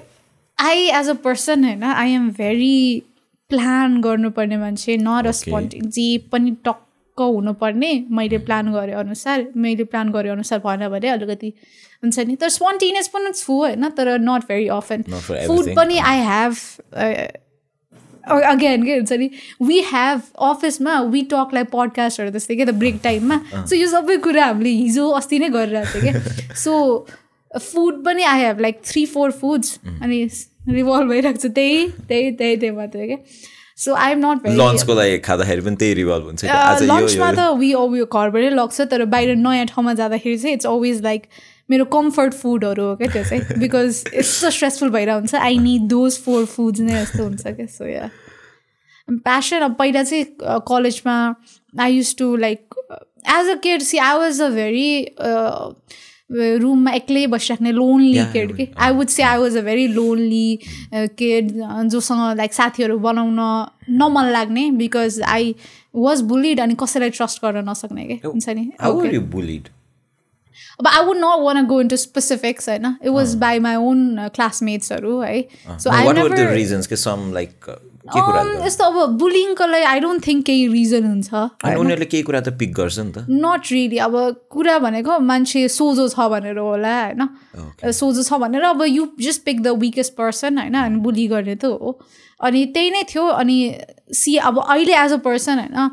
I 0.58 0.88
as 0.98 1.08
a 1.08 1.12
person 1.24 1.64
होइन 1.64 1.82
आई 1.84 2.12
एम 2.12 2.28
भेरी 2.30 3.02
प्लान 3.50 4.00
गर्नुपर्ने 4.00 4.56
मान्छे 4.56 4.96
स्पन्टिङ 5.32 5.88
जे 5.96 6.06
पनि 6.32 6.50
टक्क 6.64 7.20
हुनुपर्ने 7.20 7.92
मैले 8.10 8.38
प्लान 8.46 8.72
गरे 8.72 8.92
अनुसार 9.02 9.46
मैले 9.56 9.84
प्लान 9.84 10.10
गरे 10.12 10.28
अनुसार 10.30 10.58
भएन 10.66 10.88
भने 10.88 11.08
अलिकति 11.08 11.52
हुन्छ 12.02 12.18
नि। 12.18 12.36
तर 12.36 12.48
स्पन्टिनियस 12.50 13.08
पनि 13.08 13.32
छु 13.32 13.52
होइन 13.52 13.88
तर 13.98 14.18
नट 14.20 14.42
भेरी 14.48 14.66
अफन 14.76 15.02
फुड. 15.02 15.74
पनि 15.76 15.98
आई 15.98 16.18
हेभ 16.26 16.52
अगेन 18.26 18.84
के 18.84 18.94
हुन्छ 18.94 19.12
नि 19.12 19.30
वी 19.62 19.80
हेभ 19.92 20.22
अफिसमा 20.44 21.00
वी 21.12 21.22
टक 21.32 21.54
लाइक 21.54 21.70
पडकास्टहरू 21.72 22.30
जस्तै 22.30 22.56
क्या 22.56 22.66
त 22.66 22.74
ब्रेक 22.82 23.00
टाइममा 23.02 23.40
सो 23.54 23.76
यो 23.76 23.88
सबै 23.90 24.16
कुरा 24.26 24.44
हामीले 24.44 24.70
हिजो 24.70 25.08
अस्ति 25.20 25.38
नै 25.38 25.48
गरिरहेको 25.50 26.00
थियो 26.00 26.12
क्या 26.12 26.54
सो 26.64 26.74
फुड 27.50 28.04
पनि 28.04 28.22
I 28.32 28.40
have 28.40 28.60
like 28.60 28.80
three 28.84 29.06
four 29.06 29.32
foods 29.40 29.78
अनि 29.86 30.18
रिभल्भ 30.68 31.08
भइरहेको 31.10 31.38
छ। 31.38 31.52
त्यही 31.54 31.86
त्यही 32.08 32.30
त्यही 32.38 32.56
त्यही 32.56 32.74
मात्रै 32.76 33.06
क्या। 33.06 33.18
So 33.78 33.94
I 33.94 34.12
am 34.12 34.18
not 34.26 34.42
very 34.42 34.56
लन्चको 34.56 34.94
लागि 34.94 35.18
खाँदाखेरि 35.24 35.60
पनि 35.60 35.76
त्यही 35.80 35.94
रिभल्भ 35.94 36.24
हुन्छ 36.26 36.44
लन्चमा 36.90 37.32
त 37.32 37.48
वी 37.58 37.72
उयो 37.74 38.06
घरबाटै 38.06 38.50
लग्छ 38.54 38.80
तर 38.90 39.04
बाहिर 39.14 39.34
नयाँ 39.36 39.66
ठाउँमा 39.72 39.92
जाँदाखेरि 40.00 40.38
चाहिँ 40.38 40.54
इट्स 40.56 40.66
अलवेज 40.66 41.02
लाइक 41.02 41.22
मेरो 41.70 41.84
कम्फर्ट 41.92 42.32
फुडहरू 42.40 42.82
हो 42.82 42.94
क्या 42.96 43.08
त्यो 43.12 43.24
चाहिँ। 43.24 43.58
बिकज 43.62 44.02
यस्तो 44.14 44.50
स्ट्रेसफुल 44.50 44.90
भइरहेको 44.90 45.18
हुन्छ। 45.18 45.34
I 45.34 45.58
need 45.58 45.82
those 45.90 46.18
four 46.24 46.44
foods 46.46 46.80
नै 46.80 47.00
यस्तो 47.02 47.22
हुन्छ 47.22 47.46
क्या। 47.46 47.66
सो 47.66 47.86
या 47.86 48.08
प्यासन 49.08 49.60
अब 49.62 49.74
पहिला 49.78 50.02
चाहिँ 50.02 50.24
कलेजमा 50.68 51.16
I 51.82 51.92
used 51.92 52.16
to 52.18 52.34
like 52.36 52.74
as 53.36 53.48
a 53.50 53.54
kid 53.62 53.82
C 53.82 53.98
I 53.98 54.18
was 54.18 54.40
a 54.42 54.48
very 54.50 54.88
रुममा 56.30 56.90
एक्लै 56.92 57.26
बसिराख्ने 57.26 57.72
लोन्ली 57.72 58.24
केड 58.32 58.56
कि। 58.56 58.68
I 58.76 58.92
would 58.92 59.08
say 59.08 59.22
I 59.22 59.38
was 59.38 59.56
a 59.56 59.60
very 59.62 59.86
lonely 59.88 60.58
kid 60.92 61.52
जोसँग 61.90 62.36
लाइक 62.36 62.54
साथीहरू 62.54 62.98
बनाउन 62.98 63.38
नमन 63.90 64.30
लाग्ने 64.32 64.70
बिकज 64.80 65.20
आई 65.22 65.54
वाज 65.96 66.20
बुलिड 66.32 66.60
अनि 66.60 66.74
कसैलाई 66.82 67.10
ट्रस्ट 67.10 67.44
गर्न 67.44 67.68
नसक्ने 67.68 68.04
कि। 68.06 68.20
हुन्छ 68.24 68.48
नि? 68.48 68.70
अब 70.80 70.86
I 70.88 71.04
would 71.04 71.16
not 71.16 71.40
want 71.42 71.66
go 71.66 71.80
into 71.80 71.96
specifics 71.96 72.68
होइन? 72.68 72.86
It 73.02 73.08
was 73.08 73.34
by 73.38 73.58
my 73.58 73.76
own 73.76 74.28
क्लासमेट्सहरू 74.34 75.20
है 75.20 75.40
सो 75.68 75.90
आई 75.90 76.54
रिजन्स 76.54 76.86
के 76.86 76.96
सम 76.96 77.30
लाइक 77.34 77.50
यस्तो 78.06 78.84
अब 78.84 79.18
बुलिङको 79.18 79.66
लागि 79.66 79.84
आई 79.84 80.00
डोन्ट 80.00 80.26
थिङ्क 80.26 80.44
केही 80.46 80.66
रिजन 80.68 81.04
हुन्छ। 81.06 81.34
अनि 81.34 81.74
उनीहरूले 81.74 82.06
केही 82.06 82.22
कुरा 82.22 82.40
त 82.40 82.48
पिक 82.58 82.72
गर्छ 82.74 82.98
नि 82.98 83.12
त। 83.12 83.18
नट 83.26 83.62
रियली 83.72 83.98
अब 83.98 84.14
कुरा 84.50 84.78
भनेको 84.78 85.18
मान्छे 85.18 85.68
सोझो 85.68 86.08
छ 86.08 86.28
भनेर 86.30 86.58
होला 86.58 86.94
होइन? 87.02 87.22
सोझो 87.90 88.22
छ 88.22 88.32
भनेर 88.38 88.62
अब 88.62 88.82
you 88.86 89.06
just 89.20 89.44
pick 89.44 89.62
the 89.62 89.68
weakest 89.82 90.14
person 90.14 90.58
होइन? 90.58 90.74
अनि 90.74 90.96
बुली 91.02 91.26
गर्ने 91.26 91.56
त 91.56 91.64
हो। 91.64 91.98
अनि 92.40 92.64
त्यही 92.74 92.90
नै 92.90 93.02
थियो। 93.10 93.24
अनि 93.26 93.56
सी 94.12 94.36
अब 94.36 94.58
अहिले 94.62 94.94
एज 94.94 95.12
अ 95.12 95.20
पर्सन 95.26 95.58
होइन? 95.58 95.90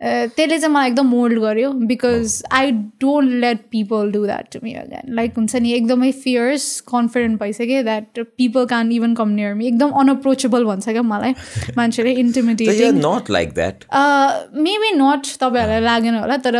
त्यसले 0.00 0.58
चाहिँ 0.58 0.72
मलाई 0.74 0.88
एकदम 0.88 1.06
मोल्ड 1.06 1.38
गर्यो 1.40 1.70
because 1.88 2.42
I 2.52 2.70
don't 3.00 3.32
let 3.40 3.58
people 3.70 4.10
do 4.12 4.24
that 4.26 4.46
to 4.52 4.58
me 4.62 4.72
again 4.74 5.14
like 5.14 5.34
हुन्छ 5.36 5.56
नि 5.56 5.72
एकदमै 5.72 6.10
फियर्स 6.22 6.68
कन्फिडेन्ट 6.86 7.40
भइसक्यो 7.40 7.82
that 7.82 8.20
people 8.38 8.64
can 8.66 8.92
even 8.92 9.14
come 9.14 9.28
near 9.30 9.54
me 9.54 9.66
एकदम 9.66 9.90
अनअप्रोचेबल 10.02 10.64
भन्छ 10.64 10.88
क्या 10.88 11.02
मलाई 11.04 11.34
मान्छेले 11.76 12.12
intimidating 12.22 13.00
not 13.00 13.30
like 13.30 13.52
that 13.54 13.84
maybe 14.60 14.92
not 14.96 15.34
तपाईँहरूलाई 15.40 15.80
लागेन 15.82 16.14
होला 16.14 16.36
तर 16.46 16.56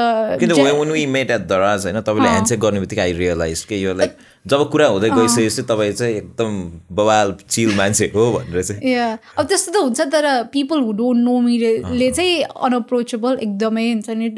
ह्यान्डसेक 2.21 2.61
गर्ने 2.61 2.81
बित्तिकै 2.81 3.03
आई 3.03 3.13
रियलाइज 3.15 3.65
कि 3.65 3.85
यो 3.85 3.95
लाइक 3.95 4.17
जब 4.47 4.71
कुरा 4.71 4.87
हुँदै 4.87 5.11
गइसकेपछि 5.11 5.63
तपाईँ 5.63 5.93
चाहिँ 5.93 6.15
एकदम 6.17 6.53
बवाल 6.97 7.37
चिल 7.51 7.77
मान्छे 7.77 8.13
हो 8.15 8.33
भनेर 8.33 8.63
चाहिँ। 8.63 8.93
या। 8.93 9.19
अब 9.39 9.47
त्यस्तो 9.47 9.73
त 9.73 9.77
हुन्छ 9.77 10.01
तर 10.01 10.27
पिपल 10.53 10.81
हु 10.81 10.93
डोन्ट 10.93 11.25
नो 11.25 11.41
मीले 11.41 12.11
चाहिँ 12.11 12.43
अनअप्रोचेबल 12.43 13.39
एकदमै 13.43 13.93
हुन्छ 13.93 14.11
नि। 14.11 14.29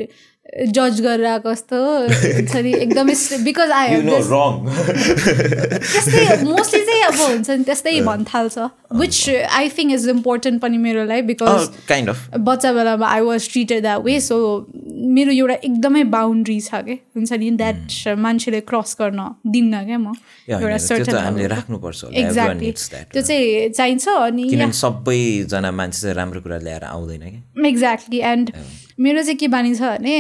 जज 0.53 1.01
गरेर 1.01 1.27
आएको 1.27 1.53
जस्तो 1.53 1.77
हुन्छ 1.77 2.57
नि 2.57 2.73
एकदमै 2.75 3.15
बिकज 3.45 3.71
आई 3.71 4.01
त्यस्तै 5.81 6.43
मोस्टली 6.45 6.81
चाहिँ 6.81 7.03
अब 7.03 7.15
हुन्छ 7.15 7.51
नि 7.51 7.65
त्यस्तै 7.65 8.01
भन्न 8.01 8.25
थाल्छ 8.25 8.67
which 8.93 9.29
I 9.51 9.69
think 9.69 9.93
is 9.93 10.09
important 10.09 10.61
पनि 10.63 10.79
मेरो 10.79 11.05
लागि 11.05 11.23
बिकज 11.23 11.69
काइन्ड 11.89 12.11
अफ 12.11 12.19
बच्चा 12.41 12.73
बेलामा 12.73 13.07
I 13.09 13.21
was 13.21 13.49
treated 13.53 13.81
that 13.83 14.05
way 14.05 14.19
so 14.21 14.37
मेरो 15.15 15.33
एउटा 15.33 15.55
एकदमै 15.55 16.03
बााउन्ड्री 16.11 16.61
छ 16.61 16.83
क्या 16.85 16.99
हुन्छ 17.17 17.33
नि 17.33 17.51
द्याट 17.63 18.19
मान्छेले 18.19 18.61
क्रस 18.69 18.97
गर्न 19.01 19.21
दिन्न 19.47 19.85
क्या 19.87 19.99
म 19.99 20.13
एउटा 20.49 20.79
सर्टन 20.79 21.41
एक्ज्याक्टली. 22.15 22.73
त्यो 23.13 23.23
चाहिँ 23.23 23.69
चाहिन्छ 23.71 24.09
अनि 24.09 24.71
सबैजना 24.75 25.71
मान्छे 25.71 26.01
चाहिँ 26.01 26.17
राम्रो 26.17 26.41
कुरा 26.41 26.59
ल्याएर 26.59 26.85
आउँदैन 26.85 27.23
कि। 27.31 27.69
एक्ज्याक्टली 27.69 28.19
एन्ड 28.33 28.47
मेरो 29.01 29.23
चाहिँ 29.23 29.37
के 29.37 29.49
बानी 29.49 29.75
छ 29.75 29.81
भने 29.83 30.19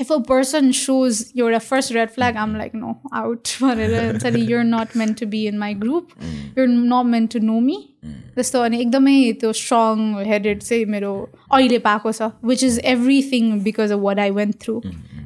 इफ 0.00 0.12
अ 0.12 0.16
पर्सन 0.18 0.70
सोज 0.72 1.32
एउटा 1.38 1.58
first 1.58 1.92
red 1.92 2.08
flag 2.08 2.36
um 2.36 2.56
like 2.56 2.74
no 2.74 2.94
out 3.14 3.48
भनेर 3.62 3.94
हुन्छ 4.06 4.26
नि 4.26 4.40
you're 4.52 4.64
not 4.64 4.96
meant 4.96 5.20
to 5.20 5.26
be 5.26 5.46
in 5.46 5.58
my 5.58 5.74
group 5.74 6.08
you're 6.58 6.68
not 6.68 7.06
meant 7.06 7.32
to 7.32 7.38
know 7.38 7.60
me 7.60 7.76
त्यस्तो 8.04 8.60
अनि 8.62 8.80
एकदमै 8.80 9.32
त्यो 9.32 9.52
स्ट्रङ 9.52 10.24
हेडेड 10.26 10.62
चाहिँ 10.62 10.84
मेरो 10.84 11.12
अहिले 11.52 11.78
पाएको 11.78 12.12
छ 12.12 12.30
which 12.44 12.64
is 12.64 12.80
everything 12.84 13.60
because 13.60 13.92
of 13.92 13.98
what 13.98 14.18
I 14.18 14.30
went 14.30 14.60
through 14.62 14.80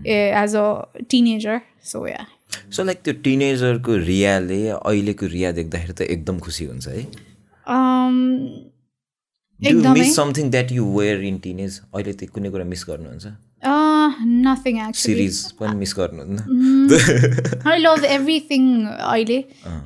as 0.06 0.56
a 0.56 0.66
teenager 1.10 1.60
so 1.84 2.06
yeah 2.06 2.26
so 2.70 2.84
like 2.84 3.02
त्यो 3.04 3.14
टिनेजरको 3.14 3.96
रियाले 3.96 4.68
अहिलेको 4.68 5.26
रिया 5.26 5.52
देख्दाखेरि 5.52 5.92
त 5.92 6.00
एकदम 6.00 6.38
खुसी 6.38 6.64
हुन्छ 6.64 6.88
है? 6.88 7.02
एकदमै 7.68 8.71
miss 9.62 10.16
something 10.16 10.50
that 10.50 10.72
you 10.72 10.84
were 10.98 11.22
in 11.30 11.38
teenage 11.46 11.80
अहिले 11.94 12.12
त्यो 12.12 12.28
कुनै 12.34 12.50
कुरा 12.50 12.64
मिस 12.74 12.84
गर्नुहुन्छ? 12.88 13.26
नथिङ 13.62 14.78
एक्चुली 14.82 15.02
सिरिज 15.02 15.36
पनि 15.58 15.76
मिस 15.78 15.92
गर्नुहुन्न 15.98 16.38
आई 17.70 17.78
लभ 17.78 18.04
एभ्रिथिङ 18.04 18.64
अहिले 18.86 19.38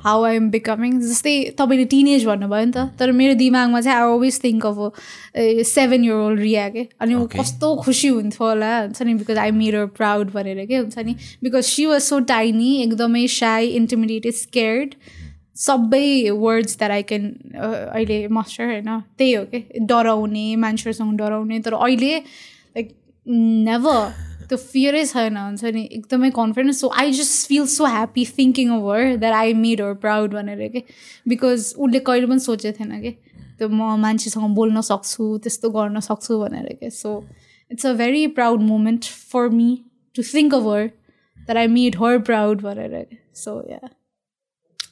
हाउ 0.05 0.23
आई 0.29 0.35
एम 0.35 0.49
बिकमिङ 0.51 0.99
जस्तै 1.01 1.33
तपाईँले 1.59 1.85
टिनेज 1.91 2.25
भन्नुभयो 2.25 2.65
नि 2.65 2.71
त 2.77 2.85
तर 2.99 3.11
मेरो 3.19 3.33
दिमागमा 3.41 3.81
चाहिँ 3.81 3.97
I 3.97 4.03
always 4.13 4.39
think 4.43 4.65
of 4.65 4.77
seven 5.73 6.03
year 6.05 6.13
old 6.13 6.39
Riya 6.39 6.67
के। 6.69 6.87
अनि 7.01 7.13
ऊ 7.13 7.27
कस्तो 7.37 7.75
खुसी 7.83 8.07
हुन्थ्यो 8.17 8.47
होला 8.47 8.73
हुन्छ 8.79 9.01
नि 9.01 9.13
बिकज 9.21 9.37
आई 9.45 9.51
मेर 9.61 9.85
प्राउड 10.01 10.33
भनेर 10.33 10.65
के 10.65 10.77
हुन्छ 10.77 10.97
नि। 11.05 11.15
Because 11.43 11.63
she 11.69 11.85
was 11.93 12.01
so 12.01 12.19
tiny 12.33 12.71
एकदमै 12.81 13.25
साई 13.37 13.67
इन्टिमिडिएटेड 13.81 14.33
स्केयर्ड 14.41 14.89
सबै 15.57 16.29
वर्ड्स 16.39 16.77
द्याट 16.77 16.91
आई 16.91 17.03
क्यान 17.09 17.23
अहिले 17.57 18.27
मास्टर 18.37 18.65
होइन? 18.65 18.99
त्यही 19.17 19.33
हो 19.33 19.43
कि? 19.53 19.63
डराउने 19.89 20.55
मान्छेहरूसँग 20.63 21.17
डराउने 21.17 21.59
तर 21.65 21.73
अहिले 21.73 22.17
लाइक 22.17 22.93
नेभर 23.27 24.25
त्यो 24.49 24.57
फियरै 24.57 25.03
छैन 25.05 25.37
हुन्छ 25.37 25.63
नि? 25.75 25.83
एकदमै 25.91 26.29
confidence 26.35 26.79
so 26.81 26.89
I 27.01 27.11
just 27.11 27.47
feel 27.47 27.65
so 27.67 27.85
happy 27.85 28.25
thinking 28.37 28.71
over 28.77 29.15
that 29.15 29.33
I 29.33 29.53
made 29.63 29.81
her 29.81 29.93
proud 30.05 30.33
भनेर 30.33 30.67
के? 30.75 30.83
बिकज 31.27 31.73
उसले 31.77 31.99
कहिले 32.11 32.27
पनि 32.27 32.39
सोचेको 32.39 32.77
थिएन 32.79 33.01
कि? 33.01 33.11
त्यो 33.57 33.69
म 33.69 33.99
मान्छेसँग 33.99 34.55
बोल्न 34.55 34.81
सक्छु 34.93 35.37
त्यस्तो 35.43 35.69
गर्न 35.75 35.99
सक्छु 36.07 36.39
भनेर 36.39 36.73
के? 36.79 36.89
So 36.89 37.23
it's 37.71 37.85
a 37.85 37.93
very 37.99 38.25
proud 38.39 38.61
moment 38.63 39.05
for 39.31 39.49
me 39.49 39.69
to 40.15 40.23
think 40.33 40.53
over 40.53 40.85
that 41.37 41.57
I 41.57 41.67
made 41.77 41.95
her 42.01 42.19
proud 42.29 42.61
भनेर 42.61 43.05
सो 43.35 43.61
या 43.71 43.79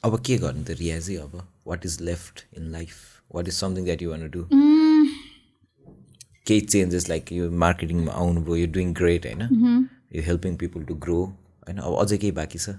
अब 0.06 0.18
के 0.26 0.36
गर्नु 0.38 0.64
त 0.64 0.76
रिया 0.80 0.98
चाहिँ 1.00 1.18
अब? 1.18 1.34
What 1.66 1.86
is 1.86 2.00
left 2.08 2.44
in 2.58 2.70
life 2.72 2.94
what 3.34 3.48
is 3.48 3.54
something 3.54 3.84
that 3.84 4.02
you 4.02 4.10
want 4.10 4.28
do 4.30 4.44
केही 6.46 6.60
चेन्जेस 6.60 7.08
लाइक 7.08 7.32
यो 7.32 7.50
मार्केटिङमा 7.64 8.12
आउनुभयो 8.22 8.56
यो 8.56 8.66
डुइङ 8.72 8.92
ग्रेट 8.94 9.26
होइन? 9.26 9.42
यो 10.14 10.22
हेल्पिङ 10.22 10.56
पिपल 10.56 10.84
टु 10.90 10.94
ग्रो 11.06 11.20
होइन? 11.22 11.78
अब 11.78 11.96
अझै 12.02 12.16
केही 12.16 12.32
बाँकी 12.40 12.58
छ? 12.58 12.76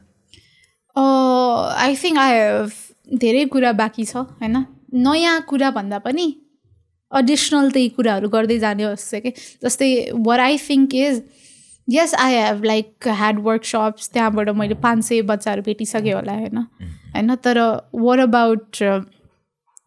आई 1.85 1.95
थिङ्क 2.03 2.17
आई 2.17 2.31
हेभ 2.39 2.71
धेरै 3.23 3.45
कुरा 3.55 3.71
बाँकी 3.81 4.05
छ 4.05 4.15
होइन? 4.15 4.65
नयाँ 5.05 5.41
कुरा 5.49 5.69
भन्दा 5.71 5.97
पनि 6.05 6.27
एडिसनल 7.11 7.69
त्यही 7.71 7.89
कुराहरू 7.97 8.29
गर्दै 8.29 8.57
जाने 8.59 8.83
जस्तो 8.93 9.19
कि 9.25 9.31
जस्तै 9.63 9.89
were 10.27 10.39
I 10.45 10.57
think 10.63 10.95
is 10.95 11.21
yes 11.89 12.15
I 12.15 12.33
have 12.33 12.63
like 12.63 13.07
had 13.07 13.39
workshops 13.39 14.09
त्यहाँबाट 14.13 14.49
मैले 14.49 14.73
पाँच 14.73 15.03
सय 15.03 15.21
बच्चाहरू 15.21 15.61
भेटिसकेँ 15.61 16.13
होला 16.13 16.33
होइन? 16.33 16.57
होइन 17.15 17.35
तर 17.35 17.59
वर 17.95 18.19
अबाउट 18.19 18.83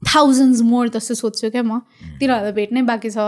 थाउजन्ड्स 0.03 0.61
मोर 0.63 0.89
जस्तो 0.89 1.15
सोध्छु 1.15 1.51
क्या 1.51 1.63
म। 1.63 1.79
तिनीहरूलाई 2.21 2.53
भेट्नै 2.53 2.83
बाँकी 2.83 3.11
छ। 3.11 3.19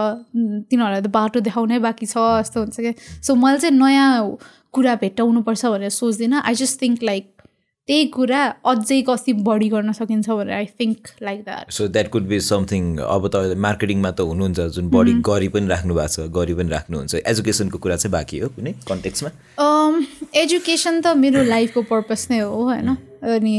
तिनीहरूलाई 0.71 1.01
त 1.01 1.07
बाटो 1.07 1.41
देखाउनै 1.41 1.79
बाँकी 1.79 2.07
छ 2.07 2.17
जस्तो 2.17 2.61
हुन्छ 2.61 2.81
क्या। 2.81 2.93
सो 3.23 3.35
मैले 3.35 3.59
चाहिँ 3.59 3.77
नयाँ 3.77 4.39
कुरा 4.73 4.95
भेट्टाउनुपर्छ 4.95 5.67
भनेर 5.67 5.91
सोच्दिनँ। 5.93 6.41
आई 6.41 6.55
जस्ट 6.55 6.83
थिङ्क 6.83 7.03
लाइक 7.03 7.32
त्यही 7.89 8.05
कुरा 8.07 8.41
अझै 8.65 9.01
कति 9.03 9.33
बढी 9.47 9.69
गर्न 9.69 9.93
सकिन्छ 9.93 10.29
भनेर 10.31 10.55
I 10.55 10.67
think 10.81 11.09
like 11.23 11.41
that 11.45 11.71
so 11.73 11.87
that 11.89 12.09
could 12.09 12.27
be 12.27 12.39
something 12.41 12.83
अब 13.07 13.27
तपाईँले 13.29 13.55
मार्केटिङमा 13.65 14.11
त 14.11 14.21
हुनुहुन्छ 14.21 14.67
जुन 14.77 14.89
बढी 14.89 15.13
गरी 15.21 15.49
पनि 15.49 15.67
राख्नु 15.67 15.95
भएको 15.95 16.13
छ 16.15 16.29
गरी 16.31 16.55
पनि 16.55 16.71
राख्नुहुन्छ। 16.71 17.15
एजुकेसनको 17.27 17.79
कुरा 17.79 17.97
चाहिँ 17.97 18.13
बाँकी 18.13 18.39
हो 18.39 18.49
कुनै 18.49 18.73
कन्टेक्समा 18.87 19.31
एजुकेसन 20.35 20.95
um, 20.97 21.03
त 21.05 21.17
मेरो 21.17 21.43
लाइफको 21.55 21.83
पर्पज 21.91 22.27
नै 22.31 22.39
हो 22.39 22.63
होइन? 22.63 22.89
अनि 23.35 23.57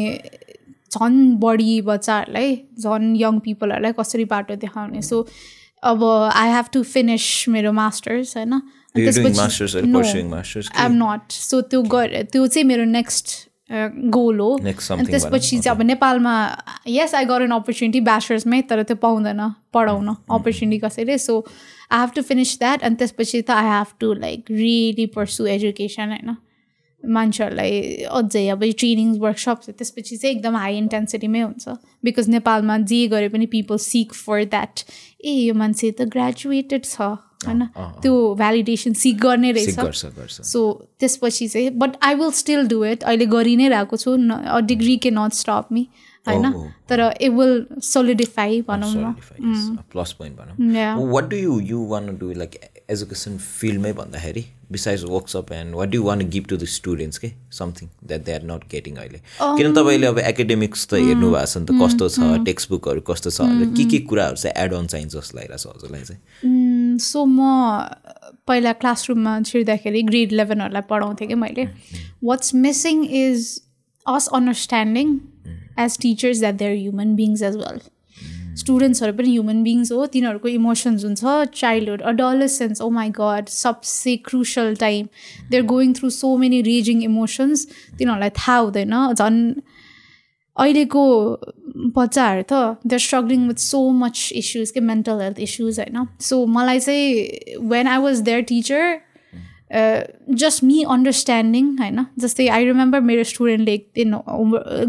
झन् 0.91 1.19
बढी 1.39 1.81
बच्चाहरूलाई 1.83 2.55
झन् 2.79 3.15
यङ 3.17 3.39
पिपलहरूलाई 3.43 3.99
कसरी 3.99 4.25
बाटो 4.31 4.55
देखाउने? 4.55 5.01
सो 5.03 5.27
अब 5.83 6.03
आई 6.33 6.49
हेभ 6.49 6.65
टु 6.73 6.83
फिनिस 6.87 7.49
मेरो 7.49 7.71
मास्टर्स 7.75 8.37
होइन? 8.37 8.61
आइ 8.95 10.85
एम 10.85 11.01
नट 11.03 11.41
सो 11.43 11.61
त्यो 11.73 11.81
त्यो 12.23 12.47
चाहिँ 12.47 12.67
मेरो 12.67 12.85
नेक्स्ट 12.99 13.41
गोल। 13.71 14.39
हो 14.39 14.49
अनि 14.57 15.05
त्यसपछि 15.05 15.57
चाहिँ 15.59 15.75
अब 15.77 15.81
नेपालमा 15.81 16.33
yes 16.87 17.15
I 17.15 17.25
got 17.25 17.41
an 17.41 17.51
opportunity 17.51 17.99
ब्याचलर्समै 18.01 18.61
तर 18.69 18.83
त्यो 18.83 18.95
पाउँदैन 19.01 19.41
पढाउन 19.73 20.07
अपर्च्युनिटी 20.07 20.77
mm-hmm. 20.77 20.93
कसैले। 20.93 21.17
So 21.17 21.45
I 21.91 21.99
have 21.99 22.11
to 22.15 22.21
finish 22.21 22.57
that 22.59 22.83
अनि 22.83 22.95
त्यसपछि 22.95 23.41
त 23.41 23.51
I 23.51 23.69
have 23.71 23.93
to 23.99 24.13
like 24.13 24.51
really 24.51 25.05
pursue 25.15 25.45
education 25.47 26.09
होइन। 26.09 26.35
मान्छेहरूलाई 27.03 28.05
अझै 28.07 28.47
अब 28.47 28.63
ट्रेनिङ्स 28.79 29.17
वर्कसप्स 29.19 29.69
त्यसपछि 29.69 30.17
चाहिँ 30.17 30.35
एकदम 30.35 30.55
हाई 30.55 30.77
इन्टेन्सिटीमै 30.77 31.41
हुन्छ। 31.41 31.75
बिकज 32.03 32.29
नेपालमा 32.29 32.77
जे 32.91 33.07
गरे 33.07 33.27
पनि 33.29 33.45
पिपल 33.55 33.77
सिक 33.85 34.13
फर 34.13 34.43
द्याट 34.45 34.83
ए 35.25 35.31
यो 35.31 35.53
मान्छे 35.53 35.91
त 35.91 36.07
ग्रेजुएटेड 36.13 36.85
छ। 36.85 37.15
होइन? 37.47 37.65
त्यो 38.01 38.13
भ्यालिडेसन 38.35 38.93
सिक 39.01 39.19
गर्ने 39.21 39.51
रहेछ। 39.51 40.41
सो 40.43 40.61
त्यसपछि 40.99 41.47
चाहिँ 41.47 41.69
but 41.83 41.97
I 42.03 42.15
will 42.15 42.31
still 42.39 42.67
do 42.67 42.83
it 42.85 43.03
अहिले 43.03 43.25
गरि 43.35 43.55
नै 43.55 43.67
रहेको 43.69 43.97
छु। 43.97 44.17
अ 44.17 44.59
डिग्री 44.71 44.97
के 44.97 45.11
नट 45.11 45.33
स्टप 45.33 45.67
मी 45.71 45.87
होइन? 46.27 46.51
तर 46.89 46.99
इट 47.21 47.31
विल 47.31 47.65
सोलिडिफाई 47.83 48.61
भनौँ 48.67 48.93
न। 48.95 49.13
प्लस 49.91 50.11
पोइन्ट 50.19 50.37
भनौँ। 50.37 51.11
What 51.11 51.29
do 51.29 51.37
you 51.37 51.59
you 51.71 51.85
want 51.87 52.17
do 52.17 52.31
like 52.33 52.59
education 52.89 53.37
फिल्डमै 53.37 53.91
भन्दाखेरि 53.93 54.43
besides 54.71 55.03
workshop 55.09 55.51
and 55.53 55.75
what 55.75 55.93
you 55.95 56.03
want 56.03 56.19
give 56.29 56.45
to 56.49 56.57
the 56.57 56.65
students 56.67 57.17
के 57.17 57.31
something 57.57 57.89
that 58.07 58.23
they 58.25 58.31
are 58.33 58.43
not 58.43 58.63
getting 58.71 58.95
अहिले। 58.95 59.19
किन 59.39 59.73
तपाईँले 59.75 60.07
अब 60.07 60.19
एकाडेमिक्स 60.19 60.87
त 60.87 60.93
हेर्नु 60.93 61.29
भएको 61.31 61.45
छ 61.45 61.57
नि 61.57 61.65
त? 61.65 61.71
कस्तो 61.81 62.09
छ? 62.09 62.19
टेक्स्ट 62.45 62.69
बुकहरू 62.69 63.01
कस्तो 63.07 63.29
छ? 63.29 63.39
के 63.77 63.83
के 63.91 63.99
कुराहरू 64.09 64.35
चाहिँ 64.35 64.55
एड 64.63 64.73
अन 64.73 64.87
चाहिन्छ 64.87 65.11
जस्तो 65.15 65.37
लागिरहेको 65.37 65.63
छ 65.63 65.75
हजुरलाई 65.75 66.03
चाहिँ? 66.03 66.21
सो 67.03 67.25
म 67.25 67.49
पहिला 68.47 68.73
क्लासरुममा 68.81 69.39
छिर्दाखेरि 69.45 70.01
ग्रेड 70.03 70.33
इलेभेनहरूलाई 70.33 70.89
पढाउँथेँ 70.89 71.27
कि 71.27 71.35
मैले। 71.35 71.67
What's 72.23 72.55
missing 72.65 73.05
is 73.21 73.47
us 74.05 74.27
understanding 74.33 75.17
as 75.79 75.97
teachers 76.01 76.39
that 76.39 76.55
there 76.55 76.77
human 76.77 77.15
beings 77.15 77.41
as 77.41 77.55
well 77.57 77.79
स्टुडेन्ट्सहरू 78.61 79.13
पनि 79.13 79.29
ह्युमन 79.29 79.63
बिङ्स 79.63 79.91
हो 79.91 80.05
तिनीहरूको 80.13 80.49
इमोसन्स 80.49 81.05
हुन्छ 81.05 81.31
childhood 81.61 82.01
adolescence 82.11 82.81
oh 82.81 82.89
my 82.97 83.09
god 83.19 83.47
सबसे 83.53 84.15
crucial 84.27 84.75
time 84.79 85.07
they 85.49 85.57
are 85.57 85.63
going 85.71 85.93
through 85.99 86.09
so 86.17 86.35
many 86.43 86.61
raging 86.67 87.03
emotions 87.03 87.65
तिनीहरूलाई 87.97 88.35
थाहा 88.39 88.57
हुँदैन 88.57 88.95
झन् 89.13 89.39
अहिलेको 90.57 91.03
बच्चाहरू 91.95 92.43
त 92.49 92.53
they 92.87 92.97
struggling 92.99 93.47
with 93.47 93.59
so 93.61 93.79
much 94.01 94.29
issues 94.35 94.71
के 94.71 94.79
मेन्टल 94.89 95.21
हेल्थ 95.21 95.39
इस्युज 95.39 95.79
होइन? 95.79 96.05
सो 96.21 96.45
मलाई 96.57 96.79
चाहिँ 96.79 97.57
when 97.71 97.87
I 97.87 97.97
was 98.03 98.21
there 98.29 98.41
teacher 98.51 98.99
just 100.41 100.63
me 100.63 100.83
understanding 100.95 101.65
होइन? 101.79 102.05
जस्तै 102.19 102.47
आई 102.49 102.65
रिमेम्बर 102.65 102.99
मेरो 103.01 103.23
स्टुडेन्टले 103.31 103.73
एक 103.73 103.89
दिन 103.95 104.13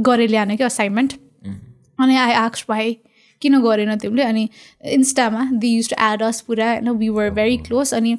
गरेर 0.05 0.31
ल्याएन 0.31 0.57
कि 0.57 0.65
असाइनमेन्ट 0.65 1.13
अनि 1.99 2.17
आई 2.17 2.33
आक्स 2.43 2.65
भाइ 2.69 2.97
किन 3.43 3.61
गरेन 3.63 3.97
तिमीले? 3.99 4.23
अनि 4.23 4.49
इन्स्टामा 4.93 5.49
they 5.53 5.69
use 5.77 5.89
to 5.91 5.97
add 6.05 6.23
us 6.23 6.41
पुरा 6.49 6.71
होइन? 6.71 6.89
वी 6.91 7.09
वर 7.09 7.31
भेरी 7.41 7.57
क्लोज 7.67 7.95
अनि 7.95 8.17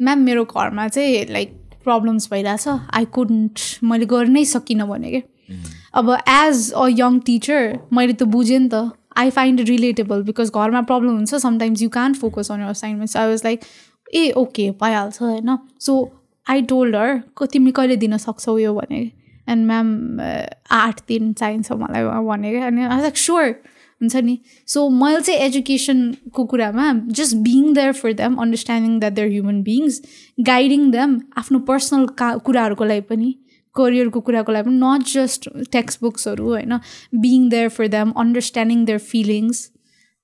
म्याम 0.00 0.18
मेरो 0.24 0.44
घरमा 0.44 0.88
चाहिँ 0.88 1.24
लाइक 1.32 1.50
प्रब्लम्स 1.84 2.28
भइरहेछ। 2.32 2.68
आई 2.68 3.04
कुडन्ट 3.14 3.84
मैले 3.84 4.06
गर्नै 4.06 4.44
सकिनँ 4.46 4.88
भने 4.88 5.10
कि? 5.10 5.22
अब 5.96 6.10
एज 6.28 6.70
अ 6.72 6.86
यङ 6.90 7.18
टिचर 7.26 7.78
मैले 7.92 8.12
त 8.12 8.22
बुझेँ 8.32 8.58
नि 8.58 8.68
त 8.72 8.90
आई 9.18 9.30
फाइन्ड 9.36 9.60
रिलेटेबल 9.68 10.22
बिकज 10.22 10.50
घरमा 10.54 10.80
प्रब्लम 10.88 11.14
हुन्छ 11.16 11.34
sometimes 11.44 11.82
you 11.82 11.88
can 11.90 12.14
focus 12.14 12.50
on 12.52 12.60
your 12.60 12.68
assignments 12.70 13.16
I 13.16 13.28
was 13.28 13.42
like 13.44 13.60
ah 14.14 14.30
okay 14.36 14.70
भइहाल्छ 14.82 15.22
होइन? 15.22 15.56
सो 15.80 15.92
आई 16.46 16.62
टोल्ड 16.72 16.96
हर 16.96 17.46
तिमी 17.52 17.70
कहिले 17.78 17.96
दिन 18.02 18.16
सक्छौ 18.24 18.58
यो 18.58 18.74
भने 18.74 19.00
एन्ड 19.48 19.66
म्याम 19.66 20.20
आठ 20.80 21.00
दिन 21.08 21.32
चाहिन्छ 21.32 21.72
मलाई 21.72 22.04
भनेको 22.28 22.66
अनि 22.66 22.84
आई 22.84 23.00
लाइक 23.00 23.16
स्योर 23.16 23.48
हुन्छ 24.00 24.16
नि। 24.16 24.38
सो 24.68 24.88
मैले 25.00 25.20
चाहिँ 25.20 25.40
एजुकेसनको 25.40 26.44
कुरामा 26.44 26.92
just 27.18 27.36
being 27.48 27.72
there 27.74 27.92
for 28.02 28.12
them 28.20 28.34
understanding 28.44 28.98
that 29.00 29.12
there 29.12 29.28
human 29.30 29.62
beings 29.62 30.00
guiding 30.52 30.90
them 30.90 31.20
आफ्नो 31.38 31.58
पर्सनल 31.72 32.06
का 32.20 32.36
कुराहरूको 32.46 32.84
लागि 32.84 33.00
पनि। 33.10 33.34
करियरको 33.78 34.20
कुराको 34.28 34.50
लागि 34.52 34.68
पनि 34.68 34.78
नट 34.82 35.02
जस्ट 35.12 35.48
टेक्स्ट 35.72 36.02
बुक्सहरू 36.02 36.46
होइन? 36.50 36.72
Being 37.24 37.48
there 37.50 37.68
for 37.78 37.88
them 37.96 38.08
understanding 38.24 38.84
there 38.84 38.98
feelings 39.08 39.56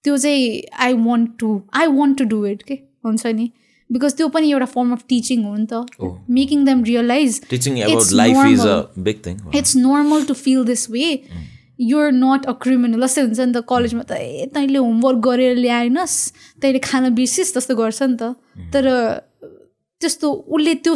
त्यो 0.04 0.16
चाहिँ 0.18 0.62
I 0.84 0.92
want 1.08 1.26
to 1.40 1.50
I 1.80 1.86
want 1.98 2.18
to 2.18 2.24
do 2.36 2.44
it 2.46 2.62
के? 2.62 2.74
हुन्छ 3.04 3.26
नि? 3.26 3.46
बिकज 3.90 4.12
त्यो 4.16 4.28
पनि 4.34 4.50
एउटा 4.50 4.66
फर्म 4.74 4.92
अफ 4.92 5.02
टिचिङ 5.08 5.42
हो 5.44 5.54
नि 5.56 5.66
त। 5.72 5.74
Making 6.30 6.64
them 6.64 6.78
realise 6.84 7.40
it's 9.54 9.76
normal 9.76 10.24
to 10.24 10.34
feel 10.34 10.64
this 10.64 10.82
way 10.90 11.08
you're 11.80 12.12
not 12.12 12.46
a 12.46 12.52
criminal 12.62 13.00
जस्तै 13.04 13.22
हुन्छ 13.22 13.40
नि 13.40 13.52
त 13.52 13.60
कलेजमा 13.68 14.02
त 14.02 14.12
ए 14.12 14.46
तैँले 14.54 14.78
होमवर्क 14.78 15.18
गरेर 15.26 15.56
ल्याएनस् 15.56 16.16
तैँले 16.62 16.80
खाना 16.88 17.08
बिर्सिस् 17.18 17.54
जस्तो 17.56 17.74
गर्छ 17.76 18.02
नि 18.02 18.16
त। 18.16 18.24
तर 18.72 18.84
त्यस्तो 20.02 20.30
उसले 20.48 20.74
त्यो 20.84 20.94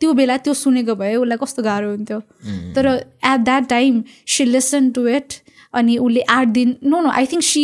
त्यो 0.00 0.12
बेला 0.20 0.36
त्यो 0.44 0.54
सुनेको 0.54 0.94
भए 0.94 1.14
उसलाई 1.16 1.38
कस्तो 1.42 1.62
गाह्रो 1.62 1.90
हुन्थ्यो। 1.90 2.20
तर 2.76 2.86
at 2.86 3.40
that 3.44 3.68
time 3.68 4.02
she 4.34 4.44
listen 4.44 4.90
to 4.90 5.06
it 5.08 5.38
अनि 5.74 5.96
उसले 5.98 6.20
आठ 6.32 6.48
दिन 6.48 6.76
no 6.84 7.00
no 7.00 7.10
I 7.10 7.26
think 7.32 7.44
she 7.44 7.62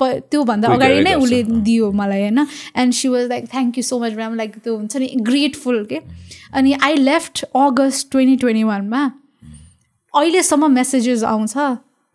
त्योभन्दा 0.00 0.68
अगाडि 0.68 1.00
नै 1.02 1.14
उसले 1.14 1.42
दियो 1.68 1.90
मलाई 2.00 2.20
होइन। 2.20 2.46
And 2.76 2.94
she 2.94 3.08
was 3.08 3.28
like 3.28 3.46
thank 3.52 3.78
you 3.78 3.82
so 3.84 3.98
much 4.00 4.14
ma'am 4.16 4.34
like 4.36 4.56
त्यो 4.64 4.76
हुन्छ 4.76 4.96
नि 4.96 5.08
ग्रेटफुल 5.28 5.84
के 5.90 6.00
अनि 6.54 6.72
I 6.82 6.94
left 6.96 7.44
August 7.44 8.10
twenty 8.10 8.36
twenty 8.36 8.64
वानमा 8.64 9.02
अहिलेसम्म 10.14 10.70
मेसेजेस 10.72 11.22
आउँछ। 11.24 11.56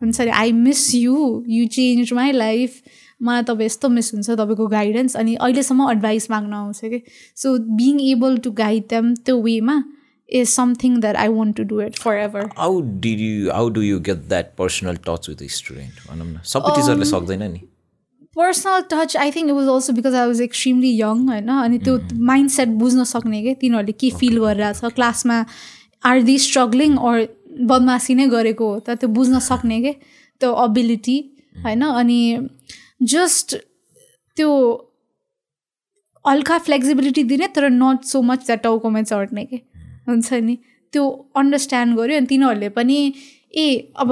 हुन्छ 0.05 0.21
नि 0.21 0.31
I 0.43 0.51
miss 0.61 0.83
you 0.95 1.17
you 1.49 1.65
change 1.75 2.13
my 2.13 2.31
life 2.31 2.79
मलाई 3.21 3.43
तपाईँ 3.43 3.65
यस्तो 3.65 3.89
मिस 3.89 4.13
हुन्छ 4.13 4.29
तपाईँको 4.29 4.67
गाइडेन्स 4.69 5.15
अनि 5.17 5.35
अहिलेसम्म 5.35 5.89
एडभाइस 5.91 6.31
माग्न 6.31 6.53
आउँछ 6.53 6.79
कि? 6.85 7.01
So 7.35 7.57
being 7.75 8.01
able 8.07 8.37
to 8.47 8.51
guide 8.63 8.83
them 8.89 9.13
त्यो 9.25 9.41
वेमा 9.41 9.83
is 10.29 10.47
something 10.49 10.99
that 11.01 11.15
I 11.17 11.27
want 11.29 11.55
to 11.57 11.63
do 11.69 11.81
it 11.81 11.97
forever 12.17 12.49
how 12.57 12.81
did 13.03 13.19
you 13.21 13.51
how 13.51 13.69
do 13.69 13.81
you 13.81 13.99
get 14.09 14.27
that 14.29 14.51
personal 14.57 14.97
touch 15.07 15.29
with 15.29 15.47
student 15.51 16.09
भनौँ 16.09 16.27
न 16.27 16.41
सबै 16.53 16.75
टिचरले 16.75 17.05
सक्दैन 17.05 17.43
नि। 17.51 17.61
Personal 18.37 18.81
touch 18.91 19.15
I 19.17 19.31
think 19.31 19.49
it 19.49 19.55
was 19.55 19.67
also 19.75 19.93
because 19.93 20.15
I 20.15 20.27
was 20.27 20.41
extremely 20.41 20.91
young 20.99 21.25
होइन 21.29 21.49
अनि 21.57 21.77
त्यो 21.85 21.97
mind 22.31 22.49
set 22.51 22.69
बुझ्न 22.83 23.03
सक्ने 23.13 23.41
क्या 23.41 23.53
तिनीहरूले 23.61 23.97
के 24.03 24.09
फिल 24.19 24.39
गरिरहेछ? 24.39 24.93
क्लासमा 24.95 25.43
आर 26.05 26.21
दि 26.21 26.37
स्ट्रगलिङ 26.39 26.97
अर 27.11 27.27
बदमासी 27.61 28.15
नै 28.15 28.27
गरेको 28.27 28.65
हो 28.73 28.79
त 28.79 28.97
त्यो 28.99 29.09
बुझ्न 29.09 29.39
सक्ने 29.39 29.81
के? 29.81 29.91
त्यो 30.41 30.51
अबिलिटी 30.65 31.17
होइन? 31.63 31.83
अनि 31.83 32.19
जस्ट 33.03 33.55
त्यो 34.37 34.51
हल्का 36.25 36.57
फ्लेक्सिबिलिटी 36.57 37.23
दिने 37.23 37.47
तर 37.55 37.69
नट 37.69 38.03
सो 38.03 38.21
मच 38.21 38.45
द्याट 38.45 38.61
टाउकोमा 38.63 39.01
चढ्ने 39.01 39.45
के? 39.45 39.55
हुन्छ 40.07 40.33
नि? 40.33 40.57
त्यो 40.93 41.03
अन्डरस्ट्यान्ड 41.35 41.97
गऱ्यो 41.97 42.17
अनि 42.17 42.25
तिनीहरूले 42.25 42.69
पनि 42.69 42.97
ए 43.57 43.91
अब 43.97 44.11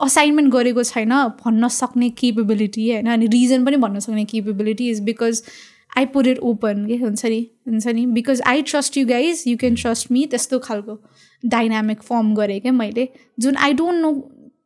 असाइनमेन्ट 0.00 0.52
गरेको 0.52 0.82
छैन 0.82 1.12
भन्न 1.44 1.68
सक्ने 1.68 2.08
केपेबिलिटी 2.20 2.90
होइन? 2.90 3.06
अनि 3.06 3.26
रिजन 3.26 3.64
पनि 3.64 3.76
भन्न 3.76 3.98
सक्ने 3.98 4.24
capability 4.24 4.90
is 4.90 5.00
because 5.04 5.42
I 5.96 6.06
put 6.06 6.26
it 6.26 6.38
open 6.38 6.86
के 6.86 6.96
हुन्छ 6.96 7.24
नि 7.26 7.40
हुन्छ 7.68 7.86
नि? 7.86 8.04
Because 8.06 8.42
I 8.46 8.62
trust 8.62 8.96
you 8.96 9.06
guys 9.06 9.42
you 9.46 9.56
can 9.56 9.74
trust 9.74 10.10
me 10.12 10.24
त्यस्तो 10.26 10.58
खालको 10.58 10.98
डाइनामिक 11.44 12.02
फर्म 12.02 12.34
गरेँ 12.34 12.60
क्या 12.60 12.72
मैले। 12.72 13.08
जुन 13.40 13.56
I 13.56 13.72
don't 13.72 14.02
know 14.02 14.12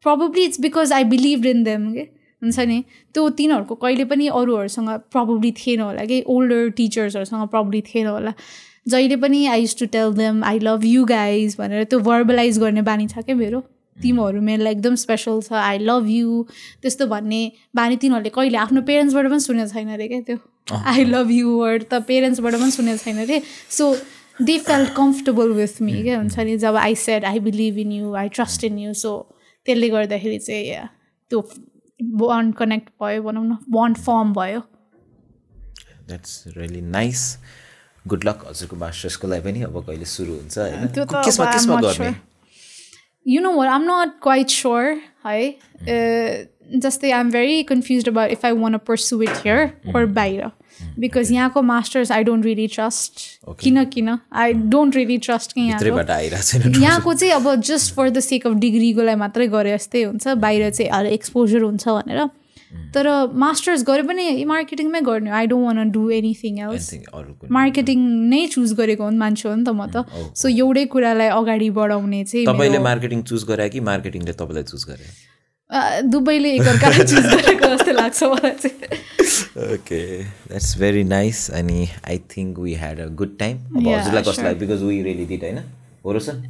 probably 0.04 0.44
it's 0.44 0.60
because 0.60 0.92
I 0.92 1.04
believe 1.04 1.46
in 1.46 1.62
them 1.64 1.92
के? 1.92 2.00
हुन्छ 2.42 2.58
नि? 2.60 2.82
त्यो 3.14 3.28
तिनीहरूको 3.30 3.74
कहिले 3.74 4.04
पनि 4.04 4.28
अरूहरूसँग 4.28 4.88
प्रब्ली 5.12 5.52
थिएन 5.52 5.80
होला 5.80 6.04
कि? 6.04 6.22
ओल्डर 6.26 6.68
टिचर्सहरूसँग 6.76 7.48
प्रब्ली 7.48 7.80
थिएन 7.80 8.06
होला। 8.06 8.32
जहिले 8.88 9.16
पनि 9.16 9.46
I 9.46 9.60
use 9.60 9.78
to 9.78 9.86
tell 9.86 10.12
them 10.14 10.44
I 10.44 10.58
love 10.58 10.84
you 10.84 11.04
guys 11.04 11.56
भनेर 11.58 11.84
त्यो 11.84 11.98
भर्बलाइज 12.00 12.58
गर्ने 12.58 12.82
बानी 12.82 13.06
छ 13.06 13.18
क्या 13.18 13.36
मेरो। 13.36 13.62
तिमीहरू 14.02 14.40
मेरो 14.42 14.66
एकदम 14.66 14.94
स्पेसल 15.02 15.40
छ 15.42 15.52
आई 15.60 15.78
लभ 15.78 16.08
यु 16.10 16.42
त्यस्तो 16.82 17.06
भन्ने 17.06 17.40
बानी 17.76 17.96
तिनीहरूले 18.02 18.30
कहिले 18.36 18.58
आफ्नो 18.58 18.82
पेरेन्ट्सबाट 18.90 19.26
पनि 19.30 19.40
सुनेको 19.40 19.68
छैन 19.72 19.88
अरे 19.94 20.08
क्या 20.08 20.20
त्यो। 20.26 20.38
आई 20.74 21.04
लभ 21.04 21.30
यु 21.30 21.56
वर्ड 21.58 21.82
त 21.84 22.02
पेरेन्ट्सबाट 22.08 22.54
पनि 22.54 22.70
सुनेको 22.70 22.98
छैन 23.04 23.18
अरे। 23.22 23.42
So 23.70 23.84
they 24.42 24.58
felt 24.68 24.94
comfortable 24.96 25.52
with 25.58 25.82
me 25.82 26.02
क्या 26.02 26.16
हुन्छ 26.18 26.38
नि? 26.38 26.56
जब 26.58 26.76
I 26.76 26.94
said 27.04 27.24
I 27.24 27.38
believe 27.40 27.78
in 27.78 27.92
you 27.92 28.14
I 28.14 28.28
trust 28.36 28.64
in 28.64 28.78
you 28.78 28.94
so 29.02 29.12
त्यसले 29.66 29.88
गर्दाखेरि 29.90 30.38
चाहिँ 30.38 30.88
त्यो 31.30 31.40
बन्ड 32.00 32.54
कनेक्ट 32.54 32.88
भयो 33.02 33.22
भनौँ 33.22 33.44
न 33.46 33.56
बन्ड 33.70 33.96
फर्म 33.98 34.32
भयो। 34.34 34.60
That's 36.08 36.32
really 36.56 36.80
nice 36.80 37.22
good 38.04 38.24
luck 38.24 38.44
हजुरको 38.48 38.76
मास्टर्सको 38.76 39.28
लागि 39.28 39.42
पनि 39.44 39.62
अब 39.62 39.76
कहिले 39.86 40.04
सुरु 40.06 40.32
हुन्छ 40.32 40.58
know 43.40 43.50
what? 43.52 43.68
I'm 43.68 43.86
not 43.86 44.20
quite 44.20 44.50
sure. 44.50 45.00
है 45.26 45.54
जस्तै 46.82 47.10
I'm 47.10 47.30
very 47.30 47.62
confuse 47.62 48.08
about 48.08 48.30
if 48.30 48.44
I 48.46 48.52
want 48.52 48.74
a 48.74 48.78
pursue 48.86 49.20
it 49.22 49.42
here 49.44 49.92
or 49.94 50.06
बाहिर 50.14 50.50
बिकज 51.00 51.30
यहाँको 51.32 51.62
masters 51.62 52.10
I 52.12 52.24
don't 52.24 52.44
really 52.44 52.66
trust 52.74 53.20
किन 53.60 53.84
किन 53.92 54.16
आई 54.42 54.52
डोन्ट 54.72 54.96
रियली 54.96 55.18
ट्रस्ट 55.26 55.52
कि 55.52 55.60
यहाँको 55.60 56.80
यहाँको 56.80 57.14
चाहिँ 57.14 57.32
अब 57.34 57.54
just 57.60 57.94
for 57.94 58.10
the 58.10 58.20
sake 58.20 58.46
of 58.46 58.54
डिग्रीको 58.64 59.02
लागि 59.02 59.18
मात्रै 59.20 59.46
गरे 59.54 59.76
जस्तै 59.76 60.02
हुन्छ 60.02 60.36
बाहिर 60.44 60.70
चाहिँ 60.70 61.12
एक्सपोजर 61.12 61.62
हुन्छ 61.62 61.88
भनेर 61.88 62.28
तर 62.94 63.06
मास्टर्स 63.42 63.82
गरे 63.86 64.02
पनि 64.10 64.44
मार्केटिङमै 64.52 65.00
गर्ने 65.08 65.30
I 65.38 65.46
don't 65.52 65.66
want 65.66 65.90
do 65.92 66.02
anything 66.18 66.58
else 66.66 66.90
marketing 67.58 67.98
नै 68.32 68.46
चुज 68.56 68.72
गरेको 68.80 69.04
हो 69.04 69.10
नि 69.10 69.18
मान्छे 69.24 69.48
हो 69.48 69.54
नि 69.54 69.64
त 69.64 69.74
म 69.76 69.86
त। 69.86 70.32
सो 70.42 70.48
एउटै 70.48 70.84
कुरालाई 70.96 71.28
अगाडि 71.38 71.70
बढाउने 71.78 72.24
चाहिँ 72.24 72.46
तपाईँले 72.46 72.78
मेरो- 72.78 72.84
मार्केटिङ 72.84 73.22
चुज 73.32 73.44
गरे 73.48 73.68
कि 73.68 73.80
मार्केटिङले 73.90 74.32
तपाईँलाई 74.42 74.64
चुज 74.72 74.84
गरे? 74.90 75.06
दुबईले 76.14 76.50
एकअर्कालाई 76.56 77.04
चुज 77.12 77.24
गरेको 77.34 77.66
जस्तो 77.74 77.92
लाग्छ 77.92 78.22
मलाई 78.34 78.54
चाहिँ। 78.64 79.74
ओके 79.74 80.00
द्याट्स 80.22 80.76
भेरी 80.80 81.02
नाइस 81.14 81.40
अनि 81.60 81.88
I 82.08 82.18
think 82.36 82.58
we 82.58 82.74
had 82.82 83.00
a 83.00 83.08
good 83.22 83.36
time 83.38 83.56
अब 83.76 83.88
हजुरलाई 83.88 84.22
कस्तो. 84.22 84.42
लाग्यो 84.42 84.60
बिकज 84.66 84.82
वी 84.82 85.02
रियली 85.02 85.26
डिड 85.32 85.44
होइन? 85.44 85.58
हो 86.04 86.12
रोसन 86.12 86.44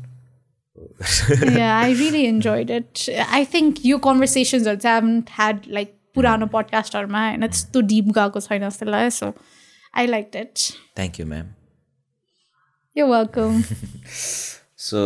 yeah, 1.57 1.73
I 1.77 1.93
really 1.99 2.27
enjoyed 2.27 2.71
it. 2.71 3.03
I 3.31 3.45
think 3.53 3.79
यो 3.87 3.99
कन्भर्सेसन्सहरू 4.07 4.77
चाहिँ 4.77 4.97
haven't 4.97 5.31
had 5.39 5.67
like 5.77 5.93
पुरानो 6.17 6.47
पडकास्टहरूमा 6.57 7.27
होइन 7.29 7.47
त्यस्तो 7.47 7.81
डिप 7.93 8.09
गएको 8.19 8.41
छैन 8.49 8.69
जस्तो 8.69 8.91
लाग्यो 8.97 9.11
so 9.21 9.33
I 9.95 10.07
like 10.07 10.37
it 10.37 10.67
thank 10.97 11.21
you 11.21 11.27
ma'am 11.27 11.47
यो 12.97 13.07
welcome 13.07 13.63
so 14.89 15.01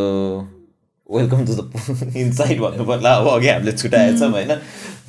welcome 1.08 1.46
to 1.46 1.54
the 1.54 2.16
inside 2.16 2.60
भन्नु 2.60 2.84
पर्ला 2.86 3.14
अब 3.16 3.28
अघि 3.28 3.48
हामीले 3.48 3.72
छुट्याएछौँ 3.72 4.30
होइन? 4.30 4.52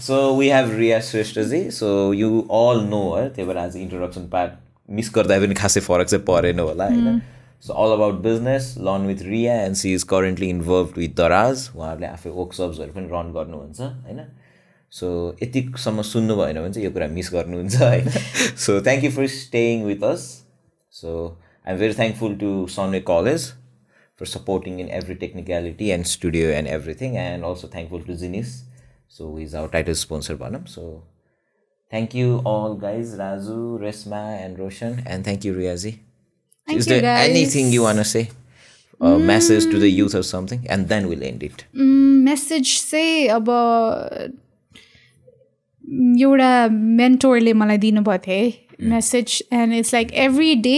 So 0.05 0.15
we 0.37 0.49
have 0.49 0.71
Ria 0.77 0.99
Shresthaji 1.09 1.59
so 1.71 1.89
you 2.13 2.29
all 2.59 2.81
know 2.89 3.01
है 3.15 3.27
त्यही 3.33 3.47
भएर 3.47 3.57
आज 3.57 3.75
इन्ट्रोडक्सन 3.77 4.27
पार्ट 4.29 4.51
मिस 4.89 5.11
गर्दा 5.15 5.37
पनि 5.45 5.55
खासै 5.61 5.79
फरक 5.89 6.07
चाहिँ 6.07 6.25
परेन 6.25 6.59
होला 6.59 6.85
होइन? 6.85 7.21
So 7.67 7.73
all 7.83 7.91
about 7.93 8.21
business 8.23 8.73
learn 8.87 9.05
with 9.07 9.21
Ria 9.27 9.61
and 9.63 9.75
she 9.83 9.93
is 9.93 10.03
currently 10.13 10.49
involve 10.49 10.97
with 10.97 11.15
Daraz 11.17 11.69
उहाँहरूले 11.75 12.07
आफै 12.07 12.29
वर्कसप्सहरू 12.39 12.91
पनि 12.93 13.07
रन 13.13 13.31
गर्नुहुन्छ 13.33 13.81
होइन? 13.81 14.19
सो 14.93 15.37
यतिसम्म 15.43 16.01
सुन्नु 16.01 16.35
भएन 16.35 16.59
भने 16.61 16.73
चाहिँ 16.73 16.85
यो 16.85 16.91
कुरा 16.91 17.07
मिस 17.07 17.29
गर्नुहुन्छ 17.33 17.75
है। 17.81 18.55
So 18.65 18.81
thank 18.81 19.03
you 19.03 19.11
for 19.11 19.27
staying 19.27 19.83
with 19.83 20.03
us 20.03 20.27
so 20.93 21.13
I 21.67 21.73
am 21.73 21.79
very 21.79 21.93
thankful 21.93 22.35
to 22.35 22.49
समलेज 22.75 23.45
for 24.21 24.25
supporting 24.27 24.79
in 24.79 24.89
every 24.97 25.15
technicality 25.15 25.89
and 25.89 26.05
studio 26.05 26.49
and 26.49 26.67
everything 26.67 27.15
and 27.17 27.45
also 27.45 27.67
thankful 27.67 28.01
to 28.01 28.15
Genius 28.15 28.53
so 29.17 29.37
is 29.39 29.55
our 29.55 29.69
title 29.69 29.93
sponsor 30.01 30.35
भनौँ 30.35 30.65
so 30.65 30.83
thank 31.91 32.15
you 32.15 32.37
all 32.37 32.77
guys 32.81 33.15
Raju 33.19 33.77
Reshma 33.81 34.21
and 34.35 34.59
Roshan 34.59 35.03
and 35.07 35.25
thank 35.25 35.45
you 35.45 35.53
Riyaji 35.55 35.95
the 36.67 36.91
anything 36.91 37.73
you 37.73 37.83
want 37.83 38.03
say 38.03 38.27
message 39.01 39.71
to 39.71 39.79
the 39.79 39.83
youth 39.83 40.15
or 40.15 40.21
something 40.21 40.65
and 40.71 40.87
then 40.87 41.05
will 41.05 41.19
wind 41.19 41.43
it 41.43 41.63
message 42.29 42.77
चाहिँ 42.91 43.27
अब 43.29 43.49
एउटा 45.91 46.51
मेन्टोरले 46.99 47.53
मलाई 47.61 47.77
दिनुभएको 47.77 48.23
थियो 48.27 48.35
है 48.35 48.89
message 48.91 49.41
and 49.53 49.73
it's 49.73 49.93
like 49.93 50.13
every 50.25 50.55
day 50.67 50.77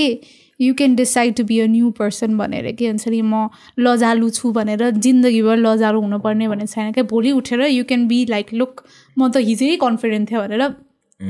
you 0.60 0.74
can 0.80 0.96
decide 0.96 1.36
to 1.36 1.44
be 1.52 1.60
a 1.60 1.66
new 1.68 1.90
person 2.00 2.38
भनेर 2.38 2.72
के 2.72 2.92
भन्छ 2.92 3.08
नि 3.08 3.22
म 3.22 3.50
लजालु 3.80 4.30
छु 4.38 4.52
भनेर 4.58 4.90
जिन्दगीभर 5.08 5.58
लजालु 5.58 6.02
हुनुपर्ने 6.02 6.48
भन्ने 6.48 6.68
छैन 6.74 6.92
क्या। 6.94 7.04
भोलि 7.14 7.32
उठेर 7.42 7.62
you 7.68 7.84
can 7.92 8.08
be 8.08 8.26
like 8.30 8.54
look 8.54 8.84
म 9.18 9.30
त 9.30 9.46
हिजै 9.52 9.76
कन्फिडेन्ट 9.86 10.32
थिएँ 10.32 10.42
भनेर 10.42 10.64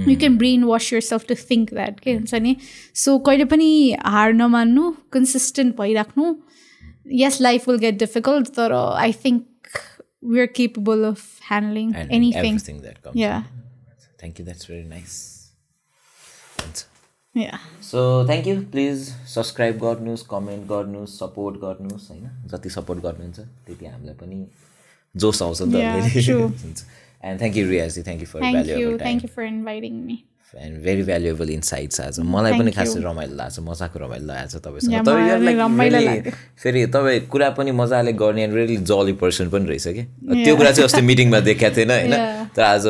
you 0.10 0.16
can 0.20 0.38
brainwash 0.72 0.94
yourself 1.12 1.28
to 1.28 1.36
think 1.52 1.74
that 1.74 2.00
के 2.00 2.14
हुन्छ 2.14 2.34
नि 2.48 2.56
सो 3.04 3.18
कहिले 3.30 3.46
पनि 3.56 3.70
हार 4.16 4.34
नमान्नु 4.34 4.92
कन्सिस्टेन्ट 5.18 5.78
भइराख्नु। 5.82 6.36
Yes, 7.20 7.38
life 7.42 7.66
will 7.68 7.80
get 7.80 7.98
difficult, 8.02 8.50
but 8.58 8.72
uh, 8.72 8.92
I 8.98 9.12
think 9.24 9.72
we're 10.34 10.52
capable 10.60 11.02
of 11.08 11.24
handling 11.48 11.90
and 12.02 12.14
anything. 12.18 12.60
You 14.40 14.46
that's 14.46 14.66
very 14.66 14.84
nice 14.84 15.16
Thanks. 16.58 16.86
yeah. 17.36 17.58
So 17.82 18.02
thank 18.28 18.48
you 18.48 18.56
please 18.72 19.08
subscribe 19.30 19.78
गर्नुहोस् 19.80 20.24
comment 20.30 20.68
गर्नुहोस् 20.68 21.18
सपोर्ट 21.20 21.58
गर्नुहोस् 21.60 22.10
होइन 22.12 22.30
जति 22.52 22.70
सपोर्ट 22.70 23.00
गर्नुहुन्छ 23.04 23.40
त्यति 23.40 23.86
हामीलाई 23.86 24.16
पनि 24.16 24.46
जोस 25.16 25.42
आउँछ 25.42 25.62
नि 25.62 25.74
त. 25.74 26.86
And 27.24 27.40
thank 27.40 27.58
you 27.58 27.70
Riyaji 27.70 28.04
thank 28.04 28.22
you 28.22 28.28
for 28.28 28.42
Thank 28.98 29.24
you 29.24 29.30
for 29.30 29.44
inviting 29.44 30.06
me. 30.06 30.24
And 30.56 30.84
very 30.84 31.04
valuable 31.04 31.50
insights 31.50 32.02
आज। 32.02 32.20
मलाई 32.20 32.54
पनि 32.60 32.72
खासै. 32.72 33.00
रमाइलो 33.02 33.36
लाग्छ 33.36 33.60
मजाको 33.60 34.00
रमाइलो 34.00 34.26
लागेको 34.26 34.50
छ 34.50 34.62
तपाईँसँग। 34.62 34.94
लाग्यो। 35.90 36.32
फेरि 36.64 36.86
तपाईँ 36.88 37.20
कुरा 37.28 37.50
पनि 37.58 37.72
मजाले 37.72 38.14
गर्ने 38.14 38.44
एन्ड 38.44 38.56
रियली 38.56 38.78
जली 38.78 39.14
पर्सन 39.14 39.50
पनि 39.50 39.66
रहेछ 39.66 39.88
कि? 39.88 40.04
त्यो 40.46 40.56
कुरा 40.56 40.72
चाहिँ 40.72 40.86
अस्ति 40.86 41.02
मिटिङमा 41.10 41.40
देखाएको 41.40 41.76
थिएन 41.78 41.92
होइन. 41.92 42.14
तर 42.56 42.62
आज 42.62 42.84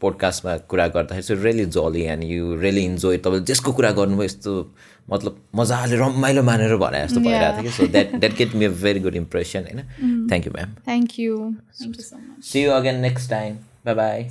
पोडकास्टमा 0.00 0.56
कुरा 0.70 0.86
गर्दाखेरि 0.86 1.22
चाहिँ 1.22 1.42
रियली 1.42 1.64
जली 1.66 2.02
एन्ड 2.02 2.24
यु 2.24 2.56
रियली 2.60 2.84
इन्जोय 2.84 3.16
तपाईँले 3.16 3.44
जसको 3.44 3.72
कुरा 3.72 3.90
गर्नुभयो 3.90 4.24
यस्तो 4.24 4.52
मतलब 5.10 5.38
मजाले 5.56 5.96
रमाइलो 5.96 6.42
मानेर 6.42 6.76
भने 6.76 7.06
जस्तो 7.06 7.20
भइरहेको 7.20 7.52
थियो 7.52 7.62
कि? 7.62 7.76
So 7.76 7.86
that 7.86 8.14
that 8.14 8.34
get 8.38 8.54
me 8.54 8.64
a 8.64 8.70
very 8.82 9.00
good 9.00 9.16
impression 9.16 9.60
होइन? 9.60 9.80
Thank 10.30 10.46
you 10.46 10.52
ma'am 10.52 10.74
so 11.78 12.16
much. 12.16 12.42
See 12.44 12.64
you 12.64 12.70
again 12.70 13.00
next 13.00 13.30
time 13.30 13.54
bye 13.86 13.94
bye. 13.94 14.22